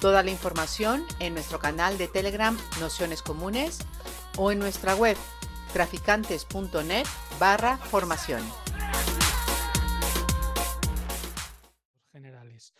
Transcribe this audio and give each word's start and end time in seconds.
Toda 0.00 0.22
la 0.22 0.30
información 0.30 1.02
en 1.18 1.34
nuestro 1.34 1.58
canal 1.58 1.98
de 1.98 2.08
Telegram 2.08 2.56
Nociones 2.80 3.20
Comunes 3.20 3.80
o 4.38 4.50
en 4.50 4.58
nuestra 4.58 4.94
web 4.96 5.14
traficantes.net 5.74 7.04
barra 7.38 7.76
formación. 7.76 8.40
generales. 12.10 12.72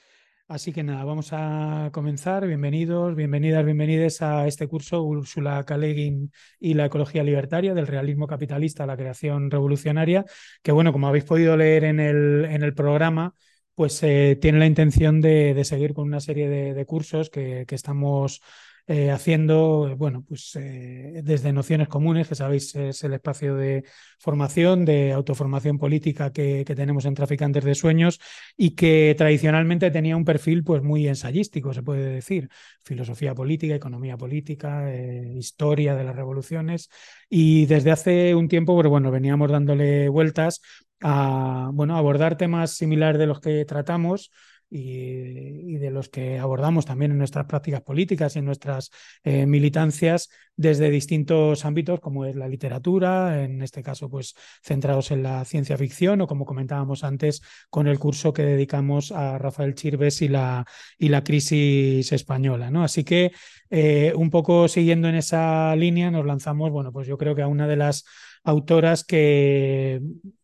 Así 0.49 0.73
que 0.73 0.83
nada, 0.83 1.05
vamos 1.05 1.29
a 1.33 1.91
comenzar. 1.93 2.47
Bienvenidos, 2.47 3.15
bienvenidas, 3.15 3.67
bienvenides 3.67 4.23
a 4.23 4.47
este 4.47 4.67
curso 4.67 5.03
Úrsula 5.03 5.63
Guin 5.69 6.33
y 6.59 6.73
la 6.73 6.87
ecología 6.87 7.23
libertaria 7.23 7.75
del 7.75 7.87
realismo 7.87 8.27
capitalista 8.27 8.85
a 8.85 8.87
la 8.87 8.97
creación 8.97 9.51
revolucionaria, 9.51 10.25
que 10.63 10.73
bueno, 10.73 10.91
como 10.91 11.07
habéis 11.07 11.25
podido 11.25 11.55
leer 11.55 11.85
en 11.85 12.01
el, 12.01 12.47
en 12.47 12.63
el 12.63 12.75
programa, 12.75 13.35
pues 13.81 14.03
eh, 14.03 14.37
tiene 14.39 14.59
la 14.59 14.67
intención 14.67 15.23
de, 15.23 15.59
seguir 15.65 15.95
con 15.95 16.07
una 16.07 16.21
serie 16.21 16.51
de, 16.51 16.85
cursos 16.85 17.31
que, 17.31 17.65
estamos 17.71 18.43
eh, 18.87 19.11
haciendo, 19.11 19.97
bueno, 19.97 20.23
pues 20.29 20.55
eh, 20.57 21.23
desde 21.25 21.51
nociones 21.55 21.89
comunes, 21.89 22.29
que 22.29 22.35
sabéis 22.35 22.75
es 22.75 23.03
el 23.05 23.15
espacio 23.15 23.57
de 23.57 23.85
formación, 24.19 24.85
de 24.85 25.13
autoformación 25.13 25.79
política 25.79 26.31
que, 26.31 26.63
tenemos 26.67 27.07
en 27.07 27.15
Traficantes 27.15 27.65
de 27.65 27.75
Sueños 27.75 28.21
y 28.55 28.73
que 28.73 29.15
tradicionalmente 29.17 29.91
tenía 29.91 30.15
un 30.15 30.27
perfil 30.27 30.63
pues 30.63 30.83
muy 30.83 31.09
ensayístico, 31.09 31.73
se 31.73 31.83
puede 31.83 32.05
decir, 32.17 32.51
filosofía 32.85 33.35
política, 33.35 33.75
economía 33.75 34.19
política, 34.19 34.95
historia 35.39 35.95
de 35.95 36.05
las 36.05 36.17
revoluciones. 36.17 36.91
Y 37.31 37.65
desde 37.65 37.93
hace 37.93 38.35
un 38.35 38.49
tiempo, 38.49 38.75
pues, 38.75 38.89
bueno, 38.89 39.11
veníamos 39.11 39.51
dándole 39.51 40.11
vueltas 40.11 40.61
a, 41.01 41.71
bueno, 41.73 41.97
abordar 41.97 42.37
temas 42.37 42.73
similares 42.73 43.19
de 43.19 43.27
los 43.27 43.41
que 43.41 43.65
tratamos 43.65 44.31
y, 44.71 45.79
de 45.79 45.91
los 45.91 46.09
que 46.09 46.39
abordamos 46.39 46.87
también 46.87 47.11
en 47.11 47.19
nuestras 47.19 47.47
prácticas 47.47 47.83
políticas 47.83 48.37
y 48.37 48.39
en 48.39 48.45
nuestras 48.45 48.91
eh, 49.25 49.47
militancias 49.47 50.31
desde 50.55 50.91
distintos 50.91 51.65
ámbitos, 51.65 52.01
como 52.01 52.25
es 52.25 52.37
la 52.37 52.47
literatura, 52.47 53.43
en 53.43 53.63
este 53.63 53.83
caso, 53.83 54.09
pues 54.09 54.35
centrados 54.63 55.11
en 55.11 55.23
la 55.23 55.45
ciencia 55.45 55.77
ficción, 55.77 56.21
o 56.21 56.27
como 56.27 56.45
comentábamos 56.45 57.03
antes, 57.03 57.43
con 57.71 57.89
el 57.89 57.99
curso 57.99 58.33
que 58.33 58.45
dedicamos 58.45 59.11
a 59.11 59.39
Rafael 59.39 59.75
Chirves 59.75 60.23
y 60.23 60.29
la, 60.29 60.67
y 60.99 61.09
la 61.09 61.25
crisis 61.25 62.13
española. 62.13 62.71
¿no? 62.71 62.85
Así 62.85 63.05
que, 63.05 63.33
eh, 63.71 64.13
un 64.15 64.31
poco 64.31 64.69
siguiendo 64.69 65.09
en 65.09 65.15
esa 65.17 65.75
línea, 65.77 66.11
nos 66.11 66.27
lanzamos, 66.27 66.71
bueno, 66.71 66.93
pues 66.93 67.09
yo 67.09 67.17
creo 67.19 67.35
que 67.35 67.43
a 67.43 67.49
una 67.49 67.67
de 67.67 67.77
las 67.77 68.05
autoras 68.45 69.05
que, 69.05 70.01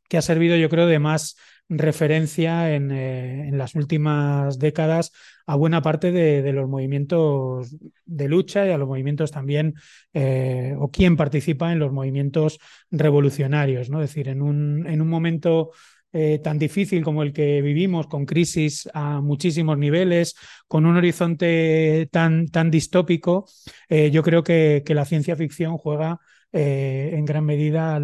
que 0.09 0.19
ha 0.19 0.23
servido, 0.23 0.57
yo 0.57 0.69
creo, 0.69 0.87
de 0.87 0.99
más 0.99 1.37
referencia 1.69 2.75
en, 2.75 2.91
eh, 2.93 3.51
las 3.53 3.75
últimas 3.75 4.59
décadas 4.59 5.13
a 5.47 5.57
buena 5.57 5.83
parte 5.83 6.13
de, 6.13 6.53
los 6.53 6.69
movimientos 6.69 7.77
de 8.05 8.29
lucha 8.29 8.67
y 8.67 8.71
a 8.71 8.79
los 8.79 8.89
movimientos 8.89 9.31
también, 9.31 9.75
eh, 10.13 10.75
o 10.79 10.91
quien 10.91 11.17
participa 11.17 11.73
en 11.73 11.79
los 11.79 11.93
movimientos 11.93 12.59
revolucionarios, 12.91 13.91
¿no? 13.91 14.03
Es 14.03 14.11
decir, 14.11 14.29
en 14.29 14.43
un, 14.43 14.87
en 14.87 15.01
un 15.01 15.09
momento 15.09 15.71
eh, 16.13 16.41
tan 16.43 16.59
difícil 16.59 17.05
como 17.05 17.23
el 17.23 17.33
que 17.33 17.61
vivimos, 17.63 18.07
con 18.07 18.27
crisis 18.27 18.89
a 18.95 19.21
muchísimos 19.21 19.79
niveles, 19.79 20.35
con 20.67 20.87
un 20.87 20.97
horizonte 20.97 22.09
tan, 22.11 22.47
tan 22.49 22.71
distópico, 22.71 23.47
yo 23.89 24.23
creo 24.23 24.43
que, 24.43 24.83
que 24.85 24.95
la 24.95 25.05
ciencia 25.05 25.37
ficción 25.37 25.77
juega 25.79 26.19
eh, 26.53 27.11
en 27.13 27.25
gran 27.25 27.45
medida 27.45 27.97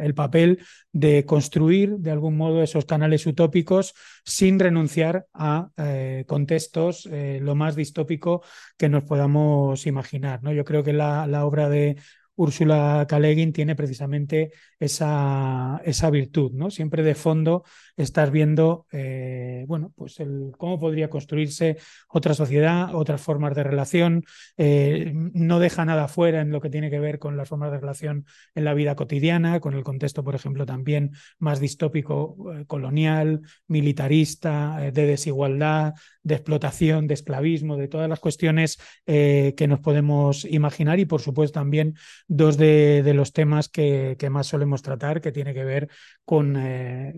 el 0.00 0.14
papel 0.14 0.60
de 0.92 1.24
construir 1.24 1.96
de 1.98 2.10
algún 2.10 2.36
modo 2.36 2.62
esos 2.62 2.84
canales 2.84 3.26
utópicos 3.26 3.94
sin 4.24 4.58
renunciar 4.58 5.26
a 5.32 5.70
eh, 5.76 6.24
contextos 6.26 7.08
eh, 7.10 7.38
lo 7.40 7.54
más 7.54 7.76
distópico 7.76 8.42
que 8.76 8.88
nos 8.88 9.04
podamos 9.04 9.86
imaginar. 9.86 10.42
¿no? 10.42 10.52
Yo 10.52 10.64
creo 10.64 10.82
que 10.82 10.92
la, 10.92 11.44
obra 11.44 11.68
de 11.68 11.96
Úrsula 12.34 13.06
Guin 13.08 13.52
tiene 13.52 13.76
precisamente 13.76 14.52
esa, 14.78 15.80
esa, 15.84 16.10
virtud, 16.10 16.52
¿no? 16.52 16.70
Siempre 16.70 17.02
de 17.02 17.14
fondo 17.14 17.64
estás 17.96 18.30
viendo, 18.30 18.86
eh, 18.92 19.64
bueno, 19.66 19.92
pues 19.96 20.18
cómo 20.58 20.78
podría 20.78 21.08
construirse 21.08 21.78
otra 22.08 22.34
sociedad, 22.34 22.94
otras 22.94 23.20
formas 23.20 23.54
de 23.54 23.62
relación, 23.62 24.24
eh, 24.56 25.12
no 25.14 25.58
deja 25.58 25.84
nada 25.84 26.08
fuera 26.08 26.42
en 26.42 26.50
lo 26.50 26.60
que 26.60 26.70
tiene 26.70 26.90
que 26.90 27.00
ver 27.00 27.18
con 27.18 27.36
las 27.36 27.48
formas 27.48 27.72
de 27.72 27.80
relación 27.80 28.26
en 28.54 28.64
la 28.64 28.74
vida 28.74 28.94
cotidiana, 28.96 29.60
con 29.60 29.74
el 29.74 29.82
contexto, 29.82 30.22
por 30.22 30.34
ejemplo, 30.34 30.66
también 30.66 31.12
más 31.38 31.58
distópico, 31.58 32.36
eh, 32.54 32.64
colonial, 32.66 33.40
militarista, 33.66 34.78
de 34.92 35.06
desigualdad, 35.06 35.94
de 36.22 36.34
explotación, 36.34 37.06
de 37.06 37.14
esclavismo, 37.14 37.76
de 37.76 37.88
todas 37.88 38.08
las 38.08 38.20
cuestiones 38.20 38.78
que 39.06 39.66
nos 39.68 39.80
podemos 39.80 40.44
imaginar 40.44 40.98
y, 40.98 41.04
por 41.04 41.20
supuesto, 41.20 41.60
también 41.60 41.94
dos 42.26 42.56
de, 42.56 43.12
los 43.14 43.32
temas 43.32 43.68
que, 43.68 44.16
más 44.30 44.48
solemos 44.48 44.82
tratar, 44.82 45.20
que 45.20 45.32
tiene 45.32 45.54
que 45.54 45.64
ver 45.64 45.88
con, 46.24 46.58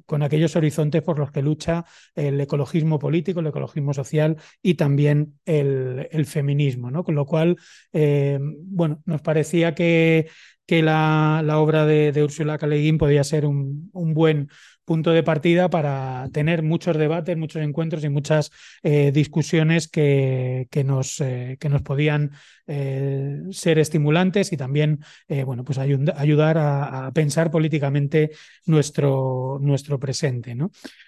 con, 0.06 0.22
aquellos 0.22 0.52
horizontes 0.68 1.02
por 1.02 1.18
los 1.18 1.30
que 1.30 1.42
lucha 1.42 1.84
el 2.14 2.40
ecologismo 2.40 2.98
político, 2.98 3.40
el 3.40 3.46
ecologismo 3.46 3.94
social 3.94 4.36
y 4.62 4.74
también 4.74 5.38
el, 5.46 6.26
feminismo, 6.26 6.90
¿no? 6.90 7.04
Con 7.04 7.14
lo 7.14 7.24
cual, 7.24 7.56
eh, 7.92 8.38
bueno, 8.40 9.00
nos 9.06 9.22
parecía 9.22 9.74
que, 9.74 10.28
que 10.68 10.82
la, 10.82 11.42
obra 11.56 11.86
de, 11.86 12.12
de 12.12 12.22
Úrsula 12.22 12.58
Guin 12.58 12.98
podía 12.98 13.24
ser 13.24 13.46
un, 13.46 13.90
buen 13.90 14.50
punto 14.84 15.12
de 15.12 15.22
partida 15.22 15.70
para 15.70 16.28
tener 16.30 16.62
muchos 16.62 16.98
debates, 16.98 17.38
muchos 17.38 17.62
encuentros 17.62 18.04
y 18.04 18.10
muchas 18.10 18.50
eh, 18.82 19.10
discusiones 19.10 19.88
que, 19.88 20.68
nos, 20.84 21.22
eh, 21.22 21.56
que 21.58 21.70
nos 21.70 21.80
podían 21.80 22.32
eh, 22.66 23.40
ser 23.50 23.78
estimulantes 23.78 24.52
y 24.52 24.58
también 24.58 25.00
bueno, 25.46 25.64
pues 25.64 25.78
ayud 25.78 26.10
ayudar 26.14 26.58
a, 26.58 27.10
pensar 27.14 27.50
políticamente 27.50 28.32
nuestro, 28.66 29.58
nuestro 29.62 29.98
presente. 29.98 30.54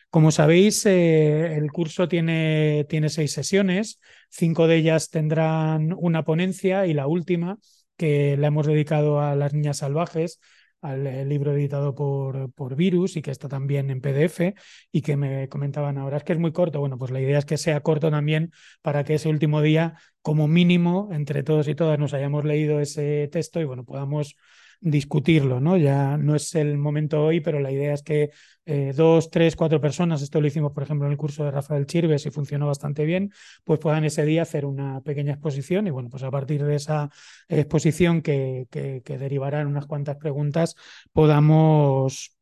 Como 0.09 0.31
sabéis, 0.31 0.87
el 0.87 1.71
curso 1.71 2.09
tiene, 2.09 2.87
tiene 2.89 3.11
seis 3.11 3.33
sesiones, 3.33 4.01
cinco 4.31 4.67
de 4.67 4.77
ellas 4.77 5.11
tendrán 5.11 5.95
una 5.99 6.25
ponencia 6.25 6.87
y 6.87 6.95
la 6.95 7.07
última, 7.07 7.59
que 8.01 8.39
la 8.39 8.47
hemos 8.47 8.67
dedicado 8.67 9.21
a 9.21 9.37
las 9.37 9.53
niñas 9.53 9.77
salvajes, 9.77 10.41
al 10.81 11.29
libro 11.29 11.53
editado 11.53 11.95
por, 11.95 12.51
por, 12.55 12.75
Virus 12.77 13.17
y 13.17 13.21
que 13.21 13.31
está 13.31 13.47
también 13.47 13.91
en 13.91 14.01
PDF 14.01 14.55
y 14.91 15.03
que 15.03 15.17
me 15.19 15.51
comentaban 15.51 15.99
ahora 15.99 16.17
es 16.17 16.25
que 16.25 16.33
es 16.33 16.39
muy 16.39 16.51
corto. 16.51 16.81
Bueno, 16.81 16.97
pues 16.97 17.11
la 17.11 17.21
idea 17.21 17.39
es 17.39 17.45
que 17.45 17.59
sea 17.59 17.83
corto 17.83 18.11
también 18.11 18.53
para 18.81 19.05
que 19.05 19.17
ese 19.17 19.29
último 19.29 19.61
día, 19.61 19.97
como 20.23 20.49
mínimo, 20.49 21.11
entre 21.13 21.43
todos 21.43 21.69
y 21.69 21.75
todas 21.75 21.99
nos 21.99 22.15
hayamos 22.15 22.47
leído 22.47 22.81
ese 22.81 23.29
texto 23.31 23.61
y 23.61 23.65
bueno, 23.65 23.85
podamos 23.85 24.35
discutirlo, 24.81 25.61
¿no? 25.61 25.77
Ya 25.77 26.17
no 26.17 26.35
es 26.35 26.55
el 26.55 26.79
momento 26.79 27.23
hoy, 27.23 27.41
pero 27.41 27.61
la 27.61 27.71
idea 27.71 27.93
es 27.93 28.03
que 28.03 28.31
eh, 28.65 28.93
dos, 28.97 29.31
tres, 29.31 29.55
cuatro 29.57 29.81
personas, 29.81 30.23
esto 30.23 30.41
lo 30.41 30.47
hicimos, 30.47 30.73
por 30.73 30.83
ejemplo, 30.83 31.07
en 31.07 31.13
el 31.13 31.19
curso 31.19 31.45
de 31.45 31.51
Rafael 31.51 31.87
Chirves 31.87 32.25
y 32.27 32.31
funcionó 32.31 32.67
bastante 32.67 33.05
bien, 33.05 33.33
pues 33.65 33.79
puedan 33.79 34.05
ese 34.05 34.25
día 34.25 34.43
hacer 34.43 34.65
una 34.65 35.01
pequeña 35.03 35.33
exposición 35.35 35.87
y 35.87 35.91
bueno, 35.91 36.09
pues 36.09 36.23
a 36.23 36.31
partir 36.31 36.65
de 36.65 36.77
esa 36.77 37.11
exposición 37.49 38.23
que, 38.23 38.67
que, 38.71 39.03
que 39.05 39.19
derivarán 39.19 39.67
unas 39.67 39.87
cuantas 39.87 40.17
preguntas, 40.17 40.77
podamos 41.13 42.37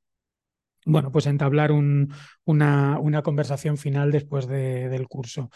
bueno, 0.84 1.12
pues 1.12 1.26
entablar 1.26 1.70
un, 1.72 2.12
una, 2.44 2.98
una, 2.98 3.22
conversación 3.22 3.76
final 3.76 4.10
después 4.10 4.46
de, 4.46 4.88
del 4.88 5.06
curso. 5.06 5.50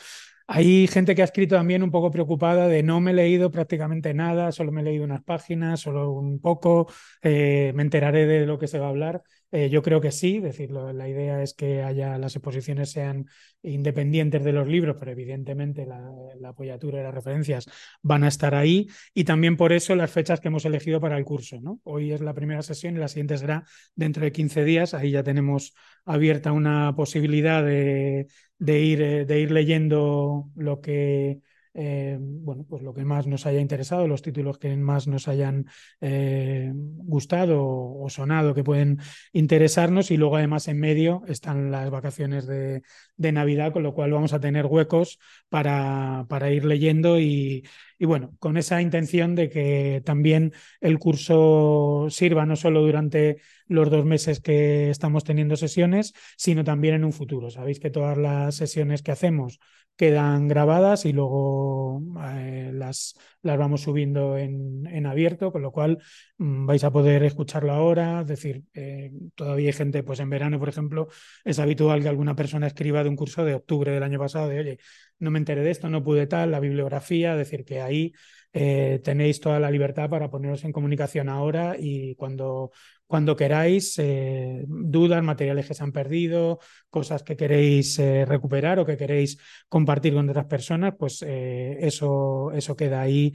Hay 0.47 0.87
gente 0.87 1.15
que 1.15 1.23
ha 1.23 1.25
escrito 1.25 1.57
también 1.57 1.83
un 1.83 1.91
poco 1.91 2.11
preocupada 2.11 2.69
de 2.69 2.83
no 2.83 3.01
me 3.01 3.13
he 3.13 3.15
leído 3.15 3.51
prácticamente 3.51 4.15
nada, 4.15 4.53
solo 4.53 4.73
me 4.73 4.81
he 4.81 4.85
leído 4.85 5.05
unas 5.05 5.23
páginas, 5.23 5.81
solo 5.81 6.13
un 6.13 6.41
poco, 6.41 6.89
eh, 7.23 7.73
me 7.75 7.83
enteraré 7.83 8.27
de 8.27 8.47
lo 8.47 8.59
que 8.59 8.69
se 8.69 8.79
va 8.79 8.87
a 8.87 8.91
hablar. 8.91 9.23
Eh, 9.51 9.69
yo 9.69 9.83
creo 9.83 10.01
que 10.01 10.13
sí, 10.13 10.41
decirlo, 10.41 10.93
la 10.95 11.09
idea 11.09 11.43
es 11.43 11.53
que 11.53 11.83
haya 11.83 12.17
las 12.17 12.35
exposiciones 12.35 12.91
sean 12.91 13.27
independientes 13.63 14.43
de 14.45 14.53
los 14.53 14.67
libros, 14.67 14.97
pero 14.99 15.13
evidentemente 15.13 15.85
la, 15.85 16.11
la 16.41 16.49
apoyatura 16.51 17.01
y 17.01 17.03
las 17.03 17.15
referencias 17.15 17.69
van 18.01 18.25
a 18.25 18.29
estar 18.29 18.55
ahí 18.55 18.89
y 19.13 19.25
también 19.25 19.59
por 19.59 19.73
eso 19.73 19.95
las 19.95 20.11
fechas 20.11 20.41
que 20.41 20.49
hemos 20.49 20.65
elegido 20.65 21.01
para 21.01 21.19
el 21.19 21.25
curso. 21.25 21.61
¿no? 21.61 21.81
Hoy 21.85 22.13
es 22.13 22.23
la 22.23 22.33
primera 22.33 22.63
sesión 22.63 22.97
y 22.97 22.99
la 22.99 23.09
siguiente 23.09 23.37
será 23.37 23.65
dentro 23.95 24.25
de 24.25 24.33
15 24.33 24.65
días. 24.65 24.95
Ahí 24.95 25.11
ya 25.11 25.23
tenemos 25.23 25.75
abierta 26.05 26.53
una 26.53 26.95
posibilidad 26.97 27.63
de, 27.63 28.27
de 28.63 28.81
ir, 28.81 29.03
eh, 29.03 29.25
de 29.25 29.41
ir 29.41 29.51
leyendo 29.51 30.51
lo 30.55 30.81
que 30.81 31.41
eh, 31.75 32.19
bueno, 32.21 32.67
pues 32.69 32.83
lo 32.83 32.93
que 32.93 33.05
más 33.05 33.27
nos 33.27 33.47
haya 33.47 33.61
interesado, 33.61 34.07
los 34.07 34.21
títulos 34.21 34.59
que 34.59 34.77
más 34.77 35.07
nos 35.07 35.27
hayan 35.27 35.67
eh, 36.03 36.71
gustado 36.75 37.65
o, 37.65 38.09
sonado, 38.11 38.55
que 38.55 38.63
pueden 38.63 38.99
interesarnos. 39.33 40.11
Y 40.11 40.17
luego, 40.19 40.37
además, 40.37 40.69
en 40.69 40.79
medio 40.79 41.23
están 41.29 41.71
las 41.71 41.91
vacaciones 41.91 42.47
de, 42.47 42.83
de 43.17 43.33
Navidad, 43.33 43.73
con 43.73 43.83
lo 43.83 43.95
cual 43.95 44.13
vamos 44.13 44.35
a 44.35 44.41
tener 44.41 44.67
huecos 44.67 45.19
para, 45.49 46.27
para 46.29 46.51
ir 46.51 46.65
leyendo 46.67 47.19
y, 47.19 47.65
y 48.03 48.05
bueno, 48.05 48.35
con 48.41 48.57
esa 48.57 48.83
intención 48.83 49.37
de 49.37 49.49
que 49.49 50.03
también 50.05 50.53
el 50.81 50.99
curso 50.99 52.09
sirva 52.11 52.45
no 52.45 52.57
solo 52.57 52.81
durante 52.83 53.37
los 53.69 53.91
dos 53.91 54.05
meses 54.05 54.41
que 54.41 54.91
estamos 54.91 55.23
teniendo 55.23 55.55
sesiones, 55.55 56.13
sino 56.37 56.65
también 56.65 56.97
en 56.97 57.05
un 57.05 57.13
futuro. 57.13 57.49
Sabéis 57.49 57.79
que 57.79 57.91
todas 57.91 58.19
las 58.19 58.57
sesiones 58.57 59.03
que 59.05 59.13
hacemos 59.13 59.61
quedan 59.95 60.49
grabadas 60.49 61.05
y 61.05 61.13
luego 61.13 62.03
eh, 62.25 62.73
las, 62.75 63.15
las 63.43 63.59
vamos 63.59 63.83
subiendo 63.83 64.39
en, 64.39 64.87
en, 64.87 65.07
abierto, 65.07 65.53
con 65.53 65.63
lo 65.63 65.73
cual 65.73 65.99
mmm, 66.39 66.67
vais 66.67 66.85
a 66.85 66.91
poder 66.91 67.23
escucharlo 67.25 67.73
ahora. 67.73 68.23
Es 68.23 68.29
decir, 68.29 68.65
eh, 68.75 69.13
todavía 69.35 69.69
hay 69.69 69.73
gente, 69.73 70.03
pues 70.03 70.21
en 70.21 70.31
verano, 70.31 70.59
por 70.59 70.69
ejemplo, 70.69 71.09
es 71.45 71.59
habitual 71.59 72.03
que 72.03 72.09
alguna 72.09 72.37
persona 72.37 72.67
escriba 72.67 73.03
de 73.03 73.09
un 73.09 73.17
curso 73.17 73.45
de 73.45 73.55
octubre 73.55 73.93
del 73.93 74.03
año 74.03 74.19
pasado, 74.19 74.49
de 74.49 74.61
oye, 74.61 74.79
no 75.19 75.31
me 75.31 75.39
enteré 75.39 75.63
de 75.63 75.71
esto, 75.71 75.89
no 75.89 76.03
pude 76.03 76.27
tal, 76.27 76.51
la 76.51 76.61
bibliografía, 76.61 77.37
decir 77.37 77.65
que 77.65 77.81
ahí 77.81 78.13
eh, 78.53 79.01
tenéis 79.03 79.41
toda 79.41 79.59
la 79.61 79.71
libertad 79.71 80.11
para 80.11 80.31
poneros 80.31 80.65
en 80.65 80.73
comunicación 80.73 81.29
ahora 81.29 81.77
y 81.79 82.15
cuando, 82.17 82.71
cuando 83.13 83.37
queráis, 83.37 83.99
eh, 83.99 84.65
dudas, 84.67 85.23
materiales 85.23 85.67
que 85.67 85.75
se 85.75 85.83
han 85.83 85.93
perdido, 85.93 86.61
cosas 86.89 87.23
que 87.23 87.37
queréis 87.37 87.99
eh, 87.99 88.25
recuperar 88.25 88.79
o 88.79 88.87
que 88.89 88.97
queréis 88.97 89.37
compartir 89.69 90.15
con 90.15 90.31
otras 90.31 90.47
personas, 90.47 90.95
pues 90.99 91.21
eh, 91.21 91.77
eso, 91.83 92.53
eso 92.53 92.75
queda 92.75 93.03
ahí 93.03 93.35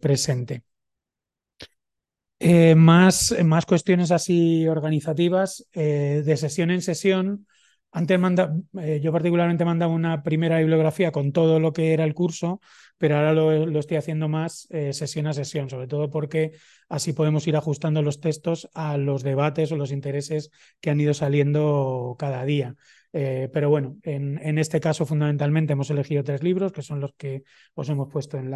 presente. 0.00 0.64
más, 2.76 3.34
más 3.44 3.66
cuestiones 3.66 4.10
así 4.10 4.66
organizativas, 4.66 5.66
de 5.72 6.36
sesión 6.36 6.70
en 6.70 6.82
sesión. 6.82 7.46
Antes 7.92 8.20
manda, 8.20 8.54
eh, 8.80 9.00
yo 9.02 9.10
particularmente 9.10 9.64
mandaba 9.64 9.92
una 9.92 10.22
primera 10.22 10.58
bibliografía 10.58 11.10
con 11.10 11.32
todo 11.32 11.58
lo 11.58 11.72
que 11.72 11.92
era 11.92 12.04
el 12.04 12.14
curso, 12.14 12.60
pero 12.98 13.16
ahora 13.16 13.32
lo, 13.32 13.78
estoy 13.80 13.96
haciendo 13.96 14.28
más 14.28 14.68
eh, 14.70 14.92
sesión 14.92 15.26
a 15.26 15.32
sesión, 15.32 15.68
sobre 15.68 15.88
todo 15.88 16.08
porque 16.08 16.52
así 16.88 17.12
podemos 17.12 17.48
ir 17.48 17.56
ajustando 17.56 18.00
los 18.02 18.20
textos 18.20 18.68
a 18.74 18.96
los 18.96 19.24
debates 19.24 19.72
o 19.72 19.76
los 19.76 19.90
intereses 19.90 20.50
que 20.80 20.90
han 20.90 21.00
ido 21.00 21.14
saliendo 21.14 22.14
cada 22.16 22.44
día. 22.44 22.76
Eh, 23.12 23.48
pero 23.52 23.70
bueno, 23.70 23.96
en, 24.04 24.58
este 24.58 24.78
caso 24.78 25.04
fundamentalmente 25.04 25.72
hemos 25.72 25.90
elegido 25.90 26.22
tres 26.22 26.44
libros, 26.44 26.70
que 26.70 26.82
son 26.82 27.00
los 27.00 27.12
que 27.14 27.42
os 27.74 27.88
hemos 27.88 28.08
puesto 28.08 28.36
en, 28.38 28.52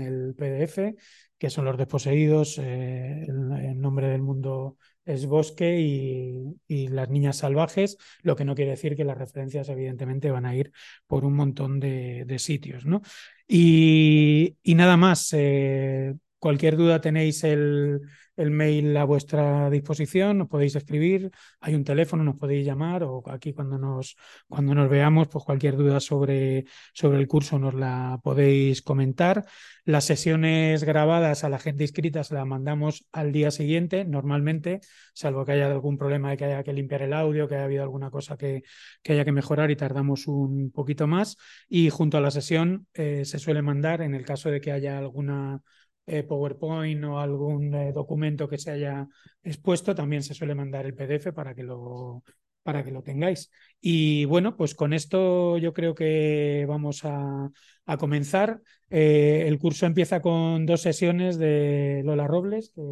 el 0.00 0.34
PDF, 0.36 0.94
que 1.36 1.50
son 1.50 1.64
Los 1.64 1.76
desposeídos, 1.76 2.58
el, 2.58 3.26
el, 3.26 3.80
nombre 3.80 4.06
del 4.08 4.22
mundo 4.22 4.76
es 5.08 5.26
bosque 5.26 5.80
y, 5.80 6.60
y, 6.68 6.88
las 6.88 7.08
niñas 7.08 7.38
salvajes, 7.38 7.96
lo 8.22 8.36
que 8.36 8.44
no 8.44 8.54
quiere 8.54 8.72
decir 8.72 8.94
que 8.94 9.04
las 9.04 9.16
referencias 9.18 9.68
evidentemente 9.68 10.30
van 10.30 10.46
a 10.46 10.54
ir 10.54 10.72
por 11.06 11.24
un 11.24 11.34
montón 11.34 11.80
de, 11.80 12.24
de 12.26 12.38
sitios. 12.38 12.84
¿no? 12.84 13.00
Y, 13.46 14.58
y, 14.62 14.74
nada 14.74 14.96
más, 14.96 15.30
eh, 15.32 16.14
cualquier 16.38 16.76
duda 16.76 17.00
tenéis 17.00 17.42
el, 17.44 18.00
el, 18.38 18.50
mail 18.50 18.96
a 18.96 19.04
vuestra 19.04 19.68
disposición, 19.70 20.38
nos 20.38 20.48
podéis 20.48 20.76
escribir, 20.76 21.30
hay 21.60 21.74
un 21.74 21.84
teléfono, 21.84 22.24
nos 22.24 22.36
podéis 22.36 22.64
llamar 22.64 23.02
o 23.02 23.22
aquí 23.28 23.52
cuando 23.52 23.78
nos, 23.78 24.16
cuando 24.48 24.74
nos 24.74 24.88
veamos, 24.88 25.28
pues 25.28 25.44
cualquier 25.44 25.76
duda 25.76 26.00
sobre, 26.00 26.64
sobre 26.92 27.18
el 27.18 27.28
curso 27.28 27.58
nos 27.58 27.74
la 27.74 28.20
podéis 28.22 28.82
comentar. 28.82 29.46
Las 29.84 30.04
sesiones 30.04 30.84
grabadas 30.84 31.44
a 31.44 31.48
la 31.48 31.58
gente 31.58 31.84
inscrita 31.84 32.24
se 32.24 32.34
las 32.34 32.46
mandamos 32.46 33.06
al 33.12 33.32
día 33.32 33.50
siguiente, 33.50 34.04
normalmente, 34.04 34.80
salvo 35.14 35.44
que 35.44 35.52
haya 35.52 35.66
algún 35.66 35.96
problema 35.98 36.30
de 36.30 36.36
que 36.36 36.44
haya 36.44 36.62
que 36.62 36.72
limpiar 36.72 37.02
el 37.02 37.12
audio, 37.12 37.48
que 37.48 37.54
haya 37.54 37.64
habido 37.64 37.82
alguna 37.82 38.10
cosa 38.10 38.36
que, 38.36 38.62
que 39.02 39.12
haya 39.14 39.24
que 39.24 39.32
mejorar 39.32 39.70
y 39.70 39.76
tardamos 39.76 40.26
un 40.26 40.70
poquito 40.72 41.06
más. 41.06 41.36
Y 41.68 41.90
junto 41.90 42.18
a 42.18 42.20
la 42.20 42.30
sesión 42.30 42.86
eh, 42.94 43.24
se 43.24 43.38
suele 43.38 43.62
mandar, 43.62 44.02
en 44.02 44.14
el 44.14 44.24
caso 44.24 44.50
de 44.50 44.60
que 44.60 44.72
haya 44.72 44.98
alguna 44.98 45.62
eh, 46.08 46.22
PowerPoint 46.22 47.04
o 47.04 47.18
algún 47.18 47.74
eh, 47.74 47.92
documento 47.92 48.48
que 48.48 48.58
se 48.58 48.70
haya 48.70 49.06
expuesto, 49.42 49.94
también 49.94 50.22
se 50.22 50.34
suele 50.34 50.54
mandar 50.54 50.86
el 50.86 50.94
PDF 50.94 51.32
para 51.32 51.54
que 51.54 51.62
lo, 51.62 52.22
para 52.62 52.84
que 52.84 52.90
lo 52.90 53.02
tengáis. 53.02 53.50
Y 53.80 54.24
bueno, 54.26 54.56
pues 54.56 54.74
con 54.74 54.92
esto 54.92 55.58
yo 55.58 55.72
creo 55.72 55.94
que 55.94 56.66
vamos 56.68 57.04
a, 57.04 57.50
a 57.86 57.96
comenzar. 57.96 58.60
Eh, 58.90 59.44
el 59.46 59.58
curso 59.58 59.86
empieza 59.86 60.20
con 60.20 60.66
dos 60.66 60.82
sesiones 60.82 61.38
de 61.38 62.02
Lola 62.04 62.26
Robles, 62.26 62.70
que 62.74 62.82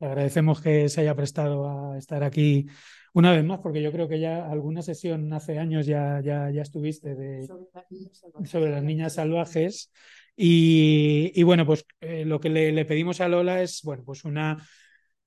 le 0.00 0.06
agradecemos 0.06 0.60
que 0.60 0.88
se 0.88 1.02
haya 1.02 1.14
prestado 1.14 1.68
a 1.68 1.98
estar 1.98 2.24
aquí 2.24 2.66
una 3.14 3.32
vez 3.32 3.44
más, 3.44 3.60
porque 3.60 3.80
yo 3.80 3.92
creo 3.92 4.08
que 4.08 4.20
ya 4.20 4.50
alguna 4.50 4.82
sesión 4.82 5.32
hace 5.32 5.58
años 5.58 5.86
ya, 5.86 6.20
ya, 6.22 6.50
ya 6.50 6.62
estuviste 6.62 7.14
de, 7.14 7.46
sobre, 7.46 7.64
las 7.72 8.50
sobre 8.50 8.70
las 8.72 8.82
niñas 8.82 9.14
salvajes. 9.14 9.90
Y, 10.36 11.42
bueno, 11.44 11.64
pues 11.64 11.86
eh, 12.00 12.24
lo 12.26 12.40
que 12.40 12.50
le, 12.50 12.84
pedimos 12.84 13.20
a 13.20 13.28
Lola 13.28 13.62
es, 13.62 13.82
bueno, 13.82 14.04
pues 14.04 14.24
una 14.24 14.58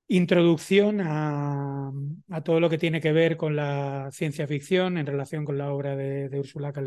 introducción 0.08 1.00
a, 1.02 1.92
todo 2.44 2.60
lo 2.60 2.70
que 2.70 2.78
tiene 2.78 3.00
que 3.00 3.12
ver 3.12 3.36
con 3.36 3.56
la 3.56 4.08
ciencia 4.12 4.46
ficción 4.46 4.98
en 4.98 5.06
relación 5.06 5.44
con 5.44 5.58
la 5.58 5.72
obra 5.72 5.96
de, 5.96 6.38
Úrsula 6.38 6.72
K. 6.72 6.82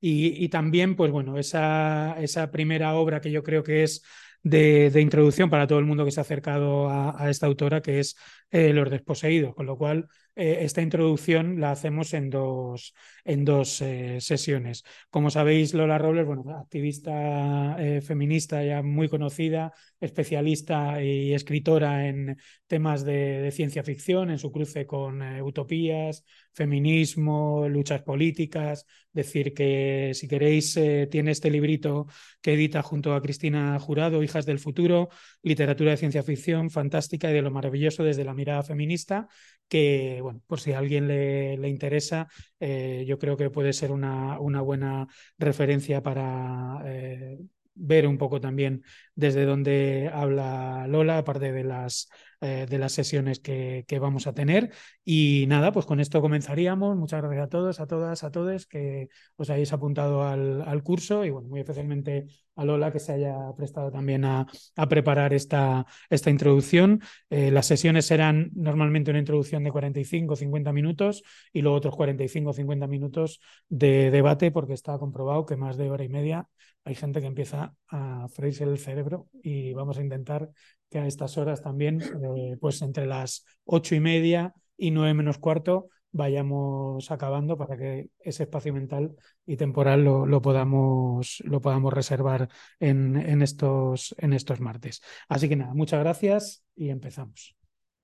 Y, 0.00 0.48
también, 0.48 0.96
pues 0.96 1.10
bueno, 1.12 1.38
esa, 1.38 2.16
esa 2.20 2.50
primera 2.50 2.94
obra 2.94 3.20
que 3.20 3.30
yo 3.30 3.42
creo 3.42 3.62
que 3.62 3.82
es 3.82 4.02
de, 4.42 5.00
introducción 5.00 5.50
para 5.50 5.66
todo 5.66 5.78
el 5.78 5.86
mundo 5.86 6.04
que 6.04 6.10
se 6.10 6.20
ha 6.20 6.22
acercado 6.22 6.88
a, 6.88 7.22
a 7.22 7.30
esta 7.30 7.46
autora, 7.46 7.82
que 7.82 8.00
es 8.00 8.16
eh, 8.50 8.72
Los 8.72 8.90
Desposeídos, 8.90 9.54
con 9.54 9.66
lo 9.66 9.76
cual 9.76 10.08
eh, 10.36 10.58
esta 10.62 10.82
introducción 10.82 11.60
la 11.60 11.70
hacemos 11.70 12.12
en 12.14 12.30
dos, 12.30 12.94
en 13.24 13.44
dos 13.44 13.80
eh, 13.80 14.20
sesiones. 14.20 14.82
Como 15.10 15.30
sabéis, 15.30 15.74
Lola 15.74 15.98
Robles, 15.98 16.26
bueno, 16.26 16.44
activista 16.58 17.76
eh, 17.78 18.00
feminista 18.00 18.64
ya 18.64 18.82
muy 18.82 19.08
conocida, 19.08 19.72
especialista 20.00 21.02
y 21.02 21.32
escritora 21.32 22.08
en 22.08 22.36
temas 22.66 23.04
de, 23.04 23.40
de 23.42 23.50
ciencia 23.52 23.84
ficción, 23.84 24.30
en 24.30 24.38
su 24.38 24.50
cruce 24.50 24.86
con 24.86 25.22
utopías, 25.42 26.24
feminismo, 26.52 27.68
luchas 27.68 28.02
políticas. 28.02 28.86
Decir 29.12 29.54
que 29.54 30.10
si 30.14 30.26
queréis, 30.26 30.78
tiene 31.08 31.30
este 31.30 31.48
librito 31.48 32.08
que 32.42 32.54
edita 32.54 32.82
junto 32.82 33.14
a 33.14 33.22
Cristina 33.22 33.78
Jurado, 33.78 34.24
Hijas 34.24 34.44
del 34.44 34.58
Futuro, 34.58 35.08
literatura 35.42 35.92
de 35.92 35.96
ciencia 35.98 36.24
ficción 36.24 36.68
fantástica 36.70 37.30
y 37.30 37.34
de 37.34 37.42
lo 37.42 37.52
maravilloso 37.52 38.02
desde 38.02 38.24
la 38.24 38.34
mirada 38.34 38.64
feminista, 38.64 39.28
que, 39.68 40.20
bueno, 40.22 40.40
por 40.46 40.60
si 40.60 40.72
a 40.72 40.78
alguien 40.78 41.08
le, 41.08 41.56
le 41.58 41.68
interesa, 41.68 42.28
eh, 42.60 43.04
yo 43.06 43.18
creo 43.18 43.36
que 43.36 43.50
puede 43.50 43.72
ser 43.72 43.90
una, 43.92 44.38
una 44.40 44.60
buena 44.60 45.06
referencia 45.38 46.02
para 46.02 46.80
eh, 46.86 47.38
ver 47.74 48.06
un 48.06 48.18
poco 48.18 48.40
también 48.40 48.82
desde 49.14 49.44
dónde 49.44 50.10
habla 50.12 50.86
Lola, 50.88 51.18
aparte 51.18 51.52
de 51.52 51.64
las, 51.64 52.08
eh, 52.44 52.66
de 52.68 52.78
las 52.78 52.92
sesiones 52.92 53.40
que, 53.40 53.86
que, 53.88 53.98
vamos 53.98 54.26
a 54.26 54.34
tener. 54.34 54.70
Y 55.02 55.46
nada, 55.48 55.72
pues 55.72 55.86
con 55.86 55.98
esto 55.98 56.20
comenzaríamos. 56.20 56.94
Muchas 56.94 57.22
gracias 57.22 57.46
a 57.46 57.48
todos, 57.48 57.80
a 57.80 57.86
todas, 57.86 58.22
a 58.22 58.30
todos 58.30 58.66
que 58.66 59.08
os 59.36 59.48
hayáis 59.48 59.72
apuntado 59.72 60.24
al, 60.24 60.60
al 60.60 60.82
curso 60.82 61.24
y 61.24 61.30
bueno, 61.30 61.48
muy 61.48 61.60
especialmente 61.60 62.26
a 62.56 62.64
Lola 62.66 62.92
que 62.92 63.00
se 63.00 63.12
haya 63.12 63.34
prestado 63.56 63.90
también 63.90 64.26
a, 64.26 64.46
a 64.76 64.88
preparar 64.90 65.32
esta, 65.32 65.86
esta 66.10 66.28
introducción. 66.28 67.00
Eh, 67.30 67.50
las 67.50 67.64
sesiones 67.64 68.04
serán 68.04 68.50
normalmente 68.54 69.10
una 69.10 69.20
introducción 69.20 69.64
de 69.64 69.70
45 69.72 70.36
50 70.36 70.72
minutos 70.74 71.22
y 71.50 71.62
luego 71.62 71.78
otros 71.78 71.96
45 71.96 72.52
50 72.52 72.86
minutos 72.86 73.40
de 73.70 74.10
debate 74.10 74.50
porque 74.50 74.74
está 74.74 74.98
comprobado 74.98 75.46
que 75.46 75.56
más 75.56 75.78
de 75.78 75.90
hora 75.90 76.04
y 76.04 76.10
media 76.10 76.46
hay 76.84 76.94
gente 76.94 77.20
que 77.20 77.26
empieza 77.26 77.74
a 77.88 78.28
freírse 78.28 78.64
el 78.64 78.78
cerebro 78.78 79.28
y 79.42 79.72
vamos 79.72 79.98
a 79.98 80.02
intentar 80.02 80.50
que 80.90 80.98
a 80.98 81.06
estas 81.06 81.38
horas 81.38 81.62
también, 81.62 82.00
eh, 82.02 82.56
pues 82.60 82.82
entre 82.82 83.06
las 83.06 83.44
ocho 83.64 83.94
y 83.94 84.00
media 84.00 84.54
y 84.76 84.90
nueve 84.90 85.14
menos 85.14 85.38
cuarto, 85.38 85.88
vayamos 86.12 87.10
acabando 87.10 87.56
para 87.56 87.76
que 87.76 88.10
ese 88.20 88.44
espacio 88.44 88.72
mental 88.72 89.16
y 89.44 89.56
temporal 89.56 90.04
lo, 90.04 90.42
podamos, 90.42 91.42
lo 91.44 91.60
podamos 91.60 91.92
reservar 91.92 92.48
en, 92.78 93.16
en, 93.16 93.42
estos, 93.42 94.14
en 94.18 94.32
estos 94.32 94.60
martes. 94.60 95.00
Así 95.28 95.48
que 95.48 95.56
nada, 95.56 95.74
muchas 95.74 96.00
gracias 96.00 96.64
y 96.76 96.90
empezamos. 96.90 97.56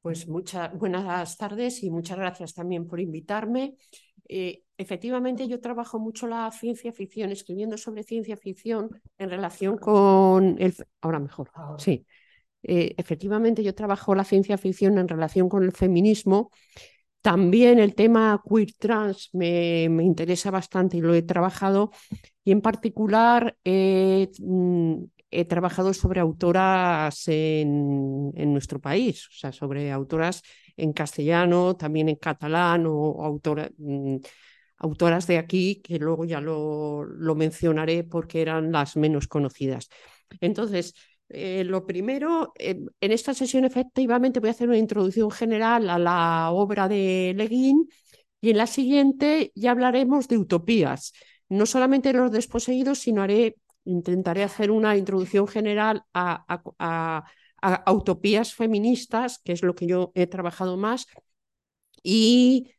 Pues 0.02 0.26
muchas 0.26 0.76
buenas 0.76 1.36
tardes 1.36 1.82
y 1.82 1.90
muchas 1.90 2.18
gracias 2.18 2.54
también 2.54 2.86
por 2.88 3.00
invitarme. 3.00 3.76
Eh, 4.32 4.62
efectivamente 4.78 5.48
yo 5.48 5.60
trabajo 5.60 5.98
mucho 5.98 6.28
la 6.28 6.48
ciencia 6.52 6.92
ficción, 6.92 7.32
escribiendo 7.32 7.76
sobre 7.76 8.04
ciencia 8.04 8.36
ficción 8.36 8.88
en 9.18 9.28
relación 9.28 9.76
con 9.76 10.54
el... 10.60 10.72
Ahora 11.00 11.18
mejor, 11.18 11.50
sí. 11.78 12.06
Eh, 12.62 12.94
efectivamente 12.96 13.64
yo 13.64 13.74
trabajo 13.74 14.14
la 14.14 14.22
ciencia 14.22 14.56
ficción 14.56 14.98
en 14.98 15.08
relación 15.08 15.48
con 15.48 15.64
el 15.64 15.72
feminismo. 15.72 16.52
También 17.22 17.80
el 17.80 17.96
tema 17.96 18.40
queer 18.48 18.72
trans 18.78 19.30
me, 19.32 19.88
me 19.90 20.04
interesa 20.04 20.52
bastante 20.52 20.98
y 20.98 21.00
lo 21.00 21.12
he 21.12 21.22
trabajado. 21.22 21.90
Y 22.44 22.52
en 22.52 22.60
particular 22.60 23.56
mm, 23.64 24.94
he 25.32 25.44
trabajado 25.44 25.92
sobre 25.92 26.20
autoras 26.20 27.26
en, 27.26 28.30
en, 28.36 28.52
nuestro 28.52 28.80
país, 28.80 29.26
o 29.26 29.32
sea, 29.32 29.50
sobre 29.50 29.90
autoras 29.90 30.42
en 30.76 30.92
castellano, 30.92 31.76
también 31.76 32.08
en 32.08 32.16
catalán 32.16 32.84
o, 32.86 33.40
mm, 33.78 34.16
autoras 34.78 35.26
de 35.26 35.38
aquí, 35.38 35.80
que 35.82 35.98
luego 35.98 36.24
ya 36.24 36.40
lo, 36.40 37.06
mencionaré 37.36 38.04
porque 38.04 38.42
eran 38.42 38.72
las 38.72 38.96
menos 38.96 39.28
conocidas. 39.28 39.88
Entonces, 40.40 40.94
eh, 41.28 41.64
lo 41.64 41.86
primero, 41.86 42.52
en 42.56 42.90
esta 43.00 43.34
sesión 43.34 43.64
efectivamente 43.64 44.40
voy 44.40 44.48
a 44.48 44.52
hacer 44.52 44.68
una 44.68 44.78
introducción 44.78 45.30
general 45.30 45.88
a 45.90 45.98
la 45.98 46.50
obra 46.50 46.88
de 46.88 47.34
Leguín 47.36 47.88
y 48.40 48.50
en 48.50 48.56
la 48.56 48.66
siguiente 48.66 49.52
ya 49.54 49.72
hablaremos 49.72 50.28
de 50.28 50.38
utopías, 50.38 51.12
no 51.48 51.66
solamente 51.66 52.12
los 52.12 52.32
desposeídos, 52.32 52.98
sino 53.00 53.22
haré 53.22 53.56
intentaré 53.84 54.42
hacer 54.42 54.70
una 54.70 54.96
introducción 54.96 55.46
general 55.46 56.04
a, 56.14 57.24
utopías 57.92 58.54
feministas, 58.54 59.38
que 59.44 59.52
es 59.52 59.62
lo 59.62 59.74
que 59.74 59.86
yo 59.86 60.12
he 60.14 60.26
trabajado 60.26 60.76
más, 60.76 61.06
y, 62.02 62.72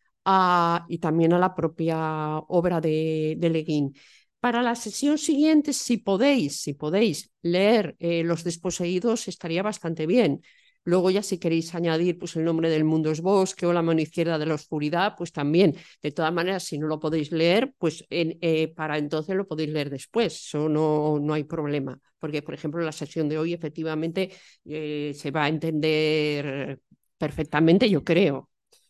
y 0.87 0.97
también 0.99 1.33
a 1.33 1.39
la 1.39 1.55
propia 1.55 2.37
obra 2.47 2.81
de, 2.81 3.35
de 3.37 3.49
Leguín. 3.49 3.95
Para 4.39 4.61
la 4.63 4.75
sesión 4.75 5.17
siguiente, 5.17 5.73
si 5.73 5.97
podéis, 5.97 6.61
si 6.61 6.73
podéis 6.73 7.31
leer 7.43 7.95
eh, 7.99 8.23
Los 8.23 8.43
desposeídos, 8.43 9.27
estaría 9.27 9.63
bastante 9.63 10.07
bien. 10.07 10.41
Luego 10.83 11.11
ya 11.11 11.21
si 11.21 11.37
queréis 11.37 11.75
añadir 11.75 12.17
pues, 12.17 12.35
el 12.35 12.43
nombre 12.43 12.69
del 12.69 12.83
mundo 12.83 13.11
es 13.11 13.21
bosque 13.21 13.65
o 13.67 13.73
la 13.73 13.81
mano 13.83 14.01
izquierda 14.01 14.39
de 14.39 14.45
la 14.47 14.55
oscuridad, 14.55 15.13
pues 15.17 15.31
también. 15.31 15.75
De 16.01 16.11
todas 16.11 16.33
maneras, 16.33 16.63
si 16.63 16.79
no 16.79 16.87
lo 16.87 16.99
podéis 16.99 17.31
leer, 17.31 17.73
pues 17.77 18.05
eh, 18.09 18.73
para 18.75 18.97
entonces 18.97 19.35
lo 19.35 19.47
podéis 19.47 19.69
leer 19.69 19.89
después. 19.89 20.33
Eso 20.47 20.67
no, 20.69 21.19
no 21.19 21.33
hay 21.33 21.43
problema. 21.43 21.99
Porque, 22.19 22.41
por 22.41 22.53
ejemplo, 22.55 22.81
la 22.83 22.91
sesión 22.91 23.29
de 23.29 23.37
hoy 23.37 23.53
efectivamente 23.53 24.31
eh, 24.65 25.13
se 25.15 25.31
va 25.31 25.45
a 25.45 25.49
entender 25.49 26.79
perfectamente, 27.17 27.89
yo 27.89 28.03
creo. 28.03 28.49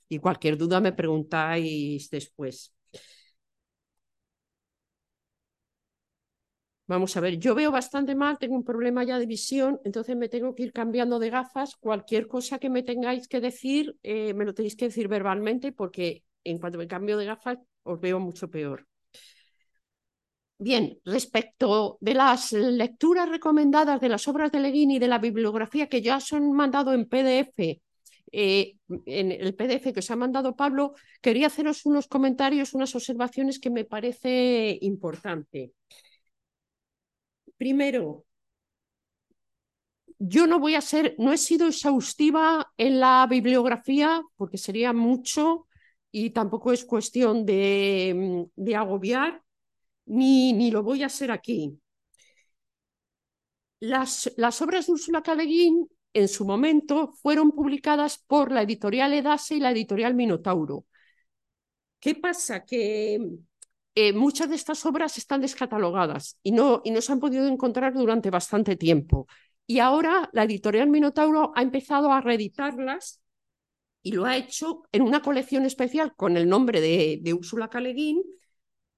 Y 0.10 0.20
cualquier 0.20 0.58
duda 0.58 0.80
me 0.82 0.94
preguntáis 0.94 2.10
después. 2.10 2.74
Vamos 6.92 7.16
a 7.16 7.22
ver, 7.22 7.38
yo 7.40 7.56
veo 7.56 7.72
bastante 7.72 8.16
mal, 8.16 8.38
tengo 8.38 8.56
un 8.56 8.66
problema 8.66 9.06
ya 9.06 9.18
de 9.18 9.26
visión, 9.26 9.80
entonces 9.86 10.18
me 10.18 10.28
tengo 10.28 10.54
que 10.54 10.64
ir 10.64 10.74
cambiando 10.74 11.20
de 11.20 11.30
gafas. 11.30 11.78
Cualquier 11.78 12.28
cosa 12.28 12.60
que 12.60 12.70
me 12.70 12.84
tengáis 12.84 13.30
que 13.30 13.40
decir, 13.40 13.96
eh, 14.04 14.34
me 14.34 14.44
lo 14.44 14.54
tenéis 14.54 14.76
que 14.76 14.90
decir 14.90 15.08
verbalmente 15.08 15.72
porque 15.72 16.26
en 16.44 16.58
cuanto 16.60 16.78
me 16.78 16.90
cambio 16.90 17.16
de 17.18 17.28
gafas 17.28 17.60
os 17.84 17.98
veo 18.02 18.20
mucho 18.20 18.50
peor. 18.50 18.86
Bien, 20.58 21.00
respecto 21.06 21.98
de 22.02 22.14
las 22.14 22.52
lecturas 22.52 23.30
recomendadas 23.30 24.02
de 24.02 24.10
las 24.10 24.28
obras 24.28 24.52
de 24.52 24.60
Leguín 24.60 24.92
y 24.92 25.00
de 25.00 25.08
la 25.08 25.18
bibliografía 25.18 25.88
que 25.88 26.02
ya 26.02 26.20
son 26.20 26.52
mandado 26.52 26.94
en 26.94 27.06
PDF, 27.06 27.82
eh, 28.34 28.76
en 29.06 29.32
el 29.32 29.56
PDF 29.56 29.94
que 29.94 30.00
os 30.02 30.12
ha 30.12 30.18
mandado 30.18 30.58
Pablo, 30.58 30.94
quería 31.22 31.48
haceros 31.48 31.86
unos 31.86 32.10
comentarios, 32.10 32.74
unas 32.74 32.94
observaciones 32.96 33.60
que 33.60 33.70
me 33.70 33.86
parece 33.86 34.78
importante. 34.82 35.72
Primero, 37.62 38.26
yo 40.18 40.48
no 40.48 40.60
voy 40.60 40.74
a 40.74 40.82
ser, 40.82 41.14
no 41.20 41.32
he 41.32 41.38
sido 41.38 41.68
exhaustiva 41.68 42.72
en 42.76 43.00
la 43.00 43.28
bibliografía 43.30 44.24
porque 44.36 44.58
sería 44.58 44.94
mucho 44.94 45.68
y 46.12 46.32
tampoco 46.32 46.74
es 46.74 46.84
cuestión 46.86 47.46
de, 47.46 48.48
de 48.56 48.76
agobiar, 48.76 49.44
ni, 50.08 50.54
ni, 50.54 50.72
lo 50.72 50.82
voy 50.82 51.04
a 51.04 51.06
hacer 51.06 51.30
aquí. 51.32 51.80
Las, 53.80 54.34
las 54.38 54.60
obras 54.64 54.88
de 54.88 54.94
Úrsula 54.94 55.22
Caleguín 55.22 55.88
en 56.14 56.28
su 56.30 56.46
momento 56.46 57.14
fueron 57.22 57.52
publicadas 57.52 58.18
por 58.26 58.52
la 58.52 58.64
editorial 58.64 59.14
Edase 59.14 59.58
y 59.58 59.60
la 59.60 59.70
editorial 59.70 60.16
Minotauro. 60.16 60.86
¿Qué 62.00 62.16
pasa? 62.16 62.66
Que 62.66 63.20
eh, 63.96 64.14
muchas 64.14 64.50
de 64.50 64.56
estas 64.56 64.86
obras 64.86 65.18
están 65.18 65.42
descatalogadas 65.42 66.38
y 66.44 66.52
no, 66.52 66.82
y 66.84 66.92
no 66.92 67.02
se 67.02 67.12
han 67.12 67.20
podido 67.20 67.48
encontrar 67.48 67.94
durante 67.94 68.30
bastante 68.30 68.76
tiempo. 68.76 69.28
Y 69.68 69.80
ahora 69.80 70.30
la 70.34 70.44
editorial 70.44 70.90
Minotauro 70.90 71.52
ha 71.56 71.62
empezado 71.62 72.12
a 72.12 72.22
reeditarlas 72.22 73.22
y 74.04 74.14
lo 74.14 74.26
ha 74.26 74.38
hecho 74.38 74.84
en 74.92 75.04
una 75.04 75.22
colección 75.22 75.66
especial 75.66 76.14
con 76.16 76.38
el 76.38 76.50
nombre 76.50 76.82
de, 76.82 77.20
de 77.22 77.34
Úrsula 77.34 77.70
Caleguín, 77.70 78.24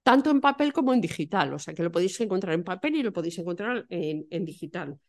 tanto 0.04 0.30
en 0.30 0.42
papel 0.42 0.74
como 0.74 0.94
en 0.94 1.02
digital. 1.02 1.54
O 1.54 1.60
sea 1.60 1.74
que 1.74 1.84
lo 1.84 1.92
podéis 1.92 2.20
encontrar 2.22 2.56
en 2.56 2.64
papel 2.64 2.96
y 2.96 3.04
lo 3.04 3.14
podéis 3.14 3.38
encontrar 3.40 3.86
en, 3.90 4.26
en 4.30 4.46
digital. 4.46 5.00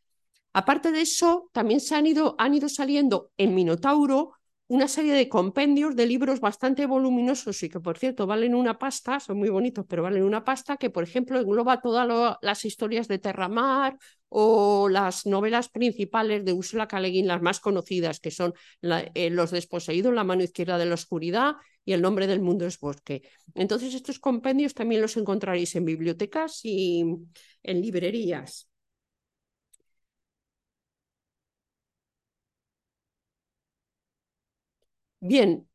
Aparte 0.52 0.92
de 0.92 1.00
eso, 1.00 1.50
también 1.52 1.80
se 1.80 1.94
han 1.94 2.06
ido, 2.06 2.36
han 2.38 2.54
ido 2.54 2.68
saliendo 2.68 3.30
en 3.36 3.54
Minotauro 3.54 4.34
una 4.66 4.88
serie 4.88 5.12
de 5.12 5.28
compendios 5.28 5.94
de 5.94 6.06
libros 6.06 6.40
bastante 6.40 6.86
voluminosos 6.86 7.62
y 7.62 7.68
que, 7.68 7.80
por 7.80 7.98
cierto, 7.98 8.26
valen 8.26 8.54
una 8.54 8.78
pasta, 8.78 9.20
son 9.20 9.38
muy 9.38 9.50
bonitos, 9.50 9.84
pero 9.88 10.02
valen 10.02 10.22
una 10.22 10.42
pasta, 10.42 10.76
que, 10.78 10.90
por 10.90 11.04
ejemplo, 11.04 11.38
engloba 11.38 11.80
todas 11.80 12.38
las 12.40 12.64
historias 12.64 13.06
de 13.06 13.18
Terramar 13.18 13.98
o 14.28 14.88
las 14.88 15.26
novelas 15.26 15.68
principales 15.68 16.44
de 16.44 16.52
Úrsula 16.52 16.88
K. 16.88 16.98
las 17.00 17.42
más 17.42 17.60
conocidas, 17.60 18.20
que 18.20 18.30
son 18.30 18.54
eh, 18.82 19.30
Los 19.30 19.50
desposeídos, 19.50 20.14
La 20.14 20.24
mano 20.24 20.42
izquierda 20.42 20.78
de 20.78 20.86
la 20.86 20.94
oscuridad 20.94 21.56
y 21.84 21.92
El 21.92 22.00
nombre 22.02 22.26
del 22.26 22.40
mundo 22.40 22.66
es 22.66 22.78
bosque. 22.80 23.22
Entonces, 23.54 23.94
estos 23.94 24.18
compendios 24.18 24.72
también 24.72 25.02
los 25.02 25.16
encontraréis 25.18 25.76
en 25.76 25.84
bibliotecas 25.84 26.60
y 26.64 27.04
en 27.62 27.80
librerías. 27.82 28.68
Bien, 35.26 35.66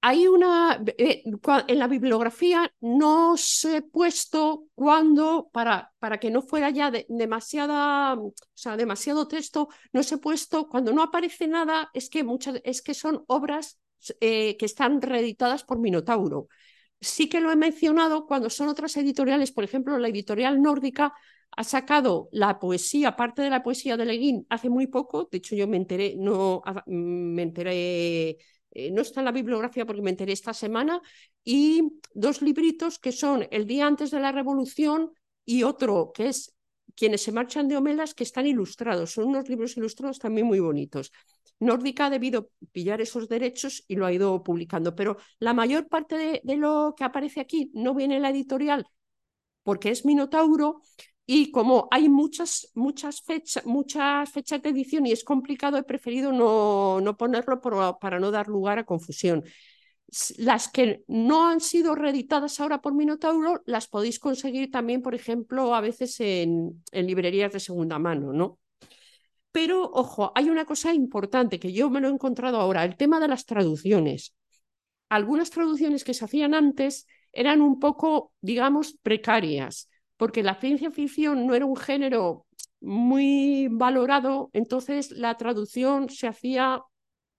hay 0.00 0.26
una, 0.26 0.82
eh, 0.98 1.22
en 1.68 1.78
la 1.78 1.86
bibliografía 1.86 2.72
no 2.80 3.36
se 3.36 3.76
he 3.76 3.82
puesto 3.82 4.64
cuando, 4.74 5.48
para, 5.52 5.92
para 6.00 6.18
que 6.18 6.28
no 6.30 6.42
fuera 6.42 6.70
ya 6.70 6.90
demasiada, 7.08 8.14
o 8.14 8.34
sea, 8.54 8.76
demasiado 8.76 9.28
texto, 9.28 9.68
no 9.92 10.02
se 10.02 10.16
he 10.16 10.18
puesto, 10.18 10.68
cuando 10.68 10.92
no 10.92 11.02
aparece 11.04 11.46
nada, 11.46 11.88
es 11.94 12.10
que, 12.10 12.24
muchas, 12.24 12.60
es 12.64 12.82
que 12.82 12.94
son 12.94 13.22
obras 13.28 13.78
eh, 14.20 14.56
que 14.56 14.66
están 14.66 15.00
reeditadas 15.00 15.62
por 15.62 15.78
Minotauro. 15.78 16.48
Sí 17.00 17.28
que 17.28 17.40
lo 17.40 17.52
he 17.52 17.56
mencionado 17.56 18.26
cuando 18.26 18.50
son 18.50 18.66
otras 18.68 18.96
editoriales, 18.96 19.52
por 19.52 19.62
ejemplo, 19.62 19.98
la 19.98 20.08
editorial 20.08 20.60
nórdica 20.60 21.14
ha 21.56 21.62
sacado 21.64 22.28
la 22.32 22.58
poesía, 22.58 23.14
parte 23.14 23.42
de 23.42 23.50
la 23.50 23.62
poesía 23.62 23.96
de 23.96 24.04
Leguín, 24.04 24.46
hace 24.50 24.68
muy 24.68 24.88
poco, 24.88 25.28
de 25.30 25.38
hecho 25.38 25.54
yo 25.54 25.68
me 25.68 25.76
enteré, 25.76 26.16
no, 26.18 26.62
me 26.86 27.42
enteré 27.42 28.38
eh, 28.76 28.90
no 28.90 29.02
está 29.02 29.20
en 29.20 29.24
la 29.26 29.32
bibliografía 29.32 29.86
porque 29.86 30.02
me 30.02 30.10
enteré 30.10 30.32
esta 30.32 30.52
semana, 30.54 31.00
y 31.44 32.00
dos 32.14 32.42
libritos 32.42 32.98
que 32.98 33.12
son 33.12 33.46
El 33.50 33.66
día 33.66 33.86
antes 33.86 34.10
de 34.10 34.20
la 34.20 34.32
revolución 34.32 35.12
y 35.44 35.62
otro 35.62 36.12
que 36.14 36.28
es 36.28 36.52
Quienes 36.94 37.22
se 37.22 37.32
marchan 37.32 37.68
de 37.68 37.76
Homelas, 37.76 38.14
que 38.14 38.24
están 38.24 38.46
ilustrados. 38.46 39.12
Son 39.12 39.24
unos 39.26 39.48
libros 39.48 39.76
ilustrados 39.76 40.18
también 40.18 40.46
muy 40.46 40.60
bonitos. 40.60 41.12
Nórdica 41.60 42.06
ha 42.06 42.10
debido 42.10 42.50
pillar 42.72 43.00
esos 43.00 43.28
derechos 43.28 43.84
y 43.88 43.96
lo 43.96 44.06
ha 44.06 44.12
ido 44.12 44.42
publicando, 44.42 44.94
pero 44.94 45.16
la 45.38 45.52
mayor 45.54 45.88
parte 45.88 46.16
de, 46.16 46.40
de 46.44 46.56
lo 46.56 46.94
que 46.96 47.04
aparece 47.04 47.40
aquí 47.40 47.70
no 47.74 47.94
viene 47.94 48.16
en 48.16 48.22
la 48.22 48.30
editorial 48.30 48.86
porque 49.66 49.90
es 49.90 50.04
Minotauro, 50.04 50.80
y 51.26 51.50
como 51.50 51.88
hay 51.90 52.08
muchas, 52.08 52.70
muchas, 52.74 53.20
fechas, 53.20 53.66
muchas 53.66 54.30
fechas 54.30 54.62
de 54.62 54.70
edición 54.70 55.06
y 55.06 55.12
es 55.12 55.24
complicado, 55.24 55.76
he 55.76 55.82
preferido 55.82 56.32
no, 56.32 57.00
no 57.00 57.16
ponerlo 57.16 57.60
para 57.98 58.20
no 58.20 58.30
dar 58.30 58.46
lugar 58.46 58.78
a 58.78 58.84
confusión. 58.84 59.44
Las 60.38 60.68
que 60.68 61.02
no 61.08 61.48
han 61.48 61.60
sido 61.60 61.96
reeditadas 61.96 62.60
ahora 62.60 62.80
por 62.80 62.94
Minotauro 62.94 63.60
las 63.66 63.88
podéis 63.88 64.20
conseguir 64.20 64.70
también, 64.70 65.02
por 65.02 65.16
ejemplo, 65.16 65.74
a 65.74 65.80
veces 65.80 66.20
en, 66.20 66.84
en 66.92 67.06
librerías 67.08 67.52
de 67.52 67.58
segunda 67.58 67.98
mano, 67.98 68.32
¿no? 68.32 68.60
Pero, 69.50 69.82
ojo, 69.82 70.30
hay 70.36 70.48
una 70.48 70.64
cosa 70.64 70.94
importante 70.94 71.58
que 71.58 71.72
yo 71.72 71.90
me 71.90 72.00
lo 72.00 72.08
he 72.08 72.12
encontrado 72.12 72.60
ahora, 72.60 72.84
el 72.84 72.96
tema 72.96 73.18
de 73.18 73.26
las 73.26 73.46
traducciones. 73.46 74.36
Algunas 75.08 75.50
traducciones 75.50 76.04
que 76.04 76.14
se 76.14 76.24
hacían 76.24 76.54
antes 76.54 77.06
eran 77.32 77.60
un 77.60 77.80
poco, 77.80 78.32
digamos, 78.40 78.96
precarias 79.02 79.88
porque 80.16 80.42
la 80.42 80.54
ciencia 80.56 80.90
ficción 80.90 81.46
no 81.46 81.54
era 81.54 81.66
un 81.66 81.76
género 81.76 82.46
muy 82.80 83.68
valorado, 83.70 84.50
entonces 84.52 85.10
la 85.12 85.36
traducción 85.36 86.08
se 86.10 86.26
hacía 86.28 86.82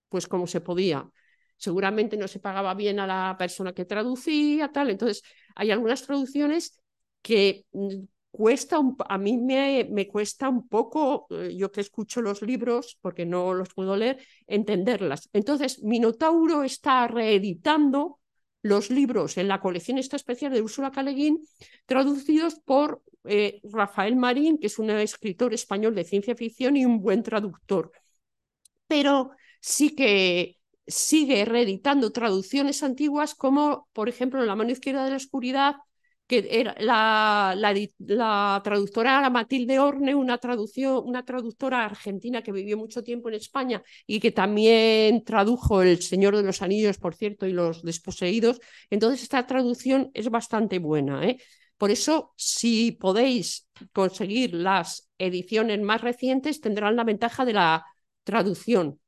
pues 0.08 0.26
como 0.26 0.46
se 0.46 0.60
podía. 0.60 1.08
seguramente 1.56 2.16
no 2.16 2.28
se 2.28 2.38
pagaba 2.40 2.74
bien 2.74 3.00
a 3.00 3.06
la 3.06 3.36
persona 3.38 3.72
que 3.72 3.84
traducía, 3.84 4.70
tal. 4.72 4.90
Entonces, 4.90 5.22
hay 5.56 5.70
algunas 5.72 6.02
traducciones 6.02 6.80
que 7.22 7.64
mm, 7.72 8.04
cuesta, 8.30 8.78
a 9.08 9.18
mí 9.18 9.36
me, 9.38 9.88
me 9.90 10.06
cuesta 10.06 10.48
un 10.48 10.68
poco, 10.68 11.26
eh, 11.30 11.56
yo 11.56 11.72
que 11.72 11.80
escucho 11.80 12.22
los 12.22 12.42
libros, 12.42 12.98
porque 13.00 13.26
no 13.26 13.54
los 13.54 13.74
puedo 13.74 13.96
leer, 13.96 14.18
entenderlas. 14.46 15.28
Entonces, 15.32 15.82
Minotauro 15.82 16.62
está 16.62 17.08
reeditando 17.08 18.20
los 18.62 18.90
libros 18.90 19.38
en 19.38 19.48
la 19.48 19.60
colección 19.60 19.98
esta 19.98 20.16
especial 20.16 20.52
de 20.52 20.62
Úrsula 20.62 20.90
Caleguín, 20.90 21.46
traducidos 21.86 22.60
por 22.60 23.02
eh, 23.24 23.60
Rafael 23.64 24.16
Marín, 24.16 24.58
que 24.58 24.66
es 24.68 24.78
un 24.78 24.90
escritor 24.90 25.54
español 25.54 25.94
de 25.94 26.04
ciencia 26.04 26.34
ficción 26.34 26.76
y 26.76 26.84
un 26.84 27.00
buen 27.00 27.22
traductor. 27.22 27.92
Pero 28.86 29.30
sí 29.60 29.94
que 29.94 30.58
sigue 30.86 31.44
reeditando 31.44 32.12
traducciones 32.12 32.82
antiguas 32.82 33.34
como, 33.34 33.88
por 33.92 34.08
ejemplo, 34.08 34.44
La 34.44 34.56
mano 34.56 34.70
izquierda 34.70 35.04
de 35.04 35.10
la 35.10 35.16
oscuridad 35.16 35.76
que 36.28 36.46
era 36.50 36.74
la, 36.78 37.54
la, 37.56 38.60
traductora 38.62 39.18
era 39.18 39.30
Matilde 39.30 39.78
Orne, 39.80 40.14
una, 40.14 40.36
traducción, 40.38 41.02
una 41.04 41.24
traductora 41.24 41.86
argentina 41.86 42.42
que 42.42 42.52
vivió 42.52 42.76
mucho 42.76 43.02
tiempo 43.02 43.30
en 43.30 43.36
España 43.36 43.82
y 44.06 44.20
que 44.20 44.30
también 44.30 45.24
tradujo 45.24 45.80
El 45.82 46.02
Señor 46.02 46.36
de 46.36 46.42
los 46.42 46.60
Anillos, 46.60 46.98
por 46.98 47.14
cierto, 47.14 47.46
y 47.46 47.52
Los 47.52 47.82
Desposeídos. 47.82 48.60
Entonces, 48.90 49.22
esta 49.22 49.46
traducción 49.46 50.10
es 50.12 50.28
bastante 50.28 50.78
buena. 50.78 51.26
¿eh? 51.26 51.38
Por 51.78 51.90
eso, 51.90 52.34
si 52.36 52.92
podéis 52.92 53.66
conseguir 53.94 54.52
las 54.52 55.08
ediciones 55.16 55.80
más 55.80 56.02
recientes, 56.02 56.60
tendrán 56.60 56.96
la 56.96 57.04
ventaja 57.04 57.46
de 57.46 57.54
la 57.54 57.86
traducción. 58.24 59.00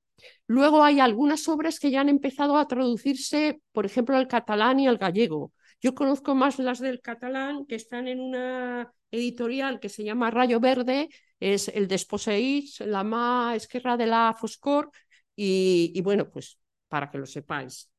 Luego 0.46 0.82
hay 0.82 1.00
algunas 1.00 1.48
obras 1.48 1.78
que 1.78 1.90
ya 1.90 2.00
han 2.00 2.08
empezado 2.08 2.56
a 2.56 2.66
traducirse, 2.66 3.60
por 3.72 3.84
ejemplo, 3.84 4.16
al 4.16 4.28
catalán 4.28 4.80
y 4.80 4.88
al 4.88 4.96
gallego. 4.98 5.52
Yo 5.80 5.94
conozco 5.94 6.34
más 6.34 6.58
las 6.58 6.78
del 6.80 7.00
catalán 7.00 7.66
que 7.66 7.74
están 7.76 8.08
en 8.08 8.20
una 8.20 8.92
editorial 9.10 9.80
que 9.80 9.88
se 9.88 10.04
llama 10.04 10.30
Rayo 10.30 10.60
Verde, 10.60 11.08
es 11.40 11.68
el 11.68 11.88
Desposeís, 11.88 12.80
la 12.80 13.02
más 13.04 13.56
esquerra 13.56 13.96
de 13.96 14.06
la 14.06 14.34
Foscor, 14.38 14.90
y, 15.36 15.98
bueno, 16.02 16.28
pues 16.30 16.58
para 16.88 17.10
que 17.10 17.18
lo 17.18 17.26
sepáis. 17.26 17.90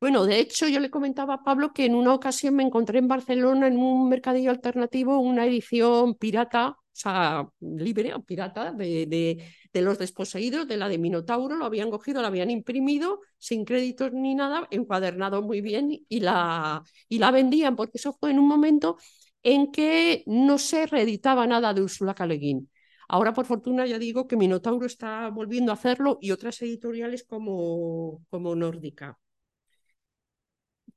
Bueno, 0.00 0.24
de 0.26 0.38
hecho, 0.38 0.68
yo 0.68 0.78
le 0.80 0.90
comentaba 0.90 1.34
a 1.34 1.42
Pablo 1.44 1.72
que 1.72 1.86
en 1.86 1.94
una 1.94 2.12
ocasión 2.14 2.54
me 2.56 2.62
encontré 2.62 2.98
en 2.98 3.08
Barcelona 3.08 3.66
en 3.68 3.78
un 3.78 4.08
mercadillo 4.08 4.50
alternativo 4.50 5.18
una 5.18 5.46
edición 5.46 6.14
pirata 6.14 6.76
sea, 6.96 7.48
libre 7.60 8.14
o 8.14 8.22
pirata 8.24 8.72
de, 8.72 9.06
de, 9.72 9.82
los 9.82 9.98
desposeídos, 9.98 10.68
de 10.68 10.76
la 10.76 10.88
de 10.88 10.98
Minotauro, 10.98 11.56
lo 11.56 11.64
habían 11.64 11.90
cogido, 11.90 12.22
la 12.22 12.28
habían 12.28 12.50
imprimido 12.50 13.20
sin 13.38 13.64
créditos 13.64 14.12
ni 14.12 14.34
nada, 14.34 14.66
encuadernado 14.70 15.42
muy 15.42 15.60
bien 15.60 16.04
y 16.08 16.20
la, 16.20 16.82
y 17.08 17.18
la 17.18 17.30
vendían, 17.30 17.76
porque 17.76 17.98
eso 17.98 18.12
fue 18.18 18.30
en 18.30 18.38
un 18.38 18.48
momento 18.48 18.96
en 19.42 19.70
que 19.72 20.22
no 20.26 20.58
se 20.58 20.86
reeditaba 20.86 21.46
nada 21.46 21.74
de 21.74 21.82
Úrsula 21.82 22.14
Caleguín. 22.14 22.70
Ahora, 23.08 23.32
por 23.34 23.46
fortuna, 23.46 23.86
ya 23.86 23.98
digo 23.98 24.26
que 24.26 24.36
Minotauro 24.36 24.86
está 24.86 25.28
volviendo 25.28 25.72
a 25.72 25.74
hacerlo 25.74 26.18
y 26.20 26.30
otras 26.30 26.60
editoriales 26.62 27.24
como, 27.24 28.24
como 28.30 28.54
Nórdica. 28.56 29.18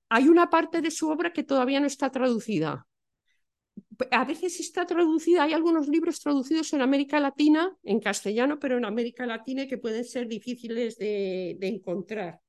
Hay 0.10 0.28
una 0.28 0.50
parte 0.50 0.82
de 0.82 0.92
su 0.92 1.10
obra 1.10 1.34
que 1.34 1.44
todavía 1.44 1.80
no 1.80 1.88
está 1.88 2.10
traducida, 2.12 2.87
a 4.12 4.26
veces 4.26 4.60
está 4.60 4.86
traducida, 4.86 5.44
hay 5.44 5.54
algunos 5.54 5.88
libros 5.88 6.20
traducidos 6.20 6.72
en 6.74 6.82
América 6.82 7.20
Latina, 7.20 7.76
en 7.84 8.00
castellano, 8.00 8.60
pero 8.60 8.78
en 8.78 8.86
América 8.86 9.26
Latina 9.26 9.68
que 9.68 9.78
pueden 9.78 10.06
ser 10.06 10.28
difíciles 10.28 10.98
de, 10.98 11.58
encontrar. 11.62 12.40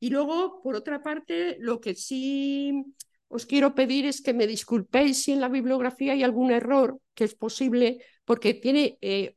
Y 0.00 0.10
luego, 0.10 0.60
por 0.62 0.76
otra 0.76 1.02
parte, 1.02 1.56
lo 1.60 1.80
que 1.80 1.94
sí 1.94 2.84
os 3.28 3.46
quiero 3.46 3.74
pedir 3.74 4.06
es 4.06 4.20
que 4.22 4.32
me 4.32 4.46
disculpéis 4.46 5.22
si 5.24 5.32
en 5.32 5.40
la 5.40 5.48
bibliografía 5.48 6.12
hay 6.12 6.22
algún 6.22 6.50
error, 6.50 6.98
que 7.14 7.24
es 7.24 7.34
posible, 7.34 8.04
porque 8.24 8.54
tiene, 8.54 8.98
eh, 9.00 9.34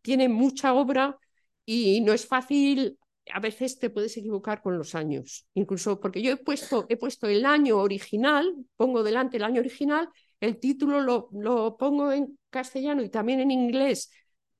tiene 0.00 0.28
mucha 0.28 0.74
obra 0.74 1.18
y 1.64 2.00
no 2.00 2.12
es 2.12 2.26
fácil 2.26 2.98
a 3.32 3.40
veces 3.40 3.78
te 3.78 3.90
puedes 3.90 4.16
equivocar 4.16 4.62
con 4.62 4.76
los 4.76 4.94
años, 4.94 5.46
incluso 5.54 6.00
porque 6.00 6.22
yo 6.22 6.32
he 6.32 6.36
puesto, 6.36 6.86
he 6.88 6.96
puesto 6.96 7.28
el 7.28 7.44
año 7.46 7.78
original, 7.78 8.54
pongo 8.76 9.02
delante 9.02 9.36
el 9.36 9.44
año 9.44 9.60
original, 9.60 10.08
el 10.40 10.58
título 10.58 11.00
lo, 11.00 11.28
lo 11.32 11.76
pongo 11.76 12.12
en 12.12 12.38
castellano 12.50 13.02
y 13.02 13.08
también 13.08 13.40
en 13.40 13.50
inglés, 13.50 14.10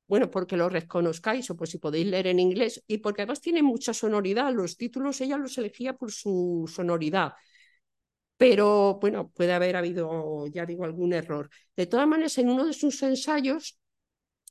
bueno, 0.07 0.31
porque 0.31 0.57
lo 0.57 0.69
reconozcáis 0.69 1.51
o 1.51 1.57
pues 1.57 1.71
si 1.71 1.79
podéis 1.79 2.07
leer 2.07 2.27
en 2.29 2.39
inglés 2.39 2.83
y 2.87 2.99
porque 2.99 3.23
además 3.23 3.41
tiene 3.41 3.63
mucha 3.63 3.95
sonoridad, 3.95 4.53
los 4.53 4.77
títulos 4.77 5.21
ella 5.21 5.39
los 5.39 5.57
elegía 5.59 5.95
por 5.95 6.13
su 6.13 6.71
sonoridad. 6.73 7.33
Pero 8.37 8.99
bueno, 9.01 9.31
puede 9.31 9.53
haber 9.53 9.77
habido, 9.77 10.47
ya 10.49 10.67
digo, 10.67 10.85
algún 10.85 11.13
error. 11.13 11.49
De 11.77 11.87
todas 11.87 12.09
maneras, 12.09 12.37
en 12.39 12.51
uno 12.51 12.67
de 12.67 12.73
sus 12.73 13.03
ensayos, 13.03 13.79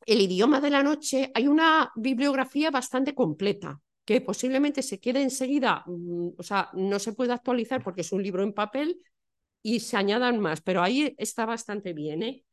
El 0.05 0.21
idioma 0.21 0.61
de 0.61 0.69
la 0.71 0.83
noche, 0.83 1.31
hay 1.35 1.47
una 1.47 1.91
bibliografía 1.95 2.71
bastante 2.71 3.15
completa 3.15 3.81
que 4.11 4.21
posiblemente 4.21 4.81
se 4.83 4.99
quede 4.99 5.21
enseguida, 5.21 5.83
mm, 5.87 6.29
o 6.37 6.43
sea, 6.43 6.69
no 6.73 6.99
se 6.99 7.13
puede 7.13 7.31
actualizar 7.33 7.81
porque 7.83 8.01
es 8.01 8.11
un 8.11 8.21
libro 8.21 8.43
en 8.43 8.53
papel 8.53 9.01
y 9.63 9.79
se 9.79 9.95
añadan 9.97 10.39
más, 10.39 10.59
pero 10.61 10.81
ahí 10.83 11.15
está 11.17 11.45
bastante 11.45 11.93
bien. 11.93 12.23
¿eh? 12.23 12.43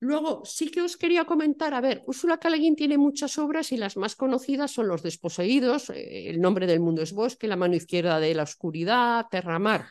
Luego, 0.00 0.44
sí 0.44 0.70
que 0.72 0.82
os 0.82 0.96
quería 0.96 1.24
comentar, 1.24 1.72
a 1.72 1.80
ver, 1.80 2.02
Úrsula 2.06 2.38
K. 2.38 2.50
tiene 2.76 2.98
muchas 2.98 3.38
obras 3.38 3.70
y 3.70 3.76
las 3.76 3.96
más 3.96 4.16
conocidas 4.16 4.72
son 4.72 4.88
Los 4.88 5.02
Desposeídos, 5.02 5.90
eh, 5.90 6.30
El 6.30 6.40
nombre 6.40 6.66
del 6.66 6.80
mundo 6.80 7.00
es 7.02 7.12
bosque, 7.12 7.46
La 7.46 7.56
mano 7.56 7.76
izquierda 7.76 8.18
de 8.18 8.34
la 8.34 8.42
oscuridad, 8.42 9.26
Terramar. 9.30 9.86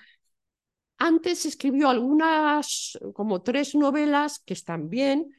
Antes 0.97 1.45
escribió 1.45 1.89
algunas, 1.89 2.97
como 3.13 3.41
tres 3.41 3.75
novelas 3.75 4.39
que 4.39 4.53
están 4.53 4.89
bien, 4.89 5.33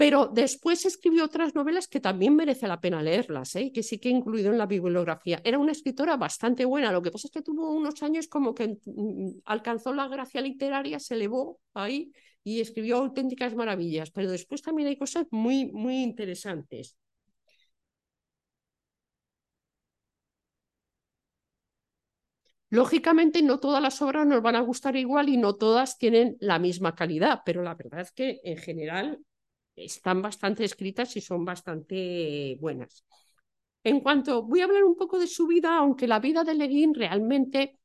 pero 0.00 0.30
después 0.32 0.86
escribió 0.86 1.26
otras 1.26 1.54
novelas 1.54 1.86
que 1.86 2.00
también 2.00 2.34
merece 2.34 2.66
la 2.66 2.80
pena 2.80 3.02
leerlas, 3.02 3.54
¿eh? 3.56 3.70
que 3.70 3.82
sí 3.82 3.98
que 3.98 4.08
he 4.08 4.12
incluido 4.12 4.50
en 4.50 4.56
la 4.56 4.64
bibliografía. 4.64 5.42
Era 5.44 5.58
una 5.58 5.72
escritora 5.72 6.16
bastante 6.16 6.64
buena, 6.64 6.90
lo 6.90 7.02
que 7.02 7.10
pasa 7.10 7.28
es 7.28 7.32
que 7.32 7.42
tuvo 7.42 7.70
unos 7.70 8.02
años 8.02 8.26
como 8.26 8.54
que 8.54 8.78
mm, 8.86 9.40
alcanzó 9.44 9.92
la 9.92 10.08
gracia 10.08 10.40
literaria, 10.40 10.98
se 10.98 11.16
elevó 11.16 11.60
ahí 11.74 12.12
y 12.42 12.60
escribió 12.62 12.96
auténticas 12.96 13.54
maravillas, 13.54 14.10
pero 14.10 14.30
después 14.30 14.62
también 14.62 14.88
hay 14.88 14.96
cosas 14.96 15.26
muy, 15.30 15.70
muy 15.70 16.02
interesantes. 16.02 16.96
Lógicamente 22.70 23.42
no 23.42 23.60
todas 23.60 23.82
las 23.82 24.00
obras 24.00 24.26
nos 24.26 24.40
van 24.40 24.56
a 24.56 24.60
gustar 24.60 24.96
igual 24.96 25.28
y 25.28 25.36
no 25.36 25.56
todas 25.56 25.98
tienen 25.98 26.38
la 26.40 26.58
misma 26.58 26.94
calidad, 26.94 27.42
pero 27.44 27.62
la 27.62 27.74
verdad 27.74 28.00
es 28.00 28.12
que 28.12 28.40
en 28.44 28.56
general 28.56 29.20
están 29.84 30.22
bastante 30.22 30.64
escritas 30.64 31.16
y 31.16 31.20
son 31.20 31.44
bastante 31.44 32.56
buenas. 32.60 33.04
En 33.84 34.00
cuanto, 34.00 34.42
voy 34.42 34.60
a 34.60 34.64
hablar 34.64 34.84
un 34.84 34.96
poco 34.96 35.18
de 35.18 35.26
su 35.26 35.46
vida, 35.46 35.76
aunque 35.78 36.06
la 36.06 36.20
vida 36.20 36.44
de 36.44 36.54
Leguín 36.54 36.94
realmente, 36.94 37.78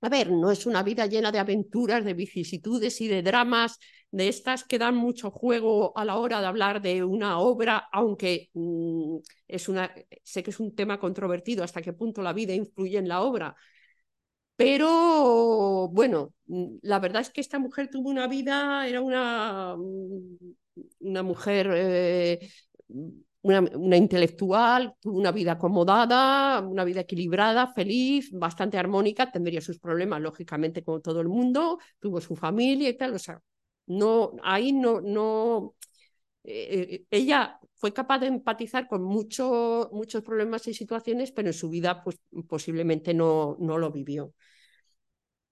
a 0.00 0.08
ver, 0.08 0.30
no 0.32 0.50
es 0.50 0.66
una 0.66 0.82
vida 0.82 1.06
llena 1.06 1.32
de 1.32 1.38
aventuras, 1.40 2.04
de 2.04 2.14
vicisitudes 2.14 3.00
y 3.00 3.08
de 3.08 3.22
dramas, 3.22 3.78
de 4.10 4.28
estas 4.28 4.64
que 4.64 4.78
dan 4.78 4.96
mucho 4.96 5.30
juego 5.30 5.96
a 5.96 6.04
la 6.04 6.16
hora 6.16 6.40
de 6.40 6.46
hablar 6.46 6.82
de 6.82 7.04
una 7.04 7.38
obra, 7.40 7.88
aunque 7.92 8.50
mm, 8.54 9.18
es 9.48 9.68
una, 9.68 9.92
sé 10.24 10.42
que 10.42 10.50
es 10.50 10.60
un 10.60 10.74
tema 10.74 10.98
controvertido 11.00 11.64
hasta 11.64 11.82
qué 11.82 11.92
punto 11.92 12.22
la 12.22 12.32
vida 12.32 12.54
influye 12.54 12.98
en 12.98 13.08
la 13.08 13.22
obra. 13.22 13.56
Pero 14.56 15.88
bueno, 15.88 16.34
mm, 16.46 16.78
la 16.82 16.98
verdad 16.98 17.22
es 17.22 17.30
que 17.30 17.40
esta 17.40 17.58
mujer 17.58 17.88
tuvo 17.90 18.10
una 18.10 18.26
vida, 18.26 18.86
era 18.88 19.00
una 19.00 19.76
mm, 19.76 20.36
una 21.00 21.22
mujer, 21.22 21.70
eh, 21.74 22.50
una, 23.42 23.96
intelectual, 23.96 24.94
tuvo 25.00 25.18
una 25.18 25.32
vida 25.32 25.52
acomodada, 25.52 26.60
una 26.60 26.84
vida 26.84 27.00
equilibrada, 27.00 27.72
feliz, 27.72 28.30
bastante 28.32 28.78
armónica, 28.78 29.30
tendría 29.30 29.60
sus 29.60 29.78
problemas, 29.78 30.20
lógicamente, 30.20 30.82
como 30.84 31.00
todo 31.00 31.20
el 31.20 31.28
mundo, 31.28 31.78
tuvo 31.98 32.20
su 32.20 32.36
familia 32.36 32.88
y 32.88 32.96
tal, 32.96 33.14
o 33.14 33.18
sea, 33.18 33.40
no, 33.86 34.32
ahí 34.42 34.72
no, 34.72 35.00
no, 35.00 35.74
eh, 36.44 37.04
ella 37.10 37.58
fue 37.74 37.92
capaz 37.92 38.18
de 38.18 38.26
empatizar 38.26 38.88
con 38.88 39.02
muchos 39.02 40.22
problemas 40.24 40.66
y 40.66 40.74
situaciones, 40.74 41.30
pero 41.32 41.48
en 41.48 41.54
su 41.54 41.68
vida 41.70 42.02
pues, 42.02 42.18
posiblemente 42.48 43.14
no, 43.14 43.56
no 43.60 43.78
lo 43.78 43.90
vivió. 43.90 44.34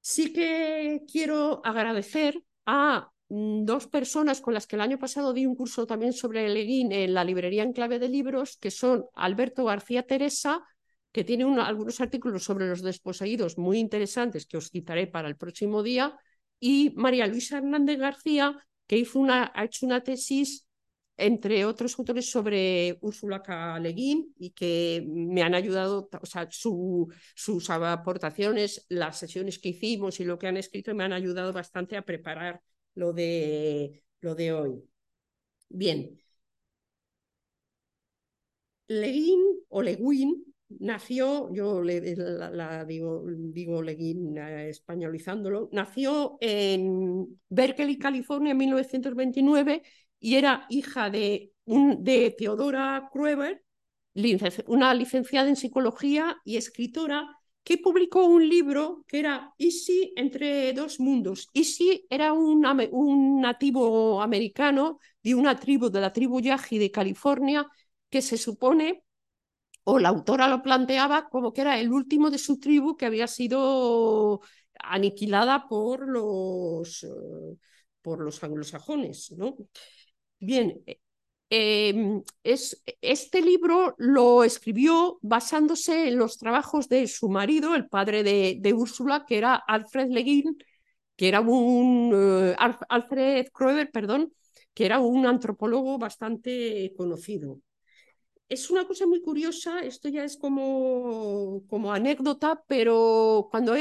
Sí 0.01 0.33
que 0.33 1.05
quiero 1.11 1.61
agradecer 1.65 2.43
a 2.65 3.11
dos 3.29 3.87
personas 3.89 4.41
con 4.41 4.55
las 4.55 4.67
que 4.67 4.77
el 4.77 4.83
año 4.83 4.99
pasado 4.99 5.33
di 5.33 5.47
un 5.47 5.57
curso 5.57 5.87
también 5.87 6.13
sobre 6.13 6.49
Leguín 6.49 6.93
en 6.93 7.15
la 7.15 7.25
librería 7.25 7.63
en 7.63 7.73
clave 7.73 7.99
de 7.99 8.09
libros, 8.09 8.57
que 8.59 8.71
son 8.71 9.05
Alberto 9.15 9.65
García 9.65 10.05
Teresa, 10.05 10.65
que 11.13 11.25
tiene 11.25 11.45
algunos 11.61 12.01
artículos 12.01 12.45
sobre 12.45 12.69
los 12.69 12.83
desposeídos 12.83 13.59
muy 13.59 13.79
interesantes 13.79 14.47
que 14.47 14.59
os 14.59 14.71
citaré 14.71 15.07
para 15.07 15.29
el 15.29 15.37
próximo 15.37 15.83
día, 15.83 16.17
y 16.61 16.93
María 16.97 17.27
Luisa 17.27 17.59
Hernández 17.59 17.99
García, 17.99 18.57
que 18.87 18.99
hizo 18.99 19.19
una, 19.19 19.51
ha 19.55 19.65
hecho 19.65 19.87
una 19.87 20.03
tesis 20.03 20.67
entre 21.17 21.65
otros 21.65 21.99
autores 21.99 22.31
sobre 22.31 22.99
Úrsula 23.01 23.43
K. 23.43 23.81
y 23.95 24.51
que 24.51 25.03
me 25.09 25.43
han 25.43 25.55
ayudado, 25.55 26.09
o 26.21 26.27
sea, 26.27 26.47
sus 26.51 27.71
aportaciones, 27.71 28.85
las 28.91 29.19
sesiones 29.19 29.59
que 29.59 29.71
hicimos 29.71 30.21
y 30.21 30.25
lo 30.25 30.39
que 30.39 30.47
han 30.47 30.59
escrito 30.59 30.95
me 30.95 31.05
han 31.05 31.15
ayudado 31.15 31.53
bastante 31.53 31.97
a 31.97 32.03
preparar 32.03 32.61
lo 32.97 33.13
de, 33.13 34.03
lo 34.21 34.35
de 34.35 34.53
hoy. 34.53 34.85
Bien. 35.69 36.19
Leguín 38.89 39.41
o 39.69 39.83
Leguín 39.83 40.45
nació, 40.69 41.53
yo 41.53 41.83
le, 41.83 42.15
la, 42.17 42.85
digo, 42.85 43.25
digo 43.27 43.83
Leguín 43.83 44.37
eh, 44.39 44.69
españolizándolo, 44.71 45.69
nació 45.73 46.39
en 46.41 47.41
Berkeley, 47.49 47.99
California 47.99 48.53
en 48.53 48.59
1929 48.59 49.83
y 50.21 50.37
era 50.37 50.67
hija 50.69 51.11
de, 51.11 51.53
de 51.67 52.35
Theodora 52.37 53.09
Krueber, 53.13 53.63
una 54.67 54.95
licenciada 54.95 55.49
en 55.49 55.57
psicología 55.57 56.37
y 56.45 56.57
escritora 56.57 57.36
que 57.67 57.79
publicó 57.79 58.25
un 58.27 58.49
libro 58.49 59.03
que 59.09 59.19
era 59.19 59.53
Easy 59.59 60.13
entre 60.15 60.73
dos 60.73 61.01
mundos. 61.01 61.51
Easy 61.53 62.07
era 62.09 62.33
un, 62.33 62.61
nativo 63.41 64.23
americano 64.23 65.01
de 65.21 65.35
una 65.35 65.59
tribu, 65.59 65.91
de 65.91 66.01
la 66.01 66.13
tribu 66.13 66.41
Yaji 66.41 66.79
de 66.79 66.93
California, 66.93 67.67
que 68.09 68.23
se 68.23 68.39
supone, 68.39 69.03
o 69.83 69.99
la 69.99 70.11
autora 70.11 70.47
lo 70.47 70.63
planteaba 70.63 71.29
como 71.29 71.53
que 71.53 71.63
era 71.63 71.81
el 71.81 71.91
último 71.91 72.31
de 72.31 72.39
su 72.39 72.61
tribu 72.61 72.97
que 72.97 73.07
había 73.07 73.27
sido 73.27 74.43
aniquilada 74.79 75.67
por 75.69 76.09
los, 76.09 77.03
eh, 77.03 77.57
por 78.01 78.21
los 78.21 78.45
anglosajones. 78.45 79.33
¿no? 79.33 79.57
Bien, 80.39 80.85
em, 81.51 82.23
es, 82.43 82.83
este 83.01 83.41
libro 83.43 83.95
lo 83.99 84.45
escribió 84.45 85.19
basándose 85.23 86.09
en 86.09 86.19
los 86.19 86.39
trabajos 86.39 86.89
de 86.89 87.07
su 87.07 87.29
marido, 87.29 87.75
el 87.75 87.89
padre 87.89 88.23
de, 88.23 88.57
de 88.61 88.73
Úrsula, 88.75 89.25
que 89.27 89.39
era 89.39 89.55
Alfred 89.55 90.09
Leguin, 90.11 90.57
que 91.17 91.29
era 91.29 91.41
un 91.41 92.13
eh, 92.15 92.57
Alfred 92.89 93.47
Kroeber, 93.53 93.91
perdón, 93.91 94.33
que 94.75 94.87
era 94.87 95.01
un 95.01 95.27
antropólogo 95.27 95.99
bastante 95.99 96.93
conocido. 96.97 97.61
Es 98.49 98.71
una 98.71 98.87
cosa 98.87 99.07
muy 99.07 99.21
curiosa, 99.23 99.81
esto 99.81 100.09
ya 100.09 100.23
es 100.23 100.37
como, 100.37 101.65
como 101.69 101.93
anécdota, 101.93 102.63
pero 102.69 103.49
cuando 103.51 103.75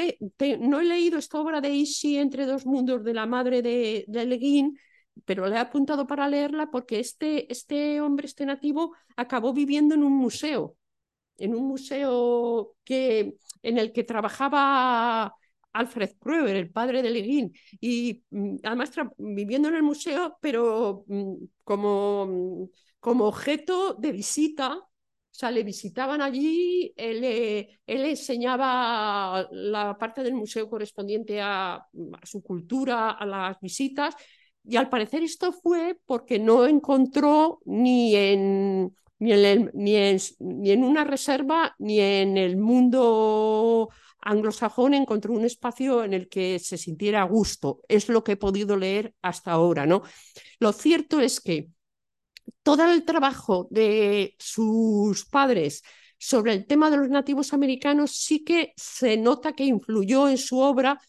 no 0.59 0.79
he 0.79 0.83
leído 0.85 1.19
esta 1.19 1.39
obra 1.39 1.61
de 1.61 1.69
Isi 1.69 2.17
entre 2.17 2.47
dos 2.47 2.65
mundos 2.65 3.03
de 3.03 3.13
la 3.13 3.27
madre 3.27 3.61
de, 3.61 4.05
de 4.07 4.25
Leguin, 4.25 4.75
pero 5.23 5.47
le 5.47 5.55
he 5.55 5.59
apuntado 5.59 6.05
para 6.05 6.27
leerla 6.27 6.69
porque 6.69 6.99
este, 6.99 7.51
este 7.51 8.01
hombre, 8.01 8.27
este 8.27 8.45
nativo, 8.45 8.95
acabó 9.15 9.53
viviendo 9.53 9.95
en 9.95 10.03
un 10.03 10.13
museo, 10.13 10.75
en 11.37 11.55
un 11.55 11.67
museo 11.67 12.75
que, 12.83 13.35
en 13.63 13.77
el 13.77 13.93
que 13.93 14.03
trabajaba 14.03 15.33
Alfred 15.73 16.11
Krueber, 16.19 16.55
el 16.55 16.71
padre 16.71 17.01
de 17.01 17.09
Leguín, 17.11 17.53
y 17.79 18.23
mm, 18.29 18.57
además 18.63 18.91
viviendo 19.17 19.69
en 19.69 19.75
el 19.75 19.83
museo, 19.83 20.37
pero 20.41 21.03
mm, 21.07 21.33
como, 21.63 22.25
mm, 22.27 22.69
como 22.99 23.25
objeto 23.25 23.93
de 23.95 24.11
visita, 24.11 24.77
o 24.77 25.37
sea, 25.37 25.51
le 25.51 25.63
visitaban 25.63 26.21
allí, 26.21 26.93
él, 26.95 27.23
él, 27.85 28.05
enseñaba 28.05 29.45
la 29.51 29.97
parte 29.97 30.23
del 30.23 30.33
museo 30.33 30.69
correspondiente 30.69 31.41
a, 31.41 31.75
a, 31.75 32.25
su 32.25 32.41
cultura, 32.41 33.11
a 33.11 33.25
las 33.25 33.59
visitas, 33.59 34.15
y 34.67 34.77
al 34.77 34.89
parecer 34.89 35.23
esto 35.23 35.51
fue 35.51 35.97
porque 36.05 36.39
no 36.39 36.65
encontró 36.65 37.59
ni 37.65 38.15
en, 38.15 38.95
ni 39.19 39.31
en, 39.31 39.71
ni 39.73 40.71
en, 40.71 40.83
una 40.83 41.03
reserva 41.03 41.75
ni 41.79 41.99
en 41.99 42.37
el 42.37 42.57
mundo 42.57 43.89
anglosajón 44.21 44.95
encontró 44.95 45.33
un 45.33 45.45
espacio 45.45 46.03
en 46.03 46.13
el 46.13 46.27
que 46.27 46.57
se 46.59 46.77
sintiera 46.77 47.21
a 47.21 47.25
gusto. 47.25 47.81
Es 47.87 48.09
lo 48.09 48.23
que 48.23 48.33
he 48.33 48.37
podido 48.37 48.75
leer 48.75 49.13
hasta 49.21 49.51
ahora. 49.51 49.85
¿no? 49.85 50.01
Lo 50.59 50.73
cierto 50.73 51.19
es 51.19 51.39
que 51.39 51.69
todo 52.63 52.91
el 52.91 53.05
trabajo 53.05 53.67
de 53.69 54.35
sus 54.39 55.25
padres 55.25 55.83
sobre 56.17 56.53
el 56.53 56.65
tema 56.65 56.89
de 56.89 56.97
los 56.97 57.09
nativos 57.09 57.53
americanos 57.53 58.15
sí 58.15 58.43
que 58.43 58.73
se 58.77 59.17
nota 59.17 59.53
que 59.53 59.65
influyó 59.65 60.27
en 60.27 60.37
su 60.37 60.59
obra 60.59 60.99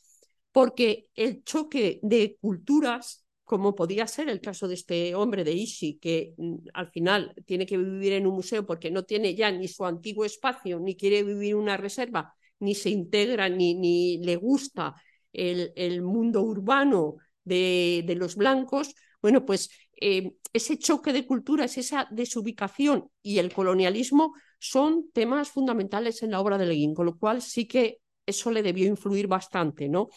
porque 0.53 1.09
el 1.15 1.45
choque 1.45 2.01
de 2.03 2.37
culturas 2.41 3.26
como 3.47 3.77
podía 3.77 4.07
ser 4.09 4.29
el 4.29 4.41
caso 4.41 4.69
de 4.69 4.75
este 4.75 5.15
hombre 5.15 5.45
de 5.45 5.53
Ishi, 5.53 5.99
que 5.99 6.35
mm, 6.37 6.57
al 6.75 6.91
final 6.91 7.33
tiene 7.47 7.65
que 7.65 7.79
vivir 7.79 8.13
en 8.15 8.27
un 8.27 8.35
museo 8.35 8.67
porque 8.67 8.91
no 8.91 9.05
tiene 9.05 9.35
ya 9.37 9.51
ni 9.53 9.69
su 9.69 9.87
antiguo 9.87 10.25
espacio, 10.25 10.81
ni 10.81 10.97
quiere 10.97 11.23
vivir 11.23 11.53
en 11.53 11.59
una 11.59 11.77
reserva, 11.77 12.35
ni 12.59 12.75
se 12.75 12.91
integra, 12.91 13.49
ni, 13.49 13.75
ni 13.75 14.19
le 14.19 14.37
gusta 14.37 14.95
el, 15.33 15.73
el 15.77 16.03
mundo 16.03 16.43
urbano 16.43 17.17
de, 17.45 18.03
de, 18.07 18.17
los 18.17 18.35
blancos, 18.35 18.95
bueno, 19.23 19.47
pues 19.47 19.71
eh, 20.01 20.33
ese 20.53 20.77
choque 20.79 21.13
de 21.13 21.25
culturas, 21.27 21.79
esa 21.79 22.09
desubicación 22.11 23.11
y 23.23 23.39
el 23.39 23.53
colonialismo 23.53 24.35
son 24.59 25.11
temas 25.13 25.51
fundamentales 25.51 26.23
en 26.25 26.33
la 26.33 26.41
obra 26.41 26.59
de 26.59 26.67
Leguín, 26.67 26.95
con 26.95 27.07
lo 27.07 27.17
cual 27.17 27.43
sí 27.43 27.69
que 27.69 28.01
eso 28.27 28.51
le 28.51 28.63
debió 28.63 28.87
influir 28.87 29.27
bastante, 29.29 29.89
¿no? 29.89 30.09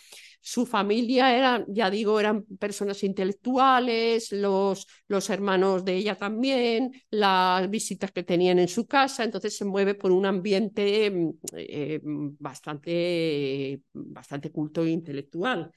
Su 0.42 0.66
familia 0.66 1.36
era, 1.36 1.66
ya 1.68 1.90
digo, 1.90 2.20
eran 2.20 2.44
personas 2.60 3.04
intelectuales, 3.04 4.32
los, 4.32 4.88
los 5.08 5.30
hermanos 5.30 5.84
de 5.86 5.96
ella 5.98 6.16
también, 6.16 6.92
las 7.12 7.70
visitas 7.70 8.12
que 8.12 8.24
tenían 8.24 8.60
en 8.60 8.68
su 8.70 8.88
casa, 8.88 9.24
entonces 9.24 9.56
se 9.58 9.66
mueve 9.66 9.96
por 9.96 10.12
un 10.12 10.26
ambiente 10.26 11.12
eh, 11.54 12.00
bastante, 12.04 13.82
bastante 13.94 14.52
culto 14.52 14.84
e 14.84 14.92
intelectual. 14.92 15.72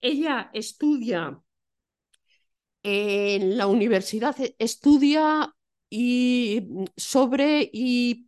Ella 0.00 0.50
estudia 0.54 1.40
en 2.82 3.56
la 3.56 3.66
universidad, 3.66 4.36
estudia 4.58 5.54
y 5.90 6.66
sobre 6.96 7.68
y 7.72 8.26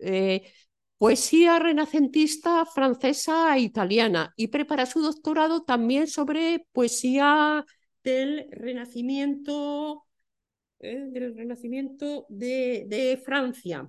eh, 0.00 0.52
poesía 0.98 1.58
renacentista 1.58 2.64
francesa 2.64 3.56
e 3.56 3.60
italiana 3.60 4.32
y 4.36 4.48
prepara 4.48 4.86
su 4.86 5.00
doctorado 5.00 5.62
también 5.62 6.06
sobre 6.06 6.66
poesía 6.72 7.64
del 8.02 8.48
Renacimiento, 8.50 10.04
eh, 10.78 11.06
del 11.10 11.36
Renacimiento 11.36 12.26
de, 12.28 12.84
de, 12.88 13.16
Francia. 13.18 13.88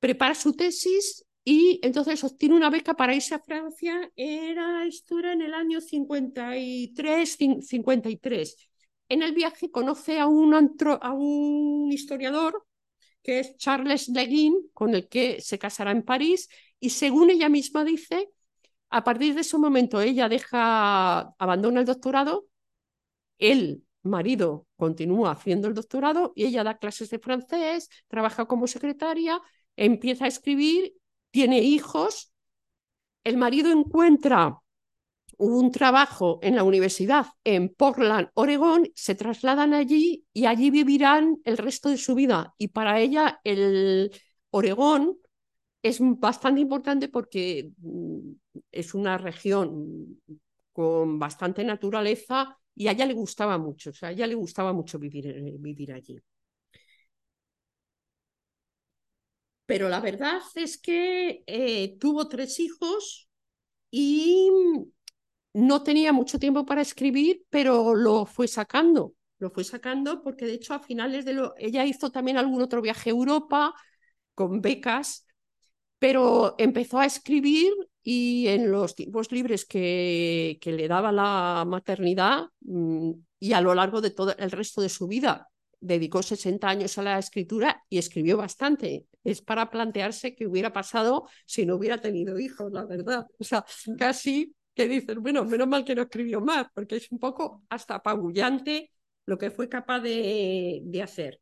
Prepara 0.00 0.34
su 0.34 0.54
tesis 0.54 1.24
y 1.44 1.80
entonces 1.82 2.22
obtiene 2.22 2.56
una 2.56 2.70
beca 2.70 2.94
para 2.94 3.14
irse 3.14 3.34
a 3.34 3.40
Francia. 3.40 4.10
Era, 4.16 4.84
esto 4.84 5.18
en 5.20 5.42
el 5.42 5.54
año 5.54 5.80
53, 5.80 7.38
53. 7.62 8.68
En 9.08 9.22
el 9.22 9.32
viaje 9.32 9.70
conoce 9.70 10.18
a 10.18 10.26
un, 10.26 10.54
a 10.54 11.12
un 11.12 11.90
historiador 11.90 12.67
que 13.22 13.40
es 13.40 13.56
Charles 13.56 14.08
Leguin, 14.08 14.70
con 14.72 14.94
el 14.94 15.08
que 15.08 15.40
se 15.40 15.58
casará 15.58 15.90
en 15.90 16.02
París, 16.02 16.48
y 16.80 16.90
según 16.90 17.30
ella 17.30 17.48
misma 17.48 17.84
dice, 17.84 18.30
a 18.90 19.04
partir 19.04 19.34
de 19.34 19.42
ese 19.42 19.58
momento 19.58 20.00
ella 20.00 20.28
deja, 20.28 21.34
abandona 21.38 21.80
el 21.80 21.86
doctorado, 21.86 22.46
el 23.38 23.84
marido 24.02 24.66
continúa 24.76 25.32
haciendo 25.32 25.68
el 25.68 25.74
doctorado 25.74 26.32
y 26.34 26.46
ella 26.46 26.64
da 26.64 26.78
clases 26.78 27.10
de 27.10 27.18
francés, 27.18 27.88
trabaja 28.08 28.46
como 28.46 28.66
secretaria, 28.66 29.40
empieza 29.76 30.24
a 30.24 30.28
escribir, 30.28 30.94
tiene 31.30 31.60
hijos, 31.60 32.32
el 33.24 33.36
marido 33.36 33.70
encuentra 33.70 34.58
un 35.38 35.70
trabajo 35.72 36.38
en 36.42 36.56
la 36.56 36.64
universidad 36.64 37.26
en 37.44 37.68
Portland, 37.74 38.28
Oregón, 38.34 38.90
se 38.94 39.14
trasladan 39.14 39.72
allí 39.74 40.26
y 40.32 40.46
allí 40.46 40.70
vivirán 40.70 41.38
el 41.44 41.56
resto 41.58 41.88
de 41.88 41.96
su 41.96 42.14
vida. 42.14 42.54
Y 42.58 42.68
para 42.68 43.00
ella 43.00 43.40
el 43.44 44.12
Oregón 44.50 45.16
es 45.82 45.98
bastante 46.00 46.60
importante 46.60 47.08
porque 47.08 47.70
mm, 47.78 48.32
es 48.72 48.94
una 48.94 49.18
región 49.18 50.20
con 50.72 51.18
bastante 51.18 51.64
naturaleza 51.64 52.58
y 52.74 52.88
a 52.88 52.92
ella 52.92 53.06
le 53.06 53.14
gustaba 53.14 53.58
mucho, 53.58 53.90
o 53.90 53.92
sea, 53.92 54.10
a 54.10 54.12
ella 54.12 54.26
le 54.26 54.34
gustaba 54.34 54.72
mucho 54.72 54.98
vivir, 54.98 55.26
eh, 55.28 55.56
vivir 55.58 55.92
allí. 55.92 56.20
Pero 59.66 59.88
la 59.88 60.00
verdad 60.00 60.40
es 60.54 60.78
que 60.78 61.42
eh, 61.46 61.98
tuvo 61.98 62.28
tres 62.28 62.58
hijos 62.58 63.28
y 63.90 64.50
no 65.54 65.82
tenía 65.82 66.12
mucho 66.12 66.38
tiempo 66.38 66.64
para 66.64 66.82
escribir, 66.82 67.42
pero 67.50 67.94
lo 67.94 68.26
fue 68.26 68.48
sacando. 68.48 69.14
Lo 69.38 69.50
fue 69.50 69.64
sacando 69.64 70.22
porque 70.22 70.46
de 70.46 70.54
hecho 70.54 70.74
a 70.74 70.80
finales 70.80 71.24
de 71.24 71.34
lo... 71.34 71.54
Ella 71.58 71.84
hizo 71.84 72.10
también 72.10 72.38
algún 72.38 72.60
otro 72.62 72.82
viaje 72.82 73.10
a 73.10 73.12
Europa 73.12 73.74
con 74.34 74.60
becas 74.60 75.26
pero 75.98 76.54
empezó 76.58 76.98
a 76.98 77.06
escribir 77.06 77.72
y 78.02 78.46
en 78.48 78.70
los 78.70 78.94
tiempos 78.94 79.32
libres 79.32 79.64
que, 79.64 80.58
que 80.60 80.72
le 80.72 80.88
daba 80.88 81.12
la 81.12 81.64
maternidad 81.66 82.46
mm, 82.60 83.12
y 83.40 83.52
a 83.52 83.60
lo 83.60 83.74
largo 83.74 84.00
de 84.00 84.10
todo 84.10 84.34
el 84.36 84.50
resto 84.50 84.80
de 84.80 84.88
su 84.88 85.06
vida, 85.08 85.48
dedicó 85.80 86.22
60 86.22 86.68
años 86.68 86.98
a 86.98 87.02
la 87.02 87.18
escritura 87.18 87.82
y 87.88 87.98
escribió 87.98 88.36
bastante. 88.36 89.06
Es 89.24 89.42
para 89.42 89.70
plantearse 89.70 90.34
qué 90.34 90.46
hubiera 90.46 90.72
pasado 90.72 91.28
si 91.46 91.66
no 91.66 91.76
hubiera 91.76 92.00
tenido 92.00 92.38
hijos, 92.38 92.72
la 92.72 92.84
verdad. 92.84 93.26
O 93.38 93.44
sea, 93.44 93.64
casi 93.98 94.54
que 94.78 94.86
dices, 94.86 95.16
bueno, 95.16 95.44
menos 95.44 95.66
mal 95.66 95.84
que 95.84 95.96
no 95.96 96.02
escribió 96.02 96.40
más, 96.40 96.68
porque 96.72 96.96
es 96.96 97.10
un 97.10 97.18
poco 97.18 97.64
hasta 97.68 97.96
apabullante 97.96 98.92
lo 99.26 99.36
que 99.36 99.50
fue 99.50 99.68
capaz 99.68 99.98
de, 99.98 100.82
de 100.84 101.02
hacer. 101.02 101.40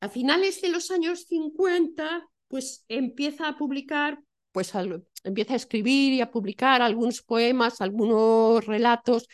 A 0.00 0.10
finales 0.10 0.60
de 0.60 0.68
los 0.68 0.90
años 0.90 1.24
50, 1.26 2.28
pues 2.46 2.84
empieza 2.88 3.48
a 3.48 3.56
publicar, 3.56 4.20
pues 4.52 4.70
empieza 5.24 5.54
a 5.54 5.56
escribir 5.56 6.12
y 6.12 6.20
a 6.20 6.30
publicar 6.30 6.82
algunos 6.82 7.22
poemas, 7.22 7.80
algunos 7.80 8.66
relatos 8.66 9.26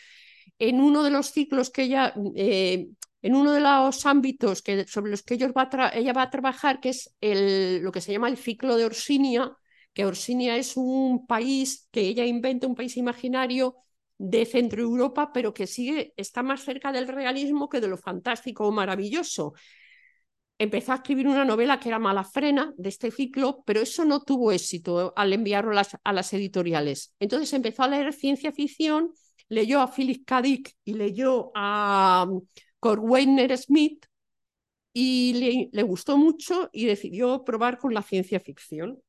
en 0.59 0.79
uno 0.79 1.03
de 1.03 1.09
los 1.09 1.31
ciclos 1.31 1.71
que 1.71 1.83
ella, 1.83 2.13
eh, 2.37 2.87
en 3.21 3.35
uno 3.35 3.51
de 3.51 3.59
los 3.59 4.05
ámbitos 4.05 4.61
que, 4.61 4.87
sobre 4.87 5.11
los 5.11 5.23
que 5.23 5.33
ellos 5.33 5.51
va 5.51 5.69
ella 5.93 6.13
va 6.13 6.21
a 6.21 6.29
trabajar, 6.29 6.79
que 6.79 6.89
es 6.89 7.13
el, 7.19 7.81
lo 7.81 7.91
que 7.91 7.99
se 7.99 8.13
llama 8.13 8.29
el 8.29 8.37
ciclo 8.37 8.77
de 8.77 8.85
Orsinia, 8.85 9.57
que 9.93 10.05
Orsinia 10.05 10.57
es 10.57 10.77
un 10.77 11.25
país 11.27 11.87
que 11.91 12.01
ella 12.01 12.25
inventa, 12.25 12.67
un 12.67 12.75
país 12.75 12.97
imaginario 12.97 13.75
de 14.17 14.45
Centro 14.45 14.81
Europa, 14.81 15.31
pero 15.33 15.53
que 15.53 15.67
sigue, 15.67 16.13
está 16.17 16.43
más 16.43 16.61
cerca 16.63 16.91
del 16.91 17.07
realismo 17.07 17.69
que 17.69 17.81
de 17.81 17.87
lo 17.87 17.97
fantástico 17.97 18.67
o 18.67 18.71
maravilloso. 18.71 19.53
Empezó 20.57 20.91
a 20.91 20.95
escribir 20.95 21.27
una 21.27 21.43
novela 21.43 21.79
que 21.79 21.89
era 21.89 21.97
Malafrena 21.97 22.71
de 22.77 22.89
este 22.89 23.09
ciclo, 23.09 23.63
pero 23.65 23.81
eso 23.81 24.05
no 24.05 24.21
tuvo 24.21 24.51
éxito 24.51 25.11
al 25.15 25.33
enviarlo 25.33 25.71
a 26.03 26.13
las, 26.13 26.33
editoriales. 26.33 27.15
Entonces 27.19 27.51
empezó 27.53 27.83
a 27.83 27.87
leer 27.87 28.13
ciencia 28.13 28.51
ficción 28.51 29.11
leyó 29.51 29.81
a 29.81 29.93
Philip 29.93 30.25
K. 30.25 30.41
Dick 30.41 30.75
y 30.85 30.93
leyó 30.93 31.51
a 31.53 32.25
um, 32.27 32.41
Corweiner 32.79 33.57
Smith 33.57 34.05
y 34.93 35.69
le, 35.73 35.83
gustó 35.83 36.17
mucho 36.17 36.69
y 36.71 36.85
decidió 36.85 37.43
probar 37.43 37.77
con 37.77 37.93
la 37.93 38.01
ciencia 38.01 38.39
ficción. 38.39 39.01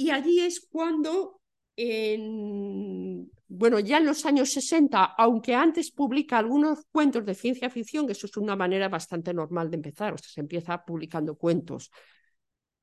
Y 0.00 0.08
allí 0.08 0.40
es 0.40 0.60
cuando, 0.60 1.42
en, 1.76 3.30
bueno, 3.48 3.80
ya 3.80 3.98
en 3.98 4.06
los 4.06 4.24
años 4.24 4.50
60, 4.50 5.04
aunque 5.04 5.54
antes 5.54 5.90
publica 5.90 6.38
algunos 6.38 6.86
cuentos 6.90 7.26
de 7.26 7.34
ciencia 7.34 7.68
ficción, 7.68 8.06
que 8.06 8.12
eso 8.12 8.26
es 8.26 8.34
una 8.38 8.56
manera 8.56 8.88
bastante 8.88 9.34
normal 9.34 9.68
de 9.68 9.76
empezar, 9.76 10.14
o 10.14 10.16
se 10.16 10.40
empieza 10.40 10.82
publicando 10.86 11.36
cuentos. 11.36 11.90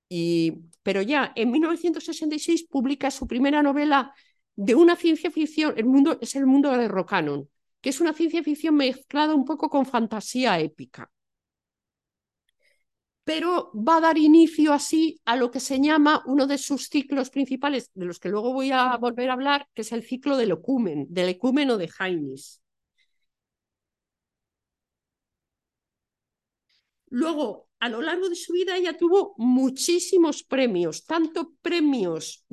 Y, 0.08 0.60
pero 0.84 1.02
ya 1.02 1.34
en 1.36 1.50
1966 1.50 2.68
publica 2.70 3.10
su 3.10 3.26
primera 3.26 3.64
novela 3.64 4.14
de 4.56 4.76
una 4.76 4.96
ciencia 4.96 5.32
ficción, 5.32 5.74
el 5.76 5.86
mundo 5.86 6.20
es 6.22 6.36
el 6.36 6.46
mundo 6.46 6.70
de 6.78 6.88
Rocanon, 6.88 7.50
que 7.82 7.90
es 7.90 8.00
una 8.00 8.14
ciencia 8.14 8.44
ficción 8.44 8.76
mezclada 8.76 9.34
un 9.34 9.44
poco 9.44 9.72
con 9.72 9.88
fantasía 9.88 10.60
épica. 10.60 11.10
Pero 13.28 13.72
va 13.88 13.98
a 13.98 14.02
dar 14.08 14.18
inicio 14.18 14.72
así 14.74 15.20
a 15.26 15.36
lo 15.36 15.52
que 15.52 15.60
se 15.60 15.80
llama 15.82 16.24
uno 16.26 16.48
de 16.48 16.58
sus 16.58 16.88
ciclos 16.88 17.30
principales, 17.30 17.92
de 17.94 18.06
los 18.06 18.20
que 18.20 18.30
luego 18.30 18.54
voy 18.54 18.72
a 18.72 18.96
volver 18.98 19.30
a 19.30 19.34
hablar, 19.34 19.68
que 19.74 19.82
es 19.82 19.92
el 19.92 20.04
ciclo 20.04 20.38
del 20.38 20.52
ecumen, 20.52 21.08
del 21.10 21.30
ecúmeno 21.30 21.78
de 21.78 21.90
Jainis. 21.90 22.62
Luego, 27.10 27.68
a 27.80 27.90
lo 27.90 28.02
largo 28.02 28.30
de 28.30 28.36
su 28.36 28.54
vida 28.54 28.78
ella 28.78 28.98
tuvo 28.98 29.34
muchísimos 29.38 30.44
premios, 30.44 31.06
tanto 31.06 31.54
premios 31.62 32.46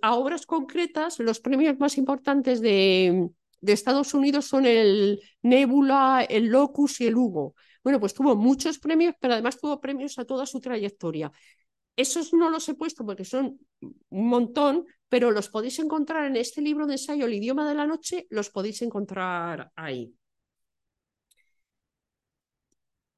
a, 0.00 0.14
obras 0.14 0.46
concretas, 0.46 1.18
los 1.18 1.40
premios 1.40 1.78
más 1.78 1.98
importantes 1.98 2.60
de, 2.60 3.28
Estados 3.60 4.14
Unidos 4.14 4.46
son 4.46 4.66
el 4.66 5.20
Nebula, 5.42 6.26
el 6.28 6.46
Locus 6.46 7.00
y 7.00 7.06
el 7.06 7.16
Hugo. 7.16 7.54
Bueno, 7.82 7.98
pues 8.00 8.14
tuvo 8.14 8.36
muchos 8.36 8.78
premios, 8.78 9.14
pero 9.20 9.34
además 9.34 9.58
tuvo 9.58 9.80
premios 9.80 10.18
a 10.18 10.24
toda 10.24 10.46
su 10.46 10.60
trayectoria. 10.60 11.32
Esos 11.96 12.32
no 12.32 12.48
los 12.48 12.68
he 12.68 12.74
puesto 12.74 13.04
porque 13.04 13.24
son 13.24 13.58
un 13.80 14.28
montón, 14.28 14.86
pero 15.08 15.30
los 15.30 15.48
podéis 15.48 15.78
encontrar 15.78 16.26
en 16.26 16.36
este 16.36 16.62
libro 16.62 16.86
de 16.86 16.94
ensayo, 16.94 17.26
El 17.26 17.34
idioma 17.34 17.68
de 17.68 17.74
la 17.74 17.86
noche, 17.86 18.26
los 18.30 18.50
podéis 18.50 18.80
encontrar 18.82 19.70
ahí. 19.76 20.14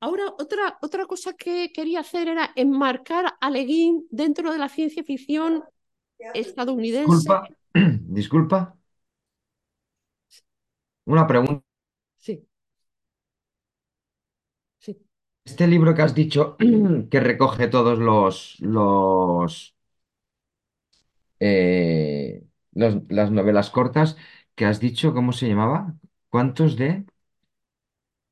Ahora, 0.01 0.25
otra, 0.39 0.79
otra 0.83 1.07
cosa 1.07 1.33
que 1.33 1.73
quería 1.73 2.01
hacer 2.01 2.29
era 2.29 2.51
enmarcar 2.57 3.35
a 3.41 3.51
Leguín 3.51 4.07
dentro 4.11 4.53
de 4.53 4.59
la 4.59 4.69
ciencia 4.69 5.03
ficción 5.03 5.65
estadounidense. 6.35 7.17
Disculpa, 7.17 7.49
disculpa. 8.09 8.77
Una 11.07 11.27
pregunta. 11.27 11.63
Sí. 12.19 12.47
Sí. 14.79 14.97
Este 15.45 15.67
libro 15.67 15.95
que 15.95 16.03
has 16.03 16.15
dicho 16.15 16.57
que 17.11 17.21
recoge 17.21 17.69
todos 17.69 17.99
los, 17.99 18.57
los, 18.61 19.75
eh, 21.41 22.45
las 22.73 23.31
novelas 23.31 23.71
cortas 23.71 24.17
que 24.55 24.65
has 24.65 24.81
dicho, 24.81 25.13
¿cómo 25.15 25.33
se 25.33 25.49
llamaba? 25.49 25.95
¿Cuántos 26.31 26.77
de? 26.77 27.05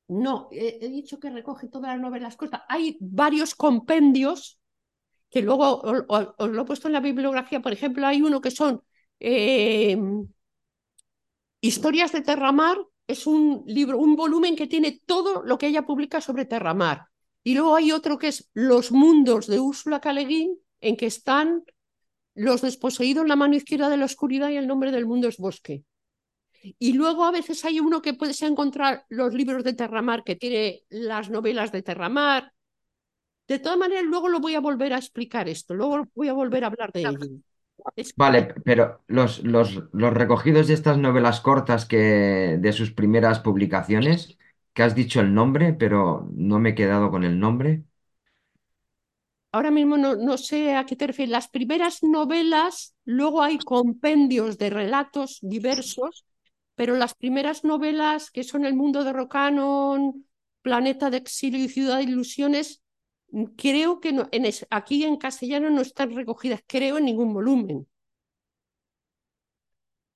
No, 0.07 0.49
he, 0.51 0.89
dicho 0.89 1.19
que 1.19 1.29
recoge 1.29 1.67
todas 1.67 1.91
las 1.91 2.01
novelas 2.01 2.35
cortas. 2.35 2.61
Hay 2.67 2.97
varios 2.99 3.55
compendios 3.55 4.59
que 5.29 5.41
luego 5.41 5.81
os, 5.81 6.49
lo 6.49 6.61
he 6.61 6.65
puesto 6.65 6.87
en 6.87 6.93
la 6.93 6.99
bibliografía. 6.99 7.61
Por 7.61 7.73
ejemplo, 7.73 8.05
hay 8.05 8.21
uno 8.21 8.41
que 8.41 8.51
son 8.51 8.83
eh, 9.19 9.97
Historias 11.61 12.11
de 12.11 12.21
Terramar. 12.21 12.77
Es 13.07 13.27
un 13.27 13.63
libro, 13.67 13.97
un 13.97 14.15
volumen 14.15 14.55
que 14.55 14.67
tiene 14.67 15.01
todo 15.05 15.43
lo 15.43 15.57
que 15.57 15.67
ella 15.67 15.85
publica 15.85 16.21
sobre 16.21 16.45
Terramar. 16.45 17.07
Y 17.43 17.55
luego 17.55 17.75
hay 17.75 17.91
otro 17.91 18.17
que 18.17 18.29
es 18.29 18.49
Los 18.53 18.91
mundos 18.91 19.47
de 19.47 19.59
Úrsula 19.59 19.99
Caleguín, 19.99 20.57
en 20.79 20.95
que 20.95 21.05
están 21.05 21.63
los 22.35 22.61
desposeídos, 22.61 23.27
la 23.27 23.35
mano 23.35 23.55
izquierda 23.55 23.89
de 23.89 23.97
la 23.97 24.05
oscuridad 24.05 24.49
y 24.49 24.57
el 24.57 24.67
nombre 24.67 24.91
del 24.91 25.05
mundo 25.05 25.27
es 25.27 25.37
bosque. 25.37 25.83
Y 26.79 26.93
luego 26.93 27.25
a 27.25 27.31
veces 27.31 27.63
hay 27.65 27.79
uno 27.79 28.01
que 28.01 28.13
puedes 28.13 28.41
encontrar 28.41 29.05
los 29.09 29.33
libros 29.33 29.63
de 29.63 29.73
Terramar, 29.73 30.23
que 30.23 30.35
tiene 30.35 30.83
las 30.89 31.29
novelas 31.29 31.71
de 31.71 31.81
Terramar. 31.81 32.53
De 33.47 33.59
todas 33.59 33.77
maneras, 33.77 34.05
luego 34.05 34.29
lo 34.29 34.39
voy 34.39 34.55
a 34.55 34.61
volver 34.61 34.93
a 34.93 34.97
explicar 34.97 35.49
esto, 35.49 35.73
luego 35.73 36.07
voy 36.15 36.29
a 36.29 36.33
volver 36.33 36.63
a 36.63 36.67
hablar 36.67 36.93
de 36.93 37.01
ello. 37.01 37.19
Vale, 38.15 38.53
pero 38.63 39.01
los, 39.07 39.43
los, 39.43 39.83
los, 39.91 40.13
recogidos 40.13 40.67
de 40.67 40.73
estas 40.73 40.97
novelas 40.97 41.41
cortas 41.41 41.85
que 41.85 42.57
de 42.59 42.73
sus 42.73 42.91
primeras 42.91 43.39
publicaciones, 43.39 44.37
que 44.73 44.83
has 44.83 44.95
dicho 44.95 45.19
el 45.19 45.33
nombre, 45.33 45.73
pero 45.73 46.29
no 46.33 46.59
me 46.59 46.69
he 46.69 46.75
quedado 46.75 47.11
con 47.11 47.23
el 47.23 47.39
nombre. 47.39 47.83
Ahora 49.51 49.71
mismo 49.71 49.97
no, 49.97 50.15
no 50.15 50.37
sé 50.37 50.75
a 50.75 50.85
qué 50.85 50.95
te 50.95 51.07
refieres. 51.07 51.31
Las 51.31 51.47
primeras 51.47 52.01
novelas, 52.01 52.95
luego 53.05 53.41
hay 53.41 53.59
compendios 53.59 54.57
de 54.57 54.69
relatos 54.69 55.39
diversos 55.41 56.25
pero 56.75 56.95
las 56.95 57.13
primeras 57.13 57.63
novelas, 57.63 58.31
que 58.31 58.43
son 58.43 58.65
El 58.65 58.75
mundo 58.75 59.03
de 59.03 59.13
Rocanon, 59.13 60.25
Planeta 60.61 61.09
de 61.09 61.17
exilio 61.17 61.63
y 61.63 61.69
Ciudad 61.69 61.97
de 61.97 62.03
ilusiones, 62.03 62.81
creo 63.55 63.99
que 63.99 64.13
no, 64.13 64.27
en 64.31 64.45
aquí 64.69 65.03
en 65.03 65.17
castellano 65.17 65.69
no 65.69 65.81
están 65.81 66.15
recogidas, 66.15 66.61
creo, 66.67 66.97
en 66.97 67.05
ningún 67.05 67.33
volumen. 67.33 67.87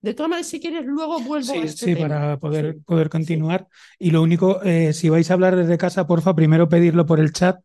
De 0.02 0.14
todas 0.14 0.30
maneras, 0.30 0.48
si 0.48 0.60
quieres, 0.60 0.86
luego 0.86 1.20
vuelvo 1.20 1.54
a 1.54 1.58
este 1.58 1.86
Sí, 1.86 1.96
para 1.96 2.38
poder, 2.38 2.78
poder 2.86 3.10
continuar. 3.10 3.68
Y 3.98 4.12
lo 4.12 4.22
único, 4.22 4.62
eh, 4.64 4.94
si 4.94 5.10
vais 5.10 5.30
a 5.30 5.34
hablar 5.34 5.56
desde 5.56 5.78
casa, 5.78 6.06
porfa, 6.06 6.36
primero 6.36 6.70
pedirlo 6.70 7.06
por 7.06 7.20
el 7.20 7.34
chat, 7.34 7.60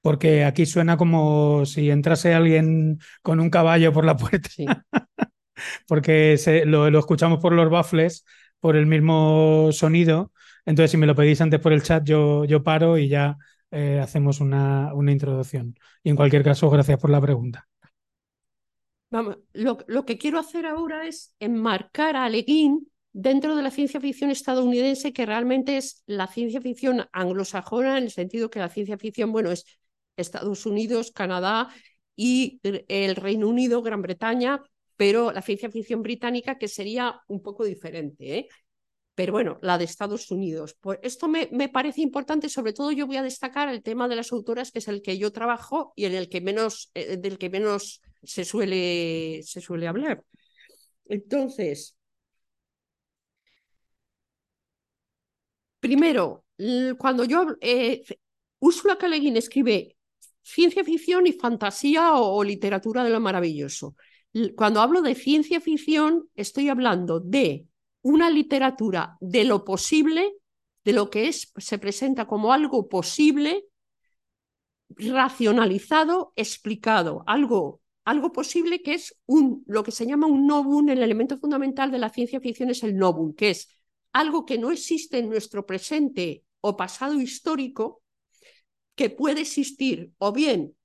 porque 0.00 0.44
aquí 0.44 0.66
suena 0.66 0.96
como 0.96 1.66
si 1.66 1.90
entrase 1.90 2.32
alguien 2.32 2.98
con 3.22 3.40
un 3.40 3.50
caballo 3.50 3.92
por 3.92 4.04
la 4.04 4.16
puerta. 4.16 4.48
Sí. 4.48 4.66
porque 5.86 6.36
lo, 6.64 6.98
escuchamos 6.98 7.40
por 7.40 7.52
los 7.52 7.70
baffles, 7.70 8.24
por 8.60 8.76
el 8.76 8.86
mismo 8.86 9.68
sonido. 9.72 10.32
Entonces, 10.64 10.90
si 10.90 10.96
me 10.96 11.06
lo 11.06 11.14
pedís 11.14 11.40
antes 11.40 11.60
por 11.60 11.72
el 11.72 11.82
chat, 11.82 12.04
yo, 12.04 12.44
yo 12.44 12.62
paro 12.62 12.98
y 12.98 13.08
ya 13.08 13.36
eh, 13.70 14.00
hacemos 14.00 14.40
una, 14.40 14.92
una, 14.94 15.12
introducción. 15.12 15.76
Y 16.02 16.10
en 16.10 16.16
cualquier 16.16 16.42
caso, 16.42 16.70
gracias 16.70 16.98
por 16.98 17.10
la 17.10 17.20
pregunta. 17.20 17.66
Vamos, 19.10 19.38
lo, 19.52 19.78
lo 19.86 20.04
que 20.04 20.18
quiero 20.18 20.38
hacer 20.38 20.66
ahora 20.66 21.06
es 21.06 21.34
enmarcar 21.38 22.16
a 22.16 22.28
Leguín 22.28 22.88
dentro 23.12 23.56
de 23.56 23.62
la 23.62 23.70
ciencia 23.70 24.00
ficción 24.00 24.30
estadounidense, 24.30 25.12
que 25.12 25.24
realmente 25.24 25.78
es 25.78 26.02
la 26.06 26.26
ciencia 26.26 26.60
ficción 26.60 27.08
anglosajona, 27.12 27.96
en 27.96 28.04
el 28.04 28.10
sentido 28.10 28.50
que 28.50 28.58
la 28.58 28.68
ciencia 28.68 28.98
ficción, 28.98 29.32
bueno, 29.32 29.50
es 29.50 29.64
Estados 30.16 30.66
Unidos, 30.66 31.12
Canadá 31.12 31.68
y 32.14 32.60
el 32.62 33.16
Reino 33.16 33.48
Unido, 33.48 33.82
Gran 33.82 34.02
Bretaña, 34.02 34.62
pero 34.96 35.32
la 35.32 35.42
ciencia 35.42 35.70
ficción 35.70 36.02
británica 36.02 36.58
que 36.58 36.68
sería 36.68 37.20
un 37.28 37.42
poco 37.42 37.64
diferente. 37.64 38.38
¿eh? 38.38 38.48
Pero 39.16 39.32
bueno, 39.32 39.58
la 39.62 39.78
de 39.78 39.84
Estados 39.84 40.30
Unidos. 40.30 40.76
Pues 40.78 40.98
esto 41.02 41.26
me, 41.26 41.48
me, 41.50 41.70
parece 41.70 42.02
importante, 42.02 42.50
sobre 42.50 42.74
todo 42.74 42.92
yo 42.92 43.06
voy 43.06 43.16
a 43.16 43.22
destacar 43.22 43.68
el 43.70 43.82
tema 43.82 44.08
de 44.08 44.16
las 44.16 44.30
autoras, 44.30 44.70
que 44.70 44.78
es 44.80 44.88
el 44.88 45.00
que 45.02 45.16
yo 45.16 45.32
trabajo 45.32 45.94
y 45.96 46.04
en 46.04 46.14
el 46.14 46.28
que 46.28 46.42
menos, 46.42 46.90
eh, 46.94 47.16
del 47.16 47.38
que 47.38 47.48
menos 47.48 48.02
se 48.22 48.44
suele, 48.44 49.40
se 49.42 49.62
suele 49.62 49.88
hablar. 49.88 50.22
Entonces, 51.06 51.96
primero, 55.80 56.44
cuando 56.98 57.24
yo, 57.24 57.46
eh, 57.62 58.04
Úrsula 58.58 58.98
K. 58.98 59.06
Escribe 59.16 59.96
ciencia 60.42 60.84
ficción 60.84 61.26
y 61.26 61.32
fantasía 61.32 62.14
o 62.16 62.44
literatura 62.44 63.02
de 63.02 63.10
lo 63.10 63.20
maravilloso. 63.20 63.96
Cuando 64.56 64.80
hablo 64.82 65.00
de 65.00 65.14
ciencia 65.14 65.60
ficción, 65.62 66.28
estoy 66.34 66.68
hablando 66.68 67.20
de 67.20 67.66
una 68.06 68.30
literatura 68.30 69.16
de 69.20 69.42
lo 69.42 69.64
posible, 69.64 70.32
de 70.84 70.92
lo 70.92 71.10
que 71.10 71.26
es, 71.26 71.52
se 71.56 71.76
presenta 71.76 72.28
como 72.28 72.52
algo 72.52 72.88
posible, 72.88 73.64
racionalizado, 74.90 76.32
explicado, 76.36 77.24
algo, 77.26 77.80
algo 78.04 78.30
posible 78.30 78.80
que 78.80 78.94
es 78.94 79.18
un, 79.26 79.64
lo 79.66 79.82
que 79.82 79.90
se 79.90 80.06
llama 80.06 80.28
un 80.28 80.46
novum, 80.46 80.88
el 80.88 81.02
elemento 81.02 81.36
fundamental 81.36 81.90
de 81.90 81.98
la 81.98 82.10
ciencia 82.10 82.38
ficción 82.38 82.70
es 82.70 82.84
el 82.84 82.96
novum, 82.96 83.34
que 83.34 83.50
es 83.50 83.68
algo 84.12 84.46
que 84.46 84.56
no 84.56 84.70
existe 84.70 85.18
en 85.18 85.28
nuestro 85.28 85.66
presente 85.66 86.44
o 86.60 86.76
pasado 86.76 87.20
histórico, 87.20 88.04
que 88.94 89.10
puede 89.10 89.40
existir 89.40 90.12
o 90.18 90.30
bien 90.30 90.76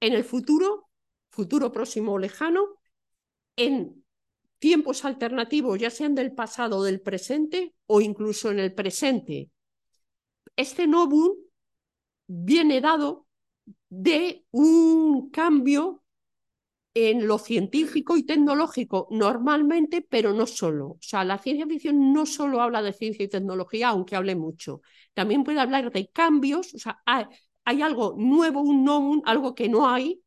en 0.00 0.12
el 0.12 0.22
futuro, 0.22 0.90
futuro 1.30 1.72
próximo 1.72 2.12
o 2.12 2.18
lejano, 2.18 2.78
en 3.56 4.01
tiempos 4.62 5.04
alternativos, 5.04 5.76
ya 5.76 5.90
sean 5.90 6.14
del 6.14 6.32
pasado 6.32 6.84
del 6.84 7.00
presente 7.00 7.74
o 7.86 8.00
incluso 8.00 8.48
en 8.52 8.60
el 8.60 8.72
presente. 8.72 9.50
Este 10.56 10.86
novum 10.86 11.32
viene 12.28 12.80
dado 12.80 13.26
de 13.90 14.44
un 14.52 15.30
cambio 15.30 16.04
en 16.94 17.26
lo 17.26 17.38
científico 17.38 18.16
y 18.16 18.22
tecnológico 18.24 19.08
normalmente, 19.10 20.00
pero 20.02 20.32
no 20.32 20.46
solo. 20.46 20.90
O 20.90 20.98
sea, 21.00 21.24
la 21.24 21.38
ciencia 21.38 21.66
ficción 21.66 22.12
no 22.12 22.24
solo 22.24 22.62
habla 22.62 22.82
de 22.82 22.92
ciencia 22.92 23.24
y 23.24 23.28
tecnología, 23.28 23.88
aunque 23.88 24.14
hable 24.14 24.36
mucho. 24.36 24.82
También 25.12 25.42
puede 25.42 25.58
hablar 25.60 25.90
de 25.90 26.08
cambios, 26.10 26.72
o 26.74 26.78
sea, 26.78 27.02
hay, 27.04 27.26
hay 27.64 27.82
algo 27.82 28.14
nuevo, 28.16 28.60
un 28.60 28.84
novum, 28.84 29.22
algo 29.24 29.56
que 29.56 29.68
no 29.68 29.88
hay, 29.88 30.22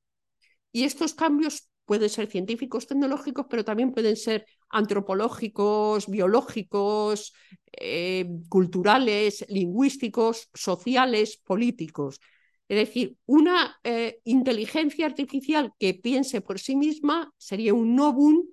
y 0.73 0.83
estos 0.83 1.13
cambios 1.13 1.69
pueden 1.85 2.09
ser 2.09 2.27
científicos, 2.27 2.87
tecnológicos, 2.87 3.45
pero 3.49 3.63
también 3.63 3.91
pueden 3.93 4.15
ser 4.15 4.45
antropológicos, 4.69 6.07
biológicos, 6.07 7.33
eh, 7.73 8.25
culturales, 8.49 9.45
lingüísticos, 9.49 10.49
sociales, 10.53 11.37
políticos. 11.37 12.19
Es 12.67 12.77
decir, 12.77 13.17
una 13.25 13.79
eh, 13.83 14.19
inteligencia 14.23 15.05
artificial 15.05 15.73
que 15.79 15.93
piense 15.93 16.41
por 16.41 16.59
sí 16.59 16.75
misma 16.75 17.31
sería 17.37 17.73
un 17.73 17.95
novum 17.95 18.43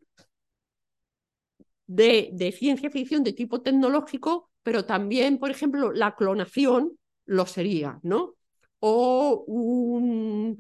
de, 1.87 2.31
de, 2.33 2.53
ciencia 2.53 2.91
ficción 2.91 3.25
de 3.25 3.33
tipo 3.33 3.63
tecnológico, 3.63 4.51
pero 4.63 4.85
también, 4.85 5.39
por 5.39 5.51
ejemplo, 5.51 5.93
la 5.93 6.15
clonación 6.15 6.99
lo 7.25 7.47
sería, 7.47 7.99
¿no? 8.03 8.35
O 8.81 9.45
un, 9.47 10.59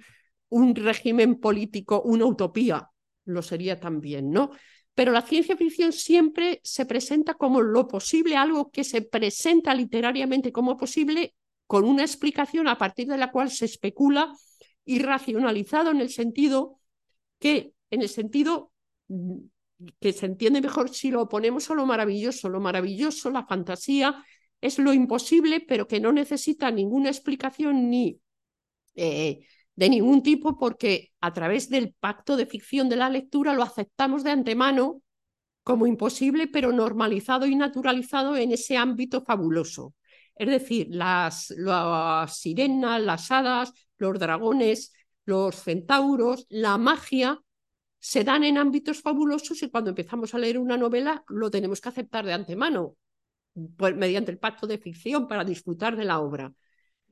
un 0.52 0.74
régimen 0.74 1.40
político, 1.40 2.02
una 2.02 2.26
utopía, 2.26 2.90
lo 3.24 3.42
sería 3.42 3.80
también, 3.80 4.30
¿no? 4.30 4.50
Pero 4.94 5.12
la 5.12 5.22
ciencia 5.22 5.56
ficción 5.56 5.92
siempre 5.92 6.60
se 6.62 6.84
presenta 6.84 7.34
como 7.34 7.62
lo 7.62 7.88
posible, 7.88 8.36
algo 8.36 8.70
que 8.70 8.84
se 8.84 9.00
presenta 9.00 9.74
literariamente 9.74 10.52
como 10.52 10.76
posible, 10.76 11.34
con 11.66 11.84
una 11.84 12.02
explicación 12.02 12.68
a 12.68 12.76
partir 12.76 13.06
de 13.08 13.16
la 13.16 13.32
cual 13.32 13.50
se 13.50 13.64
especula 13.64 14.30
y 14.84 14.98
racionalizado 14.98 15.90
en 15.90 16.00
el 16.00 16.10
sentido 16.10 16.78
que, 17.38 17.72
en 17.90 18.02
el 18.02 18.10
sentido 18.10 18.72
mm, 19.08 19.38
que 20.00 20.12
se 20.12 20.26
entiende 20.26 20.60
mejor 20.60 20.90
si 20.90 21.10
lo 21.10 21.28
ponemos 21.30 21.70
a 21.70 21.74
lo 21.74 21.86
maravilloso. 21.86 22.50
Lo 22.50 22.60
maravilloso, 22.60 23.30
la 23.30 23.46
fantasía, 23.46 24.22
es 24.60 24.78
lo 24.78 24.92
imposible, 24.92 25.60
pero 25.60 25.88
que 25.88 25.98
no 25.98 26.12
necesita 26.12 26.70
ninguna 26.70 27.08
explicación 27.08 27.88
ni 27.88 28.20
eh, 28.94 29.46
de 29.74 29.88
ningún 29.88 30.22
tipo 30.22 30.58
porque 30.58 31.12
a 31.20 31.32
través 31.32 31.68
del 31.68 31.94
pacto 31.98 32.36
de 32.36 32.46
ficción 32.46 32.88
de 32.88 32.96
la 32.96 33.10
lectura 33.10 33.54
lo 33.54 33.62
aceptamos 33.62 34.24
de 34.24 34.30
antemano 34.30 35.02
como 35.62 35.86
imposible, 35.86 36.48
pero 36.48 36.72
normalizado 36.72 37.46
y 37.46 37.54
naturalizado 37.54 38.36
en 38.36 38.52
ese 38.52 38.76
ámbito 38.76 39.22
fabuloso. 39.22 39.94
Es 40.34 40.48
decir, 40.48 40.88
las, 40.90 41.54
sirenas, 42.28 43.00
las 43.00 43.30
hadas, 43.30 43.72
los 43.96 44.18
dragones, 44.18 44.92
los 45.24 45.54
centauros, 45.54 46.46
la 46.48 46.78
magia, 46.78 47.40
se 48.00 48.24
dan 48.24 48.42
en 48.42 48.58
ámbitos 48.58 49.00
fabulosos 49.00 49.62
y 49.62 49.70
cuando 49.70 49.90
empezamos 49.90 50.34
a 50.34 50.38
leer 50.38 50.58
una 50.58 50.76
novela 50.76 51.22
lo 51.28 51.50
tenemos 51.50 51.80
que 51.80 51.90
aceptar 51.90 52.26
de 52.26 52.32
antemano, 52.32 52.96
pues, 53.76 53.94
mediante 53.94 54.32
el 54.32 54.38
pacto 54.38 54.66
de 54.66 54.78
ficción 54.78 55.28
para 55.28 55.44
disfrutar 55.44 55.96
de 55.96 56.04
la 56.04 56.18
obra 56.18 56.52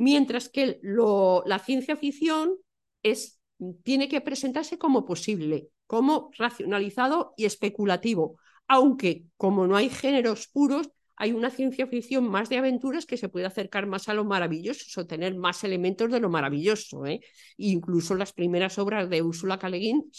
mientras 0.01 0.49
que 0.49 0.81
la 0.83 1.59
ciencia 1.59 1.95
ficción 1.95 2.57
es, 3.03 3.39
tiene 3.83 4.09
que 4.09 4.23
presentarse 4.23 4.79
como 4.79 5.05
posible, 5.05 5.69
como 5.87 6.31
racionalizado 6.39 7.35
y 7.37 7.45
especulativo, 7.45 8.39
aunque 8.67 9.25
como 9.37 9.67
no 9.67 9.77
hay 9.77 9.91
géneros 9.91 10.49
puros, 10.49 10.89
hay 11.17 11.33
una 11.33 11.51
ciencia 11.51 11.87
ficción 11.87 12.27
más 12.31 12.49
de 12.49 12.57
aventuras 12.57 13.05
que 13.05 13.19
se 13.19 13.29
puede 13.29 13.45
acercar 13.45 13.87
más 13.87 14.09
a 14.09 14.15
lo 14.15 14.25
maravilloso 14.25 15.03
o 15.03 15.07
tener 15.07 15.35
más 15.35 15.65
elementos 15.65 16.11
de 16.11 16.19
lo 16.19 16.31
maravilloso. 16.31 17.05
¿eh? 17.05 17.21
Incluso 17.59 18.15
las 18.15 18.33
primeras 18.33 18.79
obras 18.79 19.11
de 19.11 19.21
Úrsula 19.21 19.59
Guin, 19.59 20.11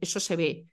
eso 0.00 0.18
se 0.18 0.34
ve. 0.34 0.66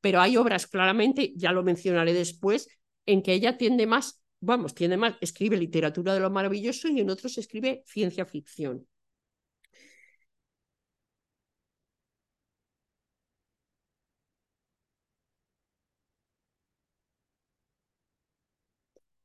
Pero 0.00 0.22
hay 0.22 0.38
obras 0.38 0.66
claramente, 0.66 1.34
ya 1.36 1.52
lo 1.52 1.62
mencionaré 1.62 2.14
después, 2.14 2.66
en 3.04 3.22
que 3.22 3.34
ella 3.34 3.58
tiende 3.58 3.86
más 3.86 4.22
vamos, 4.40 4.74
tiene 4.74 4.96
más, 4.96 5.16
escribe 5.20 5.56
literatura 5.56 6.14
de 6.14 6.20
lo 6.20 6.30
maravilloso 6.30 6.88
y 6.88 7.00
en 7.00 7.10
otros 7.10 7.38
escribe 7.38 7.82
ciencia 7.86 8.24
ficción. 8.26 8.86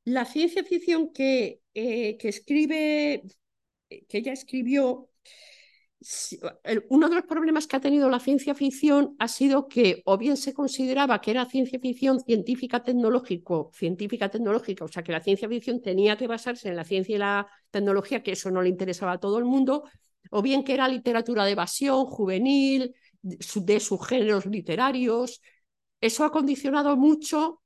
La 0.04 0.24
ciencia 0.24 0.64
ficción 0.64 1.12
que, 1.12 1.62
eh, 1.74 2.16
que 2.18 2.28
escribe, 2.28 3.22
que 4.08 4.18
ella 4.18 4.32
escribió, 4.32 5.10
uno 6.88 7.08
de 7.08 7.14
los 7.14 7.24
problemas 7.24 7.66
que 7.66 7.76
ha 7.76 7.80
tenido 7.80 8.08
la 8.08 8.18
ciencia 8.18 8.54
ficción 8.54 9.14
ha 9.18 9.28
sido 9.28 9.68
que 9.68 10.02
o 10.04 10.18
bien 10.18 10.36
se 10.36 10.52
consideraba 10.52 11.20
que 11.20 11.30
era 11.30 11.46
ciencia 11.46 11.78
ficción 11.78 12.20
científica 12.20 12.82
tecnológico, 12.82 13.70
científica 13.74 14.28
tecnológica, 14.28 14.84
o 14.84 14.88
sea 14.88 15.02
que 15.02 15.12
la 15.12 15.20
ciencia 15.20 15.48
ficción 15.48 15.80
tenía 15.80 16.16
que 16.16 16.26
basarse 16.26 16.68
en 16.68 16.76
la 16.76 16.84
ciencia 16.84 17.16
y 17.16 17.18
la 17.18 17.46
tecnología, 17.70 18.22
que 18.22 18.32
eso 18.32 18.50
no 18.50 18.62
le 18.62 18.68
interesaba 18.68 19.12
a 19.12 19.20
todo 19.20 19.38
el 19.38 19.44
mundo, 19.44 19.84
o 20.30 20.42
bien 20.42 20.64
que 20.64 20.74
era 20.74 20.88
literatura 20.88 21.44
de 21.44 21.52
evasión 21.52 22.06
juvenil, 22.06 22.94
de 23.22 23.80
sus 23.80 24.06
géneros 24.06 24.46
literarios. 24.46 25.40
Eso 26.00 26.24
ha 26.24 26.32
condicionado 26.32 26.96
mucho 26.96 27.62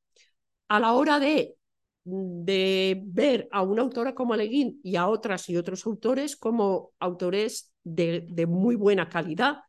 a 0.68 0.81
la 0.81 0.92
hora 0.92 1.18
de 1.18 1.57
de 2.07 3.03
ver 3.05 3.49
a 3.51 3.62
una 3.62 3.83
autora 3.83 4.14
como 4.14 4.33
Aleguín 4.33 4.81
y 4.85 4.94
a 4.94 5.09
otras 5.09 5.49
y 5.49 5.57
otros 5.57 5.85
autores 5.87 6.37
como 6.37 6.92
autores 7.01 7.72
de, 7.87 8.46
muy 8.46 8.75
buena 8.75 9.09
calidad. 9.09 9.61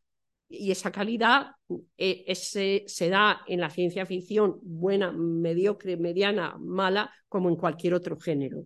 Y 0.49 0.71
esa 0.71 0.91
calidad 0.91 1.51
eh, 1.97 2.33
se 2.35 3.09
da 3.09 3.41
en 3.47 3.59
la 3.59 3.69
ciencia 3.69 4.05
ficción 4.05 4.59
buena, 4.61 5.11
mediocre, 5.11 5.97
mediana, 5.97 6.57
mala, 6.57 7.13
como 7.27 7.49
en 7.49 7.57
cualquier 7.57 7.93
otro 7.93 8.17
género. 8.17 8.65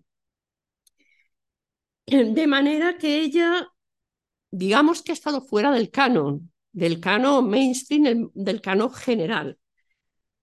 De 2.06 2.48
manera 2.48 2.98
que 2.98 3.22
ella, 3.22 3.68
digamos 4.52 5.02
que 5.02 5.12
ha 5.12 5.14
estado 5.14 5.42
fuera 5.42 5.72
del 5.72 5.90
canon, 5.90 6.52
del 6.72 7.00
canon 7.00 7.50
mainstream, 7.50 8.30
del 8.34 8.62
canon 8.62 8.94
general. 8.94 9.58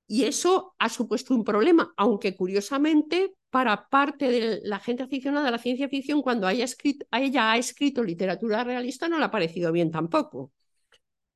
Y 0.06 0.24
eso 0.24 0.74
ha 0.78 0.88
supuesto 0.88 1.34
un 1.34 1.44
problema, 1.44 1.92
aunque 1.96 2.34
curiosamente 2.34 3.34
para 3.50 3.88
parte 3.88 4.28
de 4.30 4.60
la 4.64 4.78
gente 4.78 5.02
aficionada 5.02 5.48
a 5.48 5.50
la 5.50 5.58
ciencia 5.58 5.88
ficción, 5.88 6.22
cuando 6.22 6.46
haya 6.46 6.64
escrito, 6.64 7.06
ella 7.12 7.52
ha 7.52 7.58
escrito 7.58 8.02
literatura 8.02 8.64
realista, 8.64 9.08
no 9.08 9.18
le 9.18 9.24
ha 9.24 9.30
parecido 9.30 9.72
bien 9.72 9.90
tampoco. 9.90 10.52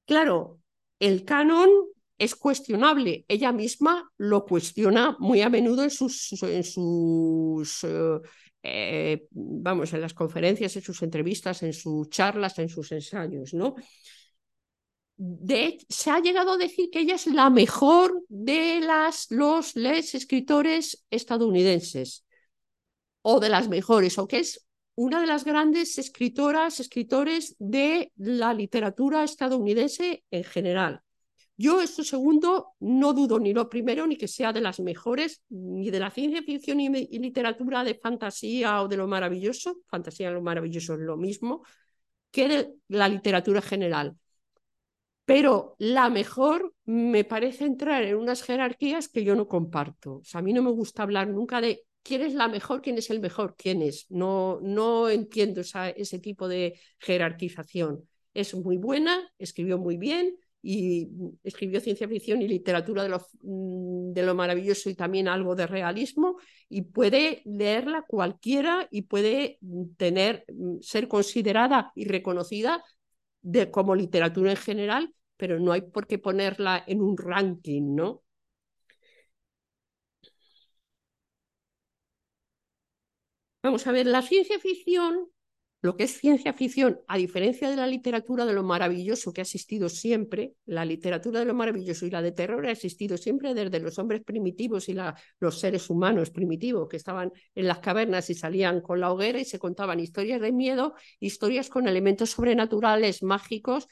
Claro, 0.04 0.60
el 0.98 1.24
canon 1.24 1.70
es 2.18 2.34
cuestionable. 2.36 3.24
Ella 3.28 3.52
misma 3.52 4.10
lo 4.18 4.44
cuestiona 4.44 5.16
muy 5.18 5.40
a 5.40 5.48
menudo 5.48 5.82
en 5.82 5.90
sus, 5.90 6.42
en 6.42 6.64
sus 6.64 7.84
eh, 7.84 8.20
eh, 8.62 9.26
vamos, 9.30 9.92
en 9.92 10.00
las 10.00 10.14
conferencias, 10.14 10.76
en 10.76 10.82
sus 10.82 11.02
entrevistas, 11.02 11.62
en 11.62 11.72
sus 11.72 12.08
charlas, 12.10 12.58
en 12.58 12.68
sus 12.68 12.92
ensayos, 12.92 13.54
¿no? 13.54 13.74
De 15.24 15.78
se 15.88 16.10
ha 16.10 16.18
llegado 16.18 16.52
a 16.52 16.56
decir 16.56 16.90
que 16.90 16.98
ella 16.98 17.14
es 17.14 17.28
la 17.28 17.48
mejor 17.48 18.24
de 18.28 18.80
las, 18.80 19.30
los 19.30 19.76
escritores 19.76 21.06
estadounidenses, 21.10 22.24
o 23.22 23.38
de 23.38 23.48
las 23.48 23.68
mejores, 23.68 24.18
o 24.18 24.26
que 24.26 24.40
es 24.40 24.66
una 24.96 25.20
de 25.20 25.28
las 25.28 25.44
grandes 25.44 25.96
escritoras, 25.98 26.80
escritores 26.80 27.54
de 27.60 28.10
la 28.16 28.52
literatura 28.52 29.22
estadounidense 29.22 30.24
en 30.32 30.42
general. 30.42 31.02
Yo 31.56 31.80
esto 31.80 32.02
segundo 32.02 32.74
no 32.80 33.12
dudo 33.12 33.38
ni 33.38 33.54
lo 33.54 33.68
primero 33.68 34.08
ni 34.08 34.16
que 34.16 34.26
sea 34.26 34.52
de 34.52 34.60
las 34.60 34.80
mejores, 34.80 35.44
ni 35.50 35.92
de 35.92 36.00
la 36.00 36.10
ciencia 36.10 36.42
ficción 36.42 36.80
y, 36.80 36.88
literatura 36.88 37.84
de 37.84 37.94
fantasía 37.94 38.82
o 38.82 38.88
de 38.88 38.96
lo 38.96 39.06
maravilloso, 39.06 39.76
fantasía 39.86 40.32
lo 40.32 40.42
maravilloso 40.42 40.94
es 40.94 41.00
lo 41.00 41.16
mismo, 41.16 41.62
que 42.32 42.48
de 42.48 42.74
la 42.88 43.06
literatura 43.06 43.62
general. 43.62 44.16
Pero 45.24 45.76
la 45.78 46.10
mejor 46.10 46.74
me 46.84 47.24
parece 47.24 47.64
entrar 47.64 48.02
en 48.02 48.16
unas 48.16 48.42
jerarquías 48.42 49.08
que 49.08 49.24
yo 49.24 49.34
no 49.36 49.48
comparto. 49.48 50.16
O 50.16 50.24
sea, 50.24 50.40
a 50.40 50.42
mí 50.42 50.52
no 50.52 50.62
me 50.62 50.70
gusta 50.70 51.04
hablar 51.04 51.28
nunca 51.28 51.60
de 51.60 51.84
quién 52.02 52.22
es 52.22 52.34
la 52.34 52.48
mejor, 52.48 52.82
quién 52.82 52.98
es 52.98 53.10
el 53.10 53.20
mejor, 53.20 53.54
quién 53.56 53.82
es. 53.82 54.06
No, 54.10 54.58
no 54.62 55.08
entiendo 55.08 55.60
ese 55.60 56.18
tipo 56.18 56.48
de 56.48 56.78
jerarquización. 56.98 58.08
Es 58.34 58.54
muy 58.54 58.76
buena, 58.76 59.30
escribió 59.38 59.78
muy 59.78 59.96
bien 59.96 60.36
y 60.62 61.08
escribió 61.42 61.80
ciencia 61.80 62.08
ficción 62.08 62.40
y 62.40 62.48
literatura 62.48 63.02
de 63.02 63.08
lo, 63.08 63.18
mm, 63.42 64.12
de 64.12 64.22
lo 64.22 64.34
maravilloso 64.34 64.88
y 64.90 64.94
también 64.94 65.28
algo 65.28 65.54
de 65.56 65.66
realismo 65.66 66.36
y 66.68 66.82
puede 66.82 67.42
leerla 67.44 68.04
cualquiera 68.06 68.86
y 68.90 69.02
puede 69.02 69.58
tener, 69.96 70.44
mm, 70.52 70.78
ser 70.80 71.08
considerada 71.08 71.92
y 71.94 72.06
reconocida 72.06 72.82
de, 73.42 73.70
como 73.70 73.94
literatura 73.94 74.50
en 74.52 74.56
general, 74.56 75.14
pero 75.36 75.58
no 75.60 75.72
hay 75.72 75.82
por 75.82 76.06
qué 76.06 76.18
ponerla 76.18 76.82
en 76.86 77.02
un 77.02 77.16
ranking, 77.16 77.94
¿no? 77.94 78.22
Vamos 83.64 83.86
a 83.88 83.92
ver, 83.92 84.06
la 84.06 84.22
ciencia 84.22 84.58
ficción, 84.60 85.28
lo 85.82 85.96
que 85.96 86.04
es 86.04 86.16
ciencia 86.16 86.52
ficción, 86.52 87.00
a 87.08 87.16
diferencia 87.16 87.68
de 87.68 87.74
la 87.74 87.88
literatura 87.88 88.46
de 88.46 88.52
lo 88.52 88.62
maravilloso 88.62 89.32
que 89.32 89.40
ha 89.40 89.42
existido 89.42 89.88
siempre, 89.88 90.54
la 90.64 90.84
literatura 90.84 91.40
de 91.40 91.44
lo 91.44 91.54
maravilloso 91.54 92.06
y 92.06 92.10
la 92.10 92.22
de 92.22 92.30
terror 92.30 92.64
ha 92.66 92.70
existido 92.70 93.16
siempre 93.16 93.52
desde 93.52 93.80
los 93.80 93.98
hombres 93.98 94.22
primitivos 94.22 94.88
y 94.88 94.96
los 95.40 95.58
seres 95.58 95.90
humanos 95.90 96.30
primitivos 96.30 96.88
que 96.88 96.96
estaban 96.96 97.32
en 97.56 97.66
las 97.66 97.80
cavernas 97.80 98.30
y 98.30 98.34
salían 98.34 98.80
con 98.80 99.00
la 99.00 99.12
hoguera 99.12 99.40
y 99.40 99.44
se 99.44 99.58
contaban 99.58 99.98
historias 99.98 100.40
de 100.40 100.52
miedo, 100.52 100.94
historias 101.18 101.68
con 101.68 101.88
elementos 101.88 102.30
sobrenaturales, 102.30 103.24
mágicos, 103.24 103.88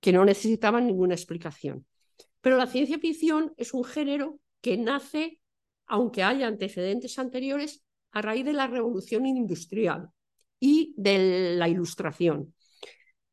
que 0.00 0.14
no 0.14 0.24
necesitaban 0.24 0.86
ninguna 0.86 1.14
explicación. 1.14 1.84
Pero 2.40 2.56
la 2.56 2.66
ciencia 2.66 2.98
ficción 2.98 3.52
es 3.58 3.74
un 3.74 3.84
género 3.84 4.40
que 4.62 4.78
nace, 4.78 5.42
aunque 5.84 6.22
haya 6.22 6.46
antecedentes 6.46 7.18
anteriores, 7.18 7.82
a 8.12 8.22
raíz 8.22 8.46
de 8.46 8.54
la 8.54 8.66
revolución 8.66 9.26
industrial 9.26 10.10
y 10.60 10.94
de 10.96 11.56
la 11.56 11.68
ilustración. 11.68 12.54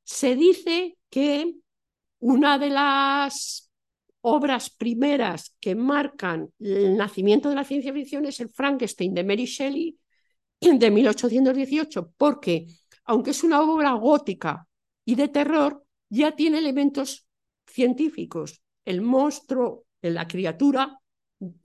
Se 0.04 0.36
dice 0.36 0.98
que 1.10 1.54
una 2.20 2.58
de 2.58 2.70
las 2.70 3.72
obras 4.22 4.70
primeras 4.70 5.56
que 5.60 5.76
marcan 5.76 6.50
el 6.60 6.98
nacimiento 6.98 7.50
de 7.50 7.56
la 7.56 7.64
ciencia 7.64 7.94
ficción 7.94 8.26
es 8.26 8.40
el 8.40 8.50
Frankenstein 8.50 9.14
de 9.14 9.24
Mary 9.24 9.46
Shelley 9.46 9.98
de 10.60 10.92
1818, 10.92 12.14
porque 12.18 12.68
aunque 13.06 13.32
es 13.32 13.44
una 13.44 13.62
obra 13.62 13.92
gótica 13.94 14.68
y 15.06 15.16
de 15.16 15.28
terror, 15.28 15.84
ya 16.10 16.36
tiene 16.36 16.58
elementos 16.58 17.28
científicos. 17.66 18.62
El 18.86 19.02
monstruo, 19.02 19.86
la 20.02 20.28
criatura, 20.28 21.00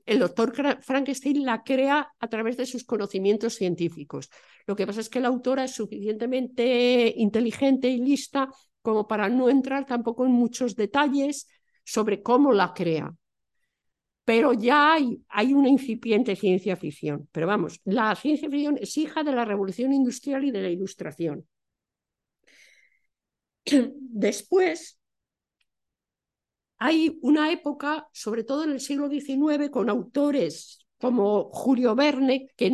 el 0.05 0.19
doctor 0.19 0.53
Frankenstein 0.83 1.45
la 1.45 1.63
crea 1.63 2.13
a 2.19 2.29
través 2.29 2.57
de 2.57 2.67
sus 2.67 2.85
conocimientos 2.85 3.55
científicos. 3.55 4.31
Lo 4.67 4.77
que 4.77 4.87
pasa 4.87 5.01
es 5.01 5.09
que 5.09 5.21
la 5.21 5.29
autora 5.29 5.65
es 5.65 5.75
suficientemente 5.75 7.13
inteligente 7.17 7.89
y 7.89 7.99
lista 7.99 8.49
como 8.83 9.07
para 9.07 9.29
no 9.29 9.49
entrar 9.49 9.87
tampoco 9.87 10.27
en 10.27 10.33
muchos 10.33 10.77
detalles 10.77 11.49
sobre 11.85 12.23
cómo 12.23 12.53
la 12.53 12.75
crea. 12.75 13.15
Pero 14.25 14.53
ya 14.53 14.95
hay, 14.95 15.53
una 15.53 15.69
incipiente 15.69 16.37
ciencia 16.37 16.77
ficción. 16.77 17.29
Pero 17.33 17.47
vamos, 17.47 17.81
la 17.85 18.15
ciencia 18.15 18.49
ficción 18.49 18.79
es 18.81 18.97
hija 18.97 19.25
de 19.25 19.33
la 19.33 19.45
revolución 19.45 19.93
industrial 19.93 20.45
y 20.45 20.51
de 20.53 20.63
la 20.63 20.71
ilustración. 20.71 21.47
Después, 23.65 24.99
hay 26.85 27.17
una 27.23 27.53
época, 27.53 28.09
sobre 28.13 28.43
todo 28.43 28.65
en 28.65 28.73
el 28.73 28.81
siglo 28.81 29.09
XIX, 29.09 29.71
con 29.71 29.89
autores 29.89 30.85
como 30.99 31.45
Julio 31.53 31.95
Verne, 31.95 32.49
que, 32.57 32.73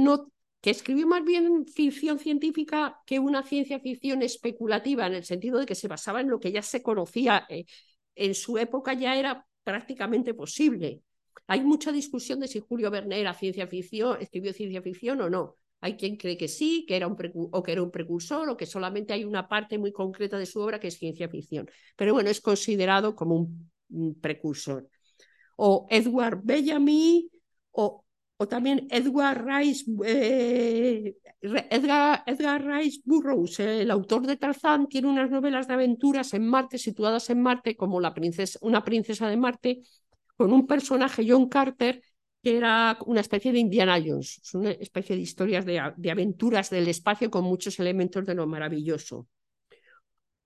escribió 0.63 1.07
más 1.07 1.23
bien 1.23 1.67
ficción 1.67 2.19
científica 2.19 3.03
que 3.05 3.19
una 3.19 3.43
ciencia 3.43 3.81
ficción 3.81 4.23
especulativa, 4.23 5.07
en 5.07 5.13
el 5.13 5.25
sentido 5.25 5.59
de 5.59 5.67
que 5.67 5.75
se 5.75 5.89
basaba 5.89 6.23
en 6.23 6.31
lo 6.31 6.41
que 6.41 6.53
ya 6.53 6.63
se 6.63 6.83
conocía. 6.83 7.45
Eh, 7.51 7.67
en 8.15 8.35
su 8.35 8.57
época 8.57 8.95
ya 8.95 9.15
era 9.15 9.47
prácticamente 9.63 10.33
posible. 10.33 11.03
Hay 11.47 11.61
mucha 11.61 11.93
discusión 11.93 12.41
de 12.41 12.49
si 12.49 12.61
Julio 12.61 12.91
Verne 12.91 13.21
era 13.21 13.35
ciencia 13.35 13.67
ficción, 13.67 14.17
escribió 14.23 14.55
ciencia 14.55 14.81
ficción 14.81 15.21
o 15.21 15.29
no. 15.29 15.57
Hay 15.83 15.99
quien 15.99 16.17
cree 16.17 16.39
que 16.39 16.49
sí, 16.49 16.87
que 16.89 16.97
era 16.97 17.07
un 17.07 17.51
o 17.53 17.63
que 17.63 17.73
era 17.73 17.83
un 17.83 17.91
precursor, 17.91 18.49
o 18.49 18.57
que 18.57 18.65
solamente 18.65 19.13
hay 19.13 19.25
una 19.27 19.49
parte 19.49 19.77
muy 19.77 19.93
concreta 19.93 20.39
de 20.39 20.47
su 20.47 20.61
obra 20.61 20.81
que 20.81 20.89
es 20.89 20.97
ciencia 20.97 21.29
ficción. 21.29 21.69
Pero 21.95 22.15
bueno, 22.15 22.31
es 22.31 22.41
considerado 22.41 23.15
como 23.15 23.37
un 23.37 23.71
precursor. 24.21 24.89
O 25.57 25.87
Edward 25.91 26.41
Bellamy, 26.45 27.29
o, 27.73 28.05
o 28.37 28.49
también 28.49 28.87
Edward 28.91 29.45
Rice, 29.45 29.85
eh, 30.05 31.17
Edgar, 31.41 32.23
Edgar, 32.27 32.65
Rice 32.65 33.01
Burroughs, 33.05 33.61
el 33.61 33.91
autor 33.91 34.27
de 34.27 34.37
Tarzán, 34.37 34.87
tiene 34.87 35.09
unas 35.09 35.31
novelas 35.31 35.67
de 35.67 35.75
aventuras 35.75 36.33
en 36.35 36.47
Marte, 36.47 36.79
situadas 36.79 37.29
en 37.31 37.43
Marte, 37.43 37.77
como 37.77 38.01
la 38.01 38.15
princesa, 38.15 38.59
una 38.63 38.85
princesa 38.85 39.29
de 39.29 39.37
Marte, 39.37 39.83
con 40.37 40.53
un 40.53 40.67
personaje, 40.67 41.27
John 41.29 41.49
Carter, 41.49 42.01
que 42.43 42.57
era 42.57 42.97
una 43.07 43.21
especie 43.21 43.53
de 43.53 43.59
Indiana 43.59 44.01
Jones, 44.05 44.41
es 44.43 44.55
una 44.55 44.71
especie 44.71 45.17
de 45.17 45.23
historias 45.23 45.65
de, 45.67 45.93
de 45.97 46.11
aventuras 46.11 46.71
del 46.71 46.87
espacio 46.87 47.31
con 47.31 47.45
muchos 47.45 47.79
elementos 47.81 48.25
de 48.25 48.35
lo 48.35 48.47
maravilloso. 48.47 49.27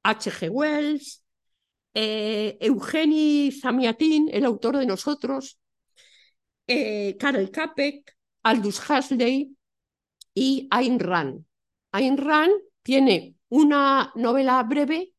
H.G. 0.02 0.48
Wells, 0.48 1.21
eh, 1.94 2.56
Eugeni 2.60 3.52
Zamiatin, 3.52 4.28
el 4.32 4.44
autor 4.44 4.78
de 4.78 4.86
Nosotros, 4.86 5.58
eh, 6.66 7.16
Karel 7.18 7.50
Capek, 7.50 8.16
Aldous 8.42 8.80
Huxley 8.88 9.56
y 10.34 10.68
Ayn 10.70 10.98
Rand. 10.98 11.44
Ayn 11.92 12.16
Rand 12.16 12.52
tiene 12.82 13.36
una 13.48 14.12
novela 14.14 14.62
breve, 14.62 15.12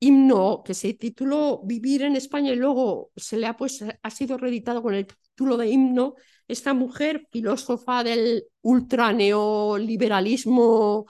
himno, 0.00 0.62
que 0.64 0.74
se 0.74 0.94
tituló 0.94 1.60
Vivir 1.64 2.02
en 2.02 2.16
España 2.16 2.52
y 2.52 2.56
luego 2.56 3.12
se 3.16 3.36
le 3.38 3.46
ha, 3.46 3.56
pues, 3.56 3.84
ha 4.02 4.10
sido 4.10 4.36
reeditado 4.38 4.82
con 4.82 4.94
el 4.94 5.06
título 5.06 5.56
de 5.56 5.68
himno. 5.68 6.14
Esta 6.48 6.74
mujer, 6.74 7.26
filósofa 7.30 8.02
del 8.04 8.44
ultraneoliberalismo 8.62 11.06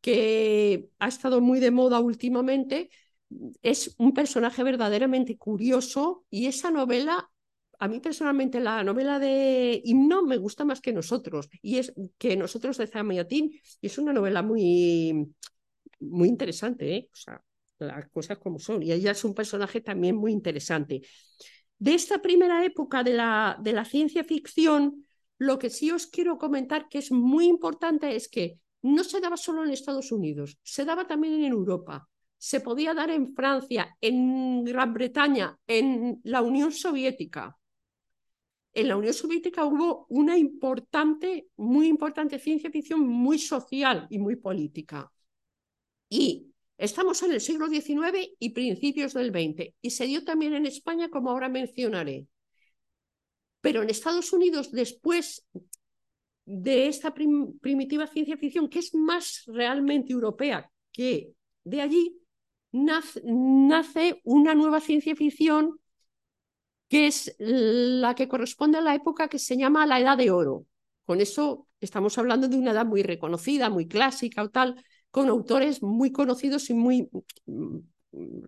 que 0.00 0.90
ha 0.98 1.08
estado 1.08 1.40
muy 1.40 1.60
de 1.60 1.70
moda 1.70 2.00
últimamente, 2.00 2.90
es 3.62 3.94
un 3.98 4.12
personaje 4.12 4.62
verdaderamente 4.62 5.36
curioso 5.36 6.24
y 6.30 6.46
esa 6.46 6.70
novela, 6.70 7.30
a 7.78 7.88
mí 7.88 8.00
personalmente 8.00 8.60
la 8.60 8.82
novela 8.82 9.18
de 9.18 9.80
Himno 9.84 10.22
me 10.24 10.36
gusta 10.36 10.64
más 10.64 10.80
que 10.80 10.92
nosotros 10.92 11.48
y 11.62 11.78
es 11.78 11.92
que 12.18 12.36
nosotros 12.36 12.76
de 12.78 12.86
Zamiatín 12.86 13.52
y 13.80 13.86
es 13.86 13.98
una 13.98 14.12
novela 14.12 14.42
muy, 14.42 15.32
muy 16.00 16.28
interesante, 16.28 16.96
¿eh? 16.96 17.08
o 17.12 17.16
sea, 17.16 17.42
las 17.78 18.10
cosas 18.10 18.38
como 18.38 18.58
son 18.58 18.82
y 18.82 18.92
ella 18.92 19.12
es 19.12 19.24
un 19.24 19.34
personaje 19.34 19.80
también 19.80 20.16
muy 20.16 20.32
interesante. 20.32 21.02
De 21.78 21.94
esta 21.94 22.20
primera 22.20 22.64
época 22.64 23.02
de 23.02 23.14
la, 23.14 23.58
de 23.62 23.72
la 23.72 23.84
ciencia 23.84 24.22
ficción, 24.24 25.06
lo 25.38 25.58
que 25.58 25.70
sí 25.70 25.90
os 25.90 26.06
quiero 26.06 26.36
comentar 26.36 26.88
que 26.88 26.98
es 26.98 27.10
muy 27.10 27.46
importante 27.46 28.14
es 28.14 28.28
que 28.28 28.58
no 28.82 29.04
se 29.04 29.20
daba 29.20 29.38
solo 29.38 29.64
en 29.64 29.70
Estados 29.70 30.12
Unidos, 30.12 30.58
se 30.62 30.84
daba 30.84 31.06
también 31.06 31.34
en 31.34 31.52
Europa 31.52 32.09
se 32.40 32.60
podía 32.60 32.94
dar 32.94 33.10
en 33.10 33.34
Francia, 33.34 33.98
en 34.00 34.64
Gran 34.64 34.94
Bretaña, 34.94 35.58
en 35.66 36.22
la 36.24 36.40
Unión 36.40 36.72
Soviética. 36.72 37.54
En 38.72 38.88
la 38.88 38.96
Unión 38.96 39.12
Soviética 39.12 39.66
hubo 39.66 40.06
una 40.08 40.38
importante, 40.38 41.48
muy 41.56 41.86
importante 41.86 42.38
ciencia 42.38 42.70
ficción, 42.70 43.06
muy 43.06 43.38
social 43.38 44.06
y 44.08 44.18
muy 44.18 44.36
política. 44.36 45.12
Y 46.08 46.46
estamos 46.78 47.22
en 47.22 47.32
el 47.32 47.42
siglo 47.42 47.68
XIX 47.68 48.30
y 48.38 48.50
principios 48.50 49.12
del 49.12 49.32
XX. 49.32 49.74
Y 49.82 49.90
se 49.90 50.06
dio 50.06 50.24
también 50.24 50.54
en 50.54 50.64
España, 50.64 51.10
como 51.10 51.28
ahora 51.28 51.50
mencionaré. 51.50 52.26
Pero 53.60 53.82
en 53.82 53.90
Estados 53.90 54.32
Unidos, 54.32 54.72
después 54.72 55.46
de 56.46 56.86
esta 56.86 57.12
primitiva 57.12 58.06
ciencia 58.06 58.38
ficción, 58.38 58.70
que 58.70 58.78
es 58.78 58.94
más 58.94 59.42
realmente 59.46 60.14
europea 60.14 60.72
que 60.90 61.34
de 61.64 61.82
allí, 61.82 62.19
nace, 62.72 64.20
una 64.24 64.54
nueva 64.54 64.80
ciencia 64.80 65.14
ficción 65.16 65.78
que 66.88 67.06
es 67.06 67.34
la 67.38 68.14
que 68.14 68.28
corresponde 68.28 68.78
a 68.78 68.80
la 68.80 68.94
época 68.94 69.28
que 69.28 69.38
se 69.38 69.56
llama 69.56 69.86
la 69.86 70.00
Edad 70.00 70.18
de 70.18 70.30
Oro. 70.30 70.66
Con 71.04 71.20
eso 71.20 71.68
estamos 71.80 72.18
hablando 72.18 72.48
de 72.48 72.56
una 72.56 72.72
edad 72.72 72.84
muy 72.84 73.02
reconocida, 73.02 73.70
muy 73.70 73.86
clásica 73.86 74.42
o 74.42 74.50
tal, 74.50 74.84
con 75.10 75.28
autores 75.28 75.82
muy 75.82 76.10
conocidos 76.10 76.68
y 76.70 76.74
muy 76.74 77.08
mm, 77.46 77.78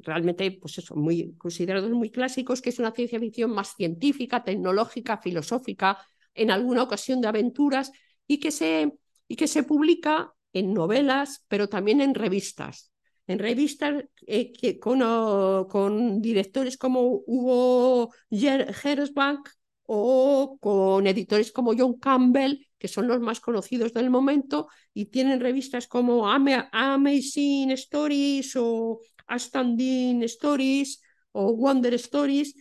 realmente, 0.03 0.51
pues 0.61 0.79
eso, 0.79 0.97
muy 0.97 1.35
considerados 1.37 1.91
muy 1.91 2.11
clásicos, 2.11 2.61
que 2.61 2.71
es 2.71 2.79
una 2.81 2.93
ciencia 2.93 3.21
ficción 3.21 3.53
más 3.53 3.75
científica, 3.77 4.43
tecnológica, 4.43 5.19
filosófica, 5.19 5.99
en 6.35 6.51
alguna 6.51 6.83
ocasión 6.83 7.21
de 7.21 7.29
aventuras, 7.29 7.93
y 8.27 8.39
que 8.39 8.51
se, 8.51 8.93
y 9.29 9.37
que 9.37 9.47
se 9.47 9.63
publica 9.63 10.35
en 10.53 10.75
novelas, 10.75 11.45
pero 11.49 11.69
también 11.69 12.01
en 12.01 12.15
revistas 12.15 12.92
en 13.33 13.39
revistas 13.39 14.05
eh, 14.27 14.53
que, 14.53 14.79
con, 14.79 16.23
directores 16.23 16.77
como 16.77 17.23
Hugo 17.27 18.13
Gersbank 18.31 19.49
o 19.85 20.59
con 20.61 21.07
editores 21.07 21.51
como 21.53 21.75
John 21.77 21.99
Campbell, 21.99 22.67
que 22.79 22.89
son 22.89 23.09
los 23.09 23.21
más 23.21 23.41
conocidos 23.41 23.93
del 23.93 24.11
momento, 24.11 24.69
y 24.95 25.07
tienen 25.07 25.41
revistas 25.41 25.89
como 25.89 26.29
Amazing 26.29 27.71
Stories 27.73 28.57
o 28.57 29.01
Astonishing 29.27 30.23
Stories 30.25 31.03
o 31.33 31.55
Wonder 31.55 31.95
Stories, 31.95 32.55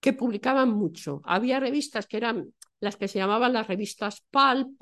que 0.00 0.12
publicaban 0.12 0.70
mucho. 0.70 1.20
Había 1.24 1.60
revistas 1.60 2.06
que 2.06 2.16
eran 2.16 2.52
las 2.80 2.96
que 2.96 3.08
se 3.08 3.18
llamaban 3.18 3.52
las 3.52 3.68
revistas 3.68 4.24
Pulp, 4.30 4.80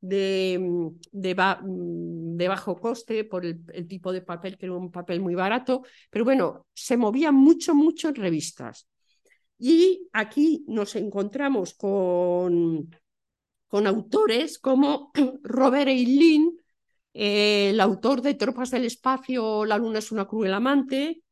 de, 0.00 0.92
de, 1.12 1.34
de, 1.34 2.48
bajo 2.48 2.76
coste 2.78 3.24
por 3.24 3.44
el, 3.44 3.88
tipo 3.88 4.12
de 4.12 4.22
papel, 4.22 4.56
que 4.58 4.66
era 4.66 4.74
un 4.74 4.90
papel 4.90 5.20
muy 5.20 5.34
barato, 5.34 5.82
pero 6.10 6.24
bueno, 6.24 6.66
se 6.74 6.96
movía 6.96 7.32
mucho, 7.32 7.74
mucho 7.74 8.08
en 8.08 8.14
revistas. 8.16 8.88
Y 9.58 10.08
aquí 10.12 10.64
nos 10.68 10.96
encontramos 10.96 11.74
con, 11.74 12.94
con 13.68 13.86
autores 13.86 14.58
como 14.58 15.12
Robert 15.42 15.88
Eileen, 15.88 16.56
eh, 17.14 17.70
el 17.70 17.80
autor 17.80 18.20
de 18.20 18.34
Tropas 18.34 18.70
del 18.70 18.84
Espacio, 18.84 19.64
La 19.64 19.78
Luna 19.78 20.00
es 20.00 20.12
una 20.12 20.26
cruel 20.26 20.52
amante, 20.52 21.22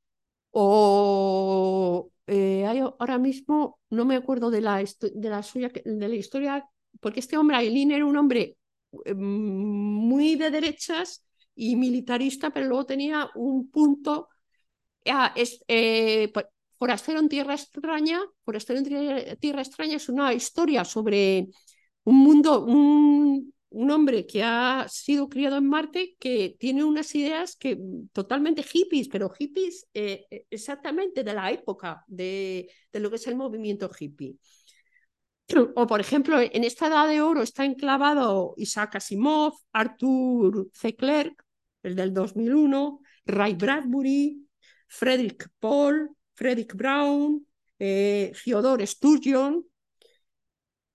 o 0.51 2.11
eh, 2.27 2.65
ahora 2.65 3.19
mismo 3.19 3.81
no 3.91 4.05
me 4.05 4.17
acuerdo 4.17 4.51
de 4.51 4.61
la, 4.61 4.79
de 4.79 5.29
la, 5.29 5.43
suya, 5.43 5.71
de 5.85 6.09
la 6.09 6.15
historia, 6.15 6.69
porque 7.05 7.21
este 7.21 7.37
hombre, 7.37 7.59
Eileen, 7.59 7.93
era 7.93 8.07
un 8.07 8.17
hombre 8.17 8.57
eh, 9.05 9.13
muy 9.13 10.37
de 10.37 10.51
derechas 10.51 11.23
y 11.55 11.77
militarista, 11.77 12.51
pero 12.51 12.67
luego 12.67 12.87
tenía 12.87 13.31
un 13.35 13.71
punto. 13.71 14.31
Ah, 15.05 15.35
es, 15.37 15.63
eh, 15.69 16.33
Forastero 16.79 17.21
en 17.21 17.29
Tierra 17.29 17.53
Extraña, 17.53 18.23
Forastero 18.43 18.79
en 18.79 19.39
Tierra 19.39 19.61
Extraña 19.61 19.97
es 19.97 20.09
una 20.09 20.33
historia 20.33 20.83
sobre 20.87 21.49
un 22.05 22.17
mundo, 22.17 22.65
un, 22.65 23.53
un, 23.69 23.91
hombre 23.91 24.27
que 24.27 24.43
ha 24.43 24.87
sido 24.89 25.29
criado 25.29 25.59
en 25.59 25.69
Marte, 25.69 26.17
que 26.19 26.57
tiene 26.59 26.85
unas 26.85 27.15
ideas 27.15 27.55
que 27.55 27.79
totalmente 28.15 28.63
hippies, 28.63 29.09
pero 29.09 29.29
hippies 29.29 29.87
eh, 29.93 30.47
exactamente 30.49 31.23
de 31.23 31.35
la 31.35 31.51
época 31.51 32.03
de, 32.07 32.71
de 32.91 33.01
lo 33.01 33.11
que 33.11 33.17
es 33.17 33.27
el 33.27 33.37
movimiento 33.37 33.91
hippie. 33.91 34.39
O, 35.77 35.87
por 35.87 36.01
ejemplo, 36.01 36.41
en 36.41 36.65
esta 36.65 36.87
edad 36.87 37.07
de 37.07 37.21
oro 37.21 37.43
está 37.43 37.65
enclavado 37.65 38.55
Isaac 38.57 38.97
Asimov, 38.97 39.55
Arthur 39.73 40.69
C. 40.73 40.97
Clarke, 40.97 41.45
el 41.83 41.97
del 41.97 42.15
2001, 42.15 43.01
Ray 43.27 43.55
Bradbury, 43.55 44.49
Frederick 44.89 45.51
Paul, 45.61 46.11
Frederick 46.35 46.75
Brown, 46.75 47.47
eh, 47.79 48.33
Theodore 48.43 48.87
Sturgeon. 48.87 49.65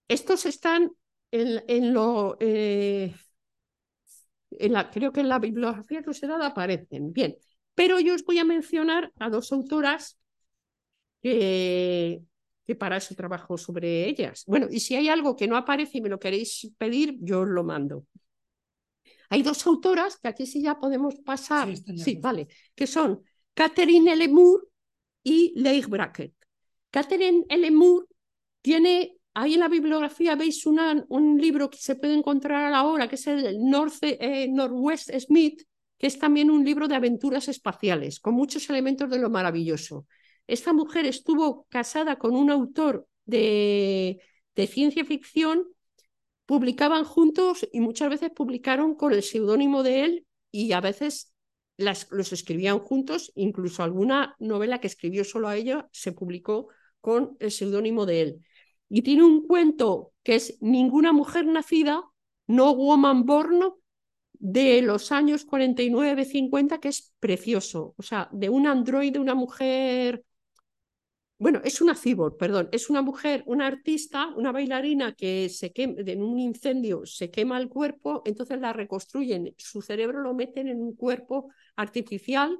Estos 0.08 0.46
están 0.46 0.92
en, 1.32 1.94
lo... 1.94 2.38
Eh, 2.40 3.16
en 4.52 4.74
la, 4.74 4.90
creo 4.90 5.12
que 5.12 5.20
en 5.20 5.30
la 5.30 5.40
bibliografía 5.40 6.04
considerada 6.04 6.48
aparecen. 6.48 7.14
Bien, 7.14 7.38
pero 7.76 8.00
yo 8.00 8.16
os 8.16 8.24
voy 8.24 8.40
a 8.40 8.46
mencionar 8.46 9.12
a 9.20 9.30
dos 9.30 9.52
autoras 9.52 10.20
que, 11.22 12.24
que 12.70 12.76
para 12.76 12.98
eso 12.98 13.16
trabajo 13.16 13.58
sobre 13.58 14.08
ellas. 14.08 14.44
Bueno, 14.46 14.68
y 14.70 14.80
si 14.80 14.96
hay 14.96 15.10
algo 15.10 15.36
que 15.36 15.48
no 15.48 15.58
aparece 15.58 15.98
y 15.98 16.02
me 16.02 16.10
lo 16.10 16.20
queréis 16.20 16.72
pedir, 16.78 17.18
yo 17.20 17.42
os 17.42 17.48
lo 17.48 17.64
mando. 17.64 18.06
Hay 19.32 19.42
dos 19.42 19.66
autoras 19.66 20.18
que 20.18 20.28
aquí 20.28 20.46
sí 20.46 20.62
ya 20.62 20.78
podemos 20.78 21.16
pasar, 21.26 21.76
sí, 21.76 22.20
vale, 22.22 22.48
que 22.76 22.86
son 22.86 23.24
Catherine 23.56 24.14
L. 24.14 24.28
Moore 24.28 24.66
y 25.24 25.52
Leigh 25.60 25.88
Brackett. 25.88 26.32
Catherine 26.92 27.44
L. 27.50 27.72
Moore 27.72 28.06
tiene, 28.62 29.18
ahí 29.34 29.56
en 29.56 29.62
la 29.62 29.68
bibliografía 29.68 30.36
veis 30.36 30.68
una, 30.68 31.04
un 31.10 31.42
libro 31.42 31.72
que 31.72 31.80
se 31.80 31.96
puede 31.96 32.14
encontrar 32.14 32.72
ahora, 32.72 33.10
que 33.10 33.16
es 33.16 33.26
el 33.26 33.68
North, 33.68 33.98
eh, 34.04 34.48
Northwest 34.48 35.10
Smith, 35.18 35.64
que 35.98 36.06
es 36.06 36.20
también 36.20 36.52
un 36.52 36.64
libro 36.64 36.88
de 36.88 36.94
aventuras 36.94 37.48
espaciales, 37.48 38.20
con 38.20 38.36
muchos 38.36 38.70
elementos 38.70 39.10
de 39.10 39.18
lo 39.18 39.32
maravilloso. 39.32 40.06
Esta 40.50 40.74
mujer 40.74 41.06
estuvo 41.06 41.68
casada 41.70 42.18
con 42.18 42.36
un 42.36 42.50
autor 42.50 43.08
de, 43.26 44.20
ciencia 44.68 45.06
ficción, 45.06 45.64
publicaban 46.48 47.06
juntos 47.06 47.68
y 47.72 47.80
muchas 47.82 48.10
veces 48.10 48.32
publicaron 48.32 48.96
con 48.96 49.14
el 49.14 49.22
seudónimo 49.22 49.84
de 49.84 50.04
él 50.04 50.28
y 50.52 50.72
a 50.72 50.82
veces 50.82 51.34
los 51.78 52.34
escribían 52.34 52.80
juntos, 52.80 53.32
incluso 53.36 53.84
alguna 53.84 54.36
novela 54.40 54.82
que 54.82 54.88
escribió 54.88 55.24
solo 55.24 55.48
a 55.48 55.56
ella 55.56 55.88
se 55.92 56.14
publicó 56.14 56.70
con 57.00 57.38
el 57.40 57.52
seudónimo 57.52 58.08
de 58.08 58.22
él. 58.22 58.46
Y 58.90 59.04
tiene 59.04 59.24
un 59.24 59.46
cuento 59.46 60.14
que 60.24 60.36
es 60.36 60.58
Ninguna 60.62 61.14
mujer 61.14 61.46
nacida, 61.46 62.04
No 62.48 62.74
Woman 62.74 63.26
Born, 63.26 63.62
de 64.34 64.82
los 64.82 65.12
años 65.12 65.46
49-50, 65.46 66.80
que 66.80 66.88
es 66.88 67.14
precioso. 67.20 67.94
O 67.98 68.02
sea, 68.02 68.30
de 68.32 68.50
un 68.50 68.66
androide, 68.66 69.20
una 69.20 69.36
mujer 69.36 70.26
bueno, 71.40 71.62
es 71.64 71.80
una 71.80 71.96
cyborg, 71.96 72.38
perdón, 72.38 72.68
es 72.74 72.90
una 72.90 73.02
mujer, 73.02 73.44
una 73.46 73.66
artista, 73.66 74.28
una 74.36 74.52
bailarina 74.52 75.14
que 75.14 75.48
se 75.48 75.72
quema, 75.72 75.96
en 75.98 76.22
un 76.22 76.38
incendio 76.38 77.06
se 77.06 77.32
quema 77.32 77.58
el 77.58 77.70
cuerpo, 77.70 78.22
entonces 78.26 78.60
la 78.60 78.74
reconstruyen, 78.74 79.56
su 79.58 79.82
cerebro 79.82 80.22
lo 80.22 80.34
meten 80.34 80.68
en 80.68 80.82
un 80.82 80.96
cuerpo 80.96 81.50
artificial 81.78 82.60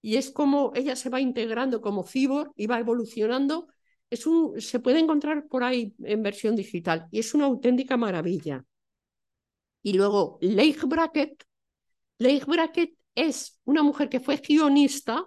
y 0.00 0.16
es 0.16 0.30
como 0.30 0.72
ella 0.76 0.94
se 0.96 1.08
va 1.10 1.20
integrando 1.20 1.80
como 1.80 2.04
cyborg 2.04 2.52
y 2.56 2.66
va 2.68 2.78
evolucionando. 2.78 3.68
Es 4.10 4.26
un, 4.26 4.60
se 4.60 4.78
puede 4.78 5.00
encontrar 5.00 5.48
por 5.48 5.64
ahí 5.64 5.94
en 6.04 6.22
versión 6.22 6.54
digital 6.56 7.08
y 7.10 7.18
es 7.20 7.34
una 7.34 7.46
auténtica 7.46 7.96
maravilla. 7.96 8.64
Y 9.82 9.94
luego 9.94 10.38
Leigh 10.40 10.86
Brackett. 10.86 11.44
Leigh 12.18 12.44
Brackett 12.44 12.94
es 13.14 13.60
una 13.64 13.82
mujer 13.82 14.08
que 14.08 14.20
fue 14.20 14.36
guionista 14.36 15.26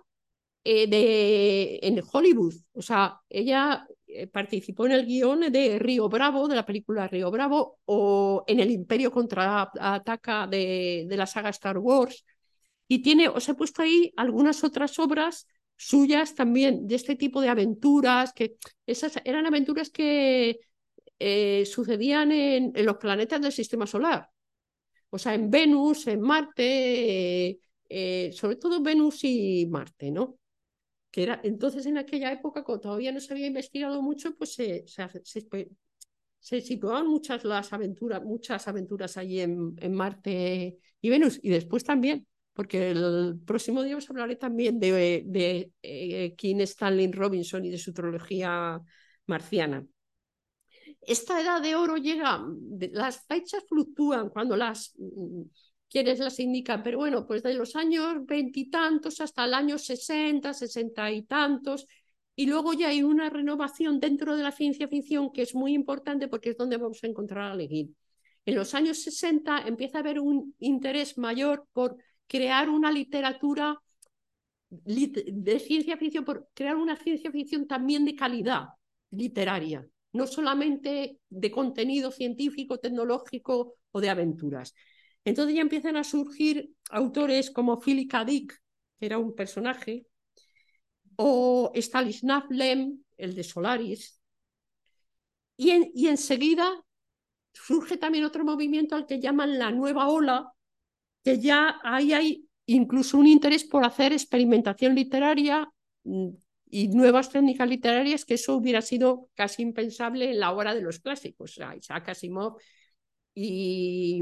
eh, 0.70 0.86
de, 0.86 1.80
en 1.82 2.04
Hollywood. 2.12 2.54
O 2.74 2.82
sea, 2.82 3.22
ella 3.30 3.88
eh, 4.06 4.28
participó 4.28 4.86
en 4.86 4.92
el 4.92 5.06
guion 5.06 5.50
de 5.50 5.80
Río 5.80 6.10
Bravo, 6.10 6.50
de 6.50 6.58
la 6.58 6.66
película 6.66 7.08
Río 7.08 7.32
Bravo, 7.32 7.80
o 7.86 8.44
en 8.48 8.60
el 8.60 8.72
Imperio 8.72 9.10
contraataca 9.10 10.46
de, 10.46 11.06
de 11.08 11.18
la 11.18 11.26
saga 11.26 11.52
Star 11.52 11.78
Wars. 11.78 12.26
Y 12.86 13.02
tiene, 13.02 13.30
os 13.30 13.48
he 13.48 13.54
puesto 13.56 13.82
ahí 13.82 14.12
algunas 14.18 14.62
otras 14.66 15.00
obras 15.00 15.48
suyas 15.78 16.36
también 16.36 16.86
de 16.86 16.96
este 16.96 17.16
tipo 17.16 17.40
de 17.40 17.48
aventuras, 17.48 18.34
que 18.34 18.58
esas 18.86 19.22
eran 19.24 19.46
aventuras 19.46 19.90
que 19.90 20.60
eh, 21.20 21.66
sucedían 21.66 22.34
en, 22.34 22.74
los 22.86 22.98
planetas 22.98 23.42
del 23.42 23.54
sistema 23.54 23.88
solar. 23.88 24.30
O 25.12 25.18
sea, 25.18 25.34
en 25.34 25.50
Venus, 25.50 26.08
en 26.08 26.20
Marte, 26.22 27.62
sobre 28.34 28.58
todo 28.58 28.82
Venus 28.82 29.24
y 29.24 29.66
Marte, 29.68 30.12
¿no? 30.12 30.38
Entonces 31.18 31.86
en 31.86 31.98
aquella 31.98 32.32
época, 32.32 32.64
cuando 32.64 32.82
todavía 32.82 33.12
no 33.12 33.20
se 33.20 33.34
había 33.34 33.48
investigado 33.48 34.02
mucho, 34.02 34.36
pues 34.36 34.54
se, 34.54 34.86
se, 34.88 36.62
situaban 36.62 37.08
muchas 37.08 37.44
las 37.44 37.74
aventuras, 37.74 38.24
muchas 38.24 38.68
aventuras 38.68 39.18
allí 39.18 39.40
en, 39.40 39.94
Marte 39.94 40.78
y 41.02 41.10
Venus, 41.10 41.40
y 41.42 41.50
después 41.50 41.84
también, 41.84 42.28
porque 42.54 42.92
el 42.92 43.40
próximo 43.46 43.84
día 43.84 43.98
os 43.98 44.10
hablaré 44.10 44.36
también 44.36 44.80
de, 44.80 45.24
de, 45.26 45.72
eh, 45.82 46.36
King 46.36 46.58
Stanley 46.62 47.12
Robinson 47.12 47.66
y 47.66 47.72
de 47.72 47.78
su 47.80 47.94
trilogía 47.94 48.80
marciana. 49.26 49.86
Esta 51.02 51.42
edad 51.42 51.62
de 51.62 51.76
oro 51.76 51.98
llega, 51.98 52.44
las 52.92 53.26
fechas 53.26 53.64
fluctúan 53.68 54.30
cuando 54.30 54.56
las 54.56 54.94
quienes 55.90 56.20
las 56.20 56.40
indican, 56.40 56.84
pero 56.84 56.98
bueno, 56.98 57.26
pues 57.26 57.44
de 57.44 57.54
los 57.54 57.76
años 57.76 58.26
veintitantos 58.26 59.22
hasta 59.22 59.46
el 59.46 59.54
año 59.54 59.78
sesenta, 59.78 60.54
sesenta 60.54 61.12
y 61.12 61.24
tantos, 61.24 61.88
y 62.36 62.46
luego 62.46 62.74
ya 62.74 62.90
hay 62.90 63.04
una 63.04 63.30
renovación 63.30 64.00
dentro 64.00 64.36
de 64.36 64.44
la 64.44 64.52
ciencia 64.52 64.88
ficción 64.88 65.32
que 65.32 65.42
es 65.42 65.56
muy 65.56 65.74
importante 65.74 66.28
porque 66.28 66.52
es 66.52 66.58
donde 66.58 66.78
vamos 66.78 67.04
a 67.04 67.08
encontrar 67.08 67.52
a 67.52 67.56
Leguín. 67.56 67.96
En 68.46 68.56
los 68.56 68.74
años 68.76 69.02
60 69.02 69.64
empieza 69.68 69.98
a 69.98 70.02
haber 70.02 70.20
un 70.20 70.56
interés 70.60 71.18
mayor 71.18 71.68
por 71.74 71.98
crear 72.28 72.70
una 72.70 72.92
literatura 72.92 73.82
de 74.70 75.60
ciencia 75.60 75.98
ficción, 75.98 76.26
por 76.26 76.50
crear 76.54 76.76
una 76.76 76.96
ciencia 76.96 77.32
ficción 77.32 77.68
también 77.68 78.06
de 78.06 78.16
calidad 78.16 78.68
literaria, 79.12 79.88
no 80.14 80.28
solamente 80.28 81.20
de 81.30 81.52
contenido 81.52 82.12
científico, 82.12 82.78
tecnológico 82.78 83.76
o 83.92 84.02
de 84.02 84.10
aventuras. 84.10 84.74
Entonces 85.28 85.56
ya 85.56 85.62
empiezan 85.62 85.98
a 85.98 86.06
surgir 86.06 86.72
autores 86.90 87.52
como 87.52 87.82
Philip 87.82 88.10
K. 88.10 88.24
Dick, 88.24 88.62
que 88.98 89.06
era 89.06 89.18
un 89.18 89.36
personaje, 89.36 90.08
o 91.18 91.70
Stanislav 91.76 92.50
Lem, 92.50 93.04
el 93.18 93.36
de 93.36 93.44
Solaris, 93.44 94.22
y, 95.58 96.08
enseguida 96.08 96.82
surge 97.52 97.98
también 97.98 98.24
otro 98.24 98.46
movimiento 98.46 98.96
al 98.96 99.06
que 99.06 99.20
llaman 99.20 99.60
la 99.60 99.70
nueva 99.70 100.08
ola, 100.08 100.54
que 101.26 101.42
ya 101.42 101.78
ahí 101.84 102.14
hay 102.14 102.48
incluso 102.66 103.18
un 103.18 103.28
interés 103.28 103.66
por 103.66 103.84
hacer 103.84 104.14
experimentación 104.14 104.96
literaria 104.96 105.70
mm, 106.06 106.30
y 106.68 106.88
nuevas 106.88 107.30
técnicas 107.32 107.68
literarias, 107.68 108.24
que 108.24 108.36
eso 108.36 108.56
hubiera 108.56 108.82
sido 108.82 109.30
casi 109.36 109.62
impensable 109.62 110.32
en 110.32 110.40
la 110.40 110.54
hora 110.54 110.74
de 110.74 110.84
los 110.84 111.00
clásicos. 111.00 111.52
O 111.52 111.56
sea, 111.56 111.76
Isaac 111.76 112.08
Asimov 112.08 112.62
y 113.36 114.22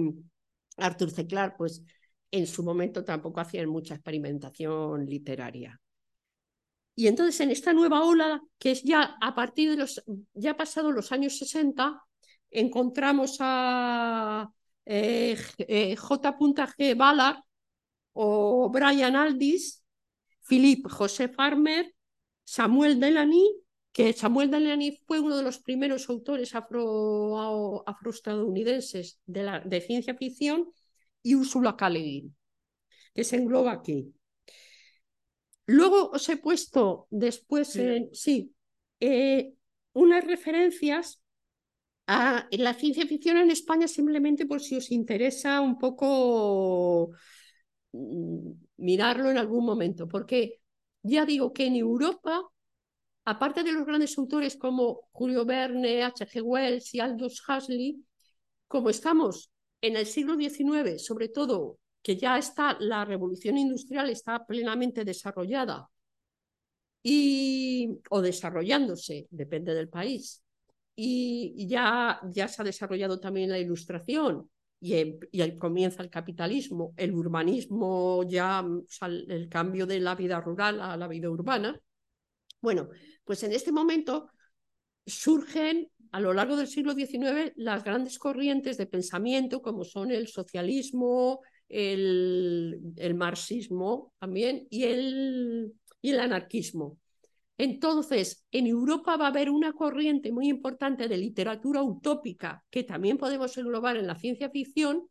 Arthur 0.78 1.12
C. 1.12 1.28
Pues 1.58 1.84
en 2.32 2.48
su 2.48 2.64
momento 2.64 3.04
tampoco 3.04 3.40
hacían 3.40 3.70
mucha 3.70 3.96
experimentación 3.96 5.06
literaria. 5.06 5.80
Y 6.96 7.08
entonces 7.08 7.40
en 7.42 7.52
esta 7.52 7.74
nueva 7.74 8.04
ola, 8.04 8.42
que 8.58 8.72
es 8.72 8.84
ya 8.84 9.18
a 9.22 9.36
partir 9.36 9.70
de 9.72 9.78
los, 9.78 10.04
ya 10.34 10.56
pasados 10.56 10.94
los 10.94 11.12
años 11.12 11.38
60, 11.38 12.02
encontramos 12.52 13.38
a 13.40 14.50
eh, 14.86 15.38
eh, 15.58 15.96
J.G. 15.96 16.96
Ballard 16.96 17.40
o 18.14 18.70
Brian 18.70 19.16
Aldis, 19.16 19.84
Philip 20.48 20.88
José 20.90 21.28
Farmer, 21.28 21.94
Samuel 22.46 23.00
Delany, 23.00 23.65
que 23.96 24.12
Samuel 24.12 24.52
Delany 24.52 25.00
fue 25.08 25.22
uno 25.22 25.38
de 25.38 25.44
los 25.44 25.60
primeros 25.60 26.10
autores 26.10 26.54
afro, 26.54 27.88
afroestadounidenses 27.88 29.22
de, 29.26 29.62
de 29.64 29.80
ciencia 29.80 30.16
ficción, 30.16 30.68
y 31.24 31.36
Ursula 31.36 31.78
K. 31.78 31.90
que 33.14 33.24
se 33.24 33.38
engloba 33.38 33.72
aquí. 33.72 34.14
Luego 35.66 36.10
os 36.12 36.28
he 36.28 36.36
puesto 36.36 37.08
después, 37.10 37.70
sí, 37.70 38.10
sí 38.12 38.54
eh, 39.00 39.54
unas 39.94 40.26
referencias 40.26 41.24
a 42.06 42.50
la 42.52 42.74
ciencia 42.74 43.08
ficción 43.08 43.38
en 43.38 43.50
España 43.50 43.88
simplemente 43.88 44.46
por 44.46 44.60
si 44.60 44.76
os 44.76 44.92
interesa 44.92 45.62
un 45.62 45.80
poco 45.80 47.12
mm, 47.94 48.52
mirarlo 48.76 49.32
en 49.32 49.38
algún 49.38 49.66
momento, 49.66 50.10
porque 50.10 50.60
ya 51.02 51.26
digo 51.26 51.54
que 51.54 51.68
en 51.68 51.78
Europa, 51.78 52.44
aparte 53.26 53.64
de 53.64 53.72
los 53.72 53.86
grandes 53.86 54.18
autores 54.18 54.56
como 54.56 55.10
Julio 55.12 55.46
Verne, 55.46 56.04
H.G. 56.04 56.42
Wells 56.42 56.94
y 56.94 57.00
Aldous 57.00 57.42
Huxley, 57.48 58.04
como 58.68 58.90
estamos 58.90 59.52
en 59.82 59.98
el 59.98 60.06
siglo 60.06 60.36
XIX, 60.36 61.04
sobre 61.04 61.30
todo 61.30 61.80
que 62.02 62.16
ya 62.16 62.38
está 62.38 62.78
la 62.80 63.04
revolución 63.04 63.58
industrial 63.58 64.10
está 64.12 64.46
plenamente 64.46 65.04
desarrollada 65.04 65.90
y, 67.02 68.00
o 68.10 68.22
desarrollándose, 68.22 69.28
depende 69.32 69.74
del 69.74 69.90
país, 69.90 70.44
y 70.96 71.68
ya, 71.68 72.22
ya 72.32 72.48
se 72.48 72.62
ha 72.62 72.66
desarrollado 72.66 73.20
también 73.20 73.50
la 73.50 73.60
ilustración 73.60 74.50
y, 74.80 75.18
y 75.32 75.58
comienza 75.58 76.04
el 76.04 76.10
capitalismo, 76.10 76.94
el 76.96 77.14
urbanismo, 77.14 78.24
ya 78.24 78.64
el 79.02 79.50
cambio 79.50 79.86
de 79.88 80.00
la 80.00 80.16
vida 80.16 80.40
rural 80.40 80.80
a 80.82 80.96
la 80.96 81.08
vida 81.08 81.30
urbana. 81.30 81.80
Bueno, 82.62 82.90
pues 83.26 83.44
en 83.44 83.52
este 83.52 83.72
momento 83.72 84.30
surgen 85.06 85.90
a 86.12 86.20
lo 86.20 86.34
largo 86.34 86.56
del 86.56 86.68
siglo 86.68 86.94
XIX 86.94 87.52
las 87.58 87.84
grandes 87.84 88.18
corrientes 88.18 88.78
de 88.78 88.88
pensamiento 88.88 89.62
como 89.62 89.84
son 89.84 90.12
el 90.12 90.28
socialismo, 90.28 91.42
el, 91.68 92.80
marxismo 93.16 94.14
también 94.20 94.68
y 94.70 94.84
el, 94.84 95.74
y 96.02 96.12
el 96.12 96.20
anarquismo. 96.22 96.98
Entonces, 97.58 98.46
en 98.52 98.68
Europa 98.68 99.16
va 99.18 99.26
a 99.26 99.30
haber 99.30 99.50
una 99.50 99.74
corriente 99.74 100.32
muy 100.32 100.48
importante 100.48 101.08
de 101.08 101.18
literatura 101.18 101.84
utópica 101.84 102.64
que 102.70 102.84
también 102.84 103.18
podemos 103.18 103.58
englobar 103.58 103.98
en 103.98 104.08
la 104.08 104.16
ciencia 104.16 104.50
ficción, 104.50 105.08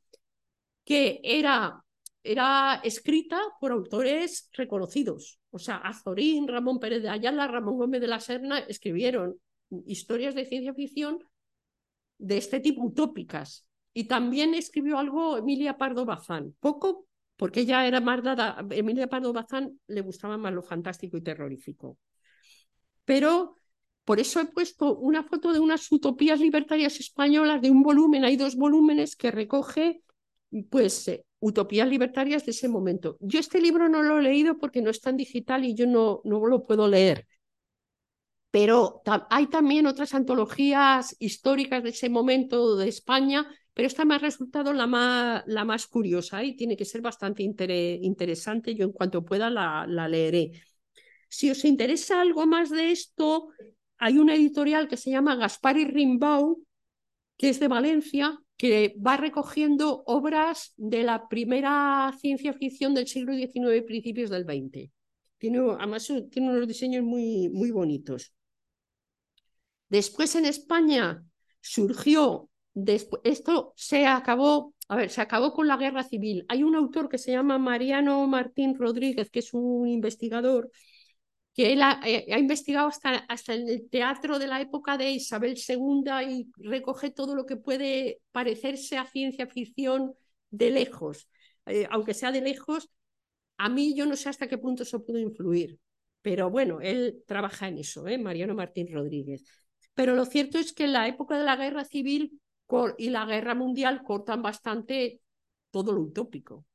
que 0.85 1.21
era, 1.23 1.84
era 2.25 2.81
escrita 2.83 3.39
por 3.61 3.70
autores 3.70 4.49
reconocidos. 4.55 5.39
O 5.51 5.59
sea, 5.59 5.77
Azorín, 5.77 6.49
Ramón 6.49 6.81
Pérez 6.81 7.03
de 7.03 7.11
Ayala, 7.11 7.47
Ramón 7.47 7.77
Gómez 7.77 8.01
de 8.01 8.09
la 8.09 8.18
Serna 8.18 8.61
escribieron 8.61 9.37
historias 9.87 10.35
de 10.35 10.47
ciencia 10.47 10.75
ficción 10.75 11.18
de 12.18 12.39
este 12.39 12.61
tipo 12.61 12.83
utópicas. 12.83 13.66
Y 13.93 14.05
también 14.05 14.55
escribió 14.55 14.99
algo 14.99 15.37
Emilia 15.37 15.77
Pardo 15.77 16.05
Bazán, 16.05 16.57
poco 16.59 17.07
porque 17.37 17.61
ella 17.61 17.87
era 17.87 18.01
más 18.01 18.22
dada, 18.22 18.64
Emilia 18.70 19.09
Pardo 19.09 19.33
Bazán 19.33 19.79
le 19.87 20.01
gustaba 20.01 20.39
más 20.39 20.53
lo 20.53 20.62
fantástico 20.62 21.16
y 21.16 21.22
terrorífico. 21.22 21.99
Pero 23.05 23.57
por 24.05 24.18
eso 24.18 24.41
he 24.41 24.47
puesto 24.47 24.97
una 24.97 25.22
foto 25.22 25.53
de 25.53 25.61
unas 25.61 25.91
utopías 25.93 26.41
libertarias 26.41 26.99
españolas 26.99 27.61
de 27.61 27.70
un 27.70 27.83
volumen, 27.83 28.25
hay 28.25 28.37
dos 28.37 28.57
volúmenes 28.57 29.14
que 29.14 29.31
recoge 29.31 30.03
pues 30.70 31.09
eh, 31.09 31.25
utopías 31.45 31.88
libertarias 31.88 32.45
de 32.45 32.53
ese 32.53 32.68
momento. 32.68 33.16
Yo 33.20 33.38
este 33.38 33.61
libro 33.61 33.88
no 33.88 34.03
lo 34.03 34.18
he 34.18 34.22
leído 34.22 34.59
porque 34.59 34.82
no 34.82 34.90
está 34.90 35.11
en 35.11 35.18
digital 35.18 35.64
y 35.64 35.74
yo 35.74 35.86
no, 35.86 36.20
no 36.24 36.47
lo 36.47 36.64
puedo 36.64 36.88
leer. 36.88 37.26
Pero 38.51 39.03
hay 39.30 39.49
también 39.49 39.86
otras 39.86 40.14
antologías 40.14 41.16
históricas 41.18 41.82
de 41.82 41.90
ese 41.90 42.09
momento 42.09 42.76
de 42.76 42.88
España 42.88 43.47
pero 43.74 43.88
esta 43.88 44.05
me 44.05 44.14
ha 44.14 44.18
resultado 44.18 44.72
la 44.72 44.86
más, 44.86 45.42
la 45.47 45.64
más 45.64 45.88
curiosa 45.88 46.45
y 46.45 46.57
tiene 46.57 46.76
que 46.76 46.84
ser 46.84 47.03
bastante 47.03 47.42
interesante. 47.42 48.74
Yo 48.74 48.84
en 48.84 48.92
cuanto 48.92 49.24
pueda 49.24 49.51
la, 49.51 49.84
la 49.88 50.09
leeré. 50.09 50.53
Si 51.28 51.51
os 51.51 51.64
interesa 51.64 52.20
algo 52.20 52.47
más 52.47 52.70
de 52.70 52.92
esto, 52.92 53.49
hay 53.99 54.18
una 54.18 54.36
editorial 54.36 54.86
que 54.86 54.97
se 54.97 55.11
llama 55.11 55.34
Gaspar 55.34 55.76
y 55.76 55.86
Rimbaud, 55.86 56.59
que 57.36 57.49
es 57.49 57.59
de 57.59 57.66
Valencia, 57.66 58.38
que 58.57 58.95
va 59.05 59.17
recogiendo 59.17 60.03
obras 60.07 60.73
de 60.77 61.03
la 61.03 61.29
primera 61.29 62.15
ciencia 62.21 62.53
ficción 62.53 62.95
del 62.95 63.09
siglo 63.09 63.35
XIX 63.35 63.77
y 63.77 63.81
principios 63.83 64.31
del 64.31 64.45
XX. 64.45 64.91
Tiene, 65.39 65.59
además 65.79 66.07
tiene 66.31 66.51
unos 66.51 66.69
diseños 66.69 67.03
muy, 67.03 67.49
muy 67.49 67.71
bonitos. 67.71 68.33
Después 69.89 70.35
en 70.37 70.47
España 70.47 71.23
surgió 71.61 72.49
esto 73.23 73.73
se 73.77 74.07
acabó, 74.07 74.75
a 74.89 74.97
ver, 74.97 75.11
se 75.11 75.21
acabó 75.21 75.53
con 75.53 75.69
la 75.69 75.77
guerra 75.77 76.03
civil. 76.03 76.45
Hay 76.49 76.63
un 76.63 76.75
autor 76.75 77.09
que 77.09 77.19
se 77.19 77.33
llama 77.33 77.59
Mariano 77.59 78.27
Martín 78.27 78.77
Rodríguez, 78.77 79.31
que 79.31 79.39
es 79.41 79.55
un 79.55 79.89
investigador, 79.89 80.71
que 81.55 81.73
él 81.73 81.83
ha, 81.83 82.01
eh, 82.05 82.27
investigado 82.39 82.89
hasta, 82.89 83.11
hasta 83.29 83.55
en 83.55 83.69
el 83.69 83.89
teatro 83.89 84.39
de 84.39 84.49
la 84.49 84.61
época 84.61 84.99
de 84.99 85.13
Isabel 85.13 85.57
II 85.57 86.05
y 86.29 86.51
recoge 86.57 87.11
todo 87.11 87.35
lo 87.37 87.47
que 87.47 87.57
puede 87.57 88.21
parecerse 88.33 88.99
a 88.99 89.07
ciencia 89.07 89.47
ficción 89.47 90.15
de 90.51 90.71
lejos. 90.71 91.29
Eh, 91.67 91.87
aunque 91.91 92.13
sea 92.13 92.33
de 92.33 92.41
lejos, 92.41 92.91
a 93.57 93.69
mí 93.69 93.95
yo 93.95 94.05
no 94.05 94.17
sé 94.17 94.29
hasta 94.29 94.49
qué 94.49 94.59
punto 94.59 94.83
eso 94.83 95.05
pudo 95.05 95.19
influir. 95.19 95.79
Pero 96.23 96.51
bueno, 96.51 96.81
él 96.81 97.23
trabaja 97.27 97.69
en 97.69 97.79
eso, 97.79 98.09
¿eh? 98.09 98.19
Mariano 98.19 98.55
Martín 98.55 98.89
Rodríguez. 98.91 99.45
Pero 99.95 100.15
lo 100.17 100.25
cierto 100.25 100.59
es 100.59 100.73
que 100.73 100.85
en 100.85 100.93
la 100.95 101.07
época 101.07 101.39
de 101.39 101.45
la 101.45 101.57
guerra 101.57 101.85
civil 101.85 102.41
y 102.99 103.11
la 103.11 103.27
guerra 103.27 103.55
mundial 103.55 104.03
cortan 104.03 104.43
bastante 104.43 105.21
todo 105.71 105.93
lo 105.93 106.01
utópico. 106.01 106.67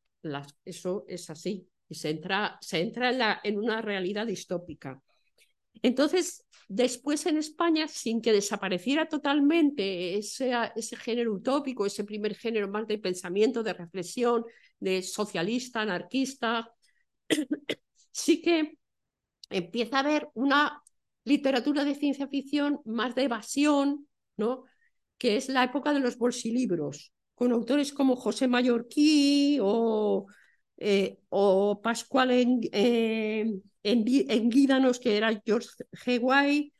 eso 0.64 1.04
es 1.08 1.30
así. 1.30 1.68
Se 1.90 2.10
entra, 2.10 2.58
se 2.62 2.82
entra 2.82 3.42
en 3.44 3.58
una 3.58 3.82
realidad 3.82 4.28
distópica. 4.28 5.02
Entonces, 5.82 6.46
después 6.68 7.26
en 7.26 7.38
España, 7.38 7.88
sin 7.88 8.22
que 8.22 8.32
desapareciera 8.32 9.08
totalmente 9.08 10.18
ese, 10.18 10.52
ese 10.76 10.96
género 10.96 11.34
utópico, 11.34 11.86
ese 11.86 12.04
primer 12.04 12.36
género 12.36 12.68
más 12.70 12.88
de 12.88 12.98
pensamiento, 12.98 13.64
de 13.64 13.74
reflexión, 13.74 14.46
de 14.80 15.02
socialista, 15.02 15.82
anarquista, 15.82 16.72
sí 18.12 18.42
que 18.42 18.78
empieza 19.50 19.98
a 19.98 20.00
haber 20.02 20.30
una 20.34 20.84
literatura 21.24 21.84
de 21.84 21.96
ciencia 21.96 22.28
ficción 22.28 22.82
más 22.86 23.16
de 23.16 23.24
evasión, 23.24 24.08
¿no? 24.38 24.66
que 25.18 25.36
es 25.38 25.50
la 25.50 25.66
época 25.66 25.94
de 25.94 26.00
los 26.00 26.18
bolsilibros, 26.18 27.14
con 27.36 27.52
autores 27.52 27.94
como 27.94 28.16
José 28.16 28.48
Mallorquí 28.48 29.60
o, 29.62 30.26
eh, 30.80 31.20
o 31.30 31.82
Pascual 31.82 32.32
en, 32.32 32.62
eh, 32.72 33.46
en, 33.84 34.50
Guídanos, 34.50 35.00
que 35.00 35.18
era 35.18 35.42
George 35.46 35.70
G. 35.92 36.20
White, 36.22 36.74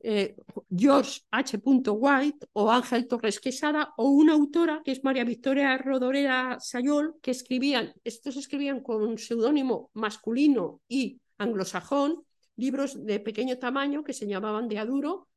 eh, 0.00 0.36
George 0.70 1.22
H. 1.30 1.58
White 1.64 2.46
o 2.52 2.70
Ángel 2.70 3.08
Torres 3.08 3.40
Quesada 3.40 3.94
o 3.96 4.10
una 4.10 4.34
autora 4.34 4.82
que 4.84 4.92
es 4.92 5.02
María 5.02 5.24
Victoria 5.24 5.76
Rodoreda 5.78 6.58
Sayol, 6.60 7.16
que 7.22 7.30
escribían, 7.30 7.94
estos 8.04 8.36
escribían 8.36 8.80
con 8.80 9.02
un 9.02 9.18
seudónimo 9.18 9.90
masculino 9.94 10.82
y 10.86 11.20
anglosajón, 11.38 12.24
libros 12.56 13.04
de 13.04 13.20
pequeño 13.20 13.58
tamaño 13.58 14.04
que 14.04 14.12
se 14.12 14.26
llamaban 14.26 14.68
de 14.68 14.78
Aduro. 14.78 15.27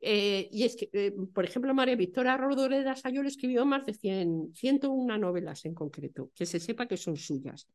Eh, 0.00 0.48
y 0.52 0.64
es 0.64 0.76
que, 0.76 0.88
eh, 0.92 1.12
por 1.34 1.44
ejemplo, 1.44 1.74
María 1.74 1.96
Victoria 1.96 2.36
Rodoreda 2.36 2.94
Sayol 2.94 3.26
escribió 3.26 3.66
más 3.66 3.84
de 3.84 3.94
100, 3.94 4.54
101 4.54 5.18
novelas 5.18 5.64
en 5.64 5.74
concreto, 5.74 6.30
que 6.34 6.46
se 6.46 6.60
sepa 6.60 6.86
que 6.86 6.96
son 6.96 7.16
suyas. 7.16 7.66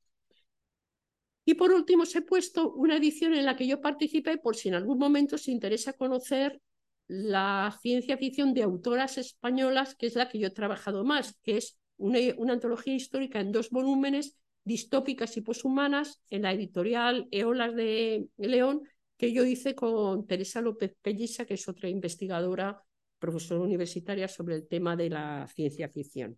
Y 1.46 1.56
por 1.56 1.72
último, 1.72 2.04
os 2.04 2.16
he 2.16 2.22
puesto 2.22 2.72
una 2.74 2.96
edición 2.96 3.34
en 3.34 3.46
la 3.46 3.56
que 3.56 3.68
yo 3.68 3.82
participé 3.82 4.38
por 4.38 4.56
si 4.56 4.70
en 4.70 4.76
algún 4.76 4.98
momento 4.98 5.36
os 5.36 5.48
interesa 5.50 5.94
conocer 5.94 6.62
la 7.08 7.78
ciencia 7.82 8.18
ficción 8.18 8.54
de 8.54 8.64
autoras 8.64 9.18
españolas, 9.18 9.96
que 9.96 10.08
es 10.08 10.16
la 10.16 10.30
que 10.30 10.40
yo 10.40 10.48
he 10.48 10.52
trabajado 10.52 11.04
más, 11.04 11.38
que 11.44 11.58
es 11.58 11.78
una, 11.98 12.20
antología 12.54 12.96
histórica 12.96 13.42
en 13.42 13.52
dos 13.52 13.70
volúmenes, 13.70 14.38
distópicas 14.64 15.36
y 15.36 15.42
poshumanas, 15.42 16.22
en 16.30 16.44
la 16.44 16.54
editorial 16.54 17.28
Eolas 17.32 17.76
de 17.76 18.28
León, 18.38 18.84
que 19.24 19.32
yo 19.32 19.46
hice 19.46 19.74
con 19.74 20.28
Teresa 20.28 20.60
López 20.60 20.98
Pellisa, 21.02 21.46
que 21.46 21.54
es 21.54 21.66
otra 21.70 21.88
investigadora, 21.88 22.84
profesora 23.20 23.62
universitaria 23.62 24.28
sobre 24.28 24.56
el 24.56 24.68
tema 24.68 24.98
de 24.98 25.10
la 25.10 25.48
ciencia 25.48 25.88
ficción. 25.88 26.38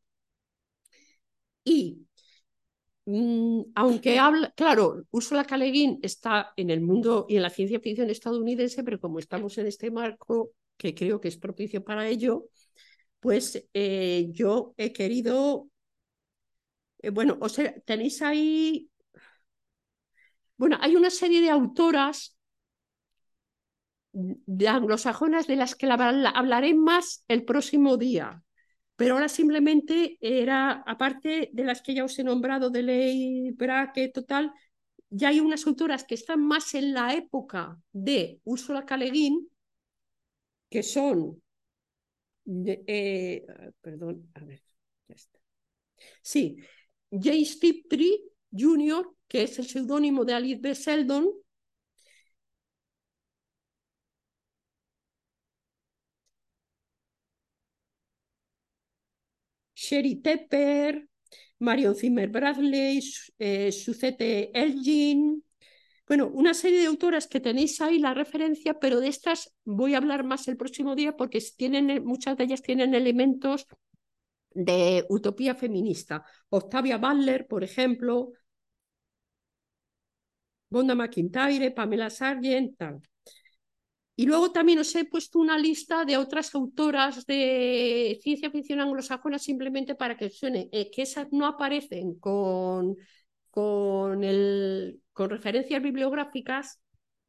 Y 1.63 2.05
Mm, 3.07 3.61
aunque 3.75 4.17
habla, 4.17 4.51
claro, 4.55 5.03
Ursula 5.11 5.45
K. 5.45 5.57
está 6.01 6.53
en 6.55 6.71
el 6.71 6.81
mundo 6.81 7.27
y 7.29 7.35
en 7.35 7.43
la 7.43 7.51
ciencia 7.51 7.79
ficción 7.79 8.09
estadounidense, 8.09 8.83
pero 8.83 8.99
como 8.99 9.19
estamos 9.19 9.57
en 9.59 9.67
este 9.67 9.91
marco 9.91 10.51
que 10.77 10.95
creo 10.95 11.21
que 11.21 11.27
es 11.27 11.37
propicio 11.37 11.83
para 11.83 12.07
ello, 12.07 12.45
pues 13.19 13.67
eh, 13.73 14.27
yo 14.31 14.73
he 14.77 14.91
querido, 14.93 15.69
eh, 16.99 17.09
bueno, 17.11 17.37
o 17.41 17.49
sea, 17.49 17.73
tenéis 17.81 18.21
ahí, 18.21 18.89
bueno, 20.57 20.77
hay 20.81 20.95
una 20.95 21.09
serie 21.09 21.41
de 21.41 21.49
autoras 21.49 22.34
de 24.15 24.67
anglosajonas 24.69 25.45
de 25.45 25.57
las 25.57 25.75
que 25.75 25.87
hablaré 25.87 26.73
más 26.73 27.25
el 27.27 27.43
próximo 27.43 27.97
día, 27.97 28.41
pero 28.95 29.15
ahora 29.15 29.27
simplemente 29.27 30.17
era, 30.21 30.83
aparte 30.87 31.49
de 31.51 31.63
las 31.65 31.81
que 31.81 31.93
ya 31.93 32.05
os 32.05 32.17
he 32.17 32.23
nombrado, 32.23 32.69
de 32.69 32.83
Ley, 32.83 33.51
Braque, 33.51 34.07
total, 34.07 34.53
ya 35.09 35.29
hay 35.29 35.41
unas 35.41 35.67
autoras 35.67 36.05
que 36.05 36.15
están 36.15 36.41
más 36.41 36.73
en 36.75 36.93
la 36.93 37.13
época 37.13 37.77
de 37.91 38.39
Úrsula 38.45 38.85
K. 38.85 38.97
que 40.69 40.81
son, 40.81 41.41
eh, 42.65 43.45
perdón, 43.81 44.29
a 44.33 44.45
ver, 44.45 44.61
ya 45.09 45.15
está. 45.15 45.39
Sí, 46.21 46.57
James 47.11 47.59
Tiptree 47.59 48.21
Jr., 48.51 49.13
que 49.27 49.43
es 49.43 49.59
el 49.59 49.65
seudónimo 49.65 50.23
de 50.23 50.33
Alice 50.33 50.61
B. 50.61 50.73
Seldon, 50.73 51.29
Sherry 59.85 60.15
Tepper, 60.15 61.07
Marion 61.59 61.95
Zimmer 61.95 62.29
Bradley, 62.29 63.01
eh, 63.39 63.71
Suzette 63.71 64.51
Elgin. 64.53 65.43
Bueno, 66.07 66.27
una 66.27 66.53
serie 66.53 66.79
de 66.79 66.85
autoras 66.85 67.27
que 67.27 67.39
tenéis 67.39 67.81
ahí 67.81 67.99
la 67.99 68.13
referencia, 68.13 68.79
pero 68.79 68.99
de 68.99 69.07
estas 69.07 69.53
voy 69.63 69.93
a 69.93 69.97
hablar 69.97 70.23
más 70.23 70.47
el 70.47 70.57
próximo 70.57 70.95
día 70.95 71.15
porque 71.17 71.39
tienen, 71.57 72.03
muchas 72.05 72.37
de 72.37 72.43
ellas 72.43 72.61
tienen 72.61 72.93
elementos 72.93 73.67
de 74.53 75.05
utopía 75.09 75.55
feminista. 75.55 76.23
Octavia 76.49 76.97
Butler, 76.97 77.47
por 77.47 77.63
ejemplo, 77.63 78.31
Bonda 80.69 80.95
McIntyre, 80.95 81.71
Pamela 81.71 82.09
Sargent, 82.09 82.77
tal. 82.77 83.01
Y 84.17 84.25
luego 84.25 84.51
también 84.51 84.79
os 84.79 84.95
he 84.95 85.03
puesto 85.03 85.39
una 85.39 85.57
lista 85.57 86.05
de 86.05 86.15
otras 86.15 86.55
autoras 86.55 87.25
de 87.25 88.17
ciencia 88.21 88.49
ficción 88.49 88.79
anglosajona 88.79 89.37
simplemente 89.39 89.95
para 89.95 90.15
que 90.15 90.29
suene, 90.29 90.69
eh, 90.71 90.89
que 90.89 91.01
esas 91.01 91.27
no 91.33 91.45
aparecen 91.45 92.15
con, 92.15 92.95
con, 93.49 94.23
el, 94.23 95.01
con 95.11 95.29
referencias 95.29 95.83
bibliográficas, 95.83 96.79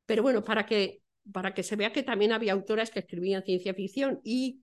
pero 0.07 0.23
bueno, 0.23 0.45
para 0.45 0.65
que, 0.65 1.03
para 1.33 1.55
que 1.55 1.65
se 1.65 1.75
vea 1.75 1.93
que 1.93 2.05
también 2.05 2.31
había 2.31 2.53
autoras 2.53 2.91
que 2.93 3.01
escribían 3.01 3.43
ciencia 3.43 3.75
ficción. 3.75 4.21
Y, 4.23 4.61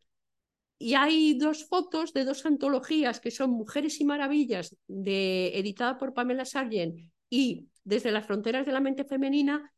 y 0.78 0.94
hay 0.94 1.34
dos 1.34 1.66
fotos 1.68 2.14
de 2.14 2.24
dos 2.24 2.46
antologías 2.46 3.20
que 3.20 3.32
son 3.32 3.52
Mujeres 3.52 4.00
y 4.00 4.06
Maravillas, 4.06 4.78
de, 4.88 5.58
editada 5.58 5.98
por 5.98 6.14
Pamela 6.14 6.46
Sargent, 6.46 7.00
y 7.30 7.68
Desde 7.84 8.12
las 8.12 8.26
Fronteras 8.26 8.66
de 8.66 8.72
la 8.72 8.80
Mente 8.80 9.04
Femenina, 9.04 9.73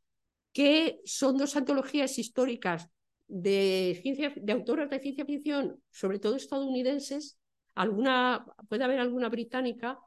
que 0.55 1.01
son 1.03 1.35
dos 1.35 1.57
antologías 1.57 2.17
históricas 2.17 2.87
de, 3.27 3.99
ciencia, 4.01 4.31
de 4.33 4.53
autores 4.53 4.89
de 4.89 5.01
ciencia 5.01 5.25
ficción, 5.25 5.83
sobre 5.91 6.17
todo 6.17 6.37
estadounidenses, 6.37 7.37
alguna, 7.73 8.45
puede 8.69 8.85
haber 8.85 9.01
alguna 9.01 9.27
británica, 9.27 9.99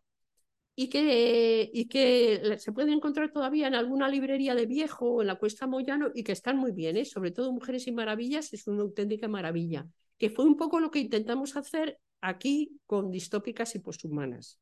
y 0.74 0.88
que, 0.88 1.70
y 1.70 1.86
que 1.86 2.56
se 2.58 2.72
pueden 2.72 2.94
encontrar 2.94 3.30
todavía 3.30 3.66
en 3.66 3.74
alguna 3.74 4.08
librería 4.08 4.54
de 4.54 4.64
viejo 4.64 5.10
o 5.10 5.20
en 5.20 5.26
la 5.26 5.34
Cuesta 5.34 5.66
Moyano 5.66 6.10
y 6.14 6.22
que 6.22 6.32
están 6.32 6.56
muy 6.56 6.72
bien, 6.72 6.96
¿eh? 6.96 7.04
sobre 7.04 7.30
todo 7.30 7.52
Mujeres 7.52 7.86
y 7.86 7.92
Maravillas 7.92 8.54
es 8.54 8.66
una 8.68 8.82
auténtica 8.84 9.28
maravilla, 9.28 9.86
que 10.16 10.30
fue 10.30 10.46
un 10.46 10.56
poco 10.56 10.80
lo 10.80 10.90
que 10.90 11.00
intentamos 11.00 11.56
hacer 11.56 12.00
aquí 12.22 12.80
con 12.86 13.10
distópicas 13.10 13.74
y 13.74 13.80
posthumanas. 13.80 14.58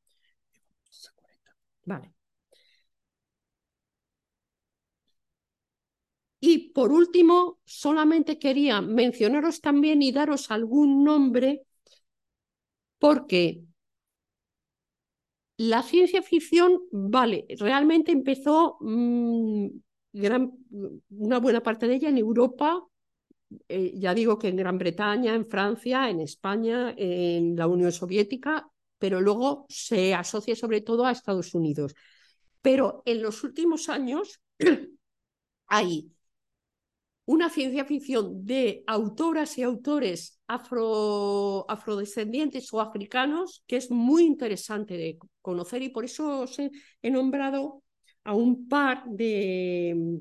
Vale. 1.84 2.15
Y 6.40 6.70
por 6.70 6.92
último, 6.92 7.58
solamente 7.64 8.38
quería 8.38 8.80
mencionaros 8.80 9.60
también 9.60 10.02
y 10.02 10.12
daros 10.12 10.50
algún 10.50 11.02
nombre, 11.02 11.62
porque 12.98 13.62
la 15.58 15.82
ciencia 15.82 16.22
ficción, 16.22 16.82
vale, 16.92 17.46
realmente 17.58 18.12
empezó 18.12 18.76
mm, 18.80 19.68
una 21.10 21.38
buena 21.38 21.62
parte 21.62 21.88
de 21.88 21.94
ella 21.94 22.08
en 22.08 22.18
Europa, 22.18 22.82
eh, 23.68 23.92
ya 23.94 24.14
digo 24.14 24.38
que 24.38 24.48
en 24.48 24.56
Gran 24.56 24.78
Bretaña, 24.78 25.34
en 25.34 25.46
Francia, 25.46 26.10
en 26.10 26.20
España, 26.20 26.94
en 26.96 27.56
la 27.56 27.66
Unión 27.66 27.92
Soviética, 27.92 28.68
pero 28.98 29.20
luego 29.20 29.66
se 29.68 30.14
asocia 30.14 30.56
sobre 30.56 30.80
todo 30.80 31.04
a 31.04 31.12
Estados 31.12 31.54
Unidos. 31.54 31.94
Pero 32.60 33.02
en 33.06 33.22
los 33.22 33.44
últimos 33.44 33.88
años 33.88 34.40
hay 35.68 36.10
una 37.26 37.50
ciencia 37.50 37.84
ficción 37.84 38.44
de 38.46 38.84
autoras 38.86 39.58
y 39.58 39.62
autores 39.62 40.40
afro, 40.46 41.68
afrodescendientes 41.68 42.72
o 42.72 42.80
africanos 42.80 43.64
que 43.66 43.76
es 43.76 43.90
muy 43.90 44.24
interesante 44.24 44.96
de 44.96 45.18
conocer 45.42 45.82
y 45.82 45.90
por 45.90 46.04
eso 46.04 46.40
os 46.42 46.58
he, 46.58 46.70
nombrado 47.10 47.82
a 48.24 48.34
un 48.34 48.68
par 48.68 49.04
de, 49.08 50.20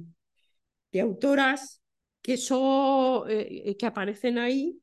de 0.92 1.02
autoras 1.02 1.82
que, 2.22 2.38
son, 2.38 3.30
eh, 3.30 3.76
que 3.78 3.86
aparecen 3.86 4.38
ahí. 4.40 4.80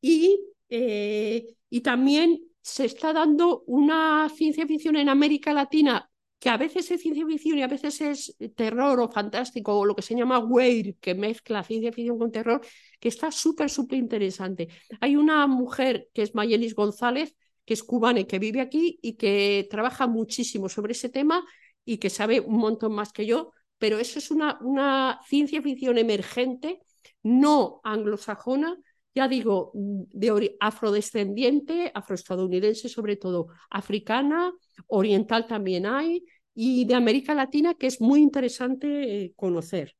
Y, 0.00 0.40
eh, 0.68 1.54
y 1.70 1.80
también 1.80 2.40
se 2.60 2.84
está 2.86 3.12
dando 3.12 3.62
una 3.66 4.28
ciencia 4.30 4.66
ficción 4.66 4.96
en 4.96 5.08
América 5.08 5.52
Latina 5.52 6.07
que 6.38 6.48
a 6.48 6.56
veces 6.56 6.90
es 6.90 7.00
ciencia 7.00 7.26
ficción 7.26 7.58
y 7.58 7.62
a 7.62 7.68
veces 7.68 8.00
es 8.00 8.36
terror 8.54 9.00
o 9.00 9.10
fantástico 9.10 9.76
o 9.76 9.84
lo 9.84 9.96
que 9.96 10.02
se 10.02 10.14
llama 10.14 10.38
weird, 10.38 10.96
que 11.00 11.14
mezcla 11.14 11.64
ciencia 11.64 11.92
ficción 11.92 12.18
con 12.18 12.30
terror, 12.30 12.60
que 13.00 13.08
está 13.08 13.30
súper, 13.32 13.70
súper 13.70 13.98
interesante. 13.98 14.68
Hay 15.00 15.16
una 15.16 15.46
mujer 15.46 16.08
que 16.14 16.22
es 16.22 16.34
Mayelis 16.34 16.74
González, 16.74 17.34
que 17.64 17.74
es 17.74 17.82
cubana 17.82 18.20
y 18.20 18.24
que 18.24 18.38
vive 18.38 18.60
aquí 18.60 18.98
y 19.02 19.14
que 19.14 19.66
trabaja 19.70 20.06
muchísimo 20.06 20.68
sobre 20.68 20.92
ese 20.92 21.08
tema 21.08 21.44
y 21.84 21.98
que 21.98 22.10
sabe 22.10 22.40
un 22.40 22.58
montón 22.58 22.92
más 22.94 23.12
que 23.12 23.26
yo, 23.26 23.52
pero 23.78 23.98
eso 23.98 24.18
es 24.18 24.30
una, 24.30 24.58
una 24.60 25.20
ciencia 25.26 25.60
ficción 25.60 25.98
emergente, 25.98 26.80
no 27.22 27.80
anglosajona, 27.84 28.76
ya 29.18 29.26
digo, 29.26 29.72
de 29.74 30.56
afrodescendiente, 30.60 31.90
afroestadounidense 31.92 32.88
sobre 32.88 33.16
todo, 33.16 33.48
africana, 33.68 34.52
oriental 34.86 35.48
también 35.48 35.86
hay, 35.86 36.24
y 36.54 36.84
de 36.84 36.94
América 36.94 37.34
Latina, 37.34 37.74
que 37.74 37.88
es 37.88 38.00
muy 38.00 38.20
interesante 38.20 38.86
eh, 39.24 39.32
conocer. 39.34 39.96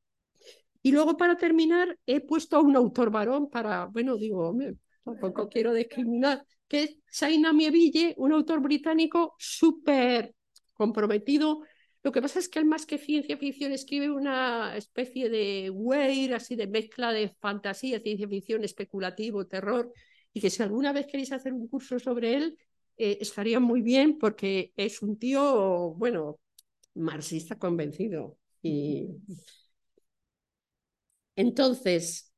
Y 0.82 0.92
luego, 0.92 1.16
para 1.16 1.36
terminar, 1.36 1.98
he 2.06 2.20
puesto 2.20 2.58
a 2.58 2.60
un 2.60 2.76
autor 2.76 3.10
varón 3.10 3.50
para, 3.50 3.86
bueno, 3.86 4.16
digo, 4.16 4.56
tampoco 5.02 5.48
quiero 5.48 5.74
discriminar, 5.74 6.44
que 6.68 6.84
es 6.84 6.98
Saina 7.10 7.52
Mieville, 7.52 8.14
un 8.18 8.30
autor 8.30 8.60
británico 8.60 9.34
súper 9.36 10.32
comprometido 10.74 11.62
Lo 12.08 12.12
que 12.12 12.22
pasa 12.22 12.38
es 12.38 12.48
que 12.48 12.58
él 12.58 12.64
más 12.64 12.86
que 12.86 12.96
ciencia 12.96 13.36
ficción 13.36 13.70
escribe 13.70 14.10
una 14.10 14.74
especie 14.78 15.28
de 15.28 15.68
weir, 15.70 16.32
así 16.34 16.56
de 16.56 16.66
mezcla 16.66 17.12
de 17.12 17.28
fantasía, 17.38 18.00
ciencia 18.00 18.26
ficción, 18.26 18.64
especulativo, 18.64 19.46
terror, 19.46 19.92
y 20.32 20.40
que 20.40 20.48
si 20.48 20.62
alguna 20.62 20.94
vez 20.94 21.06
queréis 21.06 21.32
hacer 21.32 21.52
un 21.52 21.68
curso 21.68 21.98
sobre 21.98 22.34
él, 22.34 22.58
eh, 22.96 23.18
estaría 23.20 23.60
muy 23.60 23.82
bien 23.82 24.16
porque 24.18 24.72
es 24.76 25.02
un 25.02 25.18
tío, 25.18 25.92
bueno, 25.98 26.40
marxista 26.94 27.58
convencido. 27.58 28.38
Y 28.62 29.08
entonces, 31.36 32.30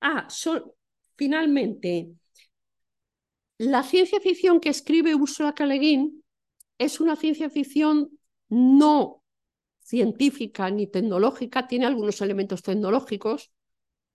ah, 0.00 0.26
son, 0.28 0.62
finalmente, 1.16 2.10
la 3.58 3.82
ciencia 3.82 4.20
ficción 4.20 4.60
que 4.60 4.68
escribe 4.68 5.14
Ursula 5.14 5.54
K. 5.54 5.66
Le 5.66 5.78
Guin 5.78 6.24
es 6.78 7.00
una 7.00 7.16
ciencia 7.16 7.50
ficción 7.50 8.10
no 8.48 9.22
científica 9.80 10.70
ni 10.70 10.86
tecnológica, 10.86 11.66
tiene 11.66 11.86
algunos 11.86 12.20
elementos 12.20 12.62
tecnológicos, 12.62 13.50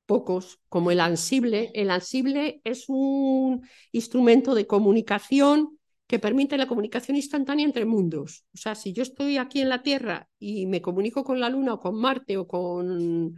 pocos, 0.06 0.60
como 0.70 0.92
el 0.92 1.00
ansible. 1.00 1.72
El 1.74 1.90
ansible 1.90 2.62
es 2.64 2.86
un 2.88 3.68
instrumento 3.92 4.56
de 4.56 4.68
comunicación 4.68 5.80
que 6.08 6.20
permite 6.20 6.58
la 6.58 6.68
comunicación 6.68 7.18
instantánea 7.18 7.66
entre 7.66 7.86
mundos. 7.86 8.46
O 8.54 8.58
sea, 8.58 8.76
si 8.76 8.94
yo 8.94 9.04
estoy 9.04 9.38
aquí 9.38 9.62
en 9.62 9.70
la 9.70 9.82
Tierra 9.82 10.30
y 10.38 10.68
me 10.68 10.82
comunico 10.82 11.24
con 11.24 11.40
la 11.40 11.50
Luna 11.50 11.74
o 11.74 11.80
con 11.80 11.96
Marte 11.96 12.38
o 12.38 12.48
con 12.48 13.36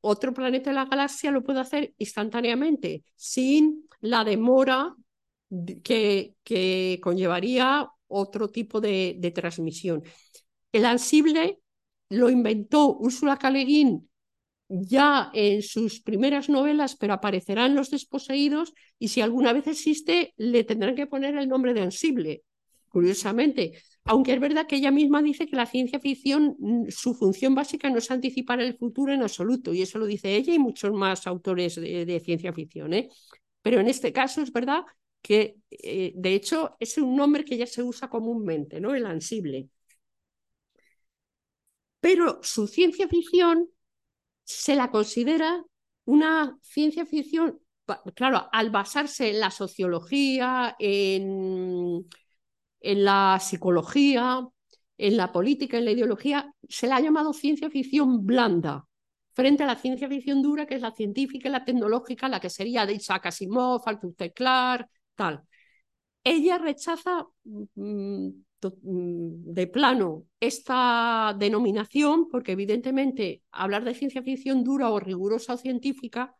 otro 0.00 0.32
planeta 0.32 0.70
de 0.70 0.76
la 0.76 0.86
galaxia, 0.86 1.30
lo 1.30 1.42
puedo 1.42 1.60
hacer 1.60 1.94
instantáneamente, 1.98 3.04
sin 3.14 3.88
la 4.00 4.24
demora 4.24 4.94
que, 5.82 7.00
conllevaría 7.02 7.88
otro 8.08 8.50
tipo 8.50 8.80
de, 8.80 9.16
de 9.18 9.30
transmisión. 9.30 10.02
El 10.72 10.84
ansible 10.84 11.60
lo 12.08 12.30
inventó 12.30 12.96
Úrsula 12.96 13.36
K. 13.36 13.50
Le 13.50 13.64
Guin 13.64 14.08
ya 14.68 15.30
en 15.34 15.62
sus 15.62 16.00
primeras 16.00 16.48
novelas, 16.48 16.96
pero 16.96 17.12
aparecerán 17.14 17.74
Los 17.74 17.90
Desposeídos 17.90 18.74
y 18.98 19.08
si 19.08 19.20
alguna 19.20 19.52
vez 19.52 19.66
existe, 19.66 20.34
le 20.36 20.64
tendrán 20.64 20.94
que 20.94 21.06
poner 21.06 21.36
el 21.36 21.48
nombre 21.48 21.74
de 21.74 21.82
Ansible, 21.82 22.42
curiosamente. 22.88 23.72
Aunque 24.04 24.34
es 24.34 24.40
verdad 24.40 24.66
que 24.66 24.76
ella 24.76 24.90
misma 24.90 25.22
dice 25.22 25.46
que 25.46 25.56
la 25.56 25.66
ciencia 25.66 26.00
ficción, 26.00 26.56
mm, 26.58 26.86
su 26.88 27.14
función 27.14 27.54
básica 27.54 27.90
no 27.90 27.98
es 27.98 28.10
anticipar 28.10 28.60
el 28.60 28.76
futuro 28.76 29.12
en 29.12 29.22
absoluto, 29.22 29.72
y 29.72 29.82
eso 29.82 29.98
lo 29.98 30.06
dice 30.06 30.34
ella 30.34 30.54
y 30.54 30.58
muchos 30.58 30.92
más 30.92 31.26
autores 31.26 31.76
de, 31.76 32.22
ciencia 32.24 32.52
ficción. 32.52 32.92
¿eh? 32.94 33.08
Pero 33.62 33.80
en 33.80 33.88
este 33.88 34.12
caso 34.12 34.42
es 34.42 34.52
verdad 34.52 34.84
que, 35.24 35.56
eh, 35.70 36.12
de 36.14 36.34
hecho, 36.34 36.76
es 36.78 36.98
un 36.98 37.16
nombre 37.16 37.46
que 37.46 37.56
ya 37.56 37.66
se 37.66 37.82
usa 37.82 38.10
comúnmente, 38.10 38.78
¿no? 38.78 38.94
el 38.94 39.06
ansible. 39.06 39.70
Pero 42.00 42.40
su 42.42 42.66
ciencia 42.66 43.08
ficción 43.08 43.68
se 44.44 44.76
la 44.76 44.90
considera 44.90 45.64
una 46.04 46.58
ciencia 46.60 47.06
ficción, 47.06 47.58
claro, 48.14 48.48
al 48.52 48.70
basarse 48.70 49.30
en 49.30 49.40
la 49.40 49.50
sociología, 49.50 50.76
en, 50.78 52.06
la 52.82 53.38
psicología, 53.40 54.46
en 54.98 55.16
la 55.16 55.32
política, 55.32 55.78
en 55.78 55.86
la 55.86 55.92
ideología, 55.92 56.52
se 56.68 56.86
la 56.86 56.96
ha 56.96 57.00
llamado 57.00 57.32
ciencia 57.32 57.70
ficción 57.70 58.26
blanda, 58.26 58.86
frente 59.32 59.62
a 59.62 59.66
la 59.66 59.76
ciencia 59.76 60.08
ficción 60.08 60.42
dura, 60.42 60.66
que 60.66 60.74
es 60.74 60.82
la 60.82 60.92
científica 60.92 61.48
y 61.48 61.52
la 61.52 61.64
tecnológica, 61.64 62.28
la 62.28 62.40
que 62.40 62.50
sería 62.50 62.84
de 62.84 62.92
Isaac 62.94 63.26
Asimov, 63.26 63.82
Arthur 63.86 64.14
C. 64.18 64.32
Clarke, 64.34 64.90
tal. 65.14 65.42
Ella 66.24 66.58
rechaza 66.58 67.26
mm, 67.74 68.30
Mm, 68.82 69.52
de 69.54 69.66
plano 69.66 70.26
esta 70.40 71.34
denominación, 71.38 72.28
porque 72.30 72.52
evidentemente 72.52 73.42
hablar 73.50 73.84
de 73.84 73.94
ciencia 73.94 74.22
ficción 74.22 74.64
dura 74.64 74.90
o 74.90 75.00
rigurosa 75.00 75.54
o 75.54 75.58
científica, 75.58 76.34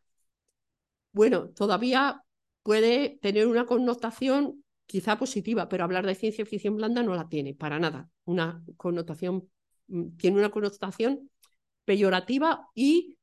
bueno, 1.12 1.50
todavía 1.50 2.22
puede 2.62 3.18
tener 3.22 3.46
una 3.46 3.66
connotación 3.66 4.64
quizá 4.86 5.18
positiva, 5.18 5.68
pero 5.68 5.84
hablar 5.84 6.06
de 6.06 6.14
ciencia 6.14 6.44
ficción 6.46 6.76
blanda 6.76 7.02
no 7.02 7.14
la 7.14 7.28
tiene, 7.28 7.54
para 7.54 7.78
nada. 7.78 8.08
Una 8.24 8.62
connotación, 8.76 9.48
mm, 9.88 10.16
tiene 10.16 10.38
una 10.38 10.50
connotación 10.50 11.30
peyorativa 11.84 12.68
y 12.74 13.18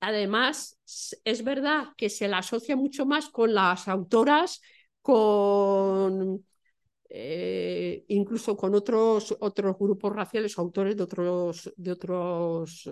además 0.00 0.78
es 1.24 1.44
verdad 1.44 1.88
que 1.96 2.10
se 2.10 2.28
la 2.28 2.38
asocia 2.38 2.76
mucho 2.76 3.06
más 3.06 3.28
con 3.28 3.54
las 3.54 3.88
autoras, 3.88 4.60
con 5.02 6.44
eh, 7.08 8.04
incluso 8.08 8.56
con 8.56 8.74
otros, 8.74 9.36
otros 9.40 9.76
grupos 9.78 10.14
raciales 10.14 10.58
autores 10.58 10.96
de, 10.96 11.02
otros, 11.04 11.72
de, 11.76 11.92
otros, 11.92 12.88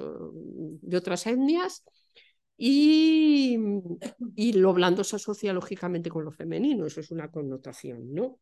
de 0.82 0.96
otras 0.96 1.26
etnias. 1.26 1.84
Y, 2.56 3.58
y 4.36 4.52
lo 4.54 4.72
blando 4.74 5.04
se 5.04 5.16
asocia 5.16 5.52
lógicamente 5.52 6.10
con 6.10 6.24
lo 6.24 6.32
femenino, 6.32 6.86
eso 6.86 7.00
es 7.00 7.10
una 7.12 7.30
connotación, 7.30 8.12
¿no? 8.14 8.40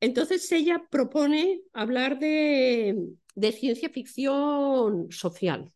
Entonces 0.00 0.50
ella 0.52 0.86
propone 0.90 1.62
hablar 1.72 2.18
de, 2.18 3.08
de, 3.36 3.52
ciencia 3.52 3.88
ficción 3.90 5.12
social. 5.12 5.72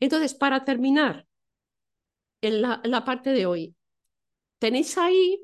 Entonces, 0.00 0.34
para 0.34 0.64
terminar 0.64 1.26
en 2.40 2.62
la, 2.62 3.04
parte 3.04 3.30
de 3.30 3.46
hoy, 3.46 3.74
tenéis 4.58 4.96
ahí, 4.98 5.40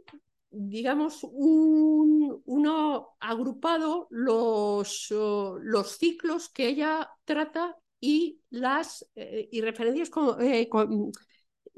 digamos, 0.50 1.20
un, 1.24 2.42
uno 2.44 3.16
agrupado 3.20 4.06
los, 4.10 5.08
los 5.10 5.98
ciclos 5.98 6.48
que 6.48 6.68
ella 6.68 7.10
trata 7.24 7.76
y 8.00 8.40
las 8.50 9.06
eh, 9.14 9.48
y 9.52 9.60
referencias 9.60 10.10
eh, 10.40 10.68
con, 10.68 11.12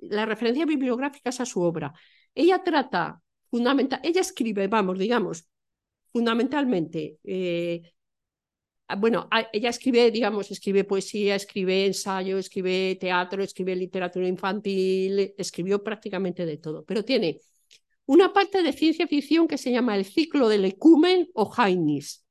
las 0.03 0.29
referencias 0.29 0.67
bibliográficas 0.67 1.41
a 1.41 1.47
su 1.47 1.63
obra. 1.63 1.93
Ella 2.35 2.63
trata 2.63 3.21
fundamental, 3.51 4.01
ella 4.03 4.21
escribe, 4.21 4.67
vamos, 4.69 4.99
digamos, 4.99 5.49
fundamentalmente. 6.13 7.19
Eh, 7.25 7.83
bueno, 8.99 9.29
ella 9.53 9.71
escribe, 9.71 10.11
digamos, 10.11 10.51
escribe 10.51 10.85
poesía, 10.85 11.35
escribe 11.35 11.87
ensayo, 11.87 12.39
escribe 12.39 12.97
teatro, 13.01 13.43
escribe 13.43 13.75
literatura 13.75 14.29
infantil, 14.29 15.35
escribió 15.39 15.83
prácticamente 15.83 16.45
de 16.45 16.59
todo, 16.59 16.85
pero 16.85 17.05
tiene 17.05 17.41
una 18.07 18.33
parte 18.33 18.63
de 18.63 18.73
ciencia 18.73 19.07
ficción 19.07 19.49
que 19.49 19.59
se 19.59 19.71
llama 19.71 19.97
el 19.97 20.05
ciclo 20.05 20.49
del 20.49 20.65
ecumen 20.65 21.29
o 21.35 21.47
Jainis, 21.47 22.27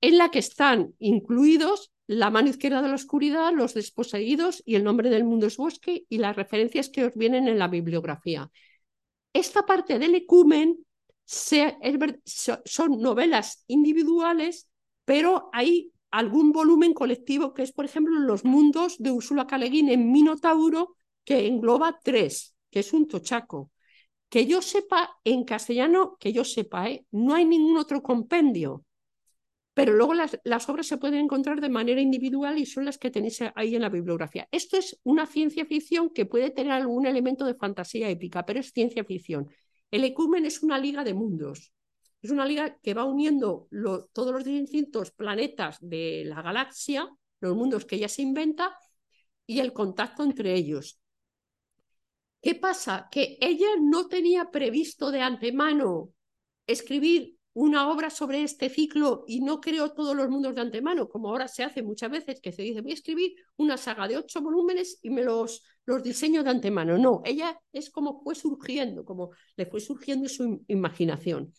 en 0.00 0.18
la 0.18 0.30
que 0.30 0.38
están 0.38 0.94
incluidos 0.98 1.90
la 2.06 2.30
mano 2.30 2.50
izquierda 2.50 2.82
de 2.82 2.88
la 2.88 2.94
oscuridad, 2.94 3.52
los 3.52 3.74
desposeídos 3.74 4.62
y 4.64 4.76
el 4.76 4.84
nombre 4.84 5.10
del 5.10 5.24
mundo 5.24 5.46
es 5.46 5.56
bosque 5.56 6.04
y 6.08 6.18
las 6.18 6.36
referencias 6.36 6.88
que 6.88 7.04
os 7.04 7.14
vienen 7.14 7.48
en 7.48 7.58
la 7.58 7.66
bibliografía. 7.66 8.48
Esta 9.32 9.66
parte 9.66 9.98
del 9.98 10.14
ecumen 10.14 10.78
son 11.24 13.00
novelas 13.00 13.64
individuales, 13.66 14.68
pero 15.06 15.48
hay 15.54 15.92
algún 16.10 16.52
volumen 16.52 16.92
colectivo 16.92 17.54
que 17.54 17.62
es, 17.62 17.72
por 17.72 17.86
ejemplo, 17.86 18.18
Los 18.20 18.44
mundos 18.44 18.96
de 18.98 19.12
Úrsula 19.12 19.46
K. 19.46 19.56
en 19.56 20.12
Minotauro, 20.12 20.96
que 21.24 21.46
engloba 21.46 21.98
tres, 22.02 22.54
que 22.70 22.80
es 22.80 22.92
un 22.92 23.08
tochaco. 23.08 23.70
Que 24.28 24.46
yo 24.46 24.60
sepa, 24.60 25.18
en 25.24 25.44
castellano, 25.44 26.16
que 26.18 26.32
yo 26.32 26.44
sepa, 26.44 26.90
¿eh? 26.90 27.06
no 27.12 27.34
hay 27.34 27.44
ningún 27.44 27.78
otro 27.78 28.02
compendio, 28.02 28.84
pero 29.74 29.92
luego 29.92 30.14
las, 30.14 30.40
las, 30.42 30.68
obras 30.68 30.86
se 30.86 30.96
pueden 30.96 31.20
encontrar 31.20 31.60
de 31.60 31.68
manera 31.68 32.00
individual 32.00 32.58
y 32.58 32.66
son 32.66 32.86
las 32.86 32.98
que 32.98 33.10
tenéis 33.10 33.40
ahí 33.54 33.76
en 33.76 33.82
la 33.82 33.90
bibliografía. 33.90 34.48
Esto 34.50 34.78
es 34.78 34.98
una 35.04 35.26
ciencia 35.26 35.66
ficción 35.66 36.10
que 36.10 36.26
puede 36.26 36.50
tener 36.50 36.72
algún 36.72 37.06
elemento 37.06 37.44
de 37.44 37.54
fantasía 37.54 38.08
épica, 38.08 38.44
pero 38.44 38.58
es 38.58 38.72
ciencia 38.72 39.04
ficción. 39.04 39.48
El 39.90 40.04
ecumen 40.04 40.46
es 40.46 40.62
una 40.62 40.78
liga 40.78 41.04
de 41.04 41.14
mundos. 41.14 41.72
Es 42.22 42.30
una 42.30 42.46
liga 42.46 42.78
que 42.82 42.94
va 42.94 43.04
uniendo 43.04 43.68
todos 44.12 44.32
los 44.32 44.44
distintos 44.44 45.10
planetas 45.12 45.78
de 45.80 46.24
la 46.26 46.42
galaxia, 46.42 47.08
los 47.40 47.56
mundos 47.56 47.84
que 47.84 47.96
ella 47.96 48.08
se 48.08 48.22
inventa 48.22 48.76
y 49.46 49.60
el 49.60 49.72
contacto 49.72 50.24
entre 50.24 50.54
ellos. 50.54 50.98
¿Qué 52.40 52.54
pasa? 52.54 53.08
Que 53.10 53.38
ella 53.40 53.68
no 53.80 54.08
tenía 54.08 54.50
previsto 54.50 55.10
de 55.10 55.20
antemano 55.20 56.10
escribir 56.66 57.36
una 57.54 57.90
obra 57.90 58.10
sobre 58.10 58.42
este 58.42 58.68
ciclo 58.68 59.24
y 59.26 59.40
no 59.40 59.60
creó 59.60 59.92
todos 59.92 60.14
los 60.14 60.28
mundos 60.28 60.54
de 60.54 60.60
antemano, 60.60 61.08
como 61.08 61.30
ahora 61.30 61.48
se 61.48 61.64
hace 61.64 61.82
muchas 61.82 62.10
veces, 62.10 62.40
que 62.40 62.52
se 62.52 62.62
dice, 62.62 62.82
voy 62.82 62.90
a 62.90 62.94
escribir 62.94 63.34
una 63.56 63.78
saga 63.78 64.06
de 64.06 64.18
ocho 64.18 64.42
volúmenes 64.42 64.98
y 65.02 65.08
me 65.08 65.24
los, 65.24 65.62
los 65.86 66.02
diseño 66.02 66.44
de 66.44 66.50
antemano. 66.50 66.98
No, 66.98 67.22
ella 67.24 67.58
es 67.72 67.88
como 67.88 68.22
fue 68.22 68.34
surgiendo, 68.34 69.06
como 69.06 69.30
le 69.56 69.64
fue 69.64 69.80
surgiendo 69.80 70.28
su 70.28 70.62
imaginación. 70.68 71.52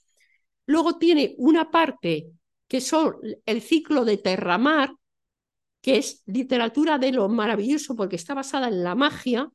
Luego 0.67 0.97
tiene 0.97 1.33
una 1.37 1.71
parte 1.71 2.27
que 2.67 2.81
son 2.81 3.15
el 3.45 3.61
ciclo 3.61 4.05
de 4.05 4.17
Terramar, 4.17 4.93
que 5.81 5.97
es 5.97 6.23
literatura 6.25 6.97
de 6.99 7.13
lo 7.13 7.29
maravilloso 7.29 7.95
porque 7.95 8.17
está 8.17 8.33
basada 8.33 8.67
en 8.67 8.83
la 8.83 8.93
magia, 8.93 9.49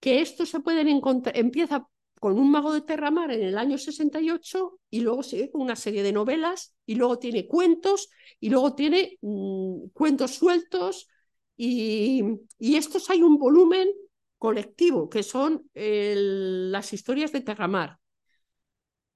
que 0.00 0.20
esto 0.20 0.46
se 0.46 0.60
pueden 0.60 0.86
encontrar, 0.86 1.36
empieza 1.36 1.88
con 2.20 2.38
un 2.38 2.50
mago 2.50 2.72
de 2.72 2.82
Terramar 2.82 3.32
en 3.32 3.42
el 3.42 3.58
año 3.58 3.76
68 3.76 4.78
y 4.88 5.00
luego 5.00 5.24
sigue 5.24 5.50
con 5.50 5.62
una 5.62 5.76
serie 5.76 6.04
de 6.04 6.12
novelas 6.12 6.76
y 6.86 6.94
luego 6.94 7.18
tiene 7.18 7.48
cuentos 7.48 8.08
y 8.38 8.50
luego 8.50 8.74
tiene 8.74 9.18
mm, 9.20 9.88
cuentos 9.92 10.30
sueltos 10.30 11.08
y, 11.56 12.22
y, 12.58 12.76
estos 12.76 13.10
hay 13.10 13.22
un 13.22 13.38
volumen 13.38 13.88
colectivo 14.38 15.08
que 15.08 15.22
son 15.22 15.68
las 15.74 16.92
historias 16.92 17.32
de 17.32 17.40
Terramar 17.40 17.98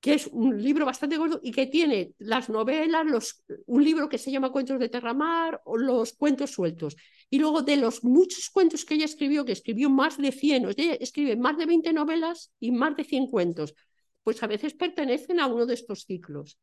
que 0.01 0.14
es 0.14 0.28
un 0.28 0.62
libro 0.62 0.86
bastante 0.86 1.16
gordo 1.16 1.40
y 1.42 1.51
que 1.51 1.66
tiene 1.66 2.12
las 2.18 2.49
novelas, 2.49 3.05
los, 3.05 3.42
un 3.66 3.82
libro 3.82 4.09
que 4.09 4.18
se 4.18 4.30
llama 4.30 4.53
Cuentos 4.53 4.78
de 4.78 4.88
Terramar 4.88 5.61
o 5.64 5.76
los 5.76 6.12
cuentos 6.12 6.53
sueltos. 6.53 6.96
Y 7.30 7.38
luego 7.38 7.62
de 7.62 7.76
los 7.76 8.05
muchos 8.05 8.49
cuentos 8.51 8.84
que 8.84 8.94
ella 8.94 9.07
escribió, 9.07 9.44
que 9.44 9.53
escribió 9.53 9.90
más 9.90 10.16
de 10.16 10.30
100, 10.30 10.68
ella 10.76 10.94
escribe 10.94 11.36
más 11.36 11.59
de 11.59 11.66
20 11.66 11.92
novelas 11.92 12.53
y 12.61 12.70
más 12.70 12.96
de 12.96 13.05
100 13.05 13.26
cuentos, 13.26 13.74
pues 14.22 14.42
a 14.42 14.46
veces 14.46 14.74
pertenecen 14.74 15.40
a 15.40 15.49
uno 15.49 15.66
de 15.66 15.74
estos 15.74 16.05
ciclos. 16.05 16.59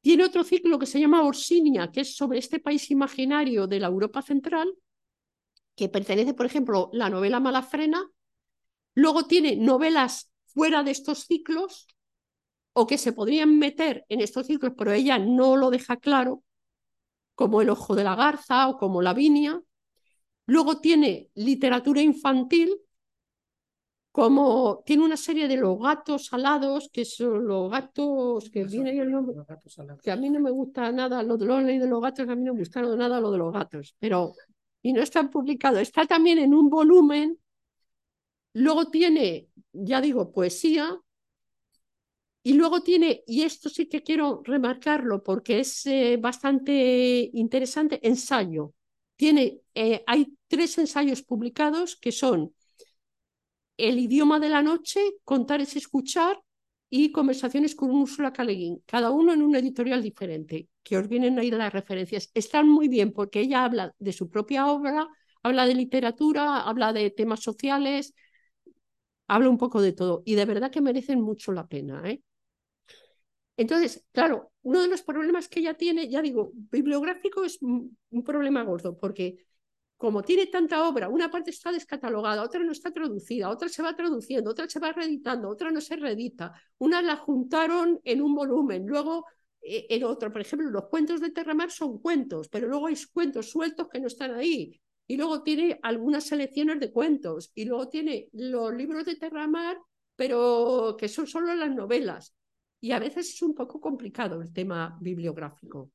Tiene 0.00 0.24
otro 0.24 0.42
ciclo 0.42 0.78
que 0.78 0.86
se 0.86 1.00
llama 1.00 1.22
Orsinia, 1.22 1.90
que 1.92 2.00
es 2.00 2.16
sobre 2.16 2.38
este 2.38 2.58
país 2.58 2.90
imaginario 2.90 3.66
de 3.66 3.78
la 3.78 3.88
Europa 3.88 4.22
Central, 4.22 4.74
que 5.76 5.88
pertenece, 5.88 6.34
por 6.34 6.46
ejemplo, 6.46 6.90
la 6.92 7.08
novela 7.10 7.40
Malafrena. 7.40 8.10
Luego 8.94 9.26
tiene 9.26 9.56
novelas 9.56 10.30
fuera 10.46 10.82
de 10.82 10.90
estos 10.90 11.26
ciclos, 11.26 11.86
o 12.72 12.86
que 12.86 12.98
se 12.98 13.12
podrían 13.12 13.58
meter 13.58 14.04
en 14.08 14.20
estos 14.20 14.46
ciclos, 14.46 14.72
pero 14.76 14.92
ella 14.92 15.18
no 15.18 15.56
lo 15.56 15.70
deja 15.70 15.96
claro, 15.96 16.42
como 17.34 17.60
El 17.60 17.70
ojo 17.70 17.94
de 17.94 18.04
la 18.04 18.14
garza 18.14 18.68
o 18.68 18.76
como 18.76 19.02
La 19.02 19.14
viña. 19.14 19.60
Luego 20.46 20.80
tiene 20.80 21.30
literatura 21.34 22.00
infantil, 22.02 22.78
como 24.10 24.82
tiene 24.84 25.04
una 25.04 25.16
serie 25.16 25.48
de 25.48 25.56
los 25.56 25.78
gatos 25.78 26.32
alados, 26.32 26.90
que 26.92 27.04
son 27.04 27.46
los 27.46 27.70
gatos 27.70 28.50
que 28.50 28.64
viene 28.64 28.90
el 28.90 29.10
nombre, 29.10 29.34
que 30.02 30.10
a 30.10 30.16
mí 30.16 30.28
no 30.28 30.40
me 30.40 30.50
gusta 30.50 30.92
nada, 30.92 31.22
lo 31.22 31.38
de 31.38 31.46
los 31.46 31.64
de 31.64 31.86
los 31.86 32.02
gatos, 32.02 32.28
a 32.28 32.34
mí 32.34 32.44
no 32.44 32.52
me 32.52 32.60
gusta 32.60 32.82
nada 32.82 33.20
lo 33.20 33.30
de 33.30 33.38
los 33.38 33.52
gatos, 33.52 33.96
pero 33.98 34.34
y 34.82 34.92
no 34.92 35.00
está 35.00 35.30
publicado, 35.30 35.78
está 35.78 36.06
también 36.06 36.38
en 36.38 36.52
un 36.52 36.68
volumen. 36.68 37.38
Luego 38.54 38.90
tiene, 38.90 39.48
ya 39.72 40.00
digo, 40.00 40.32
poesía, 40.32 40.98
y 42.42 42.54
luego 42.54 42.82
tiene, 42.82 43.22
y 43.26 43.42
esto 43.42 43.68
sí 43.68 43.88
que 43.88 44.02
quiero 44.02 44.42
remarcarlo 44.44 45.22
porque 45.22 45.60
es 45.60 45.86
eh, 45.86 46.16
bastante 46.20 47.30
interesante, 47.34 48.00
ensayo. 48.06 48.74
Tiene, 49.16 49.60
eh, 49.74 50.02
hay 50.06 50.36
tres 50.48 50.76
ensayos 50.78 51.22
publicados 51.22 51.96
que 51.96 52.10
son 52.12 52.52
El 53.76 53.98
idioma 53.98 54.38
de 54.40 54.48
la 54.48 54.62
noche, 54.62 55.00
Contar 55.24 55.60
es 55.60 55.76
escuchar 55.76 56.40
y 56.90 57.10
Conversaciones 57.12 57.74
con 57.74 57.90
Úrsula 57.90 58.32
Caleguín, 58.32 58.82
cada 58.86 59.10
uno 59.10 59.32
en 59.32 59.42
un 59.42 59.56
editorial 59.56 60.02
diferente, 60.02 60.68
que 60.82 60.96
os 60.98 61.08
vienen 61.08 61.38
ahí 61.38 61.50
las 61.50 61.72
referencias. 61.72 62.30
Están 62.34 62.68
muy 62.68 62.88
bien 62.88 63.12
porque 63.12 63.40
ella 63.40 63.64
habla 63.64 63.94
de 63.98 64.12
su 64.12 64.28
propia 64.30 64.66
obra, 64.66 65.08
habla 65.42 65.66
de 65.66 65.74
literatura, 65.74 66.60
habla 66.60 66.92
de 66.92 67.10
temas 67.10 67.40
sociales, 67.40 68.14
habla 69.28 69.48
un 69.48 69.58
poco 69.58 69.80
de 69.82 69.92
todo 69.92 70.22
y 70.24 70.34
de 70.36 70.44
verdad 70.44 70.70
que 70.70 70.80
merecen 70.80 71.20
mucho 71.20 71.52
la 71.52 71.66
pena. 71.66 72.02
¿eh? 72.08 72.22
Entonces, 73.56 74.04
claro, 74.12 74.52
uno 74.62 74.82
de 74.82 74.88
los 74.88 75.02
problemas 75.02 75.48
que 75.48 75.60
ella 75.60 75.74
tiene, 75.74 76.08
ya 76.08 76.22
digo, 76.22 76.52
bibliográfico 76.54 77.44
es 77.44 77.60
un, 77.62 77.96
problema 78.24 78.62
gordo, 78.62 78.98
porque 78.98 79.46
como 79.96 80.22
tiene 80.22 80.46
tanta 80.46 80.88
obra, 80.88 81.08
una 81.08 81.30
parte 81.30 81.50
está 81.50 81.70
descatalogada, 81.70 82.42
otra 82.42 82.64
no 82.64 82.72
está 82.72 82.90
traducida, 82.90 83.50
otra 83.50 83.68
se 83.68 83.82
va 83.82 83.94
traduciendo, 83.94 84.50
otra 84.50 84.68
se 84.68 84.80
va 84.80 84.92
reeditando, 84.92 85.48
otra 85.48 85.70
no 85.70 85.80
se 85.80 85.96
reedita, 85.96 86.52
una 86.78 87.02
la 87.02 87.16
juntaron 87.16 88.00
en 88.04 88.22
un 88.22 88.34
volumen, 88.34 88.86
luego 88.86 89.26
eh, 89.60 89.86
en 89.90 90.04
otro, 90.04 90.32
por 90.32 90.40
ejemplo, 90.40 90.70
los 90.70 90.88
cuentos 90.88 91.20
de 91.20 91.30
Terramar 91.30 91.70
son 91.70 91.98
cuentos, 92.00 92.48
pero 92.48 92.66
luego 92.68 92.88
hay 92.88 92.96
cuentos 93.12 93.50
sueltos 93.50 93.88
que 93.88 94.00
no 94.00 94.08
están 94.08 94.34
ahí, 94.34 94.80
y 95.06 95.16
luego 95.16 95.42
tiene 95.42 95.78
algunas 95.82 96.24
selecciones 96.24 96.80
de 96.80 96.90
cuentos, 96.90 97.52
y 97.54 97.64
luego 97.66 97.88
tiene 97.88 98.28
los 98.32 98.74
libros 98.74 99.04
de 99.04 99.16
Terramar, 99.16 99.78
pero 100.16 100.96
que 100.98 101.08
son 101.08 101.26
solo 101.26 101.54
las 101.54 101.70
novelas 101.70 102.34
y 102.82 102.90
a 102.90 102.98
veces 102.98 103.32
es 103.32 103.40
un 103.42 103.54
poco 103.54 103.80
complicado 103.80 104.42
el 104.42 104.52
tema 104.52 104.98
bibliográfico. 105.00 105.92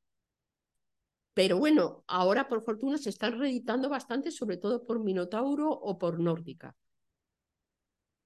Pero 1.34 1.60
bueno, 1.60 2.06
ahora 2.08 2.48
por 2.48 2.64
fortuna 2.64 2.98
se 2.98 3.10
están 3.10 3.38
reeditando 3.38 3.90
bastante, 3.90 4.32
sobre 4.32 4.56
todo 4.56 4.86
por 4.86 5.04
Minotauro 5.04 5.70
o 5.70 6.00
por 6.00 6.18
Nórdica. 6.18 6.76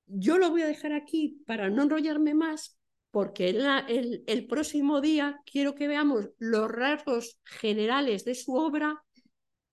Yo 0.06 0.38
lo 0.38 0.52
voy 0.52 0.62
a 0.62 0.68
dejar 0.68 0.94
aquí 0.94 1.42
para 1.48 1.72
no 1.72 1.82
enrollarme 1.82 2.36
más, 2.36 2.78
porque 3.10 3.50
el, 3.50 4.24
el 4.28 4.48
próximo 4.48 5.02
día 5.02 5.42
quiero 5.44 5.74
que 5.74 5.88
veamos 5.88 6.30
los 6.38 6.70
rasgos 6.70 7.40
generales 7.44 8.26
de 8.26 8.36
su 8.36 8.54
obra, 8.54 9.04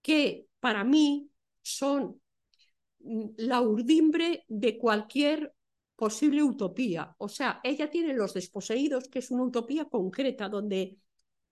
que 0.00 0.46
para 0.60 0.82
mí 0.82 1.30
son 1.60 2.22
la 3.00 3.60
urdimbre 3.60 4.46
de 4.48 4.78
cualquier 4.78 5.52
posible 5.98 6.44
utopía. 6.44 7.12
O 7.18 7.28
sea, 7.28 7.58
ella 7.64 7.90
tiene 7.90 8.14
Los 8.14 8.32
desposeídos, 8.32 9.08
que 9.08 9.18
es 9.18 9.32
una 9.32 9.42
utopía 9.42 9.86
concreta, 9.86 10.48
donde 10.48 10.96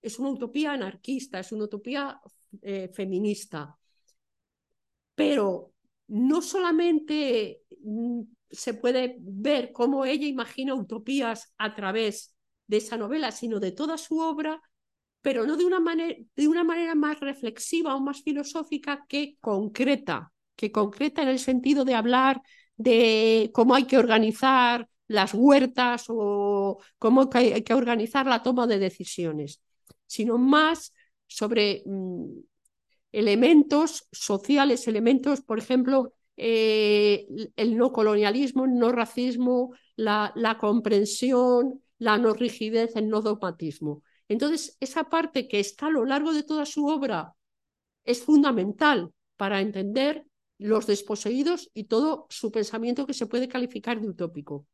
es 0.00 0.20
una 0.20 0.30
utopía 0.30 0.70
anarquista, 0.70 1.40
es 1.40 1.50
una 1.50 1.64
utopía 1.64 2.20
eh, 2.62 2.88
feminista. 2.94 3.76
Pero 5.16 5.72
no 6.06 6.40
solamente 6.42 7.62
mm, 7.82 8.20
se 8.48 8.74
puede 8.74 9.16
ver 9.18 9.72
cómo 9.72 10.04
ella 10.04 10.28
imagina 10.28 10.74
utopías 10.76 11.52
a 11.58 11.74
través 11.74 12.36
de 12.68 12.76
esa 12.76 12.96
novela, 12.96 13.32
sino 13.32 13.58
de 13.58 13.72
toda 13.72 13.98
su 13.98 14.20
obra, 14.20 14.62
pero 15.22 15.44
no 15.44 15.56
de 15.56 15.64
una, 15.64 15.80
manera, 15.80 16.16
de 16.36 16.46
una 16.46 16.62
manera 16.62 16.94
más 16.94 17.18
reflexiva 17.18 17.96
o 17.96 18.00
más 18.00 18.22
filosófica 18.22 19.06
que 19.08 19.38
concreta, 19.40 20.32
que 20.54 20.70
concreta 20.70 21.22
en 21.22 21.28
el 21.30 21.40
sentido 21.40 21.84
de 21.84 21.96
hablar 21.96 22.40
de 22.76 23.50
cómo 23.54 23.74
hay 23.74 23.84
que 23.84 23.98
organizar 23.98 24.88
las 25.08 25.34
huertas 25.34 26.06
o 26.08 26.78
cómo 26.98 27.28
hay 27.32 27.62
que 27.62 27.74
organizar 27.74 28.26
la 28.26 28.42
toma 28.42 28.66
de 28.66 28.78
decisiones, 28.78 29.62
sino 30.06 30.38
más 30.38 30.92
sobre 31.26 31.82
mm, 31.86 32.26
elementos 33.12 34.08
sociales, 34.12 34.86
elementos, 34.88 35.40
por 35.42 35.58
ejemplo, 35.58 36.12
eh, 36.36 37.26
el 37.56 37.76
no 37.76 37.92
colonialismo, 37.92 38.64
el 38.66 38.74
no 38.74 38.92
racismo, 38.92 39.72
la, 39.96 40.32
la 40.34 40.58
comprensión, 40.58 41.82
la 41.98 42.18
no 42.18 42.34
rigidez, 42.34 42.94
el 42.96 43.08
no 43.08 43.22
dogmatismo. 43.22 44.02
Entonces, 44.28 44.76
esa 44.80 45.04
parte 45.04 45.48
que 45.48 45.60
está 45.60 45.86
a 45.86 45.90
lo 45.90 46.04
largo 46.04 46.32
de 46.32 46.42
toda 46.42 46.66
su 46.66 46.86
obra 46.86 47.34
es 48.04 48.22
fundamental 48.22 49.12
para 49.36 49.60
entender 49.60 50.26
los 50.58 50.86
desposeídos 50.86 51.70
y 51.74 51.84
todo 51.84 52.26
su 52.30 52.50
pensamiento 52.50 53.06
que 53.06 53.14
se 53.14 53.26
puede 53.26 53.48
calificar 53.48 54.00
de 54.00 54.08
utópico. 54.08 54.66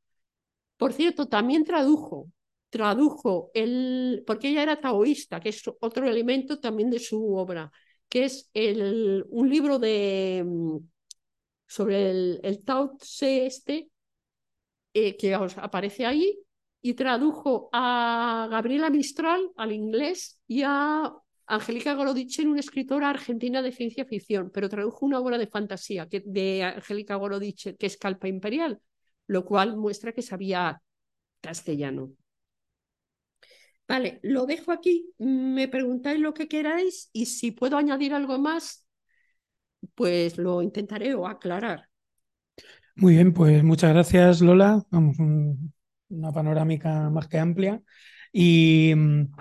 Por 0.77 0.93
cierto, 0.93 1.29
también 1.29 1.65
tradujo, 1.65 2.31
tradujo 2.71 3.51
el, 3.55 4.23
porque 4.27 4.49
ella 4.49 4.63
era 4.63 4.81
taoísta, 4.81 5.41
que 5.41 5.51
es 5.51 5.63
otro 5.81 6.09
elemento 6.09 6.61
también 6.61 6.91
de 6.91 6.99
su 6.99 7.35
obra, 7.35 7.71
que 8.09 8.25
es 8.25 8.51
el, 8.55 9.25
un 9.29 9.49
libro 9.49 9.79
de 9.79 10.45
sobre 11.67 12.11
el, 12.11 12.41
el 12.43 12.63
Tao 12.65 12.97
Tse 12.99 13.47
este, 13.47 13.91
eh, 14.93 15.17
que 15.17 15.35
os 15.37 15.57
aparece 15.57 16.05
ahí, 16.05 16.39
y 16.83 16.95
tradujo 16.95 17.71
a 17.73 18.49
Gabriela 18.51 18.91
Mistral 18.91 19.51
al 19.57 19.73
inglés 19.73 20.39
y 20.47 20.63
a 20.65 21.13
Angélica 21.53 21.93
Gorodiche 21.93 22.47
una 22.47 22.61
escritora 22.61 23.11
argentina 23.11 23.61
de 23.61 23.73
ciencia 23.73 24.07
ficción, 24.07 24.51
pero 24.55 24.71
tradujo 24.71 25.05
una 25.05 25.21
obra 25.21 25.37
de 25.37 25.47
fantasía 25.47 26.09
que, 26.09 26.23
de 26.25 26.63
Angélica 26.63 27.17
Gorodiche, 27.17 27.77
que 27.77 27.85
es 27.85 27.99
Calpa 27.99 28.27
Imperial, 28.27 28.81
lo 29.27 29.45
cual 29.45 29.77
muestra 29.77 30.13
que 30.13 30.23
sabía 30.23 30.81
castellano. 31.43 32.13
Vale, 33.87 34.19
lo 34.23 34.47
dejo 34.47 34.73
aquí, 34.73 35.13
me 35.19 35.69
preguntáis 35.69 36.21
lo 36.21 36.33
que 36.33 36.49
queráis 36.49 37.11
y 37.13 37.27
si 37.27 37.51
puedo 37.51 37.77
añadir 37.77 38.15
algo 38.15 38.39
más, 38.39 38.87
pues 39.95 40.39
lo 40.39 40.63
intentaré 40.63 41.15
o 41.15 41.27
aclarar. 41.27 41.87
Muy 42.97 43.17
bien, 43.17 43.35
pues 43.35 43.63
muchas 43.63 43.93
gracias 43.93 44.41
Lola. 44.41 44.83
Vamos, 44.89 45.19
una 45.19 46.33
panorámica 46.33 47.11
más 47.11 47.29
que 47.29 47.39
amplia. 47.39 47.83
Y 48.33 48.95
mm, 48.97 49.33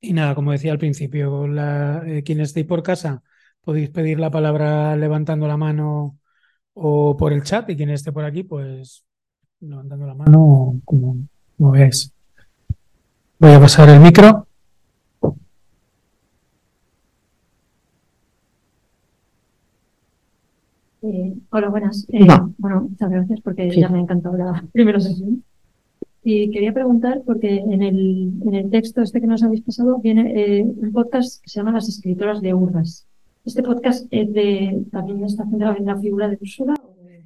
y 0.00 0.12
nada, 0.12 0.34
como 0.34 0.52
decía 0.52 0.72
al 0.72 0.78
principio, 0.78 1.46
la, 1.48 2.02
eh, 2.06 2.22
quienes 2.22 2.48
estéis 2.48 2.66
por 2.66 2.82
casa 2.82 3.22
podéis 3.62 3.90
pedir 3.90 4.18
la 4.20 4.30
palabra 4.30 4.96
levantando 4.96 5.46
la 5.48 5.56
mano 5.56 6.18
o 6.74 7.16
por 7.16 7.32
el 7.32 7.42
chat 7.42 7.68
y 7.70 7.76
quien 7.76 7.90
esté 7.90 8.12
por 8.12 8.24
aquí, 8.24 8.42
pues 8.44 9.04
levantando 9.60 10.06
la 10.06 10.14
mano 10.14 10.80
como, 10.84 11.16
como 11.56 11.70
veáis. 11.72 12.12
Voy 13.40 13.52
a 13.52 13.60
pasar 13.60 13.88
el 13.88 14.00
micro. 14.00 14.46
Eh, 21.02 21.34
hola, 21.50 21.68
buenas. 21.68 22.06
Eh, 22.10 22.26
bueno, 22.58 22.82
muchas 22.90 23.10
gracias 23.10 23.40
porque 23.40 23.70
Sí. 23.70 23.80
ya 23.80 23.88
me 23.88 23.98
ha 23.98 24.02
encantado 24.02 24.36
la 24.36 24.64
primera 24.72 24.98
sesión. 25.00 25.44
Y 26.30 26.50
quería 26.50 26.74
preguntar, 26.74 27.22
porque 27.24 27.56
en 27.56 27.80
el, 27.82 28.34
en 28.44 28.54
el 28.54 28.68
texto 28.68 29.00
este 29.00 29.18
que 29.18 29.26
nos 29.26 29.42
habéis 29.42 29.62
pasado 29.62 29.96
viene 29.96 30.30
eh, 30.36 30.62
un 30.62 30.92
podcast 30.92 31.42
que 31.42 31.48
se 31.48 31.58
llama 31.58 31.72
Las 31.72 31.88
escritoras 31.88 32.42
de 32.42 32.52
Urras. 32.52 33.08
¿Este 33.46 33.62
podcast 33.62 34.06
es 34.10 34.30
de, 34.34 34.84
también 34.92 35.24
está 35.24 35.44
centrado 35.44 35.78
en 35.78 35.86
la 35.86 35.98
figura 35.98 36.28
de 36.28 36.36
Úrsula? 36.38 36.74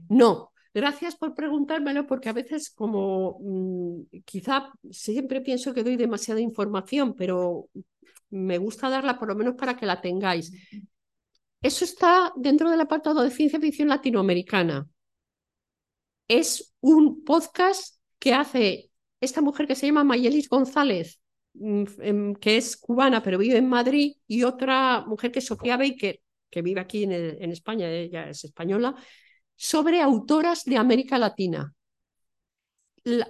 No, 0.09 0.53
gracias 0.73 1.17
por 1.17 1.35
preguntármelo 1.35 2.07
porque 2.07 2.29
a 2.29 2.33
veces 2.33 2.71
como 2.71 3.41
mm, 3.41 4.19
quizá 4.25 4.71
siempre 4.93 5.41
pienso 5.41 5.75
que 5.75 5.83
doy 5.83 5.97
demasiada 5.97 6.41
información, 6.41 7.15
pero 7.17 7.67
me 8.31 8.59
gusta 8.59 8.89
darla 8.89 9.19
por 9.19 9.27
lo 9.27 9.35
menos 9.35 9.57
para 9.57 9.77
que 9.77 9.85
la 9.85 10.01
tengáis. 10.01 10.53
Eso 11.61 11.85
está 11.85 12.33
dentro 12.37 12.71
del 12.71 12.81
apartado 12.81 13.25
de 13.25 13.33
ciencia 13.33 13.59
ficción 13.59 13.89
latinoamericana. 13.89 14.87
Es 16.29 16.73
un 16.81 17.25
podcast 17.25 17.97
que 18.21 18.33
hace 18.33 18.92
esta 19.23 19.41
mujer 19.41 19.67
que 19.67 19.75
se 19.75 19.87
llama 19.87 20.05
Mayelis 20.05 20.49
González, 20.49 21.21
mm, 21.55 21.85
em, 22.01 22.35
que 22.35 22.57
es 22.59 22.77
cubana 22.77 23.23
pero 23.23 23.39
vive 23.39 23.57
en 23.59 23.69
Madrid, 23.69 24.17
y 24.27 24.43
otra 24.45 25.05
mujer 25.07 25.33
que 25.33 25.39
es 25.39 25.47
Sofía 25.47 25.77
Baker, 25.77 26.21
que 26.51 26.63
vive 26.63 26.81
aquí 26.81 27.05
en, 27.05 27.13
en 27.13 27.51
España, 27.53 27.89
ella 27.91 28.29
es 28.29 28.45
española, 28.45 28.95
sobre 29.57 30.03
autoras 30.03 30.65
de 30.65 30.77
América 30.77 31.19
Latina. 31.19 31.73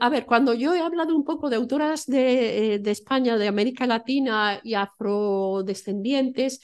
A 0.01 0.09
ver, 0.11 0.27
cuando 0.27 0.53
yo 0.53 0.75
he 0.75 0.81
hablado 0.81 1.17
un 1.17 1.25
poco 1.25 1.49
de 1.49 1.57
autoras 1.57 2.05
de, 2.07 2.75
eh, 2.75 2.79
de 2.79 2.91
España, 2.91 3.39
de 3.39 3.49
América 3.49 3.87
Latina 3.87 4.61
y 4.63 4.75
afrodescendientes, 4.75 6.61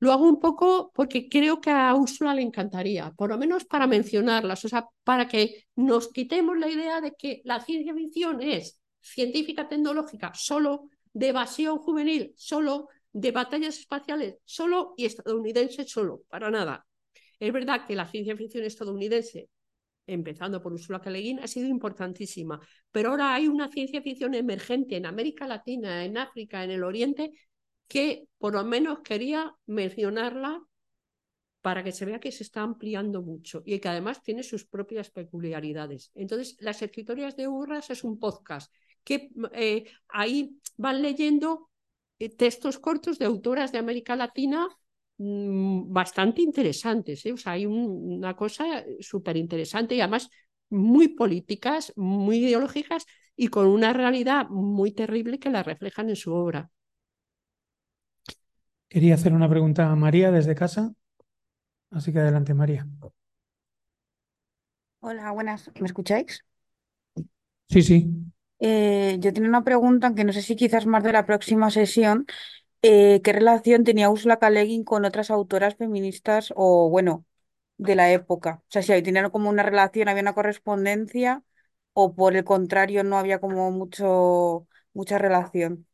lo 0.00 0.12
hago 0.12 0.28
un 0.28 0.40
poco 0.40 0.90
porque 0.94 1.28
creo 1.28 1.60
que 1.60 1.70
a 1.70 1.94
Úrsula 1.94 2.34
le 2.34 2.42
encantaría, 2.42 3.12
por 3.12 3.30
lo 3.30 3.38
menos 3.38 3.64
para 3.64 3.86
mencionarlas, 3.86 4.64
o 4.64 4.68
sea, 4.68 4.86
para 5.02 5.26
que 5.28 5.64
nos 5.76 6.12
quitemos 6.12 6.58
la 6.58 6.68
idea 6.68 7.00
de 7.00 7.12
que 7.12 7.40
la 7.44 7.60
ciencia 7.60 7.94
ficción 7.94 8.42
es 8.42 8.80
científica 9.00 9.68
tecnológica 9.68 10.32
solo, 10.34 10.88
de 11.12 11.28
evasión 11.28 11.78
juvenil 11.78 12.32
solo, 12.36 12.88
de 13.12 13.30
batallas 13.30 13.78
espaciales 13.78 14.36
solo 14.44 14.94
y 14.96 15.06
estadounidense 15.06 15.84
solo, 15.84 16.22
para 16.28 16.50
nada. 16.50 16.86
Es 17.38 17.52
verdad 17.52 17.86
que 17.86 17.94
la 17.94 18.08
ciencia 18.08 18.36
ficción 18.36 18.64
estadounidense, 18.64 19.48
empezando 20.06 20.60
por 20.60 20.72
Ursula 20.72 21.00
K. 21.00 21.10
Le 21.10 21.20
Guin, 21.20 21.40
ha 21.40 21.46
sido 21.46 21.68
importantísima, 21.68 22.60
pero 22.90 23.10
ahora 23.10 23.34
hay 23.34 23.48
una 23.48 23.68
ciencia 23.68 24.02
ficción 24.02 24.34
emergente 24.34 24.96
en 24.96 25.06
América 25.06 25.46
Latina, 25.46 26.04
en 26.04 26.18
África, 26.18 26.64
en 26.64 26.72
el 26.72 26.84
Oriente, 26.84 27.32
que 27.88 28.28
por 28.38 28.54
lo 28.54 28.64
menos 28.64 29.00
quería 29.00 29.54
mencionarla 29.66 30.62
para 31.62 31.82
que 31.84 31.92
se 31.92 32.04
vea 32.04 32.20
que 32.20 32.32
se 32.32 32.42
está 32.42 32.60
ampliando 32.62 33.22
mucho 33.22 33.62
y 33.64 33.78
que 33.80 33.88
además 33.88 34.22
tiene 34.22 34.42
sus 34.42 34.66
propias 34.66 35.10
peculiaridades. 35.10 36.10
Entonces, 36.14 36.56
Las 36.60 36.82
Escritorias 36.82 37.36
de 37.36 37.48
Urras 37.48 37.88
es 37.90 38.04
un 38.04 38.18
podcast 38.18 38.72
que 39.02 39.30
eh, 39.52 39.84
ahí 40.08 40.58
van 40.76 41.00
leyendo 41.02 41.70
eh, 42.18 42.28
textos 42.36 42.78
cortos 42.78 43.18
de 43.18 43.24
autoras 43.26 43.72
de 43.72 43.78
América 43.78 44.14
Latina 44.16 44.68
mm, 45.18 45.90
bastante 45.92 46.42
interesantes. 46.42 47.24
¿eh? 47.26 47.34
Hay 47.46 47.64
un- 47.66 48.16
una 48.18 48.36
cosa 48.36 48.84
súper 49.00 49.36
interesante 49.38 49.94
y 49.94 50.00
además 50.00 50.28
muy 50.68 51.08
políticas, 51.08 51.92
muy 51.96 52.38
ideológicas 52.44 53.06
y 53.36 53.48
con 53.48 53.66
una 53.68 53.92
realidad 53.92 54.48
muy 54.50 54.92
terrible 54.92 55.38
que 55.38 55.50
la 55.50 55.62
reflejan 55.62 56.10
en 56.10 56.16
su 56.16 56.32
obra. 56.34 56.70
Quería 58.94 59.14
hacer 59.16 59.32
una 59.34 59.48
pregunta 59.50 59.90
a 59.90 59.96
María 59.96 60.30
desde 60.30 60.54
casa. 60.54 60.94
Así 61.90 62.12
que 62.12 62.20
adelante, 62.20 62.54
María. 62.54 62.86
Hola, 65.00 65.30
buenas. 65.30 65.70
¿Me 65.80 65.86
escucháis? 65.86 66.44
Sí, 67.68 67.82
sí. 67.82 68.10
Eh, 68.60 69.16
yo 69.20 69.32
tenía 69.32 69.48
una 69.48 69.64
pregunta 69.64 70.14
que 70.14 70.24
no 70.24 70.32
sé 70.32 70.40
si 70.42 70.56
quizás 70.56 70.86
más 70.86 71.02
de 71.04 71.12
la 71.12 71.26
próxima 71.26 71.70
sesión. 71.70 72.26
eh, 72.82 73.20
¿qué 73.24 73.32
relación 73.34 73.84
tenía 73.84 74.10
Ursula 74.10 74.38
K. 74.38 74.50
Le 74.50 74.64
Guin 74.64 74.84
con 74.84 75.04
otras 75.06 75.30
autoras 75.32 75.76
feministas 75.76 76.52
o, 76.56 76.90
bueno, 76.90 77.26
de 77.78 77.96
la 77.96 78.12
época? 78.12 78.62
O 78.64 78.66
sea, 78.70 78.82
si 78.82 79.02
tenían 79.02 79.30
como 79.30 79.50
una 79.50 79.62
relación, 79.64 80.08
había 80.08 80.22
una 80.22 80.34
correspondencia 80.34 81.44
o 81.94 82.14
por 82.16 82.36
el 82.36 82.44
contrario 82.44 83.04
no 83.04 83.18
había 83.18 83.40
como 83.40 83.70
mucho, 83.72 84.68
mucha 84.94 85.18
relación. 85.18 85.86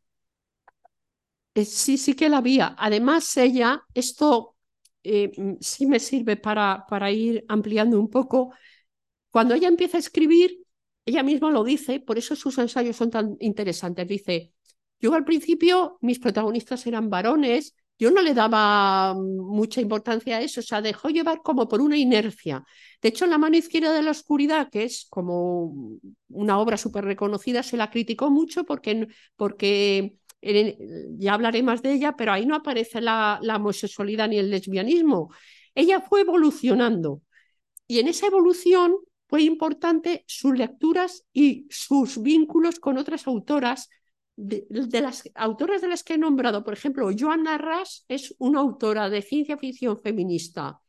Eh, 1.55 1.64
Sí, 1.64 1.98
sí 1.98 2.14
que 2.14 2.28
la 2.28 2.38
había. 2.38 2.74
Además, 2.78 3.36
ella, 3.36 3.82
esto 3.94 4.57
eh, 5.03 5.32
mm, 5.36 5.55
sí 5.61 5.86
me 5.86 5.98
sirve 6.01 6.36
para, 6.36 6.84
para 6.88 7.11
ir 7.11 7.44
ampliando 7.48 7.98
un 8.01 8.09
poco. 8.11 8.53
Cuando 9.30 9.55
ella 9.55 9.68
empieza 9.68 9.98
a 9.98 10.01
escribir, 10.01 10.64
ella 11.07 11.22
misma 11.22 11.51
lo 11.53 11.64
dice, 11.64 12.01
por 12.01 12.18
eso 12.18 12.36
sus 12.36 12.59
ensayos 12.59 12.96
son 12.96 13.11
tan 13.11 13.36
interesantes. 13.40 14.09
Dice, 14.09 14.53
yo 15.01 15.14
al 15.14 15.24
principio 15.24 15.98
mis 16.03 16.18
protagonistas 16.20 16.86
eran 16.86 17.11
varones, 17.11 17.76
yo 17.98 18.11
no 18.12 18.22
le 18.22 18.34
daba 18.34 19.14
mm, 19.14 19.38
mucha 19.38 19.80
importancia 19.80 20.38
a 20.38 20.42
eso, 20.42 20.61
o 20.61 20.64
sea, 20.64 20.82
dejó 20.82 21.11
llevar 21.11 21.42
como 21.42 21.68
por 21.68 21.80
una 21.82 21.98
inercia. 21.98 22.64
De 23.03 23.09
hecho, 23.11 23.26
La 23.26 23.38
mano 23.38 23.57
izquierda 23.57 23.92
de 23.94 24.03
la 24.03 24.12
oscuridad, 24.12 24.70
que 24.70 24.84
es 24.84 25.07
como 25.11 25.98
una 26.28 26.59
obra 26.59 26.76
súper 26.76 27.05
reconocida, 27.05 27.62
se 27.62 27.76
la 27.76 27.90
criticó 27.90 28.30
mucho 28.30 28.64
porque, 28.64 29.09
porque 29.36 30.18
ya 30.43 31.34
hablaré 31.34 31.62
más 31.62 31.82
de 31.82 31.93
ella, 31.93 32.16
pero 32.16 32.32
ahí 32.32 32.47
no 32.47 32.55
aparece 32.55 33.01
la, 33.01 33.38
la 33.43 33.57
homosexualidad 33.57 34.28
ni 34.28 34.38
el 34.38 34.51
lesbianismo. 34.51 35.32
Ella 35.74 36.01
fue 36.01 36.22
evolucionando 36.22 37.22
y 37.86 37.99
en 37.99 38.09
esa 38.09 38.26
evolución 38.26 38.97
fue 39.28 39.43
importante 39.43 40.24
sus 40.26 40.57
lecturas 40.57 41.24
y 41.32 41.66
sus 41.70 42.20
vínculos 42.22 42.80
con 42.80 42.99
otras 42.99 43.26
autoras. 43.26 43.88
De, 44.36 44.66
de 44.70 45.01
las 45.03 45.28
autoras 45.34 45.82
de 45.82 45.88
las 45.88 46.03
que 46.03 46.14
he 46.14 46.18
nombrado, 46.18 46.64
por 46.64 46.72
ejemplo, 46.72 47.11
Joanna 47.16 47.59
Rush 47.59 48.01
es 48.09 48.34
una 48.38 48.61
autora 48.61 49.11
de 49.11 49.20
ciencia 49.20 49.59
ficción 49.59 50.01
feminista, 50.01 50.80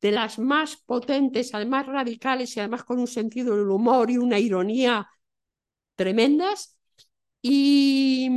de 0.00 0.10
las 0.10 0.38
más 0.38 0.76
potentes, 0.76 1.54
además 1.54 1.86
radicales 1.86 2.56
y 2.56 2.60
además 2.60 2.84
con 2.84 2.98
un 2.98 3.06
sentido 3.06 3.56
del 3.56 3.70
humor 3.70 4.10
y 4.10 4.18
una 4.18 4.38
ironía 4.38 5.08
tremendas. 5.94 6.78
Y, 7.42 8.28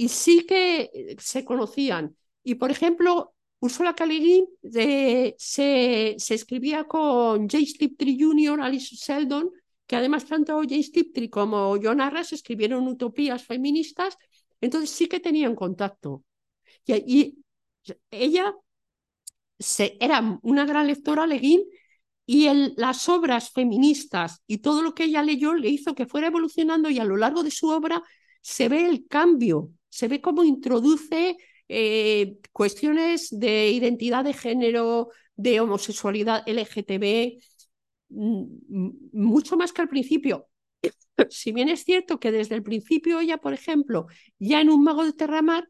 y 0.00 0.08
sí 0.08 0.46
que 0.46 1.14
se 1.18 1.44
conocían. 1.44 2.16
Y 2.42 2.54
por 2.54 2.70
ejemplo, 2.70 3.34
Ursula 3.60 3.94
Guin 3.98 4.46
eh, 4.74 5.34
se, 5.36 6.14
se 6.16 6.34
escribía 6.34 6.84
con 6.84 7.46
James 7.46 7.76
Tiptree 7.76 8.16
Jr., 8.18 8.62
Alice 8.62 8.96
Sheldon, 8.96 9.50
que 9.86 9.96
además 9.96 10.24
tanto 10.24 10.58
James 10.66 10.90
Tiptree 10.90 11.28
como 11.28 11.76
John 11.82 12.00
Arras 12.00 12.32
escribieron 12.32 12.88
utopías 12.88 13.44
feministas, 13.44 14.16
entonces 14.62 14.88
sí 14.88 15.06
que 15.06 15.20
tenían 15.20 15.54
contacto. 15.54 16.24
Y, 16.86 17.36
ella 18.10 18.54
se, 19.58 19.98
era 20.00 20.38
una 20.42 20.64
gran 20.64 20.86
lectora, 20.86 21.26
Le 21.26 21.40
Guin, 21.40 21.62
y 22.24 22.48
las 22.76 23.06
obras 23.10 23.50
feministas 23.50 24.42
y 24.46 24.58
todo 24.58 24.80
lo 24.80 24.94
que 24.94 25.04
ella 25.04 25.22
leyó 25.22 25.52
le 25.52 25.68
hizo 25.68 25.94
que 25.94 26.06
fuera 26.06 26.28
evolucionando 26.28 26.88
y 26.88 26.98
a 26.98 27.04
lo 27.04 27.18
largo 27.18 27.42
de 27.42 27.50
su 27.50 27.68
obra 27.68 28.02
se 28.40 28.70
ve 28.70 28.86
el 28.86 29.06
cambio, 29.06 29.70
se 29.90 30.08
ve 30.08 30.22
cómo 30.22 30.44
introduce 30.44 31.36
eh, 31.68 32.38
cuestiones 32.52 33.28
de 33.30 33.70
identidad 33.70 34.24
de 34.24 34.32
género, 34.32 35.10
de 35.36 35.60
homosexualidad 35.60 36.42
LGTB, 36.48 37.38
mucho 38.08 39.56
más 39.56 39.72
que 39.72 39.82
al 39.82 39.88
principio. 39.88 40.46
Si 41.28 41.52
bien 41.52 41.68
es 41.68 41.84
cierto 41.84 42.18
que 42.18 42.32
desde 42.32 42.54
el 42.54 42.62
principio 42.62 43.20
ella, 43.20 43.36
por 43.36 43.52
ejemplo, 43.52 44.06
ya 44.38 44.62
en 44.62 44.70
Un 44.70 44.82
mago 44.82 45.04
de 45.04 45.12
Terramar, 45.12 45.68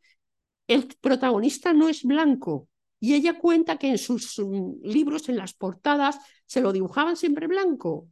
el 0.68 0.86
protagonista 1.00 1.72
no 1.72 1.88
es 1.88 2.04
blanco. 2.04 2.68
Y 3.00 3.14
ella 3.14 3.38
cuenta 3.38 3.76
que 3.76 3.88
en 3.88 3.98
sus 3.98 4.38
um, 4.38 4.78
libros, 4.82 5.28
en 5.28 5.36
las 5.36 5.54
portadas, 5.54 6.18
se 6.46 6.60
lo 6.60 6.72
dibujaban 6.72 7.16
siempre 7.16 7.48
blanco. 7.48 8.08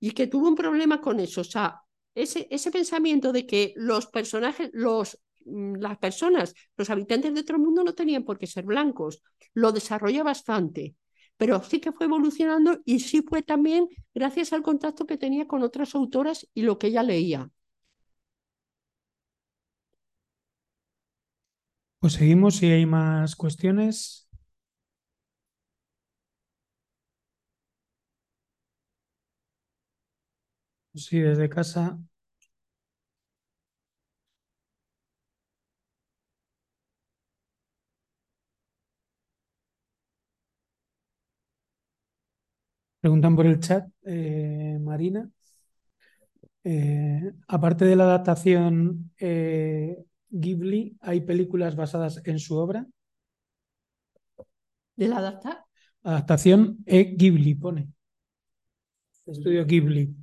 Y 0.00 0.12
que 0.12 0.26
tuvo 0.26 0.48
un 0.48 0.54
problema 0.54 1.00
con 1.02 1.20
eso. 1.20 1.42
O 1.42 1.44
sea, 1.44 1.82
ese, 2.14 2.48
ese 2.50 2.70
pensamiento 2.70 3.32
de 3.32 3.46
que 3.46 3.74
los 3.76 4.06
personajes, 4.06 4.70
los, 4.72 5.18
las 5.46 5.98
personas, 5.98 6.54
los 6.76 6.90
habitantes 6.90 7.34
de 7.34 7.40
otro 7.40 7.58
mundo 7.58 7.84
no 7.84 7.94
tenían 7.94 8.24
por 8.24 8.38
qué 8.38 8.46
ser 8.46 8.64
blancos, 8.64 9.22
lo 9.54 9.72
desarrolla 9.72 10.22
bastante. 10.22 10.96
Pero 11.36 11.62
sí 11.62 11.80
que 11.80 11.92
fue 11.92 12.06
evolucionando 12.06 12.80
y 12.84 13.00
sí 13.00 13.22
fue 13.22 13.42
también 13.42 13.88
gracias 14.14 14.52
al 14.52 14.62
contacto 14.62 15.06
que 15.06 15.18
tenía 15.18 15.46
con 15.48 15.62
otras 15.62 15.94
autoras 15.94 16.46
y 16.54 16.62
lo 16.62 16.78
que 16.78 16.88
ella 16.88 17.02
leía. 17.02 17.50
Pues 22.00 22.12
seguimos 22.14 22.56
si 22.56 22.66
hay 22.70 22.84
más 22.84 23.34
cuestiones. 23.34 24.28
Sí, 30.94 31.18
desde 31.20 31.48
casa. 31.50 31.98
Preguntan 43.02 43.36
por 43.36 43.46
el 43.46 43.58
chat, 43.60 43.84
eh, 44.04 44.78
Marina. 44.80 45.28
Eh, 46.64 47.32
aparte 47.48 47.84
de 47.84 47.96
la 47.96 48.04
adaptación 48.04 49.10
eh, 49.18 50.04
Ghibli, 50.30 50.96
¿hay 51.00 51.20
películas 51.22 51.74
basadas 51.74 52.22
en 52.24 52.38
su 52.38 52.56
obra? 52.56 52.86
¿De 54.94 55.08
la 55.08 55.16
adaptar? 55.18 55.64
Adaptación 56.04 56.78
E. 56.86 57.16
Ghibli, 57.18 57.54
pone. 57.56 57.88
Estudio 59.26 59.64
Ghibli. 59.66 60.14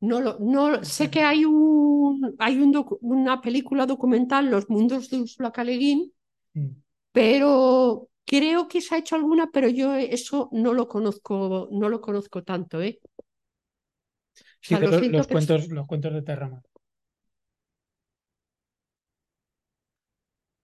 No, 0.00 0.20
lo, 0.20 0.38
no 0.40 0.84
sé 0.84 1.10
que 1.10 1.20
hay 1.22 1.44
un 1.44 2.34
hay 2.38 2.58
un 2.58 2.72
docu- 2.72 2.98
una 3.00 3.40
película 3.40 3.86
documental, 3.86 4.50
Los 4.50 4.68
mundos 4.70 5.10
de 5.10 5.20
Úrsula 5.20 5.50
K. 5.52 5.64
Le 5.64 5.76
Guin, 5.76 6.12
Mm. 6.54 6.68
pero 7.12 8.07
creo 8.28 8.68
que 8.68 8.80
se 8.82 8.94
ha 8.94 8.98
hecho 8.98 9.16
alguna, 9.16 9.48
pero 9.52 9.68
yo 9.68 9.94
eso 9.96 10.48
no 10.52 10.74
lo 10.74 10.88
conozco, 10.88 11.68
no 11.72 11.88
lo 11.88 12.00
conozco 12.02 12.44
tanto, 12.44 12.80
¿eh? 12.82 13.00
O 14.64 14.66
Sí, 14.66 14.76
sea, 14.76 14.80
los, 14.80 15.28
cuentos, 15.28 15.68
los 15.68 15.86
cuentos 15.86 16.12
de 16.14 16.22
Terramar. 16.22 16.62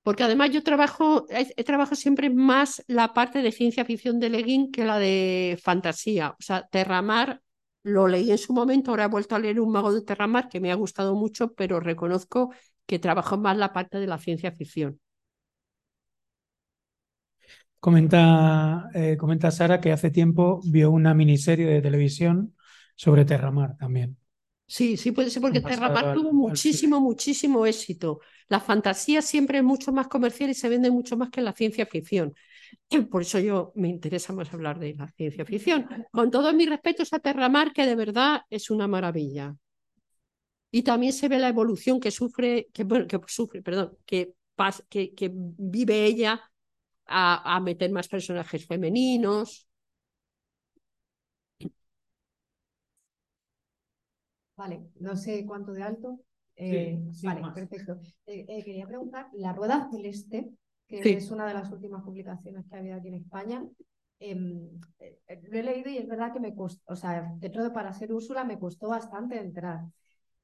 Porque 0.03 0.23
además 0.23 0.51
yo 0.51 0.63
trabajo, 0.63 1.27
trabajado 1.65 1.97
siempre 1.97 2.29
más 2.31 2.83
la 2.89 3.15
parte 3.15 3.41
de 3.43 3.53
ciencia 3.53 3.85
ficción 3.87 4.21
de 4.21 4.29
Le 4.29 4.43
Guin 4.43 4.71
que 4.71 4.85
la 4.85 4.99
de 4.99 5.59
fantasía. 5.63 6.31
O 6.39 6.43
sea, 6.43 6.67
Terramar 6.71 7.41
lo 7.83 8.07
leí 8.09 8.31
en 8.31 8.39
su 8.39 8.53
momento, 8.53 8.91
ahora 8.91 9.05
he 9.05 9.09
vuelto 9.09 9.35
a 9.35 9.39
leer 9.39 9.61
Un 9.61 9.73
mago 9.73 9.93
de 9.95 10.03
Terramar 10.03 10.49
que 10.49 10.61
me 10.61 10.71
ha 10.71 10.75
gustado 10.75 11.15
mucho, 11.15 11.55
pero 11.55 11.81
reconozco 11.81 12.53
que 12.87 12.99
trabajo 12.99 13.39
más 13.39 13.57
la 13.57 13.73
parte 13.73 13.99
de 13.99 14.07
la 14.07 14.19
ciencia 14.19 14.53
ficción. 14.53 15.01
Comenta, 17.85 18.89
eh, 18.95 19.17
comenta 19.19 19.51
Sara 19.51 19.79
que 19.81 19.93
hace 19.93 20.11
tiempo 20.11 20.61
vio 20.65 20.91
una 20.91 21.13
miniserie 21.13 21.67
de 21.67 21.83
televisión 21.83 22.55
sobre 22.97 23.27
Terramar 23.27 23.77
también. 23.77 24.17
Sí, 24.67 24.97
sí 24.97 25.13
puede 25.13 25.29
ser 25.31 25.43
porque 25.43 25.61
Terramar 25.61 26.07
al- 26.07 26.15
tuvo 26.15 26.33
al 26.33 26.33
muchísimo, 26.33 26.99
muchísimo 27.01 27.67
éxito. 27.67 28.21
La 28.49 28.61
fantasía 28.61 29.21
siempre 29.21 29.59
es 29.59 29.65
mucho 29.65 29.93
más 29.93 30.09
comercial 30.09 30.49
y 30.51 30.55
se 30.55 30.71
vende 30.71 30.91
mucho 30.91 31.17
más 31.19 31.29
que 31.31 31.43
la 31.43 31.53
ciencia 31.53 31.85
ficción. 31.85 32.35
Por 33.11 33.23
eso 33.23 33.39
yo 33.41 33.73
me 33.77 33.89
interesa 33.89 34.33
más 34.33 34.53
hablar 34.55 34.79
de 34.79 34.95
la 34.95 35.09
ciencia 35.09 35.45
ficción. 35.45 35.87
Con 36.13 36.31
todos 36.31 36.55
mis 36.55 36.69
respetos 36.71 37.13
a 37.13 37.19
Terramar, 37.21 37.73
que 37.75 37.87
de 37.87 37.97
verdad 37.97 38.43
es 38.51 38.71
una 38.71 38.89
maravilla. 38.89 39.55
Y 40.71 40.83
también 40.83 41.13
se 41.13 41.29
ve 41.29 41.39
la 41.39 41.49
evolución 41.49 42.01
que 42.01 42.11
sufre, 42.11 42.69
que, 42.73 42.85
bueno, 42.85 43.07
que 43.07 43.21
sufre, 43.29 43.63
perdón, 43.63 43.97
que, 44.05 44.35
que, 44.89 45.15
que 45.15 45.31
vive 45.33 46.05
ella 46.05 46.41
a, 47.07 47.57
a 47.57 47.61
meter 47.61 47.91
más 47.93 48.09
personajes 48.09 48.67
femeninos. 48.67 49.69
Vale, 54.57 54.83
no 55.01 55.17
sé 55.17 55.45
cuánto 55.47 55.73
de 55.73 55.83
alto. 55.83 56.21
Eh, 56.57 56.99
sí, 57.13 57.27
vale, 57.27 57.41
más. 57.41 57.55
perfecto. 57.55 57.99
Eh, 58.27 58.45
eh, 58.49 58.65
quería 58.65 58.87
preguntar, 58.87 59.29
La 59.35 59.53
Rueda 59.53 59.89
Celeste, 59.91 60.51
que 60.87 61.03
Sí. 61.03 61.17
es 61.17 61.31
una 61.31 61.47
de 61.47 61.55
las 61.55 61.71
últimas 61.73 62.03
publicaciones 62.05 62.65
que 62.69 62.77
ha 62.77 62.79
habido 62.79 62.97
aquí 62.97 63.09
en 63.09 63.15
España, 63.15 63.65
em, 64.21 64.69
eh, 65.01 65.19
eh, 65.27 65.43
lo 65.51 65.59
he 65.59 65.63
leído 65.63 65.91
y 65.91 65.99
es 65.99 66.07
verdad 66.07 66.33
que 66.33 66.39
me 66.41 66.55
costó, 66.55 66.93
o 66.93 66.97
sea, 66.97 67.33
dentro 67.39 67.65
de 67.65 67.71
para 67.71 67.93
ser 67.93 68.13
Úrsula 68.13 68.45
me 68.45 68.59
costó 68.59 68.89
bastante 68.89 69.39
entrar. 69.41 69.81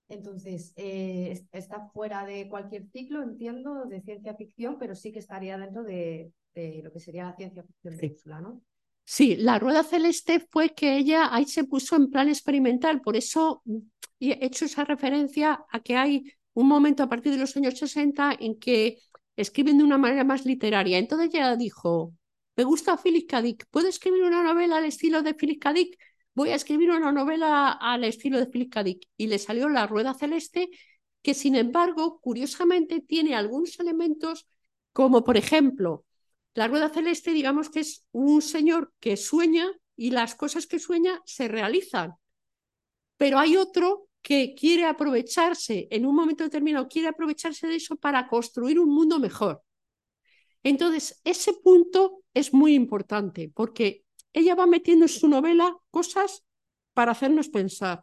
Entonces, 0.08 0.72
eh, 0.76 1.30
es- 1.32 1.46
está 1.52 1.88
fuera 1.90 2.24
de 2.26 2.48
cualquier 2.48 2.86
ciclo, 2.90 3.22
entiendo, 3.22 3.86
de 3.86 4.00
ciencia 4.02 4.34
ficción, 4.36 4.78
pero 4.78 4.94
sí 4.96 5.12
que 5.12 5.20
estaría 5.20 5.58
dentro 5.58 5.84
de, 5.84 6.32
de 6.55 6.81
lo 6.82 6.93
que 6.93 7.01
sería 7.01 7.24
la 7.27 7.36
ciencia 7.36 7.62
ficción 7.62 7.97
Sí. 7.98 8.16
¿no? 8.27 8.62
Sí, 9.05 9.36
la 9.36 9.59
rueda 9.59 9.82
celeste 9.82 10.47
fue 10.51 10.70
que 10.70 10.97
ella 10.97 11.35
ahí 11.35 11.44
se 11.44 11.64
puso 11.64 11.97
en 11.97 12.10
plan 12.10 12.28
experimental, 12.28 13.01
por 13.01 13.16
eso 13.16 13.62
mm, 13.64 13.78
he 14.20 14.44
hecho 14.44 14.66
esa 14.66 14.85
referencia 14.85 15.64
a 15.70 15.81
que 15.81 15.97
hay 15.97 16.32
un 16.55 16.68
momento 16.68 17.02
a 17.02 17.09
partir 17.09 17.32
de 17.32 17.39
los 17.39 17.56
años 17.56 17.78
60 17.78 18.36
en 18.39 18.59
que 18.59 18.98
escriben 19.36 19.78
de 19.78 19.85
una 19.85 19.98
manera 19.98 20.24
más 20.24 20.44
literaria. 20.44 20.98
Entonces 20.98 21.31
ella 21.32 21.56
dijo, 21.56 22.14
me 22.56 22.64
gusta 22.64 22.97
Philip 22.97 23.28
K. 23.28 23.43
Dick, 23.43 23.66
¿puedo 23.70 23.89
escribir 23.89 24.22
una 24.22 24.43
novela 24.43 24.77
al 24.77 24.85
estilo 24.85 25.22
de 25.22 25.35
Philip 25.35 25.60
K. 25.62 25.72
Dick? 25.72 25.98
Voy 26.35 26.51
a 26.51 26.55
escribir 26.55 26.90
una 26.90 27.10
novela 27.12 27.72
al 27.72 28.05
estilo 28.05 28.39
de 28.39 28.47
Philip 28.47 28.72
K. 28.72 28.85
Dick. 28.85 29.09
Y 29.16 29.27
le 29.27 29.39
salió 29.39 29.68
La 29.68 29.86
Rueda 29.86 30.14
Celeste, 30.14 30.68
que 31.22 31.35
sin 31.35 31.56
embargo, 31.56 32.20
curiosamente, 32.20 33.01
tiene 33.01 33.35
algunos 33.35 33.78
elementos 33.81 34.47
como, 34.93 35.24
por 35.24 35.36
ejemplo, 35.36 36.05
la 36.55 36.68
rueda 36.68 36.89
celeste, 36.89 37.32
digamos 37.32 37.70
que 37.70 37.81
es 37.81 38.06
un 38.12 38.43
señor 38.43 38.93
que 39.01 39.16
sueña 39.16 39.70
y 39.97 40.10
las 40.10 40.35
cosas 40.35 40.66
que 40.66 40.78
sueña 40.78 41.20
se 41.24 41.48
realizan. 41.48 42.14
Pero 43.16 43.39
hay 43.39 43.56
otro 43.56 44.09
que 44.22 44.55
quiere 44.55 44.85
aprovecharse, 44.85 45.89
en 45.90 46.06
un 46.06 46.14
momento 46.14 46.44
determinado, 46.44 46.89
quiere 46.89 47.09
aprovecharse 47.09 47.66
de 47.66 47.77
eso 47.77 47.97
para 47.97 48.27
construir 48.28 48.78
un 48.78 48.90
mundo 48.90 49.18
mejor. 49.18 49.62
Entonces, 50.62 51.20
ese 51.24 51.55
punto 51.55 52.22
es 52.35 52.52
muy 52.52 52.74
importante 52.74 53.51
porque 53.55 54.05
ella 54.32 54.55
va 54.55 54.66
metiendo 54.66 55.06
en 55.06 55.09
su 55.09 55.28
novela 55.28 55.77
cosas 55.90 56.44
para 56.93 57.12
hacernos 57.12 57.48
pensar. 57.48 58.02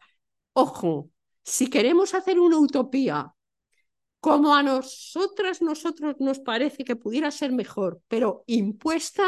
Ojo, 0.53 1.11
si 1.43 1.69
queremos 1.69 2.13
hacer 2.13 2.39
una 2.39 2.57
utopía 2.57 3.33
como 4.27 4.53
a 4.53 4.61
nosotras, 4.61 5.61
nosotros 5.61 6.17
nos 6.19 6.39
parece 6.39 6.83
que 6.83 6.97
pudiera 6.97 7.31
ser 7.31 7.53
mejor, 7.53 8.01
pero 8.09 8.43
impuesta 8.45 9.23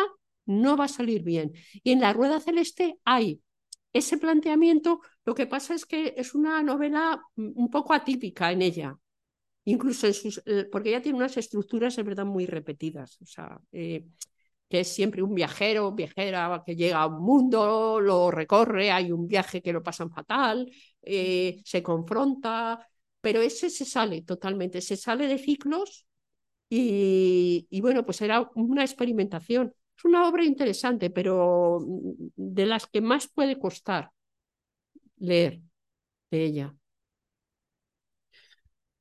no 0.45 0.75
va 0.75 0.85
a 0.85 0.89
salir 0.89 1.23
bien. 1.23 1.53
Y 1.83 1.91
en 1.91 2.01
la 2.01 2.11
Rueda 2.11 2.41
Celeste 2.41 2.99
hay 3.05 3.41
ese 3.93 4.17
planteamiento, 4.17 4.99
lo 5.23 5.33
que 5.33 5.47
pasa 5.47 5.73
es 5.73 5.85
que 5.85 6.13
es 6.17 6.35
una 6.35 6.61
novela 6.61 7.21
un 7.37 7.69
poco 7.71 7.93
atípica 7.93 8.51
en 8.51 8.61
ella, 8.61 8.93
incluso 9.63 10.05
en 10.05 10.13
sus, 10.13 10.43
eh, 10.45 10.67
porque 10.69 10.89
ella 10.89 11.01
tiene 11.01 11.17
unas 11.17 11.37
estructuras, 11.37 11.97
es 11.97 12.03
verdad, 12.03 12.25
muy 12.25 12.45
repetidas, 12.45 13.17
o 13.21 13.25
sea, 13.25 13.57
eh, 13.71 14.05
que 14.67 14.81
es 14.81 14.87
siempre 14.89 15.23
un 15.23 15.33
viajero, 15.33 15.93
viajera 15.93 16.61
que 16.65 16.75
llega 16.75 17.01
a 17.01 17.07
un 17.07 17.23
mundo, 17.23 18.01
lo 18.01 18.31
recorre, 18.31 18.91
hay 18.91 19.13
un 19.13 19.27
viaje 19.27 19.61
que 19.61 19.71
lo 19.71 19.81
pasan 19.81 20.11
fatal, 20.11 20.69
eh, 21.01 21.61
se 21.63 21.81
confronta, 21.81 22.85
pero 23.21 23.41
ese 23.41 23.69
se 23.69 23.85
sale 23.85 24.21
totalmente, 24.21 24.81
se 24.81 24.97
sale 24.97 25.27
de 25.27 25.37
ciclos 25.37 26.05
y, 26.69 27.67
y, 27.69 27.81
bueno, 27.81 28.05
pues 28.05 28.21
era 28.21 28.49
una 28.55 28.83
experimentación. 28.83 29.73
Es 29.97 30.05
una 30.05 30.27
obra 30.27 30.45
interesante, 30.45 31.09
pero 31.09 31.79
de 32.35 32.65
las 32.65 32.87
que 32.87 33.01
más 33.01 33.27
puede 33.27 33.59
costar 33.59 34.11
leer 35.17 35.61
de 36.31 36.43
ella. 36.43 36.75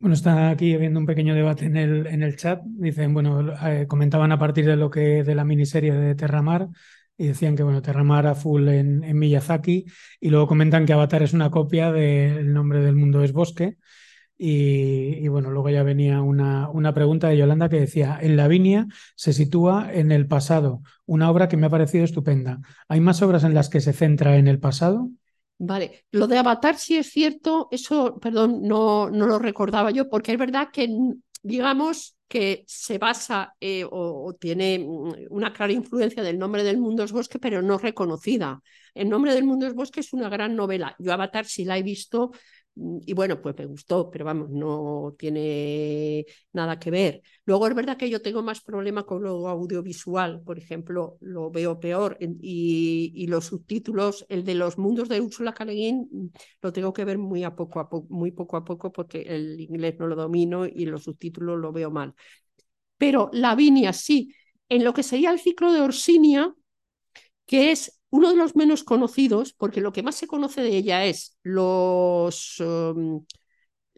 Bueno, 0.01 0.15
está 0.15 0.51
aquí 0.51 0.75
habiendo 0.75 1.01
un 1.01 1.07
pequeño 1.07 1.35
debate 1.35 1.65
en 1.65 1.77
el, 1.77 2.07
en 2.07 2.23
el 2.23 2.37
chat. 2.37 2.61
Dicen, 2.65 3.13
bueno, 3.15 3.53
eh, 3.67 3.87
comentaban 3.89 4.31
a 4.31 4.39
partir 4.39 4.65
de 4.65 4.77
lo 4.77 4.91
que 4.91 5.25
de 5.25 5.35
la 5.35 5.45
miniserie 5.45 5.93
de 5.93 6.15
Terramar 6.15 6.69
y 7.17 7.27
decían 7.27 7.57
que, 7.57 7.65
bueno, 7.65 7.83
Terramar 7.83 8.29
a 8.29 8.37
full 8.37 8.69
en, 8.69 9.19
Miyazaki 9.19 9.87
y 10.21 10.31
luego 10.31 10.47
comentan 10.47 10.87
que 10.87 10.93
Avatar 10.93 11.25
es 11.25 11.33
una 11.33 11.51
copia 11.51 11.91
del 11.91 12.53
nombre 12.53 12.81
del 12.81 12.95
mundo 12.95 13.25
es 13.25 13.33
bosque. 13.33 13.77
Y, 14.41 15.27
bueno, 15.27 15.51
luego 15.51 15.69
ya 15.69 15.83
venía 15.83 16.23
una, 16.23 16.71
una, 16.71 16.95
pregunta 16.95 17.29
de 17.29 17.37
Yolanda 17.37 17.69
que 17.69 17.81
decía, 17.81 18.19
en 18.23 18.37
Lavinia 18.37 18.87
se 19.17 19.33
sitúa 19.33 19.91
en 19.93 20.13
el 20.13 20.29
pasado, 20.29 20.83
una 21.07 21.29
obra 21.29 21.49
que 21.49 21.57
me 21.57 21.67
ha 21.67 21.71
parecido 21.71 22.05
estupenda. 22.05 22.61
¿Hay 22.87 23.01
más 23.01 23.21
obras 23.21 23.43
en 23.43 23.55
las 23.55 23.69
que 23.69 23.81
se 23.81 23.93
centra 23.93 24.37
en 24.37 24.47
el 24.47 24.61
pasado? 24.61 25.11
Vale, 25.59 26.05
lo 26.13 26.29
de 26.29 26.39
Avatar 26.39 26.79
sí 26.79 26.97
es 26.97 27.11
cierto, 27.11 27.67
eso, 27.73 28.21
perdón, 28.21 28.63
no, 28.63 29.11
no 29.11 29.27
lo 29.27 29.41
recordaba 29.41 29.91
yo, 29.91 30.09
porque 30.09 30.31
es 30.31 30.39
verdad 30.39 30.69
que, 30.73 30.89
digamos, 31.43 32.17
que 32.29 32.63
se 32.69 32.99
basa 32.99 33.55
eh, 33.59 33.83
o, 33.85 33.91
o, 33.91 34.35
tiene 34.35 34.87
una 35.31 35.53
clara 35.53 35.73
influencia 35.73 36.23
del 36.23 36.39
nombre 36.39 36.63
del 36.63 36.79
mundo 36.79 37.03
es 37.03 37.11
bosque, 37.11 37.41
pero 37.41 37.61
no 37.61 37.79
reconocida. 37.79 38.63
El 38.95 39.09
nombre 39.09 39.35
del 39.35 39.45
mundo 39.45 39.67
es 39.67 39.75
bosque 39.75 40.01
es 40.01 40.13
una 40.13 40.29
gran 40.29 40.55
novela. 40.55 40.95
Yo 40.99 41.13
Avatar 41.13 41.47
sí 41.47 41.65
la 41.65 41.79
he 41.79 41.83
visto 41.83 42.31
y 43.05 43.13
bueno, 43.13 43.41
pues 43.43 43.57
me 43.59 43.67
gustó, 43.67 44.11
pero 44.11 44.25
vamos, 44.25 44.51
no 44.51 45.15
tiene 45.19 46.25
nada 46.53 46.79
que 46.79 46.91
ver. 46.91 47.23
Luego 47.45 47.67
es 47.67 47.75
verdad 47.75 47.97
que 47.97 48.09
yo 48.09 48.23
tengo 48.23 48.43
más 48.43 48.61
problema 48.61 49.05
con 49.05 49.23
lo 49.23 49.49
audiovisual, 49.49 50.43
por 50.43 50.59
ejemplo, 50.59 51.19
lo 51.21 51.51
veo 51.51 51.81
peor 51.81 52.17
y, 52.21 53.27
los 53.29 53.47
subtítulos, 53.47 54.25
el 54.29 54.45
de 54.45 54.55
los 54.55 54.79
mundos 54.79 55.09
de 55.09 55.21
Úrsula 55.21 55.55
Guin, 55.59 56.33
lo 56.63 56.73
tengo 56.73 56.93
que 56.93 57.05
ver 57.05 57.19
muy 57.19 57.45
a 57.45 57.55
poco 57.55 57.81
a 57.81 57.89
muy 58.09 58.31
poco 58.31 58.57
a 58.57 58.65
poco 58.65 58.93
porque 58.93 59.23
el 59.23 59.61
inglés 59.61 59.97
no 59.99 60.07
lo 60.07 60.17
domino 60.17 60.65
y 60.67 60.87
los 60.87 61.05
subtítulos 61.05 61.59
lo 61.59 61.73
veo 61.73 61.91
mal. 61.91 62.15
Pero 62.97 63.31
Lavinia 63.33 63.93
sí, 63.93 64.35
en 64.69 64.85
lo 64.85 64.95
que 64.95 65.03
sería 65.03 65.31
el 65.31 65.41
ciclo 65.41 65.73
de 65.73 65.81
Orsinia, 65.81 66.55
que 67.47 67.73
es 67.73 67.98
uno 68.11 68.31
de 68.31 68.37
los 68.37 68.57
menos 68.57 68.85
conocidos, 68.85 69.53
porque 69.53 69.81
lo 69.81 69.93
que 69.93 70.03
más 70.03 70.15
se 70.17 70.27
conoce 70.27 70.63
de 70.63 70.77
ella 70.77 71.05
es 71.05 71.37
los 71.43 72.59
um, 72.61 73.25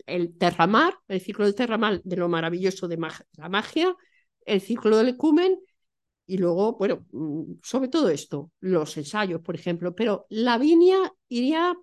el 0.06 0.36
Terramar, 0.36 0.94
el 1.08 1.20
ciclo 1.20 1.44
del 1.44 1.54
Terramar 1.54 2.02
de 2.02 2.16
lo 2.16 2.28
maravilloso 2.28 2.88
de 2.88 2.98
la 3.36 3.48
magia, 3.48 3.94
el 4.44 4.60
ciclo 4.60 4.96
del 4.96 5.10
Ecumen 5.10 5.58
y 6.26 6.38
luego, 6.38 6.76
bueno, 6.76 7.06
mm, 7.12 7.54
sobre 7.62 7.88
todo 7.88 8.08
esto, 8.08 8.52
los 8.60 8.96
ensayos, 8.96 9.40
por 9.40 9.54
ejemplo, 9.56 9.94
pero 9.94 10.26
Lavinia 10.28 11.12
iría, 11.28 11.74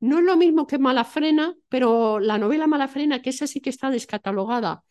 no 0.00 0.18
es 0.18 0.24
lo 0.24 0.36
mismo 0.36 0.66
que 0.66 0.78
Malafrena, 0.78 1.54
pero 1.68 2.20
la 2.20 2.38
novela 2.38 2.66
Malafrena, 2.66 3.22
que 3.22 3.30
esa 3.30 3.46
sí 3.46 3.60
que 3.60 3.70
está 3.70 3.90
descatalogada. 3.90 4.84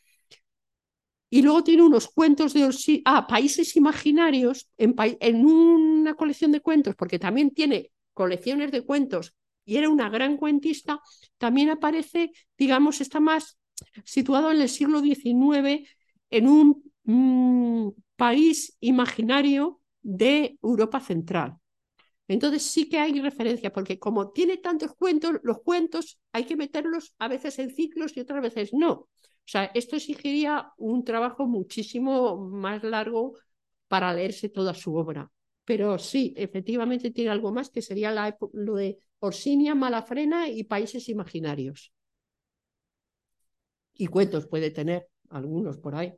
Y 1.36 1.42
luego 1.42 1.66
tiene 1.66 1.84
unos 1.84 2.08
cuentos 2.08 2.54
de 2.54 2.72
ah, 3.04 3.28
Países 3.28 3.76
Imaginarios, 3.76 4.70
en, 4.78 4.96
en 4.98 5.46
una 5.46 6.14
colección 6.14 6.54
de 6.54 6.62
cuentos, 6.62 6.96
porque 6.96 7.20
también 7.20 7.52
tiene 7.52 7.92
colecciones 8.14 8.72
de 8.72 8.84
cuentos 8.84 9.36
y 9.66 9.76
era 9.76 9.90
una 9.90 10.08
gran 10.08 10.38
cuentista, 10.38 11.02
también 11.38 11.70
aparece, 11.70 12.32
digamos, 12.58 13.02
está 13.02 13.20
más 13.20 13.60
situado 14.06 14.50
en 14.50 14.62
el 14.62 14.70
siglo 14.70 15.02
XIX 15.02 15.86
en 16.30 16.48
un 16.48 16.90
mm, 17.04 17.90
país 18.16 18.78
imaginario 18.80 19.82
de 20.02 20.58
Europa 20.64 21.02
Central. 21.02 21.58
Entonces 22.30 22.64
sí 22.64 22.88
que 22.88 23.00
hay 23.00 23.20
referencia, 23.20 23.74
porque 23.74 24.00
como 24.00 24.32
tiene 24.32 24.56
tantos 24.56 24.96
cuentos, 24.96 25.42
los 25.44 25.62
cuentos 25.64 26.18
hay 26.32 26.46
que 26.46 26.56
meterlos 26.56 27.14
a 27.20 27.28
veces 27.28 27.60
en 27.60 27.76
ciclos 27.76 28.16
y 28.16 28.22
otras 28.22 28.42
veces 28.42 28.70
no. 28.72 29.10
O 29.46 29.48
sea, 29.48 29.66
esto 29.74 29.96
exigiría 29.96 30.72
un 30.78 31.04
trabajo 31.04 31.48
muchísimo 31.48 32.38
más 32.38 32.84
largo 32.84 33.34
para 33.88 34.14
leerse 34.14 34.50
toda 34.50 34.74
su 34.74 34.96
obra. 34.96 35.32
Pero 35.66 35.98
sí, 36.00 36.34
efectivamente 36.38 37.12
tiene 37.12 37.30
algo 37.32 37.52
más 37.52 37.70
que 37.70 37.82
sería 37.82 38.12
la, 38.12 38.38
lo 38.54 38.76
de 38.76 38.98
Orsinia, 39.20 39.76
Malafrena 39.76 40.50
y 40.50 40.64
Países 40.64 41.10
Imaginarios. 41.10 41.94
Y 43.96 44.08
cuentos 44.08 44.46
puede 44.48 44.72
tener, 44.72 45.10
algunos 45.30 45.78
por 45.80 45.96
ahí. 45.96 46.14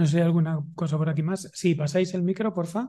No 0.00 0.06
sé, 0.12 0.22
alguna 0.22 0.54
cosa 0.74 0.96
por 0.96 1.08
aquí 1.10 1.22
más. 1.22 1.50
Sí, 1.52 1.74
pasáis 1.74 2.14
el 2.14 2.22
micro, 2.22 2.54
porfa. 2.54 2.88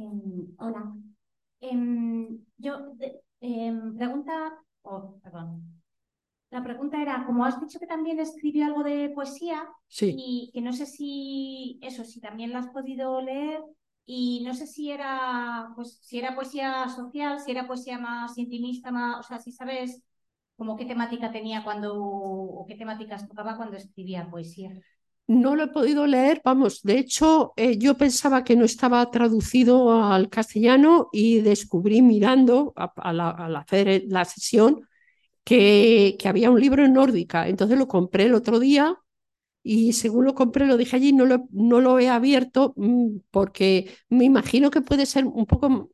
Em, 0.00 0.54
hola. 0.58 0.84
Em, 1.60 2.38
yo, 2.58 2.72
em, 3.40 3.94
pregunta, 3.96 4.58
oh, 4.82 5.18
perdón. 5.22 5.62
La 6.50 6.62
pregunta 6.62 7.02
era, 7.02 7.24
como 7.26 7.44
has 7.44 7.60
dicho 7.60 7.78
que 7.80 7.86
también 7.86 8.20
escribió 8.20 8.66
algo 8.66 8.84
de 8.84 9.10
poesía, 9.10 9.68
y 10.12 10.50
que 10.54 10.60
no 10.62 10.72
sé 10.72 10.86
si 10.86 11.78
eso, 11.82 12.04
si 12.04 12.20
también 12.20 12.52
la 12.52 12.60
has 12.60 12.68
podido 12.68 13.20
leer, 13.20 13.62
y 14.06 14.42
no 14.44 14.54
sé 14.54 14.66
si 14.66 14.90
era, 14.90 15.72
pues, 15.76 15.98
si 16.02 16.18
era 16.18 16.34
poesía 16.36 16.88
social, 16.88 17.40
si 17.40 17.50
era 17.52 17.66
poesía 17.66 17.98
más 17.98 18.38
intimista, 18.38 18.90
más, 18.92 19.20
o 19.20 19.22
sea, 19.28 19.38
si 19.40 19.52
sabes 19.52 20.02
como 20.56 20.76
qué 20.76 20.86
temática 20.86 21.32
tenía 21.32 21.64
cuando, 21.64 21.94
o 21.96 22.66
qué 22.66 22.76
temáticas 22.76 23.28
tocaba 23.28 23.56
cuando 23.56 23.76
escribía 23.76 24.30
poesía. 24.30 24.72
No 25.28 25.56
lo 25.56 25.64
he 25.64 25.68
podido 25.68 26.06
leer, 26.06 26.40
vamos, 26.44 26.82
de 26.82 26.98
hecho 26.98 27.52
eh, 27.56 27.78
yo 27.78 27.96
pensaba 27.96 28.44
que 28.44 28.54
no 28.54 28.64
estaba 28.64 29.10
traducido 29.10 30.04
al 30.04 30.28
castellano 30.28 31.08
y 31.12 31.40
descubrí 31.40 32.00
mirando 32.00 32.72
al 32.76 33.56
hacer 33.56 34.04
la 34.08 34.24
sesión 34.24 34.88
que, 35.44 36.16
que 36.18 36.28
había 36.28 36.50
un 36.50 36.60
libro 36.60 36.84
en 36.84 36.92
nórdica, 36.94 37.48
entonces 37.48 37.78
lo 37.78 37.88
compré 37.88 38.24
el 38.26 38.34
otro 38.34 38.60
día 38.60 38.96
y 39.62 39.94
según 39.94 40.26
lo 40.26 40.34
compré 40.34 40.66
lo 40.66 40.76
dije 40.76 40.96
allí, 40.96 41.12
no 41.12 41.26
lo, 41.26 41.48
no 41.52 41.80
lo 41.80 41.98
he 41.98 42.08
abierto 42.08 42.74
mm, 42.76 43.18
porque 43.30 43.90
me 44.10 44.24
imagino 44.24 44.70
que 44.70 44.80
puede 44.82 45.06
ser 45.06 45.26
un 45.26 45.46
poco 45.46 45.90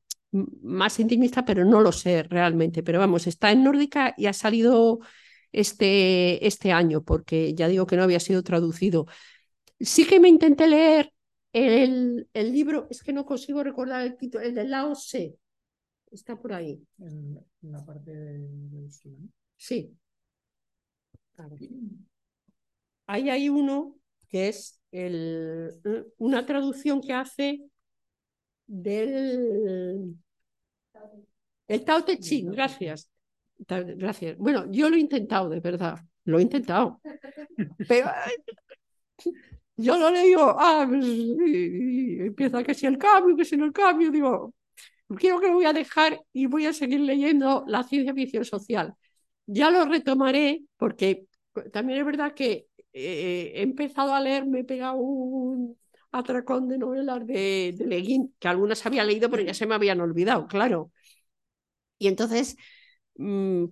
más 0.62 0.98
intimista, 1.00 1.44
pero 1.44 1.64
no 1.64 1.80
lo 1.80 1.92
sé 1.92 2.22
realmente. 2.24 2.82
Pero 2.82 2.98
vamos, 2.98 3.26
está 3.26 3.52
en 3.52 3.64
nórdica 3.64 4.14
y 4.16 4.26
ha 4.26 4.32
salido 4.32 5.00
este, 5.52 6.46
este 6.46 6.72
año, 6.72 7.02
porque 7.02 7.54
ya 7.54 7.68
digo 7.68 7.86
que 7.86 7.96
no 7.96 8.02
había 8.02 8.20
sido 8.20 8.42
traducido. 8.42 9.06
Sí 9.80 10.06
que 10.06 10.20
me 10.20 10.28
intenté 10.28 10.66
leer 10.66 11.12
el, 11.52 12.28
el 12.32 12.52
libro, 12.52 12.86
es 12.90 13.02
que 13.02 13.12
no 13.12 13.26
consigo 13.26 13.62
recordar 13.62 14.02
el 14.02 14.16
título, 14.16 14.44
el 14.44 14.54
de 14.54 14.64
Lao 14.64 14.94
Se. 14.94 15.36
Está 16.10 16.36
por 16.36 16.52
ahí. 16.52 16.82
En, 16.98 17.38
la 17.62 17.84
parte 17.84 18.14
de, 18.14 18.88
Sí. 19.56 19.96
Ahí 23.06 23.30
hay 23.30 23.48
uno 23.48 23.96
que 24.28 24.48
es 24.48 24.80
el, 24.90 25.80
una 26.18 26.44
traducción 26.46 27.00
que 27.00 27.12
hace 27.12 27.60
del 28.66 30.16
el 31.68 31.84
Tao 31.84 32.04
Te 32.04 32.18
Ching, 32.18 32.50
gracias. 32.50 33.11
Gracias. 33.68 34.36
Bueno, 34.38 34.66
yo 34.70 34.90
lo 34.90 34.96
he 34.96 35.00
intentado, 35.00 35.48
de 35.48 35.60
verdad. 35.60 35.98
Lo 36.24 36.38
he 36.38 36.42
intentado. 36.42 37.00
Pero 37.88 38.10
yo 39.76 39.96
lo 39.96 40.10
leo, 40.10 40.54
ah, 40.58 40.86
pues, 40.88 41.04
empieza 41.06 42.62
que 42.62 42.74
si 42.74 42.86
el 42.86 42.98
cambio, 42.98 43.36
que 43.36 43.44
si 43.44 43.56
no 43.56 43.64
el 43.64 43.72
cambio, 43.72 44.10
digo, 44.10 44.54
quiero 45.18 45.40
que 45.40 45.48
lo 45.48 45.54
voy 45.54 45.66
a 45.66 45.72
dejar 45.72 46.20
y 46.32 46.46
voy 46.46 46.66
a 46.66 46.72
seguir 46.72 47.00
leyendo 47.00 47.64
la 47.68 47.82
ciencia 47.84 48.14
ficción 48.14 48.44
social. 48.44 48.94
Ya 49.46 49.70
lo 49.70 49.84
retomaré 49.86 50.62
porque 50.76 51.26
también 51.72 52.00
es 52.00 52.06
verdad 52.06 52.34
que 52.34 52.68
eh, 52.92 53.52
he 53.56 53.62
empezado 53.62 54.14
a 54.14 54.20
leer, 54.20 54.46
me 54.46 54.60
he 54.60 54.64
pegado 54.64 54.96
un 54.96 55.78
atracón 56.12 56.68
de 56.68 56.78
novelas 56.78 57.26
de, 57.26 57.74
de 57.76 57.86
Leguín, 57.86 58.34
que 58.38 58.48
algunas 58.48 58.84
había 58.86 59.04
leído 59.04 59.30
pero 59.30 59.42
ya 59.44 59.54
se 59.54 59.66
me 59.66 59.74
habían 59.76 60.00
olvidado, 60.00 60.46
claro. 60.48 60.92
Y 61.98 62.08
entonces 62.08 62.56
mm, 63.16 63.64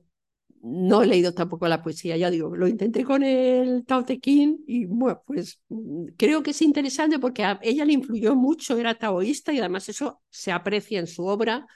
no 0.63 1.03
he 1.03 1.07
leído 1.07 1.35
tampoco 1.35 1.69
la 1.69 1.83
poesía, 1.83 2.17
ya 2.17 2.31
digo, 2.31 2.55
lo 2.57 2.69
intenté 2.69 3.05
con 3.05 3.23
el 3.23 3.85
Tao 3.87 4.05
Te 4.05 4.21
Ching 4.21 4.59
y 4.67 4.87
bueno, 4.87 5.23
pues 5.27 5.61
mm, 5.69 6.07
creo 6.19 6.43
que 6.43 6.51
es 6.53 6.63
interesante 6.63 7.19
porque 7.19 7.45
a 7.45 7.59
ella 7.63 7.85
le 7.85 7.95
influyó 7.95 8.35
mucho, 8.37 8.79
era 8.79 8.95
taoísta 8.97 9.53
y 9.53 9.59
además 9.61 9.89
eso 9.89 10.23
se 10.31 10.53
aprecia 10.53 11.01
en 11.01 11.07
su 11.07 11.25
obra, 11.27 11.67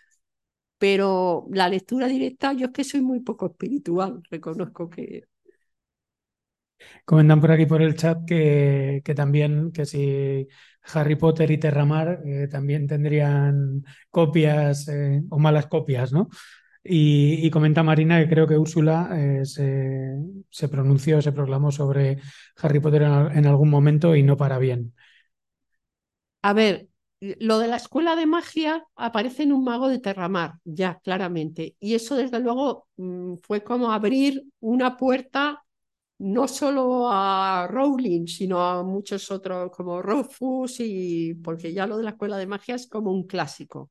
pero 0.79 1.47
la 1.53 1.69
lectura 1.69 2.09
directa, 2.09 2.53
yo 2.55 2.67
es 2.69 2.73
que 2.73 2.85
soy 2.85 3.03
muy 3.03 3.21
poco 3.21 3.47
espiritual, 3.49 4.23
reconozco 4.31 4.91
que 4.91 5.25
Comentan 7.05 7.41
por 7.41 7.51
aquí 7.53 7.67
por 7.67 7.83
el 7.83 7.95
chat 7.97 8.25
que, 8.27 9.03
que 9.05 9.15
también, 9.15 9.73
que 9.73 9.85
si 9.87 10.49
Harry 10.95 11.17
Potter 11.17 11.51
y 11.51 11.59
Terramar 11.59 12.21
eh, 12.27 12.49
también 12.49 12.87
tendrían 12.87 13.85
copias 14.11 14.89
eh, 14.89 15.23
o 15.31 15.39
malas 15.39 15.67
copias, 15.67 16.13
¿no? 16.13 16.29
Y, 16.87 17.51
comenta 17.51 17.83
Marina 17.83 18.21
que 18.21 18.29
creo 18.29 18.47
que 18.47 18.59
Úrsula 18.59 19.09
eh, 19.13 19.45
se, 19.47 20.69
pronunció, 20.69 21.23
se 21.23 21.33
proclamó 21.33 21.73
sobre 21.73 22.19
Harry 22.59 22.79
Potter 22.79 23.03
en, 23.03 23.47
algún 23.47 23.71
momento 23.71 24.15
y 24.15 24.23
no 24.23 24.37
para 24.37 24.59
bien. 24.59 24.93
A 26.43 26.53
ver, 26.53 26.89
lo 27.21 27.59
de 27.59 27.69
la 27.69 27.77
escuela 27.77 28.17
de 28.17 28.27
magia 28.27 28.85
aparece 28.97 29.45
en 29.45 29.53
un 29.53 29.65
mago 29.65 29.89
de 29.89 29.99
Terramar, 29.99 30.59
ya, 30.65 31.01
claramente. 31.03 31.75
Y 31.81 31.95
eso, 31.95 32.17
desde 32.17 32.41
luego, 32.41 32.87
mm, 32.97 33.37
fue 33.43 33.65
como 33.65 33.91
abrir 33.91 34.45
una 34.61 34.99
puerta 34.99 35.65
no 36.19 36.47
solo 36.49 37.09
a 37.11 37.67
Rowling, 37.71 38.27
sino 38.27 38.63
a 38.63 38.83
muchos 38.83 39.31
otros 39.31 39.71
como 39.73 40.01
Rufus 40.03 40.81
y 40.81 41.35
porque 41.35 41.73
ya 41.73 41.87
lo 41.87 41.97
de 41.97 42.05
la 42.05 42.11
escuela 42.11 42.37
de 42.39 42.47
magia 42.47 42.75
es 42.77 42.87
como 42.89 43.11
un 43.11 43.27
clásico. 43.27 43.91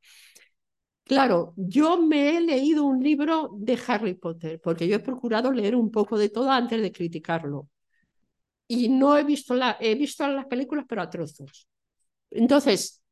Claro, 1.05 1.53
yo 1.57 1.97
me 2.01 2.37
he 2.37 2.41
leído 2.41 2.83
un 2.85 3.01
libro 3.03 3.49
de 3.57 3.77
Harry 3.87 4.13
Potter 4.15 4.59
porque 4.61 4.87
yo 4.87 4.95
he 4.95 4.99
procurado 4.99 5.51
leer 5.51 5.75
un 5.75 5.91
poco 5.91 6.17
de 6.17 6.29
todo 6.29 6.49
antes 6.51 6.81
de 6.81 6.91
criticarlo. 6.91 7.69
Y 8.67 8.89
no 8.89 9.17
he 9.17 9.23
visto 9.23 9.53
la, 9.55 9.77
he 9.79 9.95
visto 9.95 10.27
las 10.27 10.45
películas, 10.47 10.85
pero 10.87 11.01
a 11.01 11.09
trozos. 11.09 11.67
Entonces, 12.31 13.03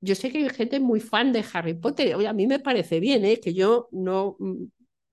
yo 0.00 0.14
sé 0.16 0.30
que 0.32 0.38
hay 0.38 0.50
gente 0.50 0.80
muy 0.80 1.00
fan 1.00 1.32
de 1.32 1.44
Harry 1.52 1.74
Potter. 1.74 2.16
Oye, 2.16 2.28
a 2.28 2.32
mí 2.34 2.46
me 2.46 2.60
parece 2.60 3.00
bien, 3.00 3.24
¿eh? 3.24 3.40
que 3.40 3.54
yo 3.54 3.88
no, 3.92 4.36
mm, 4.40 4.64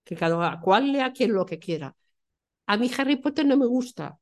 que 0.06 0.16
cada 0.16 0.60
cual 0.62 0.92
lea 0.94 1.14
quien 1.14 1.34
lo 1.34 1.46
que 1.46 1.60
quiera. 1.60 1.96
A 2.68 2.78
mí 2.78 2.92
Harry 2.98 3.18
Potter 3.18 3.46
no 3.46 3.58
me 3.58 3.66
gusta, 3.68 4.20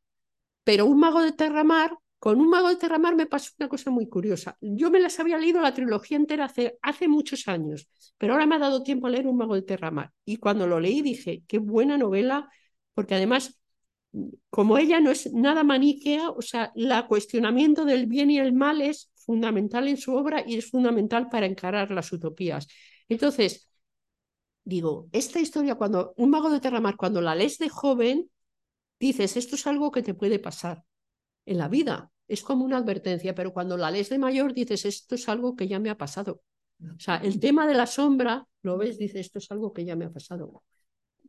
pero 0.64 0.86
un 0.88 1.00
mago 1.00 1.22
de 1.24 1.34
Terramar, 1.34 1.92
con 2.20 2.42
un 2.42 2.50
mago 2.50 2.70
de 2.70 2.78
Terramar 2.78 3.16
me 3.16 3.28
pasó 3.28 3.52
una 3.60 3.70
cosa 3.70 3.92
muy 3.92 4.08
curiosa. 4.08 4.58
Yo 4.62 4.90
me 4.90 5.00
las 5.00 5.20
había 5.20 5.38
leído 5.38 5.62
la 5.62 5.74
trilogía 5.74 6.18
entera 6.18 6.52
hace, 6.82 7.08
muchos 7.08 7.48
años, 7.48 7.88
pero 8.18 8.34
ahora 8.34 8.46
me 8.46 8.56
ha 8.56 8.60
dado 8.60 8.84
tiempo 8.84 9.08
a 9.08 9.10
leer 9.12 9.28
un 9.28 9.38
mago 9.38 9.56
de 9.56 9.62
Terramar. 9.62 10.12
Y 10.26 10.38
cuando 10.38 10.68
lo 10.68 10.80
leí 10.80 11.02
dije, 11.02 11.44
qué 11.48 11.60
buena 11.60 11.98
novela, 11.98 12.50
porque 12.94 13.16
además 13.16 13.60
como 14.50 14.78
ella 14.78 15.00
no 15.02 15.12
es 15.12 15.34
nada 15.34 15.64
maniquea, 15.64 16.30
o 16.30 16.42
sea, 16.42 16.72
el 16.76 16.92
cuestionamiento 17.08 17.86
del 17.86 18.08
bien 18.08 18.32
y 18.32 18.40
el 18.40 18.54
mal 18.54 18.82
es 18.82 19.12
fundamental 19.16 19.88
en 19.88 19.98
su 19.98 20.16
obra 20.16 20.44
y 20.48 20.56
es 20.56 20.70
fundamental 20.72 21.30
para 21.30 21.46
encarar 21.46 21.92
las 21.92 22.12
utopías. 22.14 22.68
Entonces, 23.10 23.70
digo, 24.64 25.10
esta 25.12 25.40
historia, 25.40 25.76
cuando 25.76 26.14
un 26.18 26.30
mago 26.30 26.50
de 26.50 26.60
Terramar, 26.60 26.96
cuando 26.96 27.22
la 27.22 27.36
lees 27.36 27.58
de 27.58 27.70
joven, 27.70 28.30
dices, 29.00 29.38
esto 29.38 29.56
es 29.56 29.68
algo 29.68 29.92
que 29.92 30.04
te 30.04 30.14
puede 30.14 30.40
pasar 30.40 30.84
en 31.46 31.58
la 31.58 31.68
vida, 31.68 32.12
es 32.28 32.42
como 32.42 32.66
una 32.66 32.78
advertencia, 32.78 33.36
pero 33.36 33.54
cuando 33.54 33.78
la 33.78 33.92
lees 33.92 34.10
de 34.10 34.18
mayor 34.18 34.54
dices, 34.54 34.86
esto 34.86 35.16
es 35.16 35.30
algo 35.30 35.56
que 35.56 35.68
ya 35.68 35.80
me 35.80 35.90
ha 35.90 35.98
pasado. 35.98 36.42
O 36.82 37.00
sea, 37.00 37.18
el 37.18 37.40
tema 37.40 37.68
de 37.68 37.74
la 37.74 37.88
sombra, 37.88 38.48
lo 38.62 38.78
ves, 38.78 38.98
dices, 38.98 39.28
esto 39.28 39.40
es 39.40 39.50
algo 39.52 39.72
que 39.72 39.86
ya 39.86 39.96
me 39.96 40.06
ha 40.06 40.12
pasado. 40.12 40.64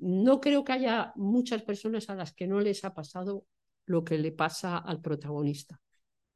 no 0.01 0.41
creo 0.41 0.65
que 0.65 0.73
haya 0.73 1.13
muchas 1.17 1.63
personas 1.63 2.11
a 2.11 2.15
las 2.15 2.33
que 2.33 2.47
no 2.47 2.61
les 2.61 2.85
ha 2.85 2.95
pasado 2.95 3.47
lo 3.87 4.05
que 4.05 4.19
le 4.19 4.33
pasa 4.33 4.79
al 4.79 5.01
protagonista 5.01 5.81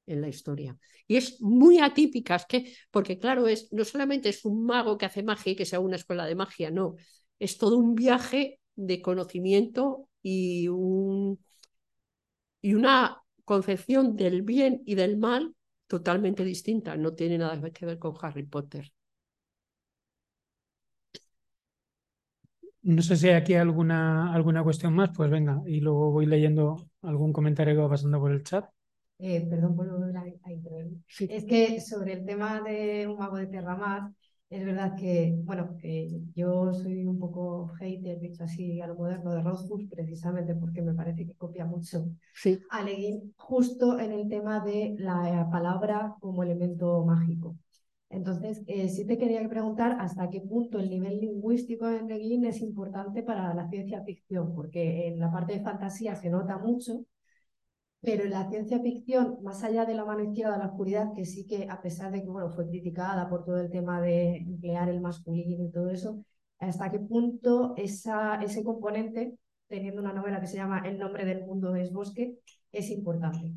en 0.07 0.21
la 0.21 0.29
historia. 0.29 0.77
Y 1.07 1.17
es 1.17 1.41
muy 1.41 1.79
atípica, 1.79 2.39
que, 2.49 2.75
porque 2.91 3.19
claro, 3.19 3.49
es, 3.49 3.73
no 3.73 3.85
solamente 3.85 4.29
es 4.29 4.45
un 4.45 4.65
mago 4.65 4.97
que 4.99 5.07
hace 5.07 5.23
magia 5.23 5.53
y 5.53 5.57
que 5.57 5.67
sea 5.67 5.81
una 5.81 5.97
escuela 5.97 6.27
de 6.27 6.35
magia, 6.35 6.71
no, 6.71 6.97
es 7.39 7.59
todo 7.59 7.77
un 7.77 7.95
viaje 7.95 8.61
de 8.77 9.03
conocimiento 9.03 10.09
y, 10.23 10.69
un, 10.69 11.39
y 12.63 12.75
una 12.75 13.23
concepción 13.45 14.17
del 14.17 14.43
bien 14.43 14.83
y 14.87 14.95
del 14.95 15.17
mal 15.17 15.55
totalmente 15.87 16.45
distinta, 16.45 16.97
no 16.97 17.15
tiene 17.15 17.39
nada 17.39 17.71
que 17.71 17.87
ver 17.87 17.99
con 17.99 18.15
Harry 18.21 18.45
Potter. 18.45 18.93
No 22.83 23.03
sé 23.03 23.17
si 23.17 23.29
hay 23.29 23.35
aquí 23.35 23.55
alguna, 23.55 24.33
alguna 24.33 24.63
cuestión 24.63 24.95
más, 24.95 25.11
pues 25.15 25.31
venga, 25.31 25.61
y 25.67 25.81
luego 25.81 26.13
voy 26.13 26.25
leyendo 26.27 26.89
algún 27.03 27.33
comentario 27.33 27.75
que 27.75 27.81
va 27.83 27.91
pasando 27.91 28.19
por 28.19 28.33
el 28.33 28.43
chat. 28.43 28.71
Eh, 29.19 29.47
perdón 29.51 29.77
por 29.77 29.91
volver 29.91 30.17
a, 30.17 30.25
Es 31.19 31.45
que 31.45 31.79
sobre 31.81 32.15
el 32.15 32.25
tema 32.25 32.63
de 32.63 33.07
un 33.07 33.19
mago 33.19 33.37
de 33.37 33.49
Terramar, 33.49 34.11
es 34.51 34.65
verdad 34.65 34.97
que, 34.97 35.33
bueno, 35.45 35.77
yo 36.35 36.73
soy 36.75 37.07
un 37.07 37.19
poco 37.21 37.69
hater, 37.79 38.19
dicho 38.19 38.45
así, 38.45 38.81
a 38.81 38.89
lo 38.89 38.97
moderno 38.97 39.33
de 39.33 39.43
Rothfuss, 39.43 39.87
precisamente 39.89 40.57
porque 40.57 40.83
me 40.83 40.93
parece 40.93 41.25
que 41.25 41.35
copia 41.35 41.65
mucho 41.65 42.09
a 42.71 42.83
Leguín, 42.83 43.33
justo 43.37 43.99
en 44.01 44.11
el 44.13 44.29
tema 44.29 44.61
de 44.65 44.97
la 44.99 45.49
palabra 45.53 46.17
como 46.21 46.43
elemento 46.43 47.05
mágico. 47.05 47.57
Entonces, 48.09 48.63
eh, 48.67 48.89
sí 48.89 49.07
te 49.07 49.19
quería 49.19 49.49
preguntar 49.49 49.97
hasta 50.01 50.29
qué 50.31 50.41
punto 50.41 50.81
el 50.81 50.91
nivel 50.91 51.21
lingüístico 51.21 51.87
de 51.87 52.03
Neguín 52.03 52.45
es 52.45 52.61
importante 52.61 53.23
para 53.23 53.55
la 53.55 53.69
ciencia 53.69 54.03
ficción, 54.03 54.53
porque 54.53 55.07
en 55.07 55.21
la 55.21 55.31
parte 55.31 55.53
de 55.55 55.61
fantasía 55.63 56.17
se 56.17 56.29
nota 56.29 56.59
mucho, 56.59 57.05
pero 58.01 58.25
en 58.25 58.31
la 58.31 58.49
ciencia 58.49 58.81
ficción, 58.81 59.39
más 59.43 59.63
allá 59.63 59.85
de 59.85 59.95
la 59.95 60.05
mano 60.05 60.23
izquierda 60.23 60.53
de 60.53 60.59
la 60.59 60.71
oscuridad, 60.71 61.13
que 61.15 61.25
sí 61.25 61.47
que 61.47 61.67
a 61.69 61.83
pesar 61.83 62.11
de 62.13 62.23
que 62.23 62.29
bueno, 62.29 62.51
fue 62.51 62.69
criticada 62.69 63.29
por 63.29 63.45
todo 63.45 63.61
el 63.61 63.71
tema 63.71 64.01
de 64.01 64.37
emplear 64.37 64.89
el 64.89 65.01
masculino 65.01 65.65
y 65.65 65.71
todo 65.71 65.91
eso, 65.91 66.25
hasta 66.59 66.91
qué 66.91 66.99
punto 66.99 67.75
esa, 67.77 68.43
ese 68.43 68.65
componente, 68.65 69.37
teniendo 69.69 70.01
una 70.01 70.13
novela 70.13 70.41
que 70.41 70.47
se 70.47 70.57
llama 70.57 70.83
El 70.85 70.99
nombre 70.99 71.25
del 71.25 71.45
mundo 71.45 71.75
es 71.77 71.93
bosque, 71.93 72.39
es 72.73 72.91
importante. 72.91 73.53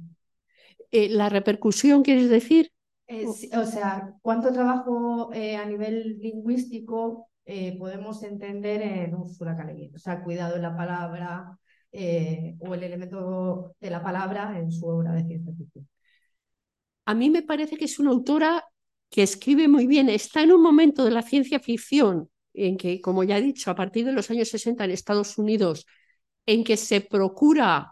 Eh, 0.91 1.10
¿La 1.10 1.30
repercusión 1.30 2.03
quieres 2.03 2.30
decir? 2.30 2.72
Eh, 3.07 3.26
o 3.26 3.65
sea, 3.65 4.14
¿cuánto 4.22 4.52
trabajo 4.52 5.32
eh, 5.34 5.56
a 5.56 5.65
nivel 5.65 6.20
lingüístico 6.20 7.30
eh, 7.45 7.78
podemos 7.78 8.24
entender 8.24 8.82
en 8.82 9.15
Úrsula 9.15 9.56
K. 9.57 9.68
O 9.95 9.98
sea, 9.98 10.24
cuidado 10.24 10.56
en 10.56 10.61
la 10.61 10.78
palabra 10.78 11.60
o 11.94 12.74
el 12.74 12.84
elemento 12.84 13.76
de 13.80 13.90
la 13.90 14.02
palabra 14.02 14.57
en 14.57 14.72
su 14.72 14.88
obra 14.88 15.14
de 15.14 15.26
ciencia 15.26 15.53
ficción. 15.53 15.88
A 17.06 17.14
mí 17.14 17.30
me 17.30 17.44
parece 17.44 17.78
que 17.78 17.86
es 17.86 17.99
una 17.99 18.11
autora 18.11 18.64
que 19.10 19.24
escribe 19.24 19.68
muy 19.68 19.86
bien. 19.86 20.10
Está 20.10 20.41
en 20.41 20.53
un 20.53 20.61
momento 20.61 21.03
de 21.06 21.11
la 21.11 21.22
ciencia 21.22 21.60
ficción 21.60 22.30
en 22.53 22.78
que, 22.78 23.02
como 23.02 23.24
ya 23.24 23.38
he 23.38 23.41
dicho, 23.41 23.70
a 23.70 23.76
partir 23.76 24.06
de 24.06 24.11
los 24.11 24.30
años 24.32 24.49
60 24.49 24.86
en 24.86 24.91
Estados 24.91 25.38
Unidos, 25.38 25.86
en 26.45 26.64
que 26.64 26.78
se 26.78 27.02
procura 27.02 27.91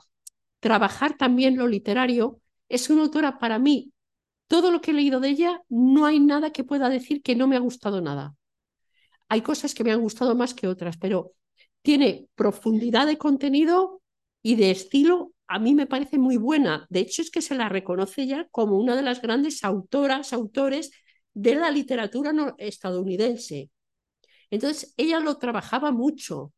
trabajar 0.60 1.18
también 1.18 1.57
lo 1.57 1.68
literario, 1.68 2.40
es 2.69 2.90
una 2.90 3.03
autora 3.03 3.38
para 3.38 3.60
mí 3.60 3.91
todo 4.48 4.69
lo 4.69 4.82
que 4.82 4.91
he 4.91 4.94
leído 4.94 5.22
de 5.22 5.30
ella, 5.30 5.61
no 5.69 6.06
hay 6.06 6.19
nada 6.19 6.52
que 6.52 6.65
pueda 6.65 6.90
decir 6.90 7.22
que 7.22 7.38
no 7.38 7.48
me 7.48 7.56
ha 7.56 7.60
gustado 7.60 8.02
nada. 8.02 8.36
Hay 9.30 9.41
cosas 9.41 9.73
que 9.73 9.86
me 9.86 9.94
han 9.94 10.02
gustado 10.02 10.36
más 10.36 10.53
que 10.53 10.68
otras, 10.68 10.98
pero 10.98 11.32
tiene 11.82 12.28
profundidad 12.36 13.08
de 13.08 13.18
contenido 13.18 14.02
y 14.41 14.56
de 14.56 14.72
estilo. 14.72 15.34
A 15.48 15.60
mí 15.60 15.74
me 15.74 15.88
parece 15.88 16.18
muy 16.18 16.38
buena. 16.38 16.88
De 16.90 17.02
hecho, 17.02 17.22
es 17.22 17.32
que 17.32 17.41
se 17.41 17.56
la 17.56 17.70
reconoce 17.70 18.28
ya 18.28 18.48
como 18.52 18.78
una 18.78 18.95
de 18.95 19.02
las 19.02 19.22
grandes 19.22 19.64
autoras, 19.64 20.34
autores 20.34 20.91
de 21.34 21.56
la 21.56 21.72
literatura 21.72 22.34
estadounidense. 22.58 23.70
Entonces, 24.49 24.94
ella 24.98 25.20
lo 25.20 25.38
trabajaba 25.38 25.91
mucho, 25.91 26.53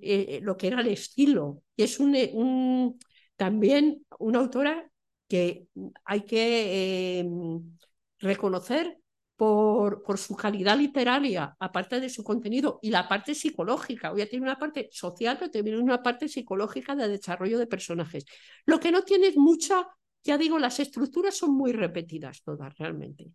eh, 0.00 0.40
lo 0.42 0.56
que 0.56 0.68
era 0.68 0.80
el 0.80 0.88
estilo. 0.88 1.62
Y 1.76 1.84
es 1.84 2.00
un, 2.00 2.98
también 3.36 4.06
una 4.18 4.40
autora 4.40 4.90
que 5.28 5.68
hay 6.04 6.22
que 6.22 7.28
reconocer 8.18 8.98
por, 9.38 10.18
su 10.18 10.34
calidad 10.34 10.76
literaria, 10.76 11.56
aparte 11.60 12.00
de 12.00 12.10
su 12.10 12.24
contenido, 12.24 12.80
y 12.82 12.90
la 12.90 13.06
parte 13.08 13.36
psicológica. 13.36 14.12
Hoy 14.12 14.26
tiene 14.26 14.44
una 14.44 14.58
parte 14.58 14.88
social, 14.90 15.36
pero 15.38 15.52
también 15.52 15.80
una 15.80 16.02
parte 16.02 16.28
psicológica 16.28 16.96
de 16.96 17.08
desarrollo 17.08 17.56
de 17.56 17.68
personajes. 17.68 18.24
Lo 18.66 18.80
que 18.80 18.90
no 18.90 19.02
tiene 19.02 19.28
es 19.28 19.36
mucha, 19.36 19.86
ya 20.24 20.36
digo, 20.36 20.58
las 20.58 20.80
estructuras 20.80 21.36
son 21.36 21.52
muy 21.54 21.70
repetidas 21.70 22.42
todas 22.42 22.76
realmente. 22.78 23.30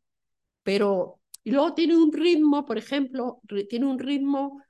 Pero, 0.61 1.21
y 1.41 1.51
luego 1.51 1.73
tiene 1.73 1.95
un 1.95 2.11
ritmo, 2.11 2.65
por 2.65 2.77
ejemplo, 2.77 3.39
tiene 3.69 3.85
un 3.85 3.97
ritmo 3.97 4.61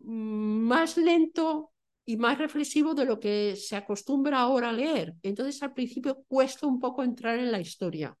mm, 0.00 0.10
más 0.10 0.96
lento 0.96 1.70
y 2.04 2.16
más 2.16 2.36
reflexivo 2.36 2.94
de 2.94 3.04
lo 3.04 3.20
que 3.20 3.54
se 3.54 3.76
acostumbra 3.76 4.40
ahora 4.40 4.70
a 4.70 4.72
leer. 4.72 5.14
Entonces 5.22 5.62
al 5.62 5.72
principio 5.72 6.24
cuesta 6.26 6.66
un 6.66 6.80
poco 6.80 7.04
entrar 7.04 7.38
en 7.38 7.52
la 7.52 7.60
historia, 7.60 8.16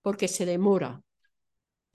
porque 0.00 0.28
se 0.28 0.46
demora. 0.46 1.03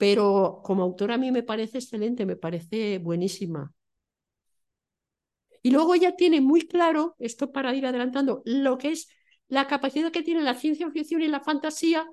Pero 0.00 0.62
como 0.64 0.82
autora 0.82 1.16
a 1.16 1.18
mí 1.18 1.30
me 1.30 1.42
parece 1.42 1.76
excelente, 1.76 2.24
me 2.24 2.36
parece 2.36 2.96
buenísima. 2.96 3.70
Y 5.62 5.72
luego 5.72 5.94
ella 5.94 6.16
tiene 6.16 6.40
muy 6.40 6.62
claro, 6.62 7.16
esto 7.18 7.52
para 7.52 7.74
ir 7.74 7.84
adelantando, 7.84 8.40
lo 8.46 8.78
que 8.78 8.92
es 8.92 9.08
la 9.48 9.66
capacidad 9.66 10.10
que 10.10 10.22
tiene 10.22 10.40
la 10.40 10.54
ciencia 10.54 10.90
ficción 10.90 11.20
y 11.20 11.28
la 11.28 11.40
fantasía 11.40 12.08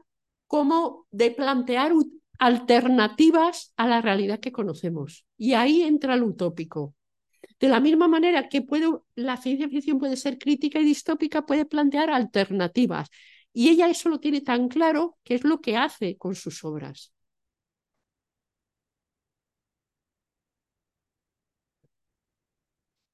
como 0.47 1.07
de 1.11 1.31
plantear 1.31 1.93
alternativas 2.39 3.71
a 3.77 3.87
la 3.87 4.01
realidad 4.01 4.41
que 4.41 4.51
conocemos. 4.51 5.25
Y 5.37 5.53
ahí 5.53 5.83
entra 5.83 6.15
el 6.15 6.23
utópico. 6.23 6.93
De 7.57 7.69
la 7.69 7.79
misma 7.79 8.09
manera 8.09 8.49
que 8.49 8.65
la 9.15 9.37
ciencia 9.37 9.69
ficción 9.69 9.97
puede 9.97 10.17
ser 10.17 10.37
crítica 10.37 10.81
y 10.81 10.83
distópica, 10.83 11.45
puede 11.45 11.65
plantear 11.65 12.09
alternativas. 12.09 13.07
Y 13.53 13.69
ella 13.69 13.87
eso 13.87 14.09
lo 14.09 14.19
tiene 14.19 14.41
tan 14.41 14.67
claro 14.67 15.17
que 15.23 15.35
es 15.35 15.45
lo 15.45 15.61
que 15.61 15.77
hace 15.77 16.17
con 16.17 16.35
sus 16.35 16.65
obras. 16.65 17.13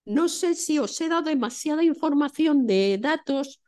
No 0.05 0.27
sé 0.30 0.55
si 0.55 0.80
os 0.80 0.99
he 1.01 1.07
dado 1.09 1.23
demasiada 1.23 1.84
información 1.84 2.67
de 2.67 2.97
datos, 2.99 3.61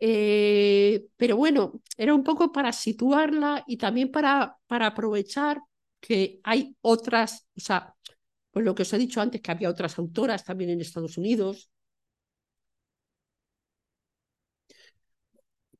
eh, 0.00 1.04
pero 1.16 1.36
bueno, 1.36 1.80
era 1.96 2.14
un 2.14 2.24
poco 2.24 2.52
para 2.52 2.72
situarla 2.72 3.64
y 3.66 3.76
también 3.76 4.10
para, 4.10 4.56
para 4.66 4.86
aprovechar 4.88 5.60
que 6.00 6.40
hay 6.44 6.76
otras, 6.82 7.46
o 7.56 7.60
sea, 7.60 7.94
pues 8.50 8.64
lo 8.64 8.74
que 8.74 8.82
os 8.82 8.92
he 8.92 8.98
dicho 8.98 9.20
antes, 9.20 9.40
que 9.42 9.50
había 9.52 9.70
otras 9.70 9.98
autoras 9.98 10.44
también 10.44 10.70
en 10.70 10.80
Estados 10.80 11.18
Unidos. 11.18 11.70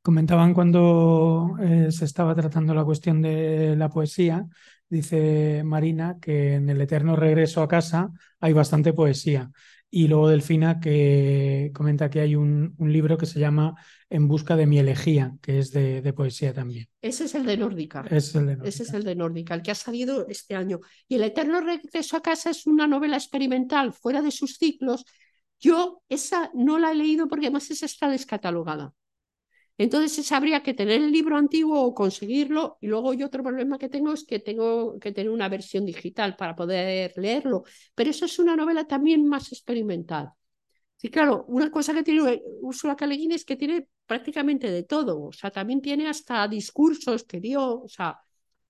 Comentaban 0.02 0.52
cuando 0.52 1.56
eh, 1.62 1.90
se 1.90 2.04
estaba 2.04 2.34
tratando 2.34 2.74
la 2.74 2.84
cuestión 2.84 3.22
de 3.22 3.74
la 3.76 3.88
poesía, 3.88 4.46
dice 4.88 5.62
Marina 5.64 6.18
que 6.20 6.54
en 6.56 6.68
el 6.68 6.80
eterno 6.82 7.16
regreso 7.16 7.62
a 7.62 7.68
casa 7.68 8.10
hay 8.38 8.52
bastante 8.52 8.92
poesía. 8.92 9.50
Y 9.96 10.08
luego 10.08 10.28
Delfina 10.28 10.80
que 10.80 11.70
comenta 11.72 12.10
que 12.10 12.18
hay 12.18 12.34
un, 12.34 12.74
libro 12.80 13.16
que 13.16 13.26
se 13.26 13.38
llama 13.38 13.76
En 14.10 14.26
busca 14.26 14.56
de 14.56 14.66
mi 14.66 14.80
elegía, 14.80 15.36
que 15.40 15.60
es 15.60 15.70
de, 15.70 16.12
poesía 16.12 16.52
también. 16.52 16.88
Ese 17.00 17.26
es 17.26 17.34
el 17.36 17.46
de 17.46 17.56
Nórdica. 17.56 18.04
Es 18.10 18.34
el 18.34 18.46
de 18.46 18.68
Ese 18.68 18.82
es 18.82 18.92
el 18.92 19.04
de 19.04 19.14
Nórdica, 19.14 19.54
el 19.54 19.62
que 19.62 19.70
ha 19.70 19.76
salido 19.76 20.26
este 20.26 20.56
año. 20.56 20.80
Y 21.06 21.14
El 21.14 21.22
eterno 21.22 21.60
regreso 21.60 22.16
a 22.16 22.22
casa 22.22 22.50
es 22.50 22.66
una 22.66 22.88
novela 22.88 23.16
experimental 23.16 23.92
fuera 23.92 24.20
de 24.20 24.32
sus 24.32 24.56
ciclos. 24.56 25.04
Yo 25.60 26.02
esa 26.08 26.50
no 26.54 26.80
la 26.80 26.90
he 26.90 26.96
leído 26.96 27.28
porque 27.28 27.46
además 27.46 27.70
esa 27.70 27.86
está 27.86 28.08
descatalogada. 28.08 28.94
Entonces 29.76 30.30
habría 30.32 30.62
que 30.62 30.74
tener 30.74 31.02
el 31.02 31.10
libro 31.12 31.36
antiguo 31.36 31.82
o 31.82 31.94
conseguirlo. 31.94 32.78
Y 32.80 32.86
luego 32.86 33.12
yo 33.14 33.26
otro 33.26 33.42
problema 33.42 33.78
que 33.78 33.88
tengo 33.88 34.12
es 34.12 34.24
que 34.24 34.38
tengo 34.38 34.98
que 35.00 35.12
tener 35.12 35.30
una 35.30 35.48
versión 35.48 35.84
digital 35.86 36.36
para 36.36 36.54
poder 36.54 37.12
leerlo. 37.16 37.64
Pero 37.94 38.10
eso 38.10 38.24
es 38.26 38.38
una 38.38 38.56
novela 38.56 38.84
también 38.86 39.26
más 39.28 39.52
experimental. 39.52 40.30
Sí, 40.96 41.10
claro, 41.10 41.44
una 41.48 41.70
cosa 41.70 41.94
que 41.94 42.02
tiene 42.02 42.42
Úrsula 42.62 42.96
K. 42.96 43.06
es 43.06 43.44
que 43.44 43.56
tiene 43.56 43.88
prácticamente 44.06 44.70
de 44.70 44.84
todo. 44.84 45.22
O 45.24 45.32
sea, 45.32 45.50
también 45.50 45.82
tiene 45.82 46.08
hasta 46.08 46.48
discursos 46.48 47.24
que 47.24 47.40
dio. 47.40 47.82
O 47.82 47.88
sea, 47.88 48.18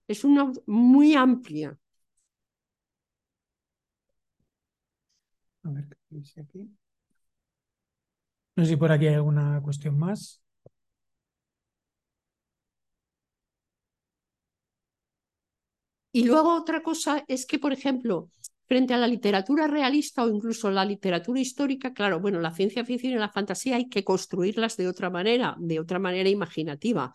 es 0.09 0.25
una 0.25 0.53
muy 0.67 1.15
amplia. 1.15 1.79
A 5.65 5.69
ver 5.71 5.89
qué 5.89 5.97
dice 6.11 6.41
aquí. 6.41 6.71
No 8.57 8.65
sé 8.65 8.71
si 8.71 8.77
por 8.77 8.91
aquí 8.93 9.07
hay 9.07 9.15
alguna 9.15 9.61
cuestión 9.63 9.97
más. 9.99 10.43
Y 16.15 16.23
luego 16.27 16.55
otra 16.55 16.81
cosa 16.81 17.25
es 17.27 17.45
que, 17.45 17.59
por 17.59 17.73
ejemplo, 17.73 18.31
frente 18.69 18.95
a 18.95 18.99
la 18.99 19.09
literatura 19.09 19.67
realista 19.67 20.23
o 20.23 20.29
incluso 20.29 20.71
la 20.71 20.85
literatura 20.85 21.41
histórica, 21.41 21.93
claro, 21.93 22.21
bueno, 22.21 22.39
la 22.39 22.55
ciencia 22.55 22.85
ficción 22.85 23.15
y 23.15 23.17
la 23.17 23.31
fantasía 23.31 23.75
hay 23.75 23.89
que 23.89 24.05
construirlas 24.05 24.77
de 24.77 24.87
otra 24.87 25.11
manera, 25.11 25.57
de 25.59 25.81
otra 25.81 25.99
manera 25.99 26.29
imaginativa, 26.29 27.13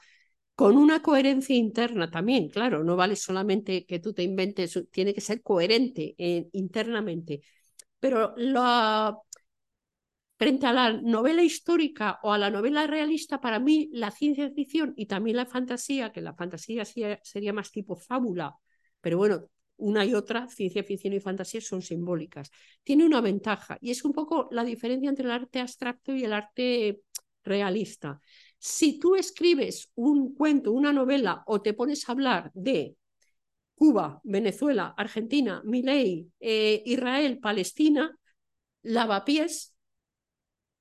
con 0.53 0.75
una 0.75 1.01
coherencia 1.01 1.55
interna 1.55 2.11
también, 2.11 2.49
claro, 2.49 2.83
no 2.83 2.97
vale 2.97 3.15
solamente 3.15 3.85
que 3.85 3.99
tú 3.99 4.11
te 4.11 4.23
inventes, 4.23 4.77
tiene 4.91 5.13
que 5.13 5.21
ser 5.21 5.41
coherente 5.41 6.13
eh, 6.17 6.49
internamente. 6.51 7.39
Pero 8.01 8.35
frente 10.37 10.65
a 10.67 10.73
la 10.73 10.91
novela 10.91 11.43
histórica 11.43 12.19
o 12.23 12.33
a 12.33 12.37
la 12.37 12.49
novela 12.49 12.85
realista, 12.87 13.39
para 13.39 13.59
mí 13.59 13.89
la 13.93 14.11
ciencia 14.11 14.49
ficción 14.51 14.93
y 14.97 15.05
también 15.05 15.37
la 15.37 15.45
fantasía, 15.45 16.11
que 16.11 16.21
la 16.21 16.33
fantasía 16.33 16.83
sería 16.85 17.53
más 17.53 17.71
tipo 17.71 17.95
fábula, 17.95 18.55
pero 19.01 19.17
bueno, 19.17 19.49
una 19.77 20.05
y 20.05 20.13
otra, 20.13 20.47
ciencia 20.47 20.83
ficción 20.83 21.13
y 21.13 21.19
fantasía, 21.19 21.61
son 21.61 21.81
simbólicas. 21.81 22.51
Tiene 22.83 23.05
una 23.05 23.21
ventaja 23.21 23.77
y 23.81 23.91
es 23.91 24.03
un 24.03 24.13
poco 24.13 24.47
la 24.51 24.63
diferencia 24.63 25.09
entre 25.09 25.25
el 25.25 25.31
arte 25.31 25.59
abstracto 25.59 26.13
y 26.13 26.23
el 26.23 26.33
arte 26.33 27.01
realista. 27.43 28.19
Si 28.57 28.99
tú 28.99 29.15
escribes 29.15 29.91
un 29.95 30.35
cuento, 30.35 30.71
una 30.71 30.91
novela 30.91 31.43
o 31.47 31.61
te 31.61 31.73
pones 31.73 32.07
a 32.07 32.11
hablar 32.11 32.51
de 32.53 32.95
Cuba, 33.75 34.19
Venezuela, 34.25 34.93
Argentina, 34.97 35.61
Milei, 35.63 36.29
eh, 36.41 36.83
Israel, 36.85 37.39
Palestina, 37.39 38.13
lavapiés, 38.83 39.73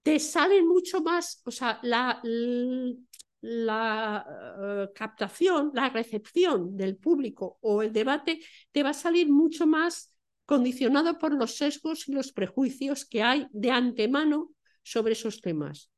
te 0.03 0.19
salen 0.19 0.67
mucho 0.67 1.01
más, 1.03 1.41
o 1.45 1.51
sea, 1.51 1.79
la, 1.83 2.21
la 3.41 4.27
eh, 4.61 4.89
captación, 4.95 5.71
la 5.75 5.89
recepción 5.91 6.77
del 6.77 6.97
público 6.97 7.59
o 7.61 7.83
el 7.83 7.93
debate 7.93 8.41
te 8.73 8.83
va 8.83 8.91
a 8.91 8.95
salir 8.95 9.29
mucho 9.29 9.67
más 9.67 10.15
condicionado 10.45 11.19
por 11.19 11.35
los 11.35 11.57
sesgos 11.57 12.09
y 12.09 12.13
los 12.13 12.33
prejuicios 12.33 13.05
que 13.05 13.23
hay 13.23 13.47
de 13.53 13.71
antemano 13.71 14.51
sobre 14.83 15.13
esos 15.13 15.41
temas. 15.41 15.91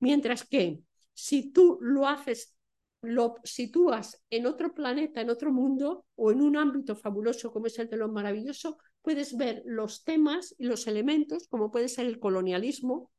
Mientras 0.00 0.44
que 0.44 0.80
si 1.14 1.52
tú 1.52 1.78
lo 1.80 2.08
haces, 2.08 2.56
lo 3.00 3.36
sitúas 3.44 4.22
en 4.30 4.46
otro 4.46 4.74
planeta, 4.74 5.20
en 5.20 5.30
otro 5.30 5.52
mundo 5.52 6.06
o 6.16 6.32
en 6.32 6.42
un 6.42 6.56
ámbito 6.56 6.96
fabuloso 6.96 7.52
como 7.52 7.66
es 7.66 7.78
el 7.78 7.88
de 7.88 7.96
lo 7.96 8.08
maravilloso, 8.08 8.78
puedes 9.00 9.36
ver 9.36 9.62
los 9.64 10.02
temas 10.02 10.54
y 10.58 10.64
los 10.64 10.86
elementos, 10.86 11.46
como 11.48 11.70
puede 11.70 11.88
ser 11.88 12.06
el 12.06 12.18
colonialismo 12.18 13.12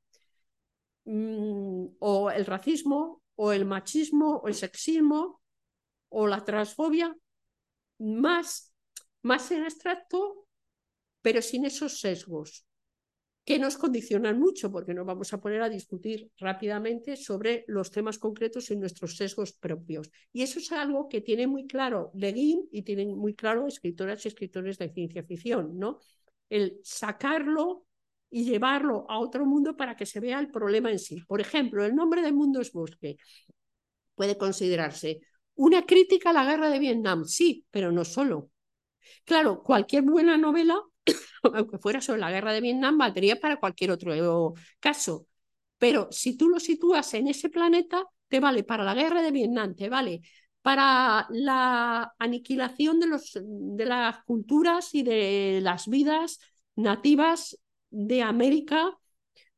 mm, 1.05 1.85
o 1.99 2.31
el 2.31 2.45
racismo 2.45 3.21
o 3.35 3.51
el 3.51 3.65
machismo 3.65 4.37
o 4.37 4.47
el 4.47 4.55
sexismo 4.55 5.41
o 6.09 6.27
la 6.27 6.43
transfobia 6.43 7.15
más, 7.99 8.73
más 9.21 9.51
en 9.51 9.63
abstracto, 9.63 10.47
pero 11.21 11.41
sin 11.41 11.65
esos 11.65 11.99
sesgos 11.99 12.65
que 13.45 13.59
nos 13.59 13.77
condicionan 13.77 14.39
mucho, 14.39 14.71
porque 14.71 14.95
nos 14.95 15.05
vamos 15.05 15.31
a 15.31 15.39
poner 15.39 15.61
a 15.61 15.69
discutir 15.69 16.31
rápidamente 16.39 17.15
sobre 17.15 17.63
los 17.67 17.91
temas 17.91 18.17
concretos 18.17 18.71
y 18.71 18.75
nuestros 18.75 19.17
sesgos 19.17 19.53
propios. 19.53 20.09
Y 20.33 20.41
eso 20.41 20.57
es 20.57 20.71
algo 20.71 21.07
que 21.07 21.21
tiene 21.21 21.45
muy 21.45 21.67
claro 21.67 22.11
Leguín 22.15 22.67
y 22.71 22.81
tienen 22.81 23.15
muy 23.15 23.35
claro 23.35 23.67
escritoras 23.67 24.25
y 24.25 24.29
escritores 24.29 24.79
de 24.79 24.89
ciencia 24.89 25.23
ficción, 25.23 25.77
¿no? 25.77 25.99
El 26.49 26.79
sacarlo 26.83 27.84
y 28.35 28.43
llevarlo 28.43 29.05
a 29.07 29.17
otro 29.19 29.45
mundo 29.45 29.77
para 29.77 29.95
que 29.95 30.05
se 30.05 30.19
vea 30.19 30.41
el 30.41 30.51
problema 30.51 30.91
en 30.91 30.99
sí. 30.99 31.21
Por 31.21 31.39
ejemplo, 31.39 31.85
el 31.85 31.95
nombre 31.95 32.21
del 32.21 32.33
mundo 32.33 32.59
es 32.59 32.73
bosque. 32.73 33.15
Puede 34.13 34.37
considerarse 34.37 35.21
una 35.55 35.85
crítica 35.85 36.31
a 36.31 36.33
la 36.33 36.43
guerra 36.43 36.69
de 36.69 36.79
Vietnam, 36.79 37.23
sí, 37.23 37.65
pero 37.71 37.93
no 37.93 38.03
solo. 38.03 38.49
Claro, 39.23 39.63
cualquier 39.63 40.03
buena 40.03 40.35
novela, 40.35 40.77
aunque 41.43 41.77
fuera 41.77 42.01
sobre 42.01 42.19
la 42.19 42.29
guerra 42.29 42.51
de 42.51 42.59
Vietnam, 42.59 42.97
valdría 42.97 43.39
para 43.39 43.55
cualquier 43.55 43.91
otro 43.91 44.53
caso. 44.81 45.27
Pero 45.77 46.09
si 46.11 46.35
tú 46.35 46.49
lo 46.49 46.59
sitúas 46.59 47.13
en 47.13 47.29
ese 47.29 47.47
planeta, 47.47 48.03
te 48.27 48.41
vale 48.41 48.65
para 48.65 48.83
la 48.83 48.95
guerra 48.95 49.21
de 49.21 49.31
Vietnam, 49.31 49.75
te 49.75 49.87
vale 49.87 50.23
para 50.61 51.25
la 51.29 52.13
aniquilación 52.19 52.99
de, 52.99 53.07
los, 53.07 53.31
de 53.41 53.85
las 53.85 54.25
culturas 54.25 54.93
y 54.93 55.03
de 55.03 55.61
las 55.61 55.87
vidas 55.87 56.39
nativas 56.75 57.57
de 57.95 58.21
América 58.21 58.97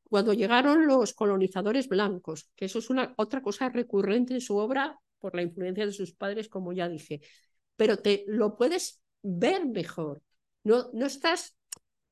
cuando 0.04 0.34
llegaron 0.34 0.88
los 0.88 1.14
colonizadores 1.14 1.90
blancos, 1.90 2.50
que 2.56 2.66
eso 2.66 2.80
es 2.80 2.90
una 2.90 3.14
otra 3.18 3.42
cosa 3.42 3.70
recurrente 3.70 4.34
en 4.34 4.42
su 4.42 4.56
obra 4.58 4.98
por 5.20 5.36
la 5.36 5.42
influencia 5.42 5.86
de 5.86 5.92
sus 5.92 6.14
padres, 6.14 6.48
como 6.48 6.72
ya 6.72 6.88
dije. 6.88 7.22
Pero 7.76 7.98
te 7.98 8.24
lo 8.28 8.56
puedes 8.56 9.02
ver 9.22 9.66
mejor. 9.66 10.22
No, 10.64 10.90
no 10.94 11.08
estás. 11.08 11.56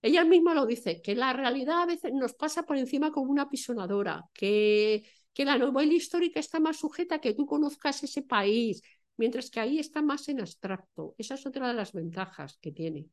Ella 0.01 0.25
misma 0.25 0.53
lo 0.53 0.65
dice, 0.65 1.01
que 1.01 1.15
la 1.15 1.33
realidad 1.33 1.81
a 1.83 1.85
veces 1.85 2.11
nos 2.13 2.33
pasa 2.33 2.63
por 2.63 2.77
encima 2.77 3.11
como 3.11 3.31
una 3.31 3.49
pisonadora, 3.49 4.25
que, 4.33 5.03
que 5.33 5.45
la 5.45 5.57
novela 5.57 5.93
histórica 5.93 6.39
está 6.39 6.59
más 6.59 6.77
sujeta 6.77 7.15
a 7.15 7.21
que 7.21 7.33
tú 7.33 7.45
conozcas 7.45 8.03
ese 8.03 8.23
país, 8.23 8.81
mientras 9.17 9.49
que 9.49 9.59
ahí 9.59 9.79
está 9.79 10.01
más 10.01 10.27
en 10.29 10.41
abstracto. 10.41 11.15
Esa 11.17 11.35
es 11.35 11.45
otra 11.45 11.67
de 11.69 11.73
las 11.75 11.93
ventajas 11.93 12.57
que 12.61 12.71
tiene. 12.71 13.07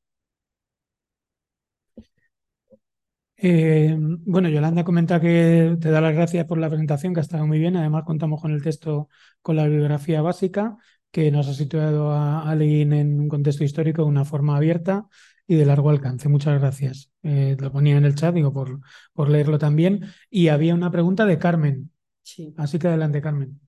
Eh, 3.45 3.97
bueno, 3.99 4.49
Yolanda 4.49 4.85
comenta 4.85 5.21
que 5.21 5.77
te 5.81 5.91
da 5.91 6.01
las 6.01 6.15
gracias 6.15 6.47
por 6.47 6.59
la 6.59 6.69
presentación, 6.69 7.13
que 7.13 7.19
ha 7.21 7.23
estado 7.23 7.45
muy 7.45 7.59
bien. 7.59 7.77
Además, 7.77 8.05
contamos 8.05 8.41
con 8.41 8.53
el 8.53 8.63
texto, 8.63 9.09
con 9.41 9.57
la 9.57 9.65
bibliografía 9.65 10.23
básica, 10.23 10.77
que 11.11 11.33
nos 11.33 11.49
ha 11.49 11.55
situado 11.55 12.13
a 12.13 12.49
alguien 12.49 12.93
en 12.93 13.19
un 13.19 13.29
contexto 13.29 13.65
histórico 13.65 14.03
de 14.03 14.09
una 14.09 14.25
forma 14.25 14.57
abierta 14.57 15.09
y 15.45 15.57
de 15.57 15.67
largo 15.67 15.91
alcance. 15.91 16.29
Muchas 16.29 16.61
gracias. 16.61 17.11
Eh, 17.25 17.57
lo 17.59 17.73
ponía 17.73 17.97
en 17.97 18.05
el 18.05 18.15
chat, 18.15 18.33
digo, 18.33 18.53
por, 18.53 18.79
por 19.13 19.29
leerlo 19.29 19.59
también. 19.59 20.05
Y 20.31 20.47
había 20.47 20.75
una 20.75 20.93
pregunta 20.93 21.27
de 21.27 21.39
Carmen. 21.39 21.91
Sí. 22.23 22.55
Así 22.57 22.79
que 22.79 22.87
adelante, 22.87 23.21
Carmen. 23.21 23.59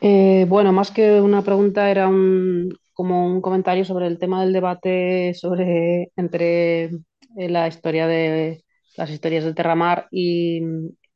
Eh, 0.00 0.44
bueno, 0.48 0.72
más 0.72 0.90
que 0.90 1.20
una 1.20 1.42
pregunta, 1.42 1.88
era 1.88 2.08
un, 2.08 2.76
como 2.94 3.26
un 3.32 3.40
comentario 3.40 3.84
sobre 3.84 4.08
el 4.08 4.18
tema 4.18 4.40
del 4.40 4.52
debate 4.52 5.34
sobre 5.34 6.10
entre 6.16 6.90
eh, 7.36 7.48
la 7.48 7.68
historia 7.68 8.06
de 8.06 8.64
las 8.96 9.10
historias 9.10 9.44
del 9.44 9.54
Terramar 9.54 10.08
y, 10.10 10.60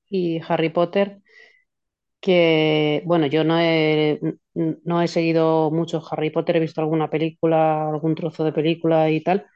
y 0.09 0.41
Harry 0.49 0.71
Potter, 0.71 1.21
que 2.21 3.03
bueno, 3.07 3.27
yo 3.27 3.43
no 3.45 3.59
he, 3.61 4.21
no 4.55 5.03
he 5.03 5.09
seguido 5.09 5.71
mucho 5.71 6.03
Harry 6.11 6.31
Potter, 6.31 6.57
he 6.57 6.61
visto 6.61 6.81
alguna 6.81 7.11
película, 7.11 7.89
algún 7.89 8.15
trozo 8.15 8.45
de 8.45 8.53
película 8.53 9.11
y 9.11 9.23
tal, 9.23 9.47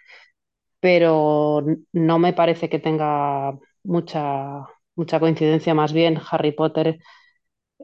pero 0.80 1.64
no 1.92 2.18
me 2.20 2.32
parece 2.34 2.68
que 2.70 2.78
tenga 2.80 3.58
mucha, 3.84 4.66
mucha 4.96 5.20
coincidencia, 5.20 5.74
más 5.74 5.92
bien 5.92 6.20
Harry 6.30 6.52
Potter 6.52 6.98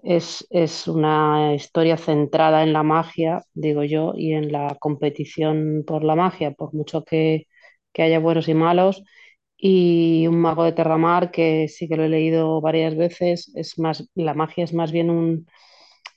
es, 0.02 0.46
es 0.50 0.88
una 0.88 1.54
historia 1.54 1.96
centrada 1.96 2.62
en 2.62 2.72
la 2.72 2.82
magia, 2.82 3.42
digo 3.54 3.84
yo, 3.84 4.14
y 4.16 4.32
en 4.34 4.52
la 4.52 4.76
competición 4.80 5.84
por 5.86 6.04
la 6.04 6.16
magia, 6.16 6.52
por 6.52 6.74
mucho 6.74 7.04
que 7.04 7.46
que 7.92 8.02
haya 8.02 8.18
buenos 8.18 8.48
y 8.48 8.54
malos. 8.54 9.02
Y 9.56 10.26
un 10.28 10.40
mago 10.40 10.64
de 10.64 10.72
Terramar, 10.72 11.30
que 11.30 11.68
sí 11.68 11.88
que 11.88 11.96
lo 11.96 12.04
he 12.04 12.08
leído 12.08 12.60
varias 12.60 12.96
veces, 12.96 13.52
es 13.54 13.78
más, 13.78 14.08
la 14.14 14.34
magia 14.34 14.64
es 14.64 14.74
más 14.74 14.90
bien 14.92 15.10
un, 15.10 15.46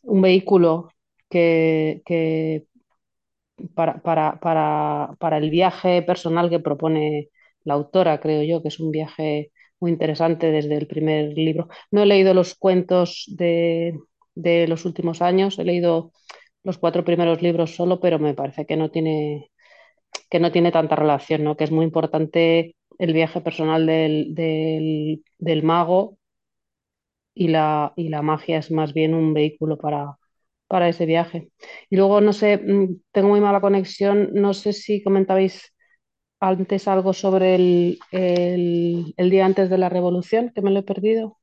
un 0.03 0.21
vehículo 0.21 0.89
que, 1.29 2.01
que 2.05 2.67
para, 3.73 4.01
para, 4.01 4.39
para, 4.39 5.15
para, 5.19 5.37
el 5.37 5.49
viaje 5.49 6.01
personal 6.01 6.49
que 6.49 6.59
propone 6.59 7.29
la 7.63 7.75
autora, 7.75 8.19
creo 8.19 8.43
yo, 8.43 8.61
que 8.61 8.69
es 8.69 8.79
un 8.79 8.91
viaje 8.91 9.51
muy 9.79 9.91
interesante 9.91 10.51
desde 10.51 10.75
el 10.77 10.87
primer 10.87 11.33
libro. 11.33 11.67
No 11.91 12.03
he 12.03 12.05
leído 12.05 12.33
los 12.33 12.55
cuentos 12.55 13.25
de, 13.27 13.97
de 14.35 14.67
los 14.67 14.85
últimos 14.85 15.21
años, 15.21 15.59
he 15.59 15.63
leído 15.65 16.11
los 16.63 16.77
cuatro 16.77 17.03
primeros 17.05 17.41
libros 17.41 17.75
solo, 17.75 17.99
pero 17.99 18.19
me 18.19 18.33
parece 18.33 18.65
que 18.65 18.77
no 18.77 18.91
tiene 18.91 19.51
que 20.29 20.39
no 20.39 20.51
tiene 20.51 20.71
tanta 20.71 20.95
relación, 20.95 21.43
¿no? 21.43 21.55
que 21.57 21.63
es 21.65 21.71
muy 21.71 21.85
importante 21.85 22.75
el 22.97 23.13
viaje 23.13 23.41
personal 23.41 23.85
del, 23.85 24.33
del, 24.35 25.23
del 25.37 25.63
mago 25.63 26.17
y 27.33 27.49
la, 27.49 27.93
y 27.95 28.09
la, 28.09 28.21
magia 28.21 28.57
es 28.59 28.71
más 28.71 28.93
bien 28.93 29.13
un 29.13 29.33
vehículo 29.33 29.77
para, 29.77 30.17
para 30.67 30.89
ese 30.89 31.05
viaje. 31.05 31.49
Y 31.89 31.97
luego, 31.97 32.21
no 32.21 32.33
sé, 32.33 32.57
mm, 32.57 33.01
tengo 33.11 33.29
muy 33.29 33.41
mala 33.41 33.61
conexión, 33.61 34.29
no 34.33 34.53
sé 34.53 34.73
si 34.73 35.03
comentabais 35.03 35.73
antes 36.39 36.87
algo 36.87 37.13
sobre 37.13 37.55
el, 37.55 37.99
el, 38.11 39.13
el 39.17 39.29
día 39.29 39.45
antes 39.45 39.69
de 39.69 39.77
la 39.77 39.89
revolución, 39.89 40.51
que 40.53 40.61
me 40.61 40.71
lo 40.71 40.79
he 40.79 40.83
perdido. 40.83 41.39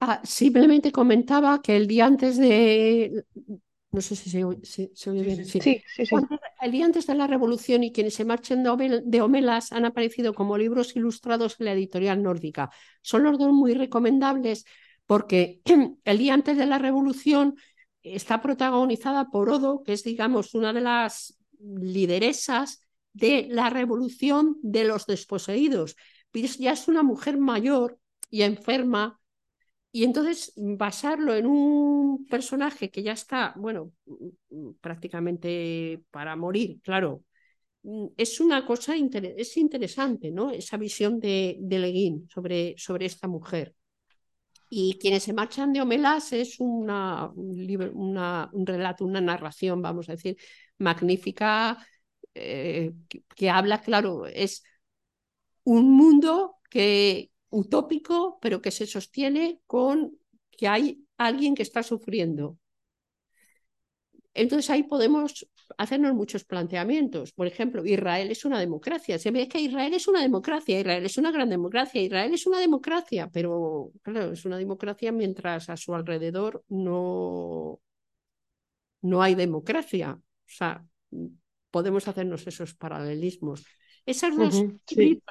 Ah, 0.00 0.20
simplemente 0.24 0.92
comentaba 0.92 1.62
que 1.62 1.76
el 1.76 1.86
día 1.86 2.06
antes 2.06 2.36
de, 2.36 3.24
no 3.94 4.00
sé 4.00 4.16
si 4.16 4.28
se, 4.28 4.44
oye 4.44 5.22
bien. 5.22 5.46
Sí, 5.46 5.60
sí, 5.60 5.82
sí. 5.96 6.16
El 6.60 6.72
día 6.72 6.84
antes 6.84 7.06
de 7.06 7.14
la 7.14 7.28
revolución 7.28 7.84
y 7.84 7.92
quienes 7.92 8.14
se 8.14 8.24
marchen 8.24 8.64
de, 8.64 9.20
Homelas 9.20 9.70
han 9.70 9.84
aparecido 9.84 10.34
como 10.34 10.58
libros 10.58 10.96
ilustrados 10.96 11.56
en 11.60 11.66
la 11.66 11.72
editorial 11.72 12.20
nórdica. 12.20 12.70
Son 13.02 13.22
los 13.22 13.38
dos 13.38 13.52
muy 13.52 13.74
recomendables 13.74 14.64
porque 15.06 15.60
el 16.04 16.18
día 16.18 16.34
antes 16.34 16.58
de 16.58 16.66
la 16.66 16.78
revolución 16.78 17.54
está 18.02 18.42
protagonizada 18.42 19.30
por 19.30 19.48
Odo, 19.48 19.84
que 19.84 19.92
es, 19.92 20.02
digamos, 20.02 20.54
una 20.54 20.72
de 20.72 20.80
las 20.80 21.38
lideresas 21.60 22.80
de 23.12 23.46
la 23.48 23.70
revolución 23.70 24.56
de 24.62 24.84
los 24.84 25.06
desposeídos. 25.06 25.96
Ya 26.58 26.72
es 26.72 26.88
una 26.88 27.04
mujer 27.04 27.38
mayor 27.38 28.00
y 28.28 28.42
enferma, 28.42 29.20
y 29.96 30.02
entonces 30.02 30.52
basarlo 30.56 31.36
en 31.36 31.46
un 31.46 32.26
personaje 32.26 32.90
que 32.90 33.04
ya 33.04 33.12
está, 33.12 33.54
bueno, 33.56 33.92
prácticamente 34.80 36.02
para 36.10 36.34
morir, 36.34 36.80
claro, 36.82 37.22
es 38.16 38.40
una 38.40 38.66
cosa 38.66 38.96
es 38.96 39.56
interesante, 39.56 40.32
¿no? 40.32 40.50
Esa 40.50 40.78
visión 40.78 41.20
de, 41.20 41.58
de 41.60 41.78
Leguín 41.78 42.28
sobre, 42.28 42.74
sobre 42.76 43.06
esta 43.06 43.28
mujer. 43.28 43.76
Y 44.68 44.98
quienes 45.00 45.22
se 45.22 45.32
marchan 45.32 45.72
de 45.72 45.82
Omelas 45.82 46.32
es 46.32 46.58
una, 46.58 47.30
una, 47.32 48.50
un 48.52 48.66
relato, 48.66 49.04
una 49.04 49.20
narración, 49.20 49.80
vamos 49.80 50.08
a 50.08 50.12
decir, 50.14 50.36
magnífica, 50.76 51.86
eh, 52.34 52.94
que, 53.36 53.48
habla, 53.48 53.80
claro, 53.80 54.26
es 54.26 54.64
un 55.62 55.92
mundo 55.92 56.56
que 56.68 57.30
utópico, 57.54 58.38
pero 58.40 58.60
que 58.60 58.72
se 58.72 58.86
sostiene 58.86 59.60
con 59.66 60.18
que 60.50 60.66
hay 60.66 61.04
alguien 61.16 61.54
que 61.54 61.62
está 61.62 61.82
sufriendo. 61.82 62.58
Entonces 64.34 64.68
ahí 64.70 64.82
podemos 64.82 65.46
hacernos 65.78 66.14
muchos 66.14 66.44
planteamientos. 66.44 67.32
Por 67.32 67.46
ejemplo, 67.46 67.86
Israel 67.86 68.32
es 68.32 68.44
una 68.44 68.58
democracia. 68.58 69.20
Se 69.20 69.30
ve 69.30 69.46
que 69.46 69.60
Israel 69.60 69.94
es 69.94 70.08
una 70.08 70.20
democracia, 70.20 70.80
Israel 70.80 71.06
es 71.06 71.16
una 71.16 71.30
gran 71.30 71.48
democracia, 71.48 72.02
Israel 72.02 72.34
es 72.34 72.44
una 72.46 72.58
democracia, 72.58 73.30
pero 73.32 73.92
claro, 74.02 74.32
es 74.32 74.44
una 74.44 74.58
democracia 74.58 75.12
mientras 75.12 75.70
a 75.70 75.76
su 75.76 75.94
alrededor 75.94 76.64
no, 76.68 77.80
no 79.02 79.22
hay 79.22 79.36
democracia. 79.36 80.18
O 80.18 80.52
sea, 80.58 80.84
podemos 81.70 82.08
hacernos 82.08 82.44
esos 82.48 82.74
paralelismos. 82.74 83.64
Esas 84.04 84.36
dos 84.36 84.64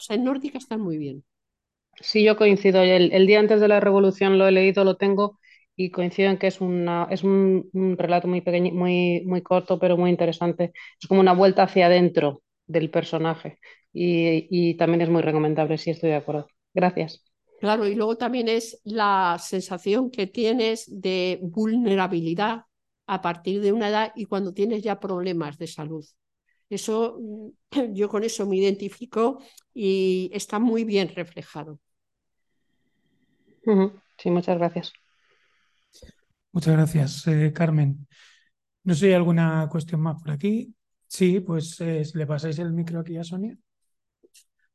en 0.10 0.24
nórdica 0.24 0.58
están 0.58 0.80
muy 0.80 0.98
bien. 0.98 1.26
Sí, 2.02 2.24
yo 2.24 2.36
coincido. 2.38 2.82
El, 2.82 3.11
el, 3.14 3.28
día 3.28 3.40
antes 3.40 3.61
de 3.61 3.68
la 3.68 3.80
revolución 3.80 4.38
lo 4.38 4.48
he 4.48 4.52
leído, 4.52 4.84
lo 4.84 4.98
tengo 4.98 5.40
y 5.76 5.90
coincido 5.91 6.30
en 6.30 6.38
que 6.38 6.48
es, 6.48 6.61
una, 6.61 7.07
es 7.10 7.24
un, 7.24 7.70
relato 7.98 8.28
muy 8.28 8.41
pequeño, 8.41 8.74
muy, 8.74 9.24
muy 9.26 9.41
corto, 9.41 9.80
pero 9.80 9.98
muy 9.98 10.10
interesante. 10.10 10.74
Es 11.02 11.07
como 11.07 11.22
una 11.22 11.34
vuelta 11.34 11.64
hacia 11.64 11.88
adentro 11.88 12.44
del 12.68 12.90
personaje 12.90 13.60
y, 13.91 14.48
y 14.49 14.76
también 14.76 15.02
es 15.02 15.10
muy 15.10 15.22
recomendable, 15.22 15.78
sí 15.78 15.91
estoy 15.91 16.11
de 16.11 16.18
acuerdo. 16.18 16.48
Gracias. 16.74 17.24
Claro, 17.60 17.88
y 17.88 17.95
luego 17.95 18.18
también 18.18 18.49
es 18.49 18.82
la 18.84 19.38
sensación 19.40 20.11
que 20.11 20.28
tienes 20.28 20.86
de 20.90 21.40
vulnerabilidad 21.41 22.64
a 23.07 23.22
partir 23.22 23.61
de 23.61 23.72
una 23.72 23.90
edad 23.90 24.11
y 24.15 24.26
cuando 24.26 24.53
tienes 24.53 24.84
ya 24.84 24.99
problemas 24.99 25.57
de 25.57 25.68
salud. 25.68 26.06
Eso, 26.69 27.19
yo 27.94 28.10
con 28.10 28.23
eso 28.23 28.45
me 28.48 28.57
identifico 28.57 29.40
y 29.73 30.30
está 30.34 30.60
muy 30.60 30.84
bien 30.84 31.10
reflejado. 31.10 31.80
Sí, 34.18 34.30
muchas 34.30 34.57
gracias. 34.57 34.94
Muchas 36.52 36.73
gracias, 36.73 37.27
eh, 37.27 37.52
Carmen. 37.53 38.07
No 38.84 38.94
sé 38.94 38.99
si 38.99 39.06
hay 39.07 39.14
alguna 39.14 39.68
cuestión 39.72 40.02
más 40.02 40.22
por 40.22 40.31
aquí. 40.31 40.76
Sí, 41.07 41.40
pues 41.40 41.80
eh, 41.81 42.03
le 42.14 42.27
pasáis 42.27 42.60
el 42.60 42.73
micro 42.73 42.99
aquí 42.99 43.18
a 43.18 43.23
Sonia. 43.23 43.57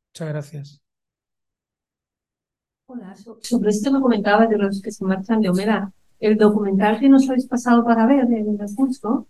Muchas 0.08 0.28
gracias. 0.28 0.82
Hola, 2.86 3.14
sobre 3.42 3.70
esto 3.70 3.92
que 3.92 4.00
comentaba 4.00 4.46
de 4.46 4.56
los 4.56 4.80
que 4.80 4.90
se 4.90 5.04
marchan 5.04 5.40
de 5.40 5.50
Homera. 5.50 5.92
El 6.18 6.36
documental 6.36 6.98
que 6.98 7.08
nos 7.08 7.28
habéis 7.28 7.46
pasado 7.46 7.84
para 7.84 8.06
ver 8.06 8.24
en 8.24 8.58
el 8.60 8.74
curso 8.74 9.28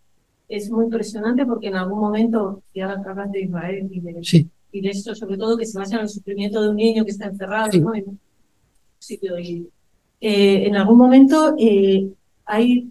es 0.48 0.70
muy 0.70 0.84
impresionante 0.86 1.44
porque 1.44 1.68
en 1.68 1.76
algún 1.76 2.00
momento, 2.00 2.62
ya 2.74 2.86
las 2.86 3.06
hablas 3.06 3.30
de 3.30 3.42
Israel 3.42 3.88
y 3.90 4.00
de, 4.00 4.48
y 4.72 4.80
de 4.80 4.88
esto, 4.88 5.14
sobre 5.14 5.36
todo 5.36 5.56
que 5.56 5.66
se 5.66 5.78
basa 5.78 5.96
en 5.96 6.02
el 6.02 6.08
sufrimiento 6.08 6.62
de 6.62 6.70
un 6.70 6.76
niño 6.76 7.04
que 7.04 7.10
está 7.10 7.26
encerrado 7.26 7.78
¿no? 7.78 7.94
en 7.94 8.08
un 8.08 8.20
sitio. 8.98 9.38
Y, 9.38 9.68
eh, 10.20 10.66
en 10.66 10.76
algún 10.76 10.98
momento 10.98 11.54
eh, 11.58 12.10
hay, 12.44 12.90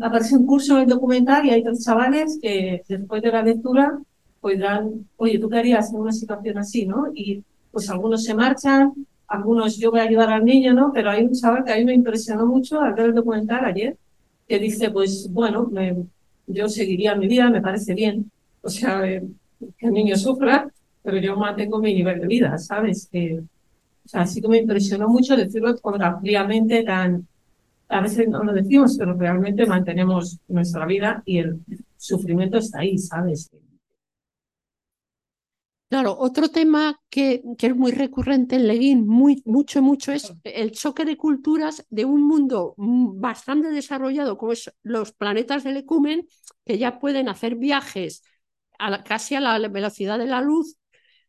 aparece 0.00 0.36
un 0.36 0.46
curso 0.46 0.76
en 0.76 0.82
el 0.82 0.88
documental 0.88 1.46
y 1.46 1.50
hay 1.50 1.62
tres 1.62 1.84
chavales 1.84 2.38
que 2.40 2.82
después 2.86 3.22
de 3.22 3.32
la 3.32 3.42
lectura 3.42 3.98
pues 4.40 4.58
dan, 4.58 5.08
oye, 5.16 5.38
¿tú 5.38 5.48
qué 5.48 5.58
harías 5.58 5.92
en 5.92 6.00
una 6.00 6.12
situación 6.12 6.58
así, 6.58 6.84
no? 6.84 7.06
Y 7.14 7.44
pues 7.70 7.88
algunos 7.88 8.24
se 8.24 8.34
marchan, 8.34 8.92
algunos 9.28 9.78
yo 9.78 9.92
voy 9.92 10.00
a 10.00 10.02
ayudar 10.02 10.30
al 10.30 10.44
niño, 10.44 10.74
¿no? 10.74 10.90
Pero 10.92 11.10
hay 11.10 11.22
un 11.22 11.32
chaval 11.32 11.64
que 11.64 11.72
a 11.72 11.76
mí 11.76 11.84
me 11.84 11.94
impresionó 11.94 12.44
mucho 12.44 12.80
al 12.80 12.92
ver 12.94 13.06
el 13.06 13.14
documental 13.14 13.64
ayer, 13.64 13.96
que 14.48 14.58
dice, 14.58 14.90
pues 14.90 15.28
bueno, 15.30 15.70
yo 16.46 16.68
seguiría 16.68 17.14
mi 17.14 17.26
vida, 17.28 17.50
me 17.50 17.60
parece 17.60 17.94
bien. 17.94 18.30
O 18.62 18.68
sea, 18.68 19.04
eh, 19.08 19.22
que 19.78 19.86
el 19.86 19.92
niño 19.92 20.16
sufra, 20.16 20.68
pero 21.02 21.18
yo 21.18 21.36
mantengo 21.36 21.78
mi 21.78 21.94
nivel 21.94 22.20
de 22.20 22.26
vida, 22.26 22.58
¿sabes? 22.58 23.08
Que, 23.10 23.40
o 24.04 24.08
sea, 24.08 24.22
así 24.22 24.40
que 24.40 24.48
me 24.48 24.58
impresionó 24.58 25.08
mucho 25.08 25.36
decirlo 25.36 25.76
con 25.78 26.02
ampliamente 26.02 26.82
tan, 26.84 27.26
a 27.88 28.00
veces 28.00 28.28
no 28.28 28.42
lo 28.42 28.52
decimos, 28.52 28.96
pero 28.98 29.14
realmente 29.14 29.66
mantenemos 29.66 30.38
nuestra 30.48 30.86
vida 30.86 31.22
y 31.24 31.38
el 31.38 31.60
sufrimiento 31.96 32.58
está 32.58 32.80
ahí, 32.80 32.98
¿sabes? 32.98 33.50
Claro, 35.92 36.16
otro 36.18 36.48
tema 36.48 36.98
que, 37.10 37.42
que, 37.58 37.66
es 37.66 37.76
muy 37.76 37.92
recurrente 37.92 38.56
en 38.56 38.66
Leguín, 38.66 39.06
muy, 39.06 39.42
mucho, 39.44 39.82
mucho, 39.82 40.10
es 40.10 40.32
el 40.42 40.72
choque 40.72 41.04
de 41.04 41.18
culturas 41.18 41.84
de 41.90 42.06
un 42.06 42.22
mundo 42.26 42.72
bastante 42.78 43.68
desarrollado, 43.68 44.38
como 44.38 44.52
es 44.52 44.72
los 44.82 45.12
planetas 45.12 45.64
del 45.64 45.76
Ecumen, 45.76 46.26
que 46.64 46.78
ya 46.78 46.98
pueden 46.98 47.28
hacer 47.28 47.56
viajes 47.56 48.22
a 48.78 49.04
casi 49.04 49.34
a 49.34 49.40
la 49.40 49.58
velocidad 49.68 50.18
de 50.18 50.24
la 50.24 50.40
luz, 50.40 50.78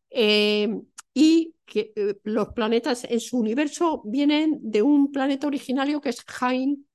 eh, 0.09 0.69
y 1.13 1.55
que 1.65 1.91
eh, 1.97 2.15
los 2.23 2.53
planetas 2.53 3.03
en 3.03 3.19
su 3.19 3.39
universo 3.39 4.01
vienen 4.05 4.59
de 4.61 4.81
un 4.81 5.11
planeta 5.11 5.45
originario 5.45 5.99
que 5.99 6.07
es 6.07 6.23
Jain, 6.25 6.87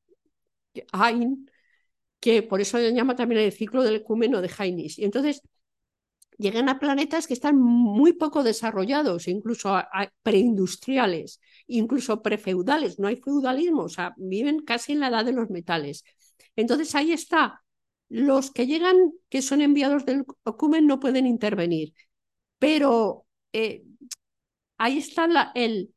que 2.19 2.43
por 2.43 2.62
eso 2.62 2.78
se 2.78 2.95
llama 2.95 3.15
también 3.15 3.43
el 3.43 3.53
ciclo 3.53 3.82
del 3.82 3.97
ecumeno 3.97 4.40
de 4.40 4.49
Jainis. 4.49 4.99
Y 4.99 5.05
entonces 5.05 5.43
llegan 6.39 6.69
a 6.69 6.78
planetas 6.78 7.27
que 7.27 7.35
están 7.35 7.59
muy 7.59 8.12
poco 8.15 8.43
desarrollados, 8.43 9.28
incluso 9.28 9.77
preindustriales, 10.23 11.40
incluso 11.66 12.23
prefeudales, 12.23 12.98
no 12.98 13.09
hay 13.09 13.16
feudalismo, 13.16 13.82
o 13.82 13.89
sea, 13.89 14.15
viven 14.16 14.60
casi 14.60 14.93
en 14.93 15.01
la 15.01 15.09
edad 15.09 15.24
de 15.24 15.32
los 15.32 15.51
metales. 15.51 16.05
Entonces 16.56 16.94
ahí 16.94 17.12
está, 17.12 17.62
los 18.09 18.51
que 18.51 18.66
llegan, 18.66 19.12
que 19.28 19.43
son 19.43 19.60
enviados 19.60 20.06
del 20.06 20.24
Ocumen, 20.44 20.86
no 20.86 21.01
pueden 21.01 21.27
intervenir, 21.27 21.93
pero 22.59 23.27
eh, 23.52 23.85
ahí 24.78 24.98
está 24.98 25.52
el, 25.55 25.94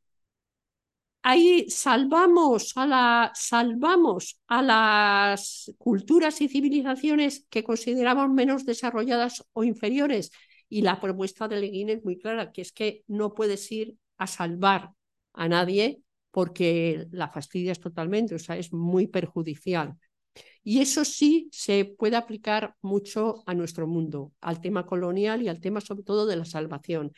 ahí 1.23 1.69
salvamos 1.69 2.73
a, 2.75 2.85
la, 2.85 3.31
salvamos 3.35 4.39
a 4.47 4.61
las 4.61 5.71
culturas 5.77 6.41
y 6.41 6.47
civilizaciones 6.49 7.45
que 7.49 7.63
consideramos 7.63 8.29
menos 8.29 8.65
desarrolladas 8.65 9.43
o 9.53 9.63
inferiores. 9.63 10.31
Y 10.69 10.81
la 10.81 10.99
propuesta 10.99 11.47
de 11.47 11.59
Leguín 11.59 11.89
es 11.89 12.03
muy 12.03 12.17
clara, 12.17 12.51
que 12.51 12.61
es 12.61 12.71
que 12.71 13.03
no 13.07 13.33
puedes 13.33 13.71
ir 13.71 13.97
a 14.17 14.27
salvar 14.27 14.91
a 15.33 15.47
nadie 15.47 16.01
porque 16.31 17.07
la 17.11 17.29
fastidias 17.29 17.79
totalmente, 17.79 18.35
o 18.35 18.39
sea, 18.39 18.57
es 18.57 18.71
muy 18.71 19.07
perjudicial. 19.07 19.97
Y 20.63 20.79
eso 20.79 21.03
sí 21.05 21.49
se 21.51 21.85
puede 21.85 22.15
aplicar 22.15 22.75
mucho 22.81 23.43
a 23.45 23.53
nuestro 23.53 23.87
mundo, 23.87 24.31
al 24.41 24.61
tema 24.61 24.85
colonial 24.85 25.41
y 25.41 25.49
al 25.49 25.59
tema 25.59 25.81
sobre 25.81 26.03
todo 26.03 26.25
de 26.25 26.35
la 26.35 26.45
salvación. 26.45 27.11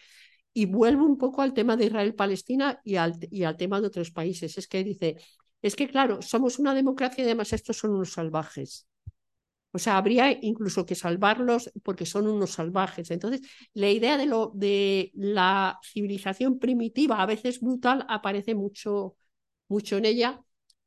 Y 0.53 0.65
vuelvo 0.65 1.05
un 1.05 1.17
poco 1.17 1.41
al 1.41 1.53
tema 1.53 1.75
de 1.75 1.85
Israel-Palestina 1.85 2.80
y 2.84 2.95
al, 2.95 3.17
y 3.31 3.43
al 3.43 3.57
tema 3.57 3.81
de 3.81 3.88
otros 3.88 4.11
países. 4.11 4.57
Es 4.57 4.67
que 4.67 4.84
dice, 4.84 5.17
es 5.61 5.75
que 5.75 5.88
claro, 5.88 6.21
somos 6.21 6.59
una 6.59 6.75
democracia 6.75 7.23
y 7.23 7.25
además 7.25 7.53
estos 7.53 7.77
son 7.77 7.91
unos 7.91 8.13
salvajes. 8.13 8.88
O 9.75 9.80
sea, 9.80 9.97
habría 9.97 10.31
incluso 10.31 10.85
que 10.85 10.93
salvarlos 10.93 11.71
porque 11.84 12.05
son 12.05 12.27
unos 12.27 12.51
salvajes. 12.51 13.09
Entonces, 13.09 13.41
la 13.73 13.89
idea 13.89 14.17
de, 14.17 14.27
lo, 14.27 14.51
de 14.53 15.11
la 15.15 15.80
civilización 15.84 16.59
primitiva, 16.59 17.19
a 17.21 17.25
veces 17.25 17.59
brutal, 17.59 18.05
aparece 18.07 18.53
mucho, 18.53 19.15
mucho 19.67 19.97
en 19.97 20.05
ella. 20.05 20.41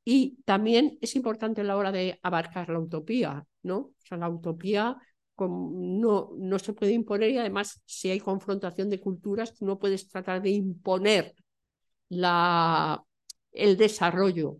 Y 0.04 0.38
también 0.44 0.98
es 1.00 1.16
importante 1.16 1.62
a 1.62 1.64
la 1.64 1.76
hora 1.76 1.90
de 1.90 2.20
abarcar 2.22 2.68
la 2.68 2.78
utopía, 2.78 3.44
¿no? 3.64 3.76
O 3.78 3.94
sea, 4.04 4.18
la 4.18 4.28
utopía 4.28 4.96
no, 5.38 6.30
no 6.38 6.58
se 6.58 6.72
puede 6.72 6.92
imponer 6.92 7.30
y 7.30 7.38
además 7.38 7.82
si 7.84 8.10
hay 8.10 8.20
confrontación 8.20 8.88
de 8.90 9.00
culturas, 9.00 9.60
no 9.60 9.78
puedes 9.78 10.08
tratar 10.08 10.42
de 10.42 10.50
imponer 10.50 11.34
la, 12.08 13.02
el 13.52 13.76
desarrollo, 13.76 14.58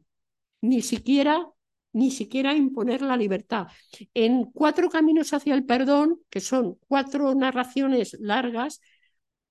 ni 0.60 0.82
siquiera, 0.82 1.48
ni 1.92 2.10
siquiera 2.10 2.54
imponer 2.54 3.02
la 3.02 3.16
libertad. 3.16 3.68
En 4.14 4.44
Cuatro 4.52 4.90
Caminos 4.90 5.32
hacia 5.32 5.54
el 5.54 5.64
Perdón, 5.64 6.20
que 6.28 6.40
son 6.40 6.78
cuatro 6.88 7.34
narraciones 7.34 8.16
largas, 8.20 8.80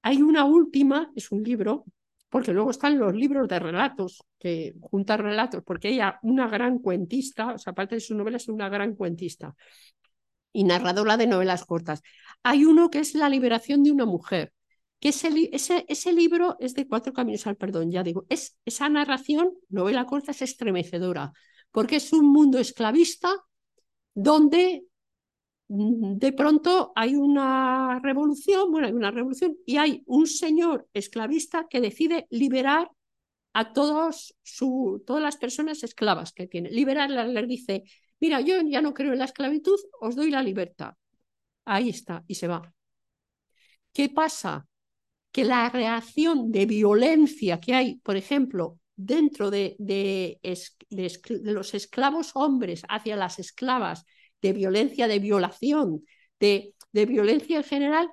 hay 0.02 0.22
una 0.22 0.46
última, 0.46 1.12
es 1.16 1.32
un 1.32 1.44
libro, 1.44 1.86
porque 2.30 2.54
luego 2.54 2.72
están 2.72 3.00
los 3.00 3.16
libros 3.16 3.48
de 3.48 3.60
relatos, 3.60 4.22
que 4.38 4.76
juntan 4.82 5.20
relatos, 5.20 5.64
porque 5.66 5.90
ella, 5.90 6.20
una 6.22 6.48
gran 6.48 6.80
cuentista, 6.80 7.54
o 7.54 7.58
sea, 7.58 7.72
aparte 7.72 7.96
de 7.96 8.02
sus 8.02 8.16
novelas, 8.16 8.44
es 8.44 8.50
una 8.50 8.70
gran 8.70 8.94
cuentista. 8.94 9.56
Y 10.56 10.64
narradora 10.64 11.18
de 11.18 11.28
novelas 11.28 11.66
cortas. 11.66 12.02
Hay 12.42 12.66
uno 12.66 12.90
que 12.90 13.00
es 13.00 13.14
La 13.14 13.30
liberación 13.30 13.84
de 13.84 13.92
una 13.92 14.06
mujer, 14.06 14.54
que 15.00 15.10
ese, 15.10 15.50
ese, 15.52 15.86
ese 15.90 16.14
libro 16.14 16.56
es 16.60 16.74
de 16.74 16.88
Cuatro 16.88 17.12
Caminos 17.12 17.46
al 17.46 17.58
Perdón, 17.58 17.92
ya 17.92 18.04
digo, 18.04 18.26
es, 18.30 18.58
esa 18.66 18.88
narración, 18.88 19.52
novela 19.70 20.06
corta, 20.06 20.32
es 20.32 20.42
estremecedora, 20.42 21.34
porque 21.72 21.98
es 21.98 22.14
un 22.14 22.32
mundo 22.32 22.58
esclavista 22.58 23.30
donde 24.14 24.86
mm, 25.68 26.18
de 26.18 26.32
pronto 26.32 26.94
hay 26.96 27.16
una 27.16 28.00
revolución, 28.02 28.72
bueno, 28.72 28.88
hay 28.88 28.94
una 28.94 29.12
revolución 29.12 29.58
y 29.66 29.76
hay 29.76 30.04
un 30.06 30.26
señor 30.26 30.88
esclavista 30.94 31.68
que 31.70 31.82
decide 31.82 32.28
liberar 32.30 32.90
a 33.52 33.74
todos 33.74 34.36
su, 34.44 35.04
todas 35.06 35.22
las 35.22 35.38
personas 35.38 35.84
esclavas 35.84 36.32
que 36.32 36.48
tiene. 36.48 36.70
Liberarlas 36.72 37.28
les 37.28 37.48
dice, 37.48 37.84
mira, 38.26 38.42
yo 38.42 38.56
ya 38.64 38.82
no 38.82 38.94
creo 38.94 39.14
en 39.14 39.20
la 39.20 39.26
esclavitud, 39.26 39.80
os 40.02 40.16
doy 40.16 40.32
la 40.32 40.42
libertad. 40.42 40.94
Ahí 41.66 41.90
está, 41.90 42.24
y 42.28 42.36
se 42.36 42.48
va. 42.48 42.74
¿Qué 43.94 44.10
pasa? 44.10 44.68
Que 45.32 45.44
la 45.46 45.70
reacción 45.70 46.52
de 46.52 46.66
violencia 46.66 47.60
que 47.60 47.76
hay, 47.76 47.98
por 47.98 48.18
ejemplo, 48.18 48.80
dentro 48.96 49.52
de, 49.52 50.40
los 51.44 51.74
esclavos 51.76 52.32
hombres 52.34 52.82
hacia 52.90 53.16
las 53.16 53.38
esclavas, 53.38 54.06
de 54.42 54.54
violencia, 54.54 55.08
de 55.08 55.20
violación, 55.20 56.04
de, 56.40 56.74
violencia 56.92 57.58
en 57.58 57.64
general, 57.64 58.10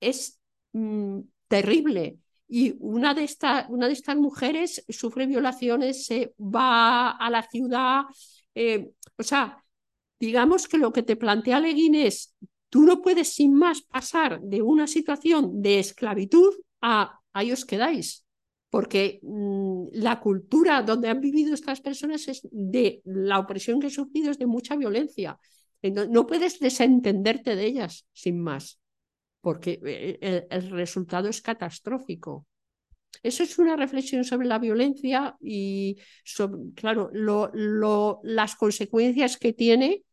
es 0.00 0.40
mm, 0.72 1.20
terrible. 1.46 2.18
Y 2.48 2.74
una 2.80 3.14
de 3.14 3.22
estas 3.24 4.16
mujeres 4.16 4.84
sufre 4.88 5.26
violaciones, 5.26 6.06
se 6.06 6.34
va 6.38 7.10
a 7.10 7.30
la 7.30 7.42
ciudad, 7.42 8.02
eh, 8.58 8.90
o 9.16 9.22
sea, 9.22 9.64
digamos 10.18 10.66
que 10.66 10.78
lo 10.78 10.92
que 10.92 11.04
te 11.04 11.14
plantea 11.14 11.60
Leguín 11.60 11.94
es, 11.94 12.34
tú 12.68 12.82
no 12.82 13.00
puedes 13.02 13.32
sin 13.32 13.54
más 13.54 13.82
pasar 13.82 14.40
de 14.40 14.62
una 14.62 14.88
situación 14.88 15.62
de 15.62 15.78
esclavitud 15.78 16.54
a 16.80 17.20
ahí 17.32 17.52
os 17.52 17.64
quedáis, 17.64 18.26
porque 18.68 19.20
mm, 19.22 19.90
la 19.92 20.18
cultura 20.18 20.82
donde 20.82 21.08
han 21.08 21.20
vivido 21.20 21.54
estas 21.54 21.80
personas 21.80 22.26
es 22.26 22.40
de 22.50 23.00
la 23.04 23.38
opresión 23.38 23.78
que 23.78 23.86
han 23.86 23.92
sufrido 23.92 24.32
es 24.32 24.38
de 24.38 24.46
mucha 24.46 24.74
violencia. 24.74 25.38
No, 26.10 26.26
puedes 26.26 26.58
desentenderte 26.58 27.54
de 27.54 27.64
ellas 27.64 28.08
sin 28.12 28.40
más, 28.40 28.80
porque 29.40 29.78
eh, 29.84 30.48
el 30.50 30.70
resultado 30.70 31.28
es 31.28 31.40
catastrófico. 31.40 32.47
Eso 33.22 33.42
es 33.42 33.58
una 33.58 33.76
reflexión 33.76 34.24
sobre 34.24 34.46
la 34.46 34.58
violencia 34.58 35.36
y, 35.40 35.98
sobre, 36.24 36.72
claro, 36.74 37.10
las 38.22 38.56
consecuencias 38.56 39.36
que 39.36 39.52
tiene 39.52 40.04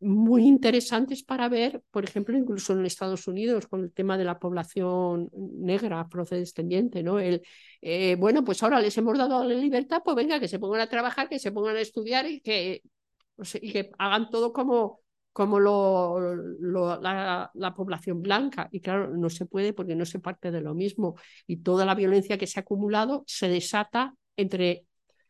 muy 0.00 0.46
interesantes 0.46 1.22
para 1.22 1.48
ver, 1.48 1.80
por 1.92 2.04
ejemplo, 2.04 2.36
incluso 2.36 2.72
en 2.72 2.84
Estados 2.84 3.28
Unidos, 3.28 3.68
con 3.68 3.84
el 3.84 3.92
tema 3.92 4.18
de 4.18 4.24
la 4.24 4.38
población 4.38 5.30
negra 5.32 6.08
procedescendiente, 6.08 7.04
¿no? 7.04 7.20
El, 7.20 7.42
eh, 7.80 8.16
bueno, 8.18 8.42
pues 8.44 8.62
ahora 8.62 8.80
les 8.80 8.98
hemos 8.98 9.16
dado 9.16 9.44
la 9.44 9.54
libertad, 9.54 10.02
pues 10.04 10.16
venga, 10.16 10.40
que 10.40 10.48
se 10.48 10.58
pongan 10.58 10.80
a 10.80 10.88
trabajar, 10.88 11.28
que 11.28 11.38
se 11.38 11.52
pongan 11.52 11.76
a 11.76 11.80
estudiar 11.80 12.26
y 12.26 12.40
que 12.40 12.82
hagan 13.98 14.28
todo 14.28 14.52
como, 14.52 15.01
como 15.32 15.58
la, 17.00 17.50
la, 17.54 17.74
población 17.74 18.22
blanca. 18.22 18.68
Y 18.70 18.80
claro, 18.80 19.16
no 19.16 19.30
se 19.30 19.46
puede 19.46 19.72
porque 19.72 19.96
no 19.96 20.04
se 20.04 20.18
parte 20.18 20.50
de 20.50 20.60
lo 20.60 20.74
mismo. 20.74 21.16
Y 21.46 21.58
toda 21.58 21.86
la 21.86 21.94
violencia 21.94 22.38
que 22.38 22.46
se 22.46 22.60
ha 22.60 22.62
acumulado 22.62 23.24
se 23.26 23.48
desata 23.48 24.14
entre 24.36 24.86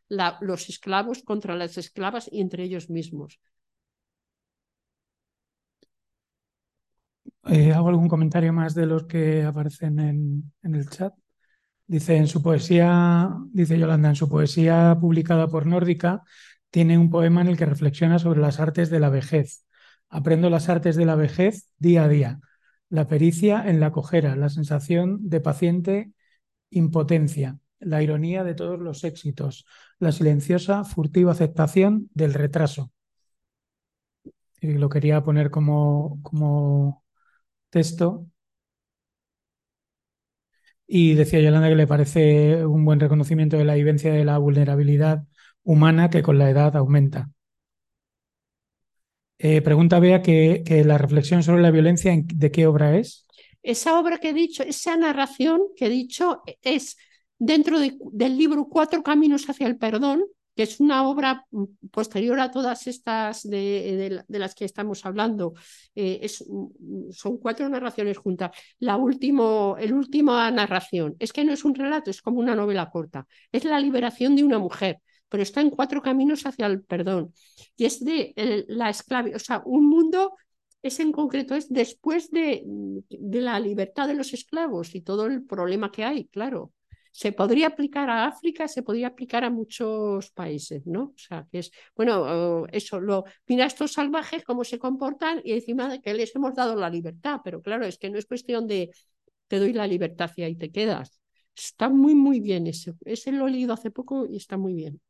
los 0.09 0.69
esclavos 0.69 1.23
contra 1.23 1.57
las 1.57 1.79
esclavas 1.79 2.29
y 2.31 2.41
entre 2.41 2.65
ellos 2.65 2.91
mismos. 2.91 3.41
Eh, 7.45 7.73
¿Hago 7.73 7.89
algún 7.89 8.09
comentario 8.09 8.53
más 8.53 8.75
de 8.75 8.87
los 8.87 9.05
que 9.05 9.43
aparecen 9.43 9.99
en, 9.99 10.53
en 10.63 10.75
el 10.75 10.89
chat? 10.89 11.15
Dice 11.87 12.17
en 12.17 12.27
su 12.27 12.43
poesía, 12.43 13.31
dice 13.53 13.79
Yolanda, 13.79 14.11
en 14.11 14.17
su 14.17 14.29
poesía 14.29 14.97
publicada 15.01 15.49
por 15.49 15.67
Nórdica, 15.67 16.23
tiene 16.71 16.97
un 16.99 17.11
poema 17.11 17.43
en 17.43 17.49
el 17.49 17.57
que 17.57 17.67
reflexiona 17.67 18.19
sobre 18.19 18.41
las 18.41 18.61
artes 18.61 18.91
de 18.91 19.01
la 19.01 19.11
vejez 19.11 19.65
Aprendo 20.13 20.51
las 20.51 20.69
artes 20.69 20.95
de 20.97 21.07
la 21.07 21.17
vejez 21.17 21.71
día 21.79 22.05
a 22.05 22.09
día, 22.09 22.41
la 22.91 23.09
pericia 23.09 23.65
en 23.67 23.81
la 23.81 23.93
cojera, 23.93 24.37
la 24.37 24.51
sensación 24.51 25.19
de 25.31 25.41
paciente 25.41 26.13
impotencia, 26.69 27.59
la 27.81 28.03
ironía 28.03 28.45
de 28.45 28.55
todos 28.55 28.79
los 28.79 29.05
éxitos, 29.05 29.65
la 29.99 30.13
silenciosa, 30.13 30.85
furtiva 30.85 31.33
aceptación 31.33 32.11
del 32.13 32.35
retraso. 32.35 32.93
Y 34.61 34.75
lo 34.75 34.89
quería 34.91 35.23
poner 35.25 35.51
como, 35.51 36.21
como 36.23 37.05
texto. 37.71 38.27
Y 40.87 41.15
decía 41.15 41.41
Yolanda 41.41 41.69
que 41.69 41.75
le 41.77 41.87
parece 41.87 42.67
un 42.67 42.85
buen 42.85 43.01
reconocimiento 43.01 43.57
de 43.57 43.65
la 43.65 43.75
vivencia 43.75 44.13
de 44.13 44.25
la 44.25 44.39
vulnerabilidad 44.39 45.25
humana 45.65 46.11
que 46.11 46.23
con 46.23 46.39
la 46.39 46.51
edad 46.51 46.77
aumenta. 46.77 47.31
Eh, 49.45 49.61
pregunta 49.61 49.99
Bea 49.99 50.23
que, 50.23 50.63
la 50.87 50.99
reflexión 50.99 51.43
sobre 51.43 51.63
la 51.63 51.73
violencia, 51.73 52.13
¿de 52.17 52.53
qué 52.53 52.69
obra 52.69 52.97
es? 52.97 53.27
Esa 53.61 53.99
obra 53.99 54.19
que 54.19 54.29
he 54.29 54.33
dicho, 54.33 54.63
esa 54.63 54.97
narración 54.97 55.63
que 55.77 55.87
he 55.87 55.89
dicho 55.89 56.43
es 56.63 56.97
dentro 57.41 57.81
del 57.81 58.39
libro 58.39 58.69
Cuatro 58.69 59.03
Caminos 59.03 59.51
hacia 59.51 59.67
el 59.67 59.79
Perdón, 59.79 60.23
que 60.55 60.63
es 60.63 60.79
una 60.79 61.09
obra 61.09 61.45
mm, 61.51 61.65
posterior 61.91 62.39
a 62.39 62.53
todas 62.53 62.87
estas 62.87 63.43
de, 63.43 64.23
las 64.29 64.55
que 64.55 64.65
estamos 64.65 65.05
hablando. 65.05 65.55
Eh, 65.97 66.21
es, 66.23 66.45
mm, 66.49 67.11
son 67.11 67.39
cuatro 67.39 67.69
narraciones 67.69 68.19
juntas. 68.19 68.53
La 68.79 68.97
último, 68.97 69.77
el 69.77 69.93
última 69.93 70.49
narración 70.53 71.17
es 71.19 71.33
que 71.33 71.45
no 71.45 71.53
es 71.53 71.65
un 71.65 71.75
relato, 71.75 72.13
es 72.13 72.23
como 72.23 72.39
una 72.39 72.55
novela 72.55 72.91
corta. 72.91 73.27
Es 73.51 73.65
la 73.65 73.81
liberación 73.81 74.37
de 74.37 74.45
una 74.45 74.61
mujer 74.61 75.01
pero 75.33 75.45
está 75.45 75.63
en 75.63 75.71
cuatro 75.71 76.03
caminos 76.03 76.45
hacia 76.45 76.67
el 76.67 76.83
perdón. 76.83 77.33
Y 77.75 77.87
es 77.87 78.05
de 78.05 78.35
la 78.69 78.91
esclavitud, 78.91 79.37
o 79.37 79.39
sea, 79.39 79.63
un 79.65 79.89
mundo, 79.89 80.37
es 80.83 81.01
en 81.01 81.11
concreto, 81.11 81.55
es 81.55 81.71
después 81.71 82.31
de, 82.31 82.63
de 83.09 83.41
la 83.41 83.59
libertad 83.59 84.09
de 84.09 84.15
los 84.15 84.35
esclavos 84.35 84.95
y 84.95 85.01
todo 85.01 85.25
el 85.25 85.43
problema 85.47 85.91
que 85.91 86.05
hay, 86.05 86.27
claro. 86.27 86.75
Se 87.13 87.33
podría 87.33 87.69
aplicar 87.69 88.11
a 88.11 88.27
África, 88.27 88.69
se 88.69 88.83
podría 88.83 89.07
aplicar 89.07 89.43
a 89.43 89.51
muchos 89.51 90.31
países, 90.33 90.87
¿no? 90.87 91.05
O 91.15 91.19
sea, 91.19 91.47
que 91.51 91.61
es, 91.61 91.71
bueno, 91.97 92.67
eso, 92.67 93.01
lo, 93.01 93.25
mira 93.47 93.65
estos 93.65 93.93
salvajes 93.93 94.45
cómo 94.45 94.65
se 94.65 94.79
comportan 94.79 95.41
y 95.45 95.53
encima 95.53 95.89
de 95.89 96.03
que 96.03 96.13
les 96.13 96.37
hemos 96.37 96.55
dado 96.55 96.77
la 96.77 96.91
libertad, 96.91 97.41
pero 97.43 97.63
claro, 97.63 97.87
es 97.87 97.97
que 97.97 98.11
no 98.11 98.19
es 98.19 98.27
cuestión 98.27 98.67
de 98.67 98.91
te 99.49 99.59
doy 99.59 99.73
la 99.73 99.87
libertad 99.87 100.31
y 100.37 100.43
ahí 100.43 100.57
te 100.57 100.71
quedas. 100.71 101.23
Está 101.57 101.89
muy, 101.89 102.15
muy 102.15 102.41
bien 102.41 102.67
ese. 102.67 102.95
Ese 103.07 103.33
lo 103.33 103.49
he 103.49 103.51
leído 103.51 103.73
hace 103.73 103.91
poco 103.91 104.27
y 104.27 104.37
está 104.37 104.59
muy 104.59 104.75
bien. 104.75 105.01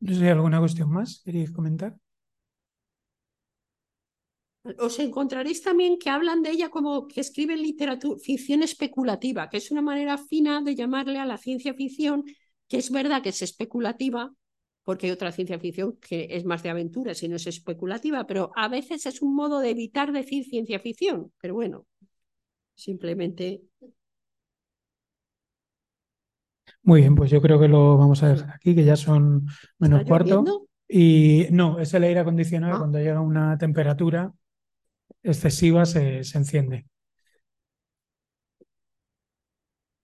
No 0.00 0.14
sé, 0.14 0.28
¿alguna 0.30 0.58
cuestión 0.60 0.90
más 0.90 1.22
queréis 1.24 1.50
comentar? 1.50 1.92
Os 4.86 4.98
encontraréis 5.06 5.62
también 5.62 5.98
que 5.98 6.10
hablan 6.10 6.42
de 6.42 6.50
ella 6.50 6.68
como 6.68 7.08
que 7.08 7.20
escriben 7.20 7.62
literatura, 7.62 8.18
ficción 8.18 8.62
especulativa, 8.62 9.48
que 9.48 9.56
es 9.56 9.70
una 9.70 9.80
manera 9.80 10.18
fina 10.18 10.60
de 10.60 10.74
llamarle 10.74 11.18
a 11.18 11.24
la 11.24 11.38
ciencia 11.38 11.72
ficción, 11.72 12.24
que 12.68 12.76
es 12.76 12.90
verdad 12.90 13.22
que 13.22 13.30
es 13.30 13.40
especulativa, 13.40 14.34
porque 14.84 15.06
hay 15.06 15.12
otra 15.12 15.32
ciencia 15.32 15.58
ficción 15.58 15.98
que 15.98 16.28
es 16.30 16.44
más 16.44 16.62
de 16.62 16.70
aventura, 16.70 17.14
si 17.14 17.26
no 17.28 17.36
es 17.36 17.46
especulativa, 17.46 18.26
pero 18.26 18.52
a 18.54 18.68
veces 18.68 19.06
es 19.06 19.22
un 19.22 19.34
modo 19.34 19.60
de 19.60 19.70
evitar 19.70 20.12
decir 20.12 20.44
ciencia 20.44 20.78
ficción. 20.78 21.32
Pero 21.40 21.54
bueno, 21.54 21.86
simplemente 22.74 23.62
Muy 26.82 27.00
bien, 27.00 27.14
pues 27.14 27.30
yo 27.30 27.42
creo 27.42 27.60
que 27.60 27.68
lo 27.68 27.98
vamos 27.98 28.22
a 28.22 28.28
dejar 28.28 28.50
aquí, 28.54 28.74
que 28.74 28.84
ya 28.84 28.96
son 28.96 29.46
menos 29.78 30.04
cuarto. 30.04 30.68
Y 30.88 31.46
no, 31.50 31.78
es 31.78 31.94
el 31.94 32.02
aire 32.04 32.20
acondicionado, 32.20 32.74
ah. 32.74 32.78
cuando 32.78 32.98
llega 32.98 33.20
una 33.20 33.56
temperatura 33.58 34.32
excesiva 35.22 35.84
se, 35.86 36.24
se 36.24 36.38
enciende. 36.38 36.86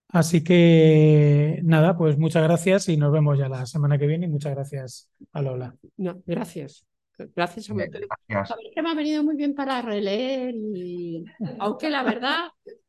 Así 0.09 0.43
que 0.45 1.61
nada, 1.65 1.97
pues 1.97 2.17
muchas 2.17 2.43
gracias 2.43 2.89
y 2.89 2.97
nos 2.97 3.13
vemos 3.13 3.39
ya 3.39 3.49
la 3.49 3.67
semana 3.67 3.99
que 3.99 4.07
viene 4.07 4.27
y 4.27 4.31
muchas 4.31 4.55
gracias 4.55 5.11
a 5.33 5.43
Lola. 5.43 5.75
No, 5.97 6.23
gracias. 6.25 6.87
Gracias 7.35 7.71
a 7.71 7.75
mí. 7.75 7.85
que 8.75 8.83
me 8.83 8.91
ha 8.91 8.95
venido 8.95 9.25
muy 9.25 9.37
bien 9.37 9.55
para 9.55 9.83
releer 9.83 10.55
y 10.55 11.25
aunque 11.59 11.91
la 11.91 12.03
verdad 12.03 12.49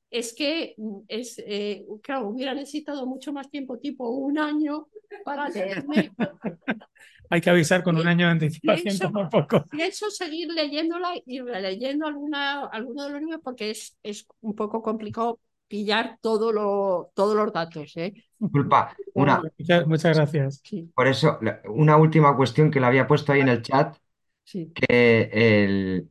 es 0.10 0.34
que 0.34 0.76
mm, 0.78 1.00
es, 1.08 1.42
eh, 1.46 1.86
claro, 2.02 2.30
hubiera 2.30 2.54
necesitado 2.54 3.06
mucho 3.06 3.34
más 3.34 3.50
tiempo, 3.50 3.78
tipo 3.78 4.10
un 4.10 4.38
año, 4.38 4.88
para 5.24 5.50
leerme. 5.50 6.12
Hay 7.30 7.42
que 7.42 7.50
avisar 7.50 7.84
con 7.84 7.98
un 7.98 8.08
año 8.08 8.26
de 8.26 8.32
anticipación 8.32 8.98
como 9.00 9.30
poco. 9.30 9.66
Pienso 9.70 10.10
seguir 10.10 10.50
leyéndola 10.50 11.12
y 11.26 11.42
leyendo 11.42 12.08
alguna, 12.08 12.68
alguno 12.68 13.04
de 13.04 13.10
los 13.10 13.20
libros 13.20 13.42
porque 13.44 13.72
es, 13.72 13.98
es 14.02 14.26
un 14.40 14.56
poco 14.56 14.82
complicado 14.82 15.40
pillar 15.68 16.18
todo 16.22 16.54
lo, 16.54 17.12
todos 17.14 17.36
los 17.36 17.52
datos. 17.52 17.92
¿eh? 17.98 18.14
Disculpa, 18.40 18.96
una, 19.14 19.42
Muchas, 19.58 19.88
muchas 19.88 20.16
gracias. 20.16 20.62
Sí, 20.64 20.90
por 20.96 21.08
eso, 21.08 21.38
una 21.66 21.98
última 21.98 22.36
cuestión 22.38 22.72
que 22.72 22.80
le 22.80 22.86
había 22.86 23.08
puesto 23.08 23.34
ahí 23.34 23.42
en 23.42 23.50
el 23.50 23.62
chat, 23.62 23.98
sí. 24.46 24.72
que 24.74 25.30
el, 25.34 26.08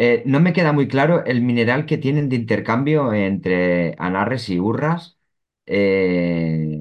eh, 0.00 0.22
no 0.26 0.40
me 0.40 0.52
queda 0.52 0.72
muy 0.72 0.88
claro 0.88 1.24
el 1.26 1.42
mineral 1.42 1.86
que 1.86 1.98
tienen 1.98 2.28
de 2.28 2.36
intercambio 2.36 3.12
entre 3.12 3.94
anarres 3.98 4.48
y 4.50 4.60
urras. 4.60 5.18
eh, 5.66 6.80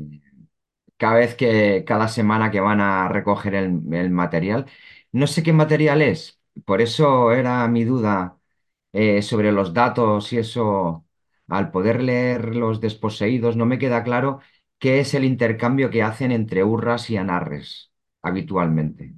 cada 0.98 1.16
vez 1.20 1.36
que, 1.36 1.84
cada 1.88 2.08
semana 2.08 2.52
que 2.52 2.60
van 2.60 2.82
a 2.82 3.08
recoger 3.10 3.56
el, 3.56 3.82
el 3.94 4.10
material. 4.12 4.66
No 5.12 5.28
sé 5.28 5.44
qué 5.44 5.54
material 5.54 6.02
es, 6.02 6.42
por 6.66 6.82
eso 6.82 7.32
era 7.34 7.68
mi 7.68 7.84
duda 7.86 8.38
eh, 8.94 9.22
sobre 9.22 9.52
los 9.52 9.74
datos 9.74 10.34
y 10.34 10.38
eso. 10.40 11.06
Al 11.48 11.72
poder 11.72 12.04
leer 12.04 12.56
los 12.56 12.80
desposeídos, 12.82 13.56
no 13.58 13.66
me 13.66 13.80
queda 13.80 14.04
claro 14.04 14.40
qué 14.80 15.00
es 15.00 15.14
el 15.16 15.26
intercambio 15.26 15.90
que 15.90 16.04
hacen 16.04 16.32
entre 16.32 16.64
urras 16.64 17.10
y 17.10 17.18
anarres 17.18 17.92
habitualmente, 18.22 19.16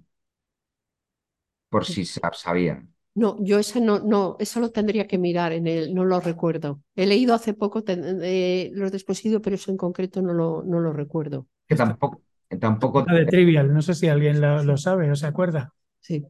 por 1.69 1.85
si 1.85 2.05
sa- 2.05 2.31
sabían. 2.33 2.90
No, 3.13 3.37
yo 3.43 3.59
ese 3.59 3.81
no, 3.81 3.99
no, 3.99 4.37
eso 4.39 4.59
lo 4.61 4.71
tendría 4.71 5.05
que 5.07 5.17
mirar 5.17 5.51
en 5.51 5.67
el, 5.67 5.93
no 5.93 6.05
lo 6.05 6.19
recuerdo. 6.21 6.81
He 6.95 7.05
leído 7.05 7.33
hace 7.35 7.53
poco 7.53 7.83
ten- 7.83 8.19
eh, 8.23 8.71
los 8.73 8.91
desposidos, 8.91 9.41
pero 9.43 9.55
eso 9.57 9.69
en 9.71 9.77
concreto 9.77 10.21
no 10.21 10.33
lo, 10.33 10.63
no 10.63 10.79
lo 10.79 10.93
recuerdo. 10.93 11.47
Que 11.67 11.75
tampoco, 11.75 12.21
tampoco 12.59 13.03
La 13.07 13.15
de 13.15 13.25
Trivial, 13.25 13.73
no 13.73 13.81
sé 13.81 13.95
si 13.95 14.07
alguien 14.07 14.39
lo, 14.41 14.63
lo 14.63 14.77
sabe 14.77 15.11
o 15.11 15.15
se 15.15 15.27
acuerda. 15.27 15.73
Sí. 15.99 16.25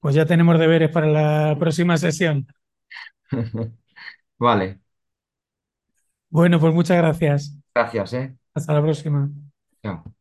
Pues 0.00 0.14
ya 0.14 0.26
tenemos 0.26 0.58
deberes 0.58 0.90
para 0.90 1.06
la 1.06 1.56
próxima 1.58 1.96
sesión. 1.98 2.46
Vale, 4.38 4.80
Bueno, 6.30 6.58
pues 6.60 6.74
muchas 6.74 6.96
gracias. 6.98 7.54
gracias, 7.74 8.12
¿eh? 8.14 8.36
Hasta 8.54 8.74
la 8.74 8.82
próxima. 8.82 9.30
Chao. 9.82 10.17